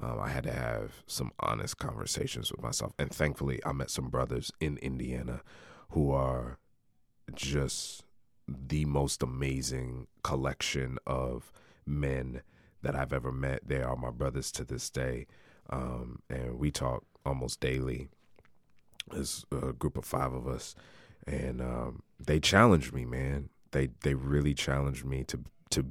Um, 0.00 0.18
i 0.20 0.28
had 0.28 0.44
to 0.44 0.52
have 0.52 1.02
some 1.06 1.32
honest 1.40 1.78
conversations 1.78 2.50
with 2.52 2.62
myself. 2.62 2.92
And 2.98 3.10
thankfully 3.10 3.60
i 3.64 3.72
met 3.72 3.90
some 3.90 4.08
brothers 4.08 4.52
in 4.60 4.76
indiana 4.78 5.42
who 5.90 6.12
are 6.12 6.58
just 7.34 8.04
the 8.46 8.84
most 8.86 9.22
amazing 9.22 10.06
collection 10.22 10.98
of 11.06 11.52
men 11.86 12.42
that 12.82 12.94
i've 12.94 13.12
ever 13.12 13.32
met. 13.32 13.66
They 13.66 13.82
are 13.82 13.96
my 13.96 14.10
brothers 14.10 14.50
to 14.52 14.64
this 14.64 14.88
day. 14.90 15.26
Um, 15.70 16.20
and 16.30 16.58
we 16.58 16.70
talk 16.70 17.04
almost 17.26 17.60
daily. 17.60 18.08
There's 19.10 19.44
a 19.52 19.72
group 19.72 19.96
of 19.98 20.04
five 20.04 20.32
of 20.32 20.46
us. 20.46 20.74
And 21.26 21.60
um, 21.60 22.02
they 22.18 22.40
challenged 22.40 22.92
me 22.92 23.04
man. 23.04 23.48
They 23.72 23.88
they 24.02 24.14
really 24.14 24.54
challenged 24.54 25.04
me 25.04 25.24
to 25.24 25.40
to 25.70 25.86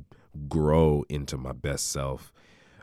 grow 0.50 1.04
into 1.10 1.38
my 1.38 1.52
best 1.52 1.92
self 1.92 2.32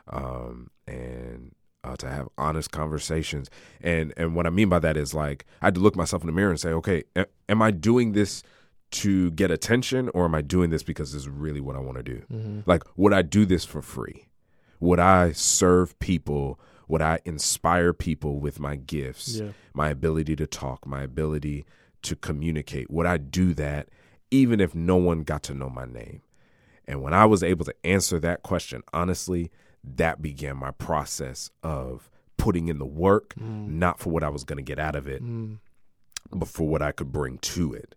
um, 0.07 0.69
and 0.87 1.53
uh, 1.83 1.95
to 1.97 2.09
have 2.09 2.27
honest 2.37 2.71
conversations. 2.71 3.49
And 3.81 4.13
and 4.17 4.35
what 4.35 4.47
I 4.47 4.49
mean 4.49 4.69
by 4.69 4.79
that 4.79 4.97
is 4.97 5.13
like 5.13 5.45
I 5.61 5.67
had 5.67 5.75
to 5.75 5.81
look 5.81 5.95
myself 5.95 6.21
in 6.23 6.27
the 6.27 6.33
mirror 6.33 6.49
and 6.51 6.59
say 6.59 6.69
okay 6.71 7.03
a- 7.15 7.27
am 7.49 7.61
I 7.61 7.71
doing 7.71 8.13
this 8.13 8.43
to 8.91 9.31
get 9.31 9.51
attention 9.51 10.09
or 10.13 10.25
am 10.25 10.35
I 10.35 10.41
doing 10.41 10.69
this 10.69 10.83
because 10.83 11.11
this 11.11 11.23
is 11.23 11.29
really 11.29 11.59
what 11.59 11.75
I 11.75 11.79
want 11.79 11.97
to 11.97 12.03
do? 12.03 12.23
Mm-hmm. 12.31 12.59
like 12.65 12.83
would 12.95 13.13
I 13.13 13.21
do 13.21 13.45
this 13.45 13.65
for 13.65 13.81
free? 13.81 14.27
Would 14.79 14.99
I 14.99 15.31
serve 15.31 15.97
people? 15.99 16.59
Would 16.87 17.01
I 17.01 17.19
inspire 17.25 17.93
people 17.93 18.39
with 18.39 18.59
my 18.59 18.75
gifts 18.75 19.37
Yeah. 19.39 19.49
my 19.73 19.89
ability 19.89 20.35
to 20.37 20.47
talk, 20.47 20.85
my 20.87 21.01
ability 21.01 21.65
to 22.05 22.15
communicate. 22.15 22.89
Would 22.89 23.05
I 23.05 23.17
do 23.17 23.53
that 23.55 23.89
even 24.31 24.59
if 24.59 24.73
no 24.73 24.95
one 24.95 25.21
got 25.23 25.43
to 25.43 25.53
know 25.53 25.69
my 25.69 25.85
name? 25.85 26.21
And 26.87 27.01
when 27.01 27.13
I 27.13 27.25
was 27.25 27.41
able 27.43 27.65
to 27.65 27.75
answer 27.83 28.19
that 28.19 28.43
question 28.43 28.81
honestly, 28.93 29.51
that 29.83 30.21
began 30.21 30.57
my 30.57 30.71
process 30.71 31.49
of 31.63 32.09
putting 32.37 32.67
in 32.67 32.79
the 32.79 32.85
work, 32.85 33.33
not 33.37 33.99
for 33.99 34.09
what 34.09 34.23
I 34.23 34.29
was 34.29 34.43
going 34.43 34.57
to 34.57 34.63
get 34.63 34.77
out 34.79 34.95
of 34.95 35.07
it, 35.07 35.23
Mm. 35.23 35.59
but 36.31 36.47
for 36.47 36.67
what 36.67 36.81
I 36.81 36.91
could 36.91 37.11
bring 37.11 37.37
to 37.39 37.73
it. 37.73 37.95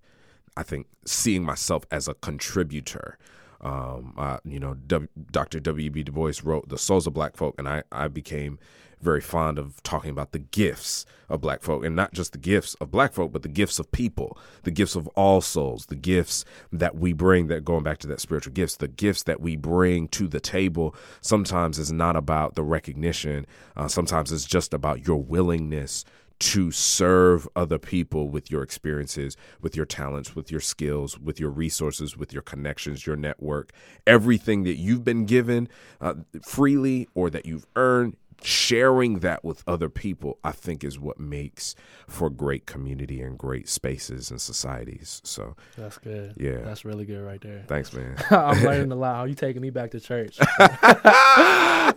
I 0.56 0.62
think 0.62 0.86
seeing 1.06 1.44
myself 1.44 1.84
as 1.90 2.08
a 2.08 2.14
contributor, 2.14 3.18
Um, 3.60 4.14
uh, 4.16 4.38
you 4.44 4.60
know, 4.60 4.74
w, 4.74 5.08
Dr. 5.32 5.58
W.B. 5.58 6.04
Du 6.04 6.12
Bois 6.12 6.34
wrote 6.44 6.68
"The 6.68 6.78
Souls 6.78 7.08
of 7.08 7.14
Black 7.14 7.36
Folk," 7.36 7.56
and 7.58 7.68
I 7.68 7.82
I 7.90 8.06
became 8.06 8.58
very 9.00 9.20
fond 9.20 9.58
of 9.58 9.82
talking 9.82 10.10
about 10.10 10.32
the 10.32 10.38
gifts 10.38 11.04
of 11.28 11.40
black 11.40 11.62
folk 11.62 11.84
and 11.84 11.94
not 11.94 12.12
just 12.12 12.32
the 12.32 12.38
gifts 12.38 12.74
of 12.74 12.90
black 12.90 13.12
folk 13.12 13.32
but 13.32 13.42
the 13.42 13.48
gifts 13.48 13.78
of 13.78 13.90
people 13.92 14.38
the 14.62 14.70
gifts 14.70 14.96
of 14.96 15.06
all 15.08 15.40
souls 15.40 15.86
the 15.86 15.96
gifts 15.96 16.44
that 16.72 16.96
we 16.96 17.12
bring 17.12 17.48
that 17.48 17.64
going 17.64 17.82
back 17.82 17.98
to 17.98 18.06
that 18.06 18.20
spiritual 18.20 18.52
gifts 18.52 18.76
the 18.76 18.88
gifts 18.88 19.22
that 19.24 19.40
we 19.40 19.56
bring 19.56 20.08
to 20.08 20.26
the 20.26 20.40
table 20.40 20.94
sometimes 21.20 21.78
is 21.78 21.92
not 21.92 22.16
about 22.16 22.54
the 22.54 22.62
recognition 22.62 23.46
uh, 23.76 23.88
sometimes 23.88 24.32
it's 24.32 24.44
just 24.44 24.72
about 24.72 25.06
your 25.06 25.22
willingness 25.22 26.04
to 26.38 26.70
serve 26.70 27.48
other 27.56 27.78
people 27.78 28.28
with 28.28 28.50
your 28.50 28.62
experiences, 28.62 29.36
with 29.60 29.74
your 29.74 29.86
talents, 29.86 30.36
with 30.36 30.50
your 30.50 30.60
skills, 30.60 31.18
with 31.18 31.40
your 31.40 31.50
resources, 31.50 32.16
with 32.16 32.32
your 32.32 32.42
connections, 32.42 33.06
your 33.06 33.16
network, 33.16 33.72
everything 34.06 34.62
that 34.62 34.76
you've 34.76 35.04
been 35.04 35.26
given 35.26 35.68
uh, 36.00 36.14
freely 36.42 37.08
or 37.14 37.28
that 37.28 37.44
you've 37.44 37.66
earned, 37.74 38.16
sharing 38.42 39.18
that 39.20 39.44
with 39.44 39.62
other 39.66 39.88
people, 39.88 40.38
I 40.44 40.52
think 40.52 40.84
is 40.84 40.98
what 40.98 41.18
makes 41.18 41.74
for 42.06 42.30
great 42.30 42.66
community 42.66 43.20
and 43.20 43.36
great 43.36 43.68
spaces 43.68 44.30
and 44.30 44.40
societies. 44.40 45.20
So 45.24 45.56
that's 45.76 45.98
good. 45.98 46.34
Yeah. 46.36 46.58
That's 46.58 46.84
really 46.84 47.04
good 47.04 47.20
right 47.24 47.40
there. 47.40 47.64
Thanks, 47.66 47.92
man. 47.92 48.16
I'm 48.30 48.62
learning 48.62 48.92
a 48.92 48.96
lot. 48.96 49.16
How 49.16 49.24
you 49.24 49.34
taking 49.34 49.62
me 49.62 49.70
back 49.70 49.90
to 49.92 50.00
church? 50.00 50.36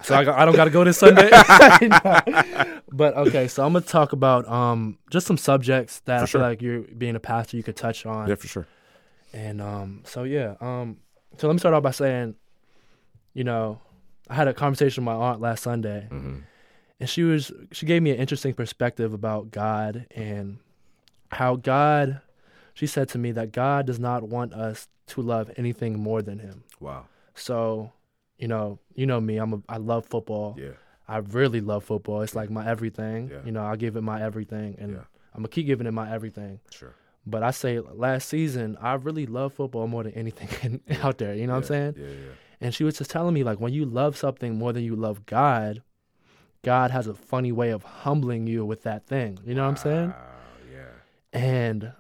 so 0.04 0.16
I, 0.16 0.42
I 0.42 0.46
don't 0.46 0.56
got 0.56 0.66
to 0.66 0.72
go 0.72 0.84
this 0.84 0.98
Sunday. 0.98 1.30
but 2.92 3.16
okay, 3.18 3.48
so 3.48 3.66
I'm 3.66 3.74
gonna 3.74 3.86
talk 3.86 4.14
about 4.14 4.48
um 4.48 4.98
just 5.10 5.28
some 5.28 5.38
subjects 5.38 6.00
that 6.02 6.18
For 6.20 6.24
I 6.24 6.26
sure. 6.26 6.42
feel 6.42 6.48
like 6.50 6.62
you're 6.62 6.82
being 6.82 7.16
a 7.16 7.20
pastor 7.20 7.58
you 7.58 7.64
could 7.64 7.76
touch 7.76 8.06
on. 8.06 8.28
yeah, 8.28 8.36
for 8.36 8.48
sure. 8.48 8.68
And 9.34 9.62
um, 9.62 10.02
so 10.06 10.24
yeah, 10.24 10.56
um, 10.60 10.98
so 11.38 11.48
let 11.48 11.54
me 11.54 11.60
start 11.60 11.74
off 11.74 11.84
by 11.84 11.92
saying, 11.92 12.36
you 13.34 13.44
know, 13.44 13.80
I 14.32 14.36
had 14.36 14.48
a 14.48 14.54
conversation 14.54 15.04
with 15.06 15.14
my 15.14 15.20
aunt 15.28 15.42
last 15.42 15.62
Sunday, 15.64 16.08
hmm 16.10 16.38
and 17.02 17.10
she 17.10 17.24
was 17.24 17.52
she 17.72 17.88
gave 17.88 18.02
me 18.04 18.12
an 18.12 18.18
interesting 18.18 18.54
perspective 18.54 19.12
about 19.12 19.50
God 19.52 20.06
and 20.16 20.60
how 21.32 21.56
God. 21.56 22.22
She 22.76 22.86
said 22.88 23.10
to 23.10 23.18
me 23.18 23.32
that 23.34 23.52
God 23.52 23.88
does 23.88 24.00
not 24.00 24.22
want 24.30 24.54
us 24.54 24.88
to 25.08 25.22
love 25.22 25.50
anything 25.58 26.00
more 26.00 26.22
than 26.22 26.38
Him. 26.40 26.64
Wow. 26.80 27.08
So, 27.34 27.92
you 28.38 28.48
know, 28.48 28.78
you 28.96 29.06
know 29.08 29.20
me. 29.20 29.38
I'm 29.38 29.54
a 29.54 29.62
I 29.68 29.78
love 29.78 30.06
football. 30.06 30.56
Yeah. 30.60 30.74
I 31.08 31.18
really 31.18 31.60
love 31.60 31.84
football. 31.84 32.22
It's 32.22 32.36
like 32.36 32.50
my 32.52 32.66
everything. 32.70 33.30
Yeah. 33.32 33.40
You 33.46 33.52
know, 33.52 33.64
I 33.66 33.76
give 33.78 33.96
it 33.96 34.02
my 34.02 34.22
everything, 34.22 34.76
and 34.80 34.92
Yeah. 34.94 35.00
I'm 35.34 35.40
gonna 35.42 35.48
keep 35.50 35.66
giving 35.66 35.88
it 35.88 35.92
my 35.92 36.10
everything. 36.14 36.60
Sure. 36.70 36.94
But 37.26 37.42
I 37.44 37.50
say 37.52 37.80
last 37.80 38.30
season, 38.30 38.78
I 38.80 38.94
really 38.94 39.26
love 39.26 39.54
football 39.54 39.88
more 39.88 40.04
than 40.04 40.14
anything 40.14 40.82
out 41.02 41.18
there. 41.18 41.34
You 41.34 41.48
know 41.48 41.54
what 41.54 41.64
I'm 41.64 41.68
saying? 41.68 41.96
Yeah, 41.98 42.08
yeah. 42.08 42.34
And 42.62 42.74
she 42.74 42.84
was 42.84 42.98
just 42.98 43.10
telling 43.12 43.34
me 43.34 43.44
like 43.44 43.60
when 43.60 43.74
you 43.74 43.86
love 43.86 44.16
something 44.16 44.56
more 44.58 44.72
than 44.72 44.84
you 44.84 44.96
love 44.96 45.26
God, 45.26 45.82
God 46.64 46.92
has 46.92 47.08
a 47.08 47.14
funny 47.16 47.52
way 47.52 47.72
of 47.72 47.84
humbling 47.84 48.46
you 48.48 48.64
with 48.66 48.84
that 48.84 49.06
thing. 49.08 49.40
You 49.46 49.56
know 49.56 49.64
what 49.64 49.70
I'm 49.72 49.78
saying? 49.78 50.14
Yeah. 50.72 51.40
And 51.40 51.92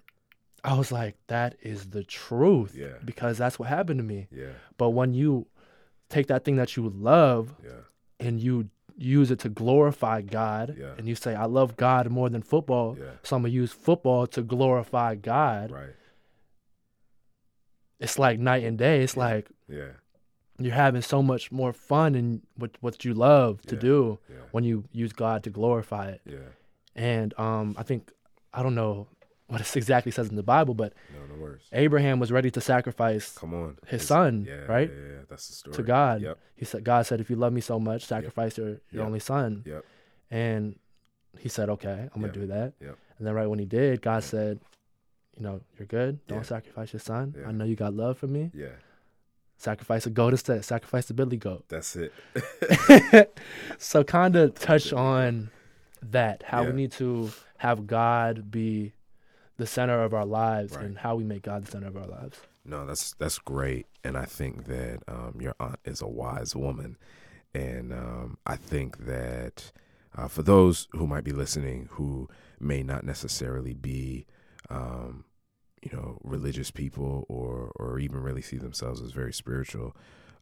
I 0.63 0.75
was 0.75 0.91
like, 0.91 1.15
that 1.27 1.55
is 1.63 1.89
the 1.89 2.03
truth. 2.03 2.75
Yeah. 2.77 2.99
Because 3.03 3.39
that's 3.39 3.57
what 3.57 3.69
happened 3.69 3.97
to 3.99 4.03
me. 4.03 4.27
Yeah. 4.31 4.51
But 4.77 4.91
when 4.91 5.15
you 5.15 5.47
take 6.09 6.27
that 6.27 6.45
thing 6.45 6.57
that 6.57 6.77
you 6.77 6.89
love 6.89 7.55
Yeah. 7.65 7.71
and 8.19 8.39
you 8.39 8.69
use 8.95 9.31
it 9.31 9.39
to 9.39 9.49
glorify 9.49 10.21
God 10.21 10.75
Yeah. 10.79 10.93
and 10.95 11.07
you 11.07 11.15
say, 11.15 11.33
I 11.33 11.45
love 11.45 11.75
God 11.75 12.07
more 12.11 12.29
than 12.29 12.43
football, 12.43 12.95
Yeah. 12.99 13.05
so 13.23 13.35
I'm 13.35 13.41
gonna 13.41 13.51
use 13.53 13.71
football 13.71 14.27
to 14.27 14.43
glorify 14.43 15.15
God. 15.15 15.71
Right. 15.71 15.95
It's 17.99 18.19
like 18.19 18.39
night 18.39 18.63
and 18.63 18.77
day. 18.77 19.01
It's 19.01 19.17
like 19.17 19.49
Yeah. 19.67 19.93
You're 20.65 20.75
having 20.75 21.01
so 21.01 21.21
much 21.23 21.51
more 21.51 21.73
fun 21.73 22.15
in 22.15 22.41
what 22.55 22.71
what 22.81 23.03
you 23.05 23.13
love 23.13 23.61
to 23.67 23.75
Yeah. 23.75 23.81
do 23.81 24.19
Yeah. 24.29 24.35
when 24.51 24.63
you 24.63 24.85
use 24.91 25.13
God 25.13 25.43
to 25.43 25.49
glorify 25.49 26.09
it. 26.09 26.21
Yeah. 26.25 26.49
And 26.95 27.33
um, 27.39 27.75
I 27.77 27.83
think 27.83 28.11
I 28.53 28.63
don't 28.63 28.75
know 28.75 29.07
what 29.47 29.61
it 29.61 29.75
exactly 29.81 30.11
says 30.11 30.29
in 30.29 30.35
the 30.35 30.43
Bible, 30.43 30.73
but 30.73 30.93
No, 31.13 31.19
no. 31.25 31.31
Abraham 31.73 32.19
was 32.19 32.31
ready 32.31 32.51
to 32.51 32.61
sacrifice 32.61 33.37
Come 33.37 33.53
on. 33.53 33.77
his 33.87 34.05
son, 34.07 34.45
yeah, 34.47 34.65
right? 34.67 34.89
Yeah, 34.89 35.21
that's 35.29 35.47
the 35.47 35.53
story. 35.55 35.75
to 35.77 35.83
God. 35.83 36.21
Yep. 36.21 36.37
He 36.55 36.65
said, 36.65 36.83
God 36.83 37.05
said, 37.05 37.21
if 37.21 37.29
you 37.29 37.35
love 37.37 37.53
me 37.53 37.61
so 37.61 37.79
much, 37.79 38.05
sacrifice 38.05 38.57
your, 38.57 38.67
your 38.91 39.01
Yep. 39.03 39.05
only 39.05 39.19
son. 39.19 39.63
Yep. 39.65 39.85
And 40.29 40.77
he 41.39 41.49
said, 41.49 41.69
okay, 41.69 42.09
I'm 42.13 42.21
Yep. 42.21 42.33
gonna 42.33 42.33
do 42.33 42.47
that. 42.47 42.73
Yep. 42.81 42.97
And 43.17 43.27
then 43.27 43.33
right 43.33 43.47
when 43.47 43.59
he 43.59 43.65
did, 43.65 44.01
God 44.01 44.15
Yep. 44.15 44.23
said, 44.23 44.59
you 45.37 45.43
know, 45.43 45.61
you're 45.77 45.87
good. 45.87 46.25
Don't 46.27 46.45
sacrifice 46.45 46.91
your 46.93 46.99
son. 46.99 47.35
I 47.45 47.51
know 47.51 47.65
you 47.65 47.75
got 47.75 47.93
love 47.93 48.17
for 48.17 48.27
me. 48.27 48.51
Yeah. 48.53 48.67
Sacrifice 49.61 50.05
a 50.05 50.09
goat 50.09 50.33
instead. 50.33 50.65
Sacrifice 50.65 51.05
the 51.05 51.13
billy 51.13 51.37
goat. 51.37 51.65
That's 51.69 51.95
it. 51.95 52.11
so 53.77 54.03
kind 54.03 54.35
of 54.35 54.55
touch 54.55 54.91
on 54.91 55.51
that 56.01 56.41
how 56.47 56.63
Yeah. 56.63 56.69
we 56.69 56.75
need 56.75 56.91
to 56.93 57.31
have 57.57 57.85
god 57.85 58.49
be 58.49 58.93
the 59.57 59.67
center 59.67 60.01
of 60.01 60.13
our 60.15 60.25
lives 60.25 60.75
Right. 60.75 60.85
and 60.85 60.97
how 60.97 61.15
we 61.15 61.23
make 61.23 61.43
god 61.43 61.65
the 61.65 61.71
center 61.71 61.87
of 61.87 61.95
our 61.95 62.07
lives 62.07 62.39
No, 62.65 62.85
that's 62.87 63.13
that's 63.15 63.37
great, 63.37 63.85
and 64.03 64.17
I 64.17 64.25
think 64.25 64.65
that 64.65 64.99
um, 65.07 65.37
your 65.39 65.55
aunt 65.59 65.79
is 65.85 66.01
a 66.01 66.07
wise 66.07 66.55
woman, 66.55 66.97
and 67.53 67.91
um, 67.93 68.37
I 68.47 68.55
think 68.55 69.05
that 69.05 69.71
uh, 70.17 70.27
for 70.27 70.41
those 70.43 70.87
who 70.91 71.05
might 71.07 71.23
be 71.23 71.31
listening 71.31 71.87
who 71.91 72.27
may 72.59 72.81
not 72.83 73.03
necessarily 73.03 73.73
be, 73.73 74.25
um, 74.69 75.25
you 75.81 75.91
know, 75.91 76.19
religious 76.23 76.71
people 76.71 77.25
or 77.27 77.71
or 77.75 77.99
even 77.99 78.21
really 78.21 78.41
see 78.41 78.57
themselves 78.57 79.01
as 79.01 79.11
very 79.11 79.33
spiritual, 79.33 79.95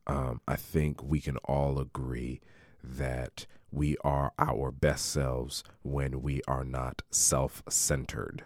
um, 0.08 0.42
I 0.48 0.56
think 0.56 1.04
we 1.04 1.22
can 1.22 1.38
all 1.38 1.80
agree 1.80 2.42
that 2.84 3.46
we 3.72 3.98
are 4.04 4.32
our 4.40 4.72
best 4.72 5.06
selves 5.12 5.64
when 5.84 6.22
we 6.22 6.42
are 6.48 6.64
not 6.66 7.02
self-centered. 7.12 8.44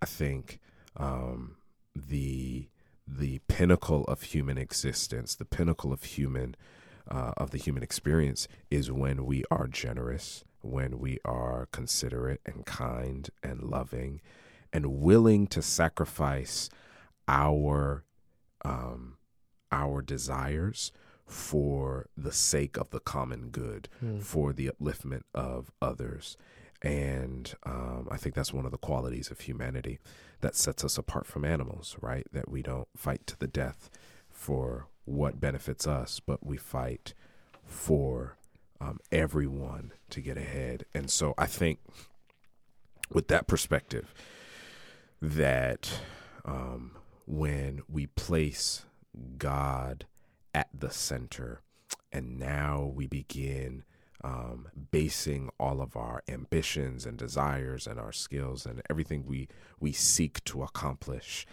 I 0.00 0.06
think 0.06 0.60
um, 0.96 1.56
the 1.94 2.68
the 3.06 3.40
pinnacle 3.48 4.04
of 4.04 4.22
human 4.22 4.56
existence, 4.56 5.34
the 5.34 5.44
pinnacle 5.44 5.92
of 5.92 6.04
human 6.04 6.56
uh, 7.10 7.32
of 7.36 7.50
the 7.50 7.58
human 7.58 7.82
experience 7.82 8.46
is 8.70 8.90
when 8.90 9.26
we 9.26 9.44
are 9.50 9.66
generous, 9.66 10.44
when 10.60 10.98
we 10.98 11.18
are 11.24 11.68
considerate 11.72 12.40
and 12.46 12.64
kind 12.66 13.30
and 13.42 13.62
loving, 13.62 14.20
and 14.72 15.00
willing 15.00 15.46
to 15.48 15.62
sacrifice 15.62 16.68
our 17.28 18.04
um, 18.64 19.16
our 19.72 20.02
desires 20.02 20.92
for 21.26 22.06
the 22.16 22.32
sake 22.32 22.76
of 22.76 22.90
the 22.90 23.00
common 23.00 23.50
good, 23.50 23.88
for 24.20 24.52
the 24.52 24.68
upliftment 24.68 25.22
of 25.32 25.70
others. 25.80 26.36
And 26.82 27.54
um, 27.64 28.08
I 28.10 28.16
think 28.16 28.34
that's 28.34 28.52
one 28.52 28.64
of 28.64 28.72
the 28.72 28.78
qualities 28.78 29.30
of 29.30 29.40
humanity 29.40 29.98
that 30.40 30.56
sets 30.56 30.84
us 30.84 30.98
apart 30.98 31.26
from 31.26 31.44
animals, 31.44 31.96
right? 32.00 32.26
That 32.32 32.50
we 32.50 32.62
don't 32.62 32.88
fight 32.96 33.26
to 33.28 33.38
the 33.38 33.46
death 33.46 33.90
for 34.28 34.88
what 35.04 35.40
benefits 35.40 35.86
us, 35.86 36.20
but 36.20 36.44
we 36.44 36.56
fight 36.56 37.14
for 37.64 38.36
um, 38.80 38.98
everyone 39.12 39.92
to 40.08 40.20
get 40.20 40.36
ahead. 40.36 40.84
And 40.94 41.10
so 41.10 41.34
I 41.38 41.46
think 41.46 41.78
with 43.12 43.28
that 43.28 43.46
perspective, 43.46 44.12
that 45.20 46.00
um, 46.44 46.96
when 47.26 47.82
we 47.88 48.06
place 48.06 48.84
God 49.38 50.06
at 50.54 50.68
the 50.78 50.90
center, 50.90 51.60
and 52.12 52.38
now 52.38 52.90
we 52.94 53.06
begin 53.06 53.84
um, 54.22 54.68
basing 54.90 55.50
all 55.58 55.80
of 55.80 55.96
our 55.96 56.22
ambitions 56.28 57.06
and 57.06 57.16
desires 57.16 57.86
and 57.86 57.98
our 57.98 58.12
skills 58.12 58.66
and 58.66 58.82
everything 58.90 59.24
we 59.26 59.48
we 59.78 59.92
seek 59.92 60.44
to 60.44 60.62
accomplish 60.62 61.46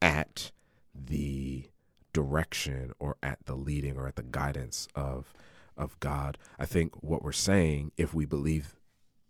at 0.00 0.50
the 0.94 1.68
direction 2.12 2.92
or 2.98 3.16
at 3.22 3.44
the 3.44 3.54
leading 3.54 3.96
or 3.96 4.06
at 4.08 4.16
the 4.16 4.22
guidance 4.22 4.88
of 4.94 5.34
of 5.76 5.98
God. 6.00 6.38
I 6.58 6.66
think 6.66 7.02
what 7.02 7.22
we're 7.22 7.32
saying, 7.32 7.92
if 7.96 8.14
we 8.14 8.24
believe 8.24 8.76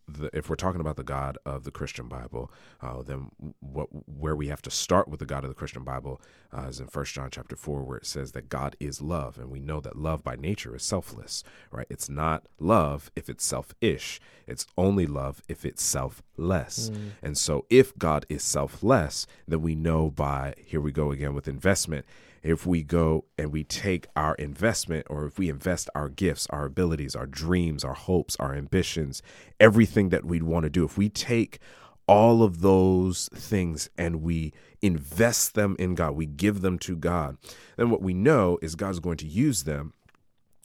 the, 0.07 0.31
if 0.37 0.49
we're 0.49 0.57
talking 0.57 0.81
about 0.81 0.97
the 0.97 1.05
God 1.05 1.39
of 1.45 1.65
the 1.65 1.71
Christian 1.71 2.09
Bible, 2.09 2.51
uh, 2.81 3.03
then 3.03 3.31
what 3.61 3.89
where 4.07 4.37
we 4.37 4.49
have 4.49 4.63
to 4.63 4.71
start 4.71 5.09
with 5.09 5.21
the 5.21 5.27
God 5.27 5.45
of 5.45 5.51
the 5.51 5.55
Christian 5.55 5.85
Bible 5.85 6.21
uh, 6.57 6.63
is 6.63 6.81
in 6.81 6.87
First 6.87 7.15
John 7.15 7.31
chapter 7.31 7.57
four, 7.57 7.83
where 7.83 7.99
it 7.99 8.07
says 8.07 8.33
that 8.33 8.49
God 8.49 8.77
is 8.79 9.01
love, 9.01 9.39
and 9.39 9.51
we 9.51 9.61
know 9.61 9.81
that 9.81 9.97
love 9.97 10.23
by 10.23 10.37
nature 10.37 10.75
is 10.77 10.83
selfless, 10.83 11.43
right? 11.71 11.87
It's 11.89 12.09
not 12.09 12.47
love 12.59 13.11
if 13.17 13.29
it's 13.29 13.45
selfish; 13.45 14.21
it's 14.47 14.67
only 14.77 15.07
love 15.07 15.43
if 15.49 15.65
it's 15.65 15.83
selfless. 15.83 16.91
And 17.23 17.39
so, 17.39 17.65
if 17.71 17.97
God 17.97 18.27
is 18.29 18.43
selfless, 18.43 19.27
then 19.49 19.63
we 19.63 19.75
know 19.75 20.11
by 20.11 20.55
here 20.65 20.81
we 20.81 20.93
go 20.93 21.11
again 21.11 21.35
with 21.35 21.49
investment 21.49 22.05
if 22.45 22.67
we 22.67 22.83
go 22.83 23.25
and 23.39 23.51
we 23.51 23.65
take 23.65 24.07
our 24.15 24.35
investment 24.35 25.07
or 25.09 25.25
if 25.25 25.39
we 25.39 25.49
invest 25.49 25.89
our 25.95 26.11
gifts, 26.11 26.47
our 26.51 26.67
abilities, 26.67 27.17
our 27.17 27.27
dreams, 27.27 27.83
our 27.83 27.95
hopes, 27.95 28.37
our 28.39 28.55
ambitions, 28.55 29.23
everything 29.59 30.11
that 30.11 30.25
we'd 30.25 30.43
want 30.43 30.65
to 30.65 30.71
do, 30.71 30.85
if 30.85 30.99
we 30.99 31.09
take 31.09 31.59
all 32.07 32.43
of 32.43 32.61
those 32.61 33.31
things 33.35 33.89
and 33.97 34.23
we 34.23 34.53
invest 34.83 35.55
them 35.55 35.75
in 35.79 35.95
God, 35.95 36.13
we 36.13 36.27
give 36.27 36.61
them 36.61 36.79
to 36.81 36.95
God, 36.95 37.39
then 37.79 37.89
what 37.89 38.03
we 38.03 38.13
know 38.13 38.59
is 38.61 38.75
God's 38.75 39.01
going 39.01 39.17
to 39.17 39.27
use 39.27 39.65
them 39.65 39.95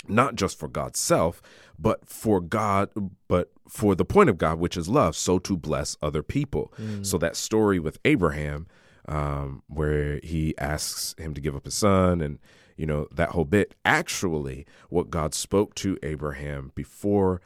not 0.07 0.35
just 0.35 0.59
for 0.59 0.67
God's 0.67 0.99
self, 0.99 1.41
but 1.77 2.09
for 2.09 2.41
God, 2.41 2.89
but 3.27 3.51
for 3.69 3.95
the 3.95 4.05
point 4.05 4.29
of 4.29 4.37
God, 4.37 4.59
which 4.59 4.75
is 4.75 4.89
love, 4.89 5.15
so 5.15 5.39
to 5.39 5.55
bless 5.55 5.95
other 6.01 6.23
people. 6.23 6.73
Mm. 6.79 7.05
So 7.05 7.17
that 7.19 7.35
story 7.35 7.79
with 7.79 7.99
Abraham, 8.03 8.67
um, 9.07 9.63
where 9.67 10.19
he 10.23 10.57
asks 10.57 11.15
him 11.17 11.33
to 11.33 11.41
give 11.41 11.55
up 11.55 11.65
his 11.65 11.75
son 11.75 12.21
and 12.21 12.39
you 12.75 12.85
know 12.85 13.07
that 13.11 13.29
whole 13.29 13.45
bit. 13.45 13.75
Actually 13.83 14.65
what 14.89 15.09
god 15.09 15.33
spoke 15.33 15.75
to 15.75 15.97
abraham 16.03 16.71
before 16.75 17.41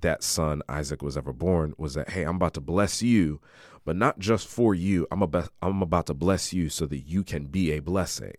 that 0.00 0.22
son 0.22 0.62
isaac 0.68 1.02
was 1.02 1.16
ever 1.16 1.32
born 1.32 1.74
was 1.78 1.94
that 1.94 2.10
hey 2.10 2.22
i'm 2.22 2.36
about 2.36 2.54
to 2.54 2.60
bless 2.60 3.02
you 3.02 3.40
but 3.88 3.96
not 3.96 4.18
just 4.18 4.46
for 4.46 4.74
you. 4.74 5.06
I'm 5.10 5.22
about 5.22 5.48
i'm 5.62 5.80
about 5.80 6.04
to 6.08 6.14
bless 6.14 6.52
you 6.52 6.68
so 6.68 6.84
that 6.84 6.98
you 6.98 7.24
can 7.24 7.46
be 7.46 7.72
a 7.72 7.80
blessing. 7.80 8.34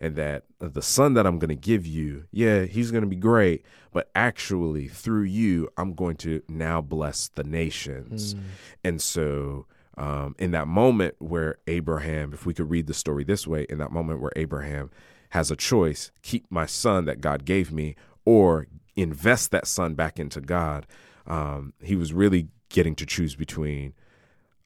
And 0.00 0.16
that 0.16 0.44
the 0.58 0.80
son 0.80 1.12
that 1.14 1.26
I'm 1.26 1.38
going 1.38 1.50
to 1.50 1.54
give 1.54 1.86
you, 1.86 2.24
yeah, 2.30 2.64
he's 2.64 2.90
going 2.90 3.02
to 3.04 3.08
be 3.08 3.14
great, 3.16 3.62
but 3.92 4.08
actually 4.14 4.88
through 4.88 5.24
you, 5.24 5.68
I'm 5.76 5.92
going 5.92 6.16
to 6.16 6.42
now 6.48 6.80
bless 6.80 7.28
the 7.28 7.44
nations. 7.44 8.34
And 8.82 9.02
so, 9.02 9.66
um, 9.96 10.34
in 10.38 10.50
that 10.52 10.66
moment 10.66 11.14
where 11.18 11.58
Abraham, 11.66 12.32
if 12.32 12.46
we 12.46 12.54
could 12.54 12.70
read 12.70 12.86
the 12.86 12.94
story 12.94 13.24
this 13.24 13.46
way, 13.46 13.66
in 13.68 13.78
that 13.78 13.92
moment 13.92 14.20
where 14.20 14.32
Abraham 14.36 14.90
has 15.30 15.50
a 15.50 15.56
choice, 15.56 16.10
keep 16.22 16.46
my 16.50 16.66
son 16.66 17.04
that 17.04 17.20
God 17.20 17.44
gave 17.44 17.72
me, 17.72 17.96
or 18.24 18.66
invest 18.96 19.50
that 19.50 19.66
son 19.66 19.94
back 19.94 20.18
into 20.18 20.40
God, 20.40 20.86
um, 21.26 21.72
he 21.82 21.96
was 21.96 22.12
really 22.12 22.48
getting 22.68 22.94
to 22.96 23.06
choose 23.06 23.36
between, 23.36 23.94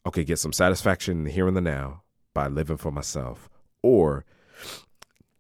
okay, 0.07 0.24
get 0.24 0.39
some 0.39 0.53
satisfaction 0.53 1.18
in 1.18 1.24
the 1.24 1.31
here 1.31 1.49
and 1.49 1.57
the 1.57 1.61
now 1.61 2.03
by 2.35 2.47
living 2.47 2.76
for 2.76 2.91
myself, 2.91 3.49
or 3.83 4.24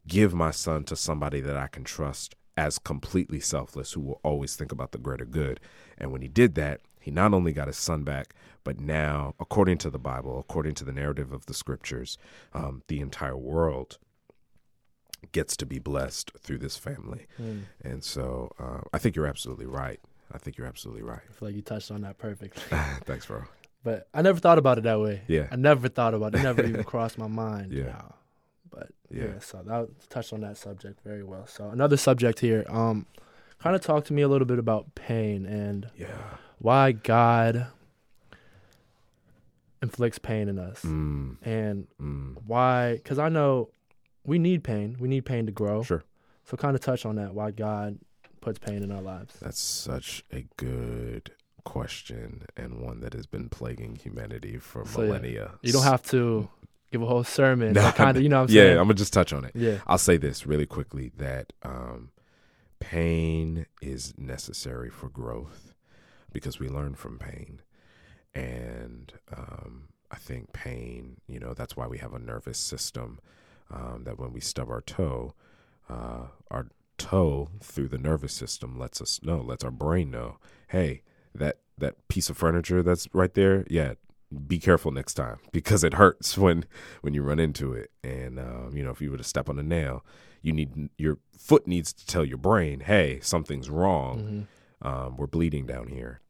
give 0.06 0.34
my 0.34 0.50
son 0.50 0.84
to 0.84 0.96
somebody 0.96 1.40
that 1.40 1.56
I 1.56 1.66
can 1.66 1.84
trust 1.84 2.34
as 2.56 2.78
completely 2.78 3.38
selfless, 3.38 3.92
who 3.92 4.00
will 4.00 4.20
always 4.24 4.56
think 4.56 4.72
about 4.72 4.92
the 4.92 4.98
greater 4.98 5.24
good. 5.24 5.60
And 5.96 6.10
when 6.10 6.22
he 6.22 6.28
did 6.28 6.56
that, 6.56 6.80
he 7.08 7.14
not 7.14 7.32
only 7.32 7.52
got 7.52 7.68
his 7.68 7.78
son 7.78 8.02
back, 8.04 8.34
but 8.64 8.78
now, 8.78 9.34
according 9.40 9.78
to 9.78 9.88
the 9.88 9.98
Bible, 9.98 10.38
according 10.38 10.74
to 10.74 10.84
the 10.84 10.92
narrative 10.92 11.32
of 11.32 11.46
the 11.46 11.54
scriptures, 11.54 12.18
um, 12.52 12.82
the 12.88 13.00
entire 13.00 13.36
world 13.36 13.96
gets 15.32 15.56
to 15.56 15.64
be 15.64 15.78
blessed 15.78 16.32
through 16.38 16.58
this 16.58 16.76
family. 16.76 17.26
And 17.82 18.04
so 18.04 18.52
uh, 18.58 18.80
I 18.92 18.98
think 18.98 19.16
you're 19.16 19.26
absolutely 19.26 19.64
right. 19.64 19.98
I 20.30 20.36
think 20.36 20.58
you're 20.58 20.66
absolutely 20.66 21.02
right. 21.02 21.22
I 21.28 21.32
feel 21.32 21.48
like 21.48 21.56
you 21.56 21.62
touched 21.62 21.90
on 21.90 22.02
that 22.02 22.18
perfectly. 22.18 22.62
Thanks, 23.06 23.24
bro. 23.24 23.44
But 23.82 24.06
I 24.12 24.20
never 24.20 24.38
thought 24.38 24.58
about 24.58 24.76
it 24.76 24.84
that 24.84 25.00
way. 25.00 25.22
Yeah. 25.28 25.46
I 25.50 25.56
never 25.56 25.88
thought 25.88 26.12
about 26.12 26.34
it. 26.34 26.40
It 26.40 26.42
never 26.42 26.62
even 26.62 26.84
crossed 26.92 27.16
my 27.16 27.26
mind. 27.28 27.72
Yeah. 27.72 27.96
Uh, 27.96 28.12
but 28.70 28.88
Yeah. 29.10 29.24
yeah. 29.24 29.38
so 29.38 29.62
that 29.64 29.88
touched 30.10 30.34
on 30.34 30.42
that 30.42 30.58
subject 30.58 31.00
very 31.02 31.24
well. 31.24 31.46
So 31.46 31.70
another 31.70 31.96
subject 31.96 32.40
here. 32.40 32.66
Um, 32.68 33.06
kind 33.60 33.74
of 33.74 33.80
talk 33.80 34.04
to 34.04 34.12
me 34.12 34.20
a 34.20 34.28
little 34.28 34.46
bit 34.46 34.58
about 34.58 34.94
pain 34.94 35.46
and 35.46 35.90
Yeah. 35.96 36.08
Why 36.58 36.92
God 36.92 37.66
inflicts 39.82 40.18
pain 40.18 40.48
in 40.48 40.58
us, 40.58 40.82
Mm, 40.82 41.36
and 41.42 41.86
mm. 42.00 42.36
why? 42.46 42.94
Because 42.94 43.18
I 43.18 43.28
know 43.28 43.70
we 44.24 44.38
need 44.38 44.64
pain. 44.64 44.96
We 44.98 45.08
need 45.08 45.24
pain 45.24 45.46
to 45.46 45.52
grow. 45.52 45.82
Sure. 45.82 46.02
So 46.44 46.56
kind 46.56 46.74
of 46.74 46.80
touch 46.80 47.06
on 47.06 47.16
that. 47.16 47.34
Why 47.34 47.50
God 47.50 47.98
puts 48.40 48.58
pain 48.58 48.82
in 48.82 48.90
our 48.90 49.02
lives. 49.02 49.34
That's 49.40 49.60
such 49.60 50.24
a 50.32 50.46
good 50.56 51.30
question 51.64 52.42
and 52.56 52.80
one 52.80 53.00
that 53.00 53.12
has 53.12 53.26
been 53.26 53.48
plaguing 53.48 53.96
humanity 53.96 54.56
for 54.58 54.84
So, 54.86 55.02
yeah, 55.02 55.06
millennia. 55.08 55.50
You 55.62 55.72
don't 55.72 55.82
have 55.82 56.02
to 56.10 56.48
give 56.90 57.02
a 57.02 57.06
whole 57.06 57.24
sermon. 57.24 57.72
Nah, 57.74 57.92
kind 57.92 58.16
of, 58.16 58.22
you 58.22 58.28
know 58.28 58.40
what 58.42 58.50
I'm 58.50 58.56
yeah, 58.56 58.62
saying? 58.62 58.78
I'm 58.78 58.84
gonna 58.84 58.94
just 58.94 59.12
touch 59.12 59.32
on 59.32 59.44
it. 59.44 59.52
yeah. 59.54 59.78
I'll 59.86 59.98
say 59.98 60.16
this 60.16 60.46
really 60.46 60.66
quickly 60.66 61.12
that 61.18 61.52
um, 61.62 62.10
pain 62.80 63.66
is 63.82 64.14
necessary 64.16 64.88
for 64.88 65.08
growth 65.08 65.67
because 66.32 66.58
we 66.58 66.68
learn 66.68 66.94
from 66.94 67.18
pain. 67.18 67.62
And 68.34 69.12
um, 69.36 69.88
I 70.10 70.16
think 70.16 70.52
pain, 70.52 71.20
you 71.26 71.38
know, 71.38 71.54
that's 71.54 71.76
why 71.76 71.86
we 71.86 71.98
have 71.98 72.14
a 72.14 72.18
nervous 72.18 72.58
system 72.58 73.18
um, 73.70 74.04
that 74.04 74.18
when 74.18 74.32
we 74.32 74.40
stub 74.40 74.68
our 74.70 74.80
toe, 74.80 75.34
uh, 75.88 76.28
our 76.50 76.68
toe 76.96 77.50
through 77.60 77.88
the 77.88 77.98
nervous 77.98 78.32
system 78.32 78.78
lets 78.78 79.00
us 79.00 79.20
know, 79.22 79.40
lets 79.40 79.64
our 79.64 79.70
brain 79.70 80.10
know, 80.10 80.38
hey, 80.68 81.02
that 81.34 81.58
that 81.76 82.08
piece 82.08 82.28
of 82.28 82.36
furniture 82.36 82.82
that's 82.82 83.08
right 83.12 83.34
there, 83.34 83.64
yeah, 83.70 83.94
be 84.46 84.58
careful 84.58 84.90
next 84.90 85.14
time 85.14 85.38
because 85.52 85.84
it 85.84 85.94
hurts 85.94 86.36
when 86.36 86.64
when 87.02 87.14
you 87.14 87.22
run 87.22 87.38
into 87.38 87.72
it. 87.72 87.90
And 88.02 88.38
um, 88.38 88.72
you 88.74 88.82
know, 88.82 88.90
if 88.90 89.00
you 89.00 89.10
were 89.10 89.16
to 89.16 89.24
step 89.24 89.48
on 89.48 89.58
a 89.58 89.62
nail, 89.62 90.04
you 90.42 90.52
need 90.52 90.90
your 90.96 91.18
foot 91.38 91.66
needs 91.66 91.92
to 91.92 92.06
tell 92.06 92.24
your 92.24 92.38
brain, 92.38 92.80
hey, 92.80 93.20
something's 93.22 93.70
wrong. 93.70 94.18
Mm-hmm. 94.18 94.40
Um, 94.82 95.16
we're 95.16 95.26
bleeding 95.26 95.66
down 95.66 95.88
here. 95.88 96.20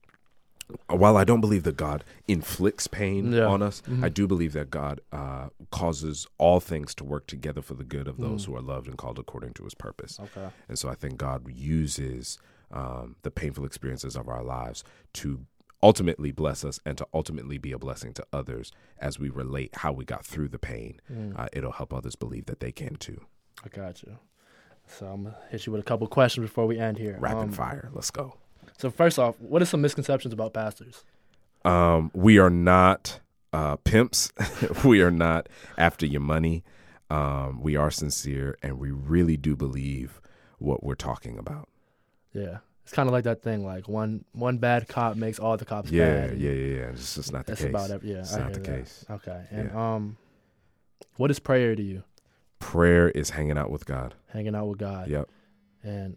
While 0.89 1.17
I 1.17 1.25
don't 1.25 1.41
believe 1.41 1.63
that 1.63 1.79
God 1.79 2.05
inflicts 2.27 2.87
pain 2.89 3.33
Yeah. 3.33 3.47
on 3.47 3.63
us, 3.63 3.81
Mhm. 3.87 4.05
I 4.05 4.11
do 4.11 4.27
believe 4.27 4.53
that 4.53 4.71
God 4.71 5.01
uh, 5.13 5.49
causes 5.71 6.27
all 6.37 6.61
things 6.61 6.95
to 6.97 7.05
work 7.05 7.27
together 7.27 7.63
for 7.63 7.73
the 7.75 7.85
good 7.85 8.07
of 8.07 8.19
those 8.19 8.43
Mm. 8.43 8.47
who 8.47 8.57
are 8.57 8.61
loved 8.63 8.87
and 8.87 8.99
called 8.99 9.19
according 9.19 9.55
to 9.55 9.65
His 9.65 9.73
purpose. 9.75 10.21
Okay. 10.21 10.51
And 10.69 10.79
so 10.79 10.91
I 10.91 10.95
think 10.95 11.17
God 11.17 11.49
uses 11.51 12.39
um, 12.71 13.17
the 13.23 13.31
painful 13.31 13.65
experiences 13.65 14.15
of 14.15 14.29
our 14.29 14.43
lives 14.45 14.85
to 15.15 15.47
ultimately 15.83 16.33
bless 16.33 16.67
us 16.67 16.79
and 16.85 16.99
to 16.99 17.07
ultimately 17.15 17.57
be 17.57 17.73
a 17.73 17.79
blessing 17.79 18.13
to 18.13 18.27
others 18.31 18.73
as 18.99 19.19
we 19.19 19.31
relate 19.31 19.75
how 19.77 19.91
we 19.91 20.05
got 20.05 20.27
through 20.27 20.49
the 20.49 20.59
pain. 20.59 21.01
Mm. 21.11 21.39
Uh, 21.39 21.49
it'll 21.55 21.73
help 21.73 21.95
others 21.95 22.15
believe 22.15 22.45
that 22.45 22.61
they 22.61 22.73
can 22.73 22.97
too. 22.97 23.23
I 23.65 23.69
got 23.71 24.03
you. 24.03 24.19
So 24.91 25.07
I'm 25.07 25.25
gonna 25.25 25.37
hit 25.51 25.67
you 25.67 25.73
with 25.73 25.81
a 25.81 25.85
couple 25.85 26.07
questions 26.07 26.45
before 26.47 26.67
we 26.67 26.79
end 26.79 26.99
here. 26.99 27.17
Rapid 27.21 27.39
Um, 27.39 27.53
fire. 27.53 27.91
Let's 27.93 28.11
go. 28.11 28.37
So 28.79 28.91
first 28.91 29.19
off, 29.19 29.39
what 29.41 29.61
are 29.63 29.67
some 29.67 29.81
misconceptions 29.81 30.33
about 30.33 30.53
pastors? 30.55 31.05
Um, 31.65 32.11
we 32.15 32.39
are 32.39 32.51
not 32.51 33.21
uh, 33.53 33.77
pimps. 33.77 34.33
we 34.85 35.01
are 35.03 35.11
not 35.11 35.49
after 35.77 36.07
your 36.07 36.21
money. 36.21 36.65
Um, 37.11 37.61
we 37.63 37.75
are 37.77 37.91
sincere 37.91 38.57
and 38.63 38.79
we 38.79 38.91
really 38.91 39.37
do 39.37 39.57
believe 39.57 40.21
what 40.59 40.83
we're 40.85 40.95
talking 40.95 41.39
about. 41.39 41.69
Yeah, 42.35 42.59
it's 42.85 42.93
kind 42.93 43.09
of 43.09 43.13
like 43.15 43.25
that 43.25 43.43
thing. 43.43 43.65
Like 43.65 43.89
one 43.89 44.25
one 44.33 44.59
bad 44.59 44.87
cop 44.89 45.17
makes 45.17 45.39
all 45.39 45.57
the 45.57 45.65
cops 45.65 45.91
Yeah, 45.91 46.29
bad. 46.29 46.39
yeah, 46.39 46.51
yeah, 46.51 46.77
yeah. 46.77 46.83
It's 46.91 47.15
just 47.15 47.33
not 47.33 47.47
the 47.47 47.53
That's 47.53 47.63
case. 47.63 47.71
about 47.71 47.91
it. 47.91 48.03
Yeah, 48.05 48.19
It's 48.19 48.35
I 48.35 48.41
not 48.41 48.53
the 48.53 48.61
that. 48.61 48.67
case. 48.79 49.05
Okay, 49.11 49.45
and 49.51 49.73
um, 49.75 50.17
what 51.17 51.31
is 51.31 51.39
prayer 51.39 51.75
to 51.75 51.83
you? 51.83 52.03
Prayer 52.59 53.09
is 53.11 53.31
hanging 53.31 53.57
out 53.59 53.71
with 53.71 53.87
God. 53.87 54.15
Hanging 54.33 54.55
out 54.55 54.67
with 54.67 54.79
God. 54.79 55.09
Yep. 55.09 55.29
And 55.83 56.17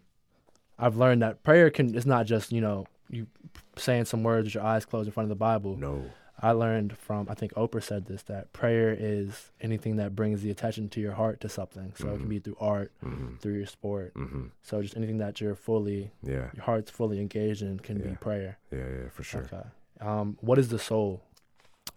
I've 0.78 0.96
learned 0.96 1.22
that 1.22 1.42
prayer 1.42 1.70
can. 1.70 1.94
It's 1.96 2.06
not 2.06 2.26
just 2.26 2.52
you 2.52 2.60
know 2.60 2.86
you 3.10 3.26
saying 3.76 4.06
some 4.06 4.22
words 4.22 4.46
with 4.46 4.54
your 4.54 4.64
eyes 4.64 4.84
closed 4.84 5.06
in 5.06 5.12
front 5.12 5.26
of 5.26 5.28
the 5.30 5.34
Bible. 5.36 5.76
No. 5.76 6.04
I 6.44 6.50
learned 6.52 6.96
from 6.98 7.28
I 7.30 7.34
think 7.34 7.52
Oprah 7.54 7.82
said 7.82 8.06
this 8.06 8.22
that 8.24 8.52
prayer 8.52 8.94
is 8.98 9.52
anything 9.60 9.96
that 9.96 10.16
brings 10.16 10.42
the 10.42 10.50
attention 10.50 10.88
to 10.90 11.00
your 11.00 11.12
heart 11.12 11.40
to 11.42 11.48
something. 11.48 11.92
So 11.96 12.08
it 12.08 12.14
Mhm. 12.16 12.18
can 12.20 12.28
be 12.28 12.38
through 12.40 12.56
art, 12.58 12.90
hmm 13.00 13.36
through 13.36 13.54
your 13.58 13.66
sport. 13.66 14.12
hmm 14.14 14.46
So 14.62 14.82
just 14.82 14.96
anything 14.96 15.18
that 15.18 15.40
you're 15.40 15.54
fully 15.54 16.10
Yeah. 16.22 16.50
your 16.54 16.64
heart's 16.64 16.90
fully 16.90 17.20
engaged 17.20 17.62
in 17.62 17.78
can 17.78 18.00
Yeah. 18.00 18.06
be 18.08 18.14
prayer. 18.16 18.58
Yeah, 18.72 18.78
yeah, 18.88 19.08
for 19.10 19.22
sure. 19.22 19.42
Okay. 19.42 19.62
Um, 20.00 20.36
what 20.40 20.58
is 20.58 20.68
the 20.70 20.80
soul? 20.80 21.22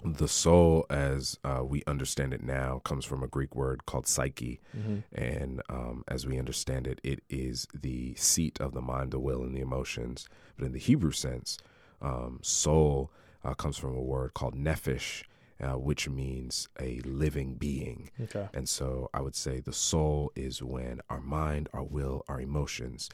The 0.03 0.27
soul, 0.27 0.85
as 0.89 1.39
uh, 1.43 1.63
we 1.63 1.83
understand 1.87 2.33
it 2.33 2.43
now, 2.43 2.79
comes 2.83 3.05
from 3.05 3.23
a 3.23 3.27
Greek 3.27 3.55
word 3.55 3.85
called 3.85 4.07
psyche. 4.07 4.61
Mm-hmm. 4.77 4.97
And 5.13 5.61
um, 5.69 6.03
as 6.07 6.27
we 6.27 6.37
understand 6.37 6.85
it, 6.85 6.99
it 7.03 7.23
is 7.29 7.67
the 7.73 8.13
seat 8.15 8.59
of 8.59 8.73
the 8.73 8.81
mind, 8.81 9.11
the 9.11 9.19
will, 9.19 9.41
and 9.41 9.55
the 9.55 9.61
emotions. 9.61 10.27
But 10.57 10.65
in 10.65 10.73
the 10.73 10.79
Hebrew 10.79 11.11
sense, 11.11 11.57
um, 12.01 12.39
soul 12.43 13.11
uh, 13.43 13.53
comes 13.55 13.77
from 13.77 13.95
a 13.95 14.01
word 14.01 14.33
called 14.33 14.55
nephesh, 14.55 15.23
uh, 15.59 15.77
which 15.77 16.07
means 16.07 16.67
a 16.79 16.99
living 16.99 17.55
being. 17.55 18.11
Okay. 18.23 18.47
And 18.53 18.67
so 18.67 19.09
I 19.13 19.21
would 19.21 19.35
say 19.35 19.59
the 19.59 19.73
soul 19.73 20.31
is 20.35 20.61
when 20.61 21.01
our 21.09 21.21
mind, 21.21 21.69
our 21.73 21.83
will, 21.83 22.23
our 22.27 22.41
emotions 22.41 23.09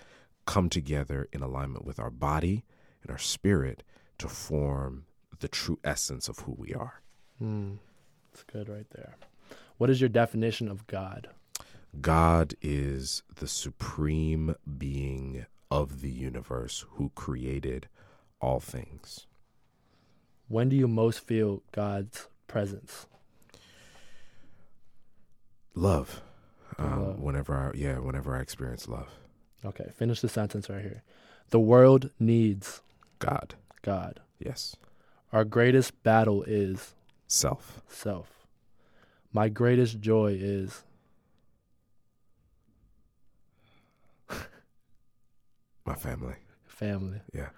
come 0.45 0.67
together 0.67 1.29
in 1.31 1.41
alignment 1.41 1.85
with 1.85 1.99
our 1.99 2.09
body 2.09 2.65
and 3.03 3.11
our 3.11 3.19
spirit 3.19 3.83
to 4.17 4.27
form 4.27 5.05
the 5.41 5.47
true 5.47 5.79
essence 5.83 6.29
of 6.29 6.39
who 6.39 6.55
we 6.57 6.73
are. 6.73 7.01
Mm, 7.43 7.77
that's 8.31 8.43
good 8.43 8.69
right 8.69 8.89
there. 8.95 9.17
What 9.77 9.89
is 9.89 9.99
your 9.99 10.09
definition 10.09 10.67
of 10.69 10.87
God? 10.87 11.29
God 11.99 12.53
is 12.61 13.23
the 13.35 13.47
supreme 13.47 14.55
being 14.77 15.45
of 15.69 16.01
the 16.01 16.09
universe 16.09 16.85
who 16.91 17.11
created 17.15 17.89
all 18.39 18.59
things. 18.59 19.27
When 20.47 20.69
do 20.69 20.75
you 20.75 20.87
most 20.87 21.19
feel 21.19 21.63
God's 21.71 22.27
presence? 22.47 23.07
Love. 25.75 26.21
Um, 26.77 27.05
Love. 27.07 27.19
Whenever 27.19 27.55
I, 27.55 27.77
yeah, 27.77 27.99
whenever 27.99 28.35
I 28.35 28.41
experience 28.41 28.87
love. 28.87 29.09
Okay, 29.63 29.91
finish 29.95 30.21
the 30.21 30.29
sentence 30.29 30.69
right 30.69 30.81
here. 30.81 31.03
The 31.49 31.59
world 31.59 32.09
needs 32.19 32.81
God. 33.19 33.55
God. 33.81 34.19
Yes. 34.39 34.75
Our 35.31 35.43
greatest 35.45 36.01
battle 36.03 36.43
is 36.43 36.93
Self. 37.27 37.81
self. 37.87 38.27
My 39.31 39.47
greatest 39.49 39.99
joy 40.01 40.37
is 40.39 40.83
My 45.85 45.95
family. 45.95 46.35
family. 46.65 47.21
Yeah. 47.33 47.49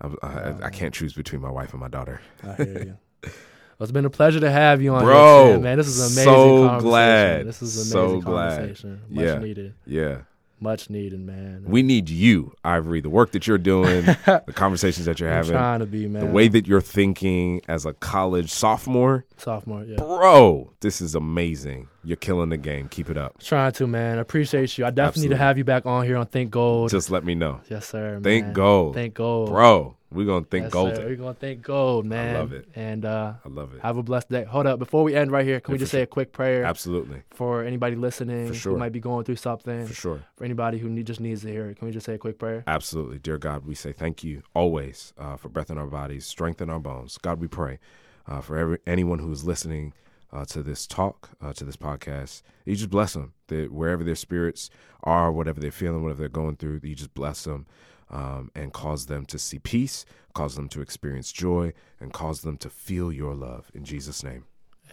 I, 0.00 0.10
I, 0.22 0.54
I 0.66 0.70
can't 0.70 0.94
choose 0.94 1.12
between 1.12 1.40
my 1.42 1.50
wife 1.50 1.72
and 1.72 1.80
my 1.80 1.88
daughter. 1.88 2.20
I 2.44 2.54
hear 2.54 2.82
you. 2.84 2.98
Well, 3.24 3.84
it's 3.84 3.90
been 3.92 4.04
a 4.04 4.10
pleasure 4.10 4.40
to 4.40 4.50
have 4.50 4.80
you 4.82 4.94
on 4.94 5.04
Bro, 5.04 5.46
here, 5.46 5.58
man. 5.60 5.76
This 5.76 5.86
is 5.88 5.98
an 6.00 6.06
amazing 6.06 6.24
so 6.24 6.66
conversation. 6.68 6.88
glad. 6.90 7.46
This 7.46 7.62
is 7.62 7.76
an 7.78 7.84
So 7.84 8.00
amazing 8.04 8.20
glad. 8.20 8.56
conversation. 8.58 9.02
Much 9.08 9.24
Yeah. 9.24 9.38
needed. 9.38 9.74
Yeah. 9.86 10.18
Much 10.60 10.90
needed, 10.90 11.20
man. 11.20 11.64
We 11.66 11.82
need 11.82 12.08
you, 12.08 12.52
Ivory. 12.64 13.00
The 13.00 13.10
work 13.10 13.30
that 13.32 13.46
you're 13.46 13.58
doing, 13.58 14.04
the 14.26 14.52
conversations 14.54 15.06
that 15.06 15.20
you're 15.20 15.28
I'm 15.28 15.36
having, 15.36 15.52
trying 15.52 15.80
to 15.80 15.86
be, 15.86 16.08
man. 16.08 16.24
the 16.26 16.30
way 16.32 16.48
that 16.48 16.66
you're 16.66 16.80
thinking 16.80 17.60
as 17.68 17.86
a 17.86 17.92
college 17.92 18.50
sophomore. 18.50 19.24
sophomore, 19.36 19.84
yeah. 19.84 19.96
Bro, 19.96 20.72
this 20.80 21.00
is 21.00 21.14
amazing. 21.14 21.88
You're 22.02 22.16
killing 22.16 22.48
the 22.48 22.56
game. 22.56 22.88
Keep 22.88 23.10
it 23.10 23.16
up. 23.18 23.38
Trying 23.40 23.72
to, 23.72 23.86
man. 23.86 24.18
Appreciate 24.18 24.76
you. 24.78 24.86
I 24.86 24.90
definitely 24.90 25.24
need 25.28 25.34
to 25.34 25.36
have 25.36 25.58
you 25.58 25.64
back 25.64 25.86
on 25.86 26.04
here 26.04 26.16
on 26.16 26.26
Think 26.26 26.50
Gold. 26.50 26.90
Just 26.90 27.10
let 27.10 27.22
me 27.24 27.34
know. 27.34 27.60
yes, 27.70 27.86
sir. 27.86 28.18
Think 28.22 28.46
man. 28.46 28.52
gold. 28.54 28.94
Think 28.94 29.14
gold. 29.14 29.50
Bro, 29.50 29.96
we're 30.10 30.24
going 30.26 30.44
to 30.44 30.48
think 30.50 30.64
Yes. 30.64 30.72
Sir. 30.96 31.06
We're 31.06 31.16
gonna 31.16 31.34
think 31.34 31.62
gold, 31.62 32.06
man. 32.06 32.36
I 32.36 32.38
love 32.38 32.52
it. 32.52 32.68
And 32.74 33.04
uh, 33.04 33.34
I 33.44 33.48
love 33.48 33.74
it. 33.74 33.80
have 33.82 33.96
a 33.98 34.02
blessed 34.02 34.30
day. 34.30 34.44
Hold 34.44 34.66
up, 34.66 34.78
before 34.78 35.02
we 35.04 35.14
end 35.14 35.30
right 35.30 35.44
here, 35.44 35.60
can 35.60 35.72
Yeah, 35.72 35.74
we 35.74 35.78
just 35.78 35.92
say 35.92 36.02
a 36.02 36.06
quick 36.06 36.32
prayer 36.32 36.64
Absolutely. 36.64 37.22
for 37.30 37.62
anybody 37.62 37.94
listening 37.94 38.48
For 38.48 38.54
sure. 38.54 38.72
who 38.72 38.78
might 38.78 38.92
be 38.92 39.00
going 39.00 39.24
through 39.24 39.36
something? 39.36 39.86
For 39.86 39.94
sure. 39.94 40.24
For 40.36 40.44
anybody 40.44 40.78
who 40.78 40.88
need, 40.88 41.06
just 41.06 41.20
needs 41.20 41.42
to 41.42 41.48
hear 41.48 41.66
it, 41.70 41.78
can 41.78 41.86
we 41.86 41.92
just 41.92 42.06
say 42.06 42.14
a 42.14 42.18
quick 42.18 42.38
prayer? 42.38 42.64
Absolutely. 42.66 43.18
Dear 43.18 43.38
God, 43.38 43.66
we 43.66 43.74
say 43.74 43.92
thank 43.92 44.24
you 44.24 44.42
always 44.54 45.12
uh, 45.18 45.36
for 45.36 45.48
breath 45.50 45.70
in 45.70 45.76
our 45.78 45.86
bodies, 45.86 46.26
strength 46.26 46.62
in 46.62 46.70
our 46.70 46.80
bones. 46.80 47.18
God, 47.18 47.38
we 47.40 47.48
pray 47.48 47.78
uh, 48.26 48.40
for 48.40 48.56
every, 48.56 48.78
anyone 48.86 49.18
who 49.18 49.30
is 49.30 49.44
listening 49.44 49.92
uh, 50.32 50.44
to 50.46 50.62
this 50.62 50.86
talk, 50.86 51.30
uh, 51.42 51.52
to 51.52 51.64
this 51.64 51.76
podcast. 51.76 52.42
You 52.64 52.76
just 52.76 52.90
bless 52.90 53.12
them. 53.12 53.34
That 53.48 53.72
wherever 53.72 54.04
their 54.04 54.14
spirits 54.14 54.70
are, 55.02 55.30
whatever 55.32 55.60
they're 55.60 55.70
feeling, 55.70 56.02
whatever 56.02 56.20
they're 56.20 56.28
going 56.28 56.56
through, 56.56 56.80
you 56.82 56.94
just 56.94 57.14
bless 57.14 57.44
them 57.44 57.66
um, 58.10 58.50
and 58.54 58.72
cause 58.72 59.06
them 59.06 59.24
to 59.26 59.38
see 59.38 59.58
peace, 59.58 60.04
cause 60.34 60.54
them 60.56 60.68
to 60.70 60.80
experience 60.80 61.32
joy, 61.32 61.72
and 62.00 62.12
cause 62.12 62.42
them 62.42 62.56
to 62.58 62.70
feel 62.70 63.12
your 63.12 63.34
love. 63.34 63.70
In 63.74 63.84
Jesus' 63.84 64.22
name, 64.22 64.44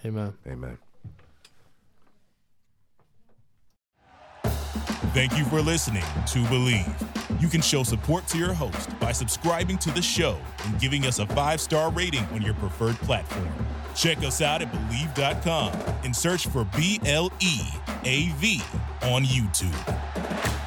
Amen. 0.05 0.33
amen. 0.47 0.77
Thank 5.13 5.37
you 5.37 5.45
for 5.45 5.61
listening 5.61 6.01
to 6.01 6.39
Bleav. 6.49 7.41
You 7.41 7.47
can 7.47 7.61
show 7.61 7.83
support 7.83 8.27
to 8.27 8.37
your 8.37 8.53
host 8.53 8.99
by 8.99 9.13
subscribing 9.13 9.77
to 9.77 9.91
the 9.91 10.01
show 10.01 10.37
and 10.65 10.79
giving 10.79 11.05
us 11.05 11.19
a 11.19 11.27
five 11.27 11.61
star 11.61 11.89
rating 11.91 12.25
on 12.33 12.41
your 12.41 12.53
preferred 12.55 12.95
platform. 12.97 13.47
Check 13.95 14.17
us 14.19 14.41
out 14.41 14.61
at 14.61 14.69
Bleav.com 14.73 15.71
and 16.03 16.13
search 16.13 16.47
for 16.47 16.65
B 16.75 16.99
L 17.05 17.31
E 17.39 17.61
A 18.03 18.27
V 18.39 18.61
on 19.03 19.23
YouTube. 19.23 20.64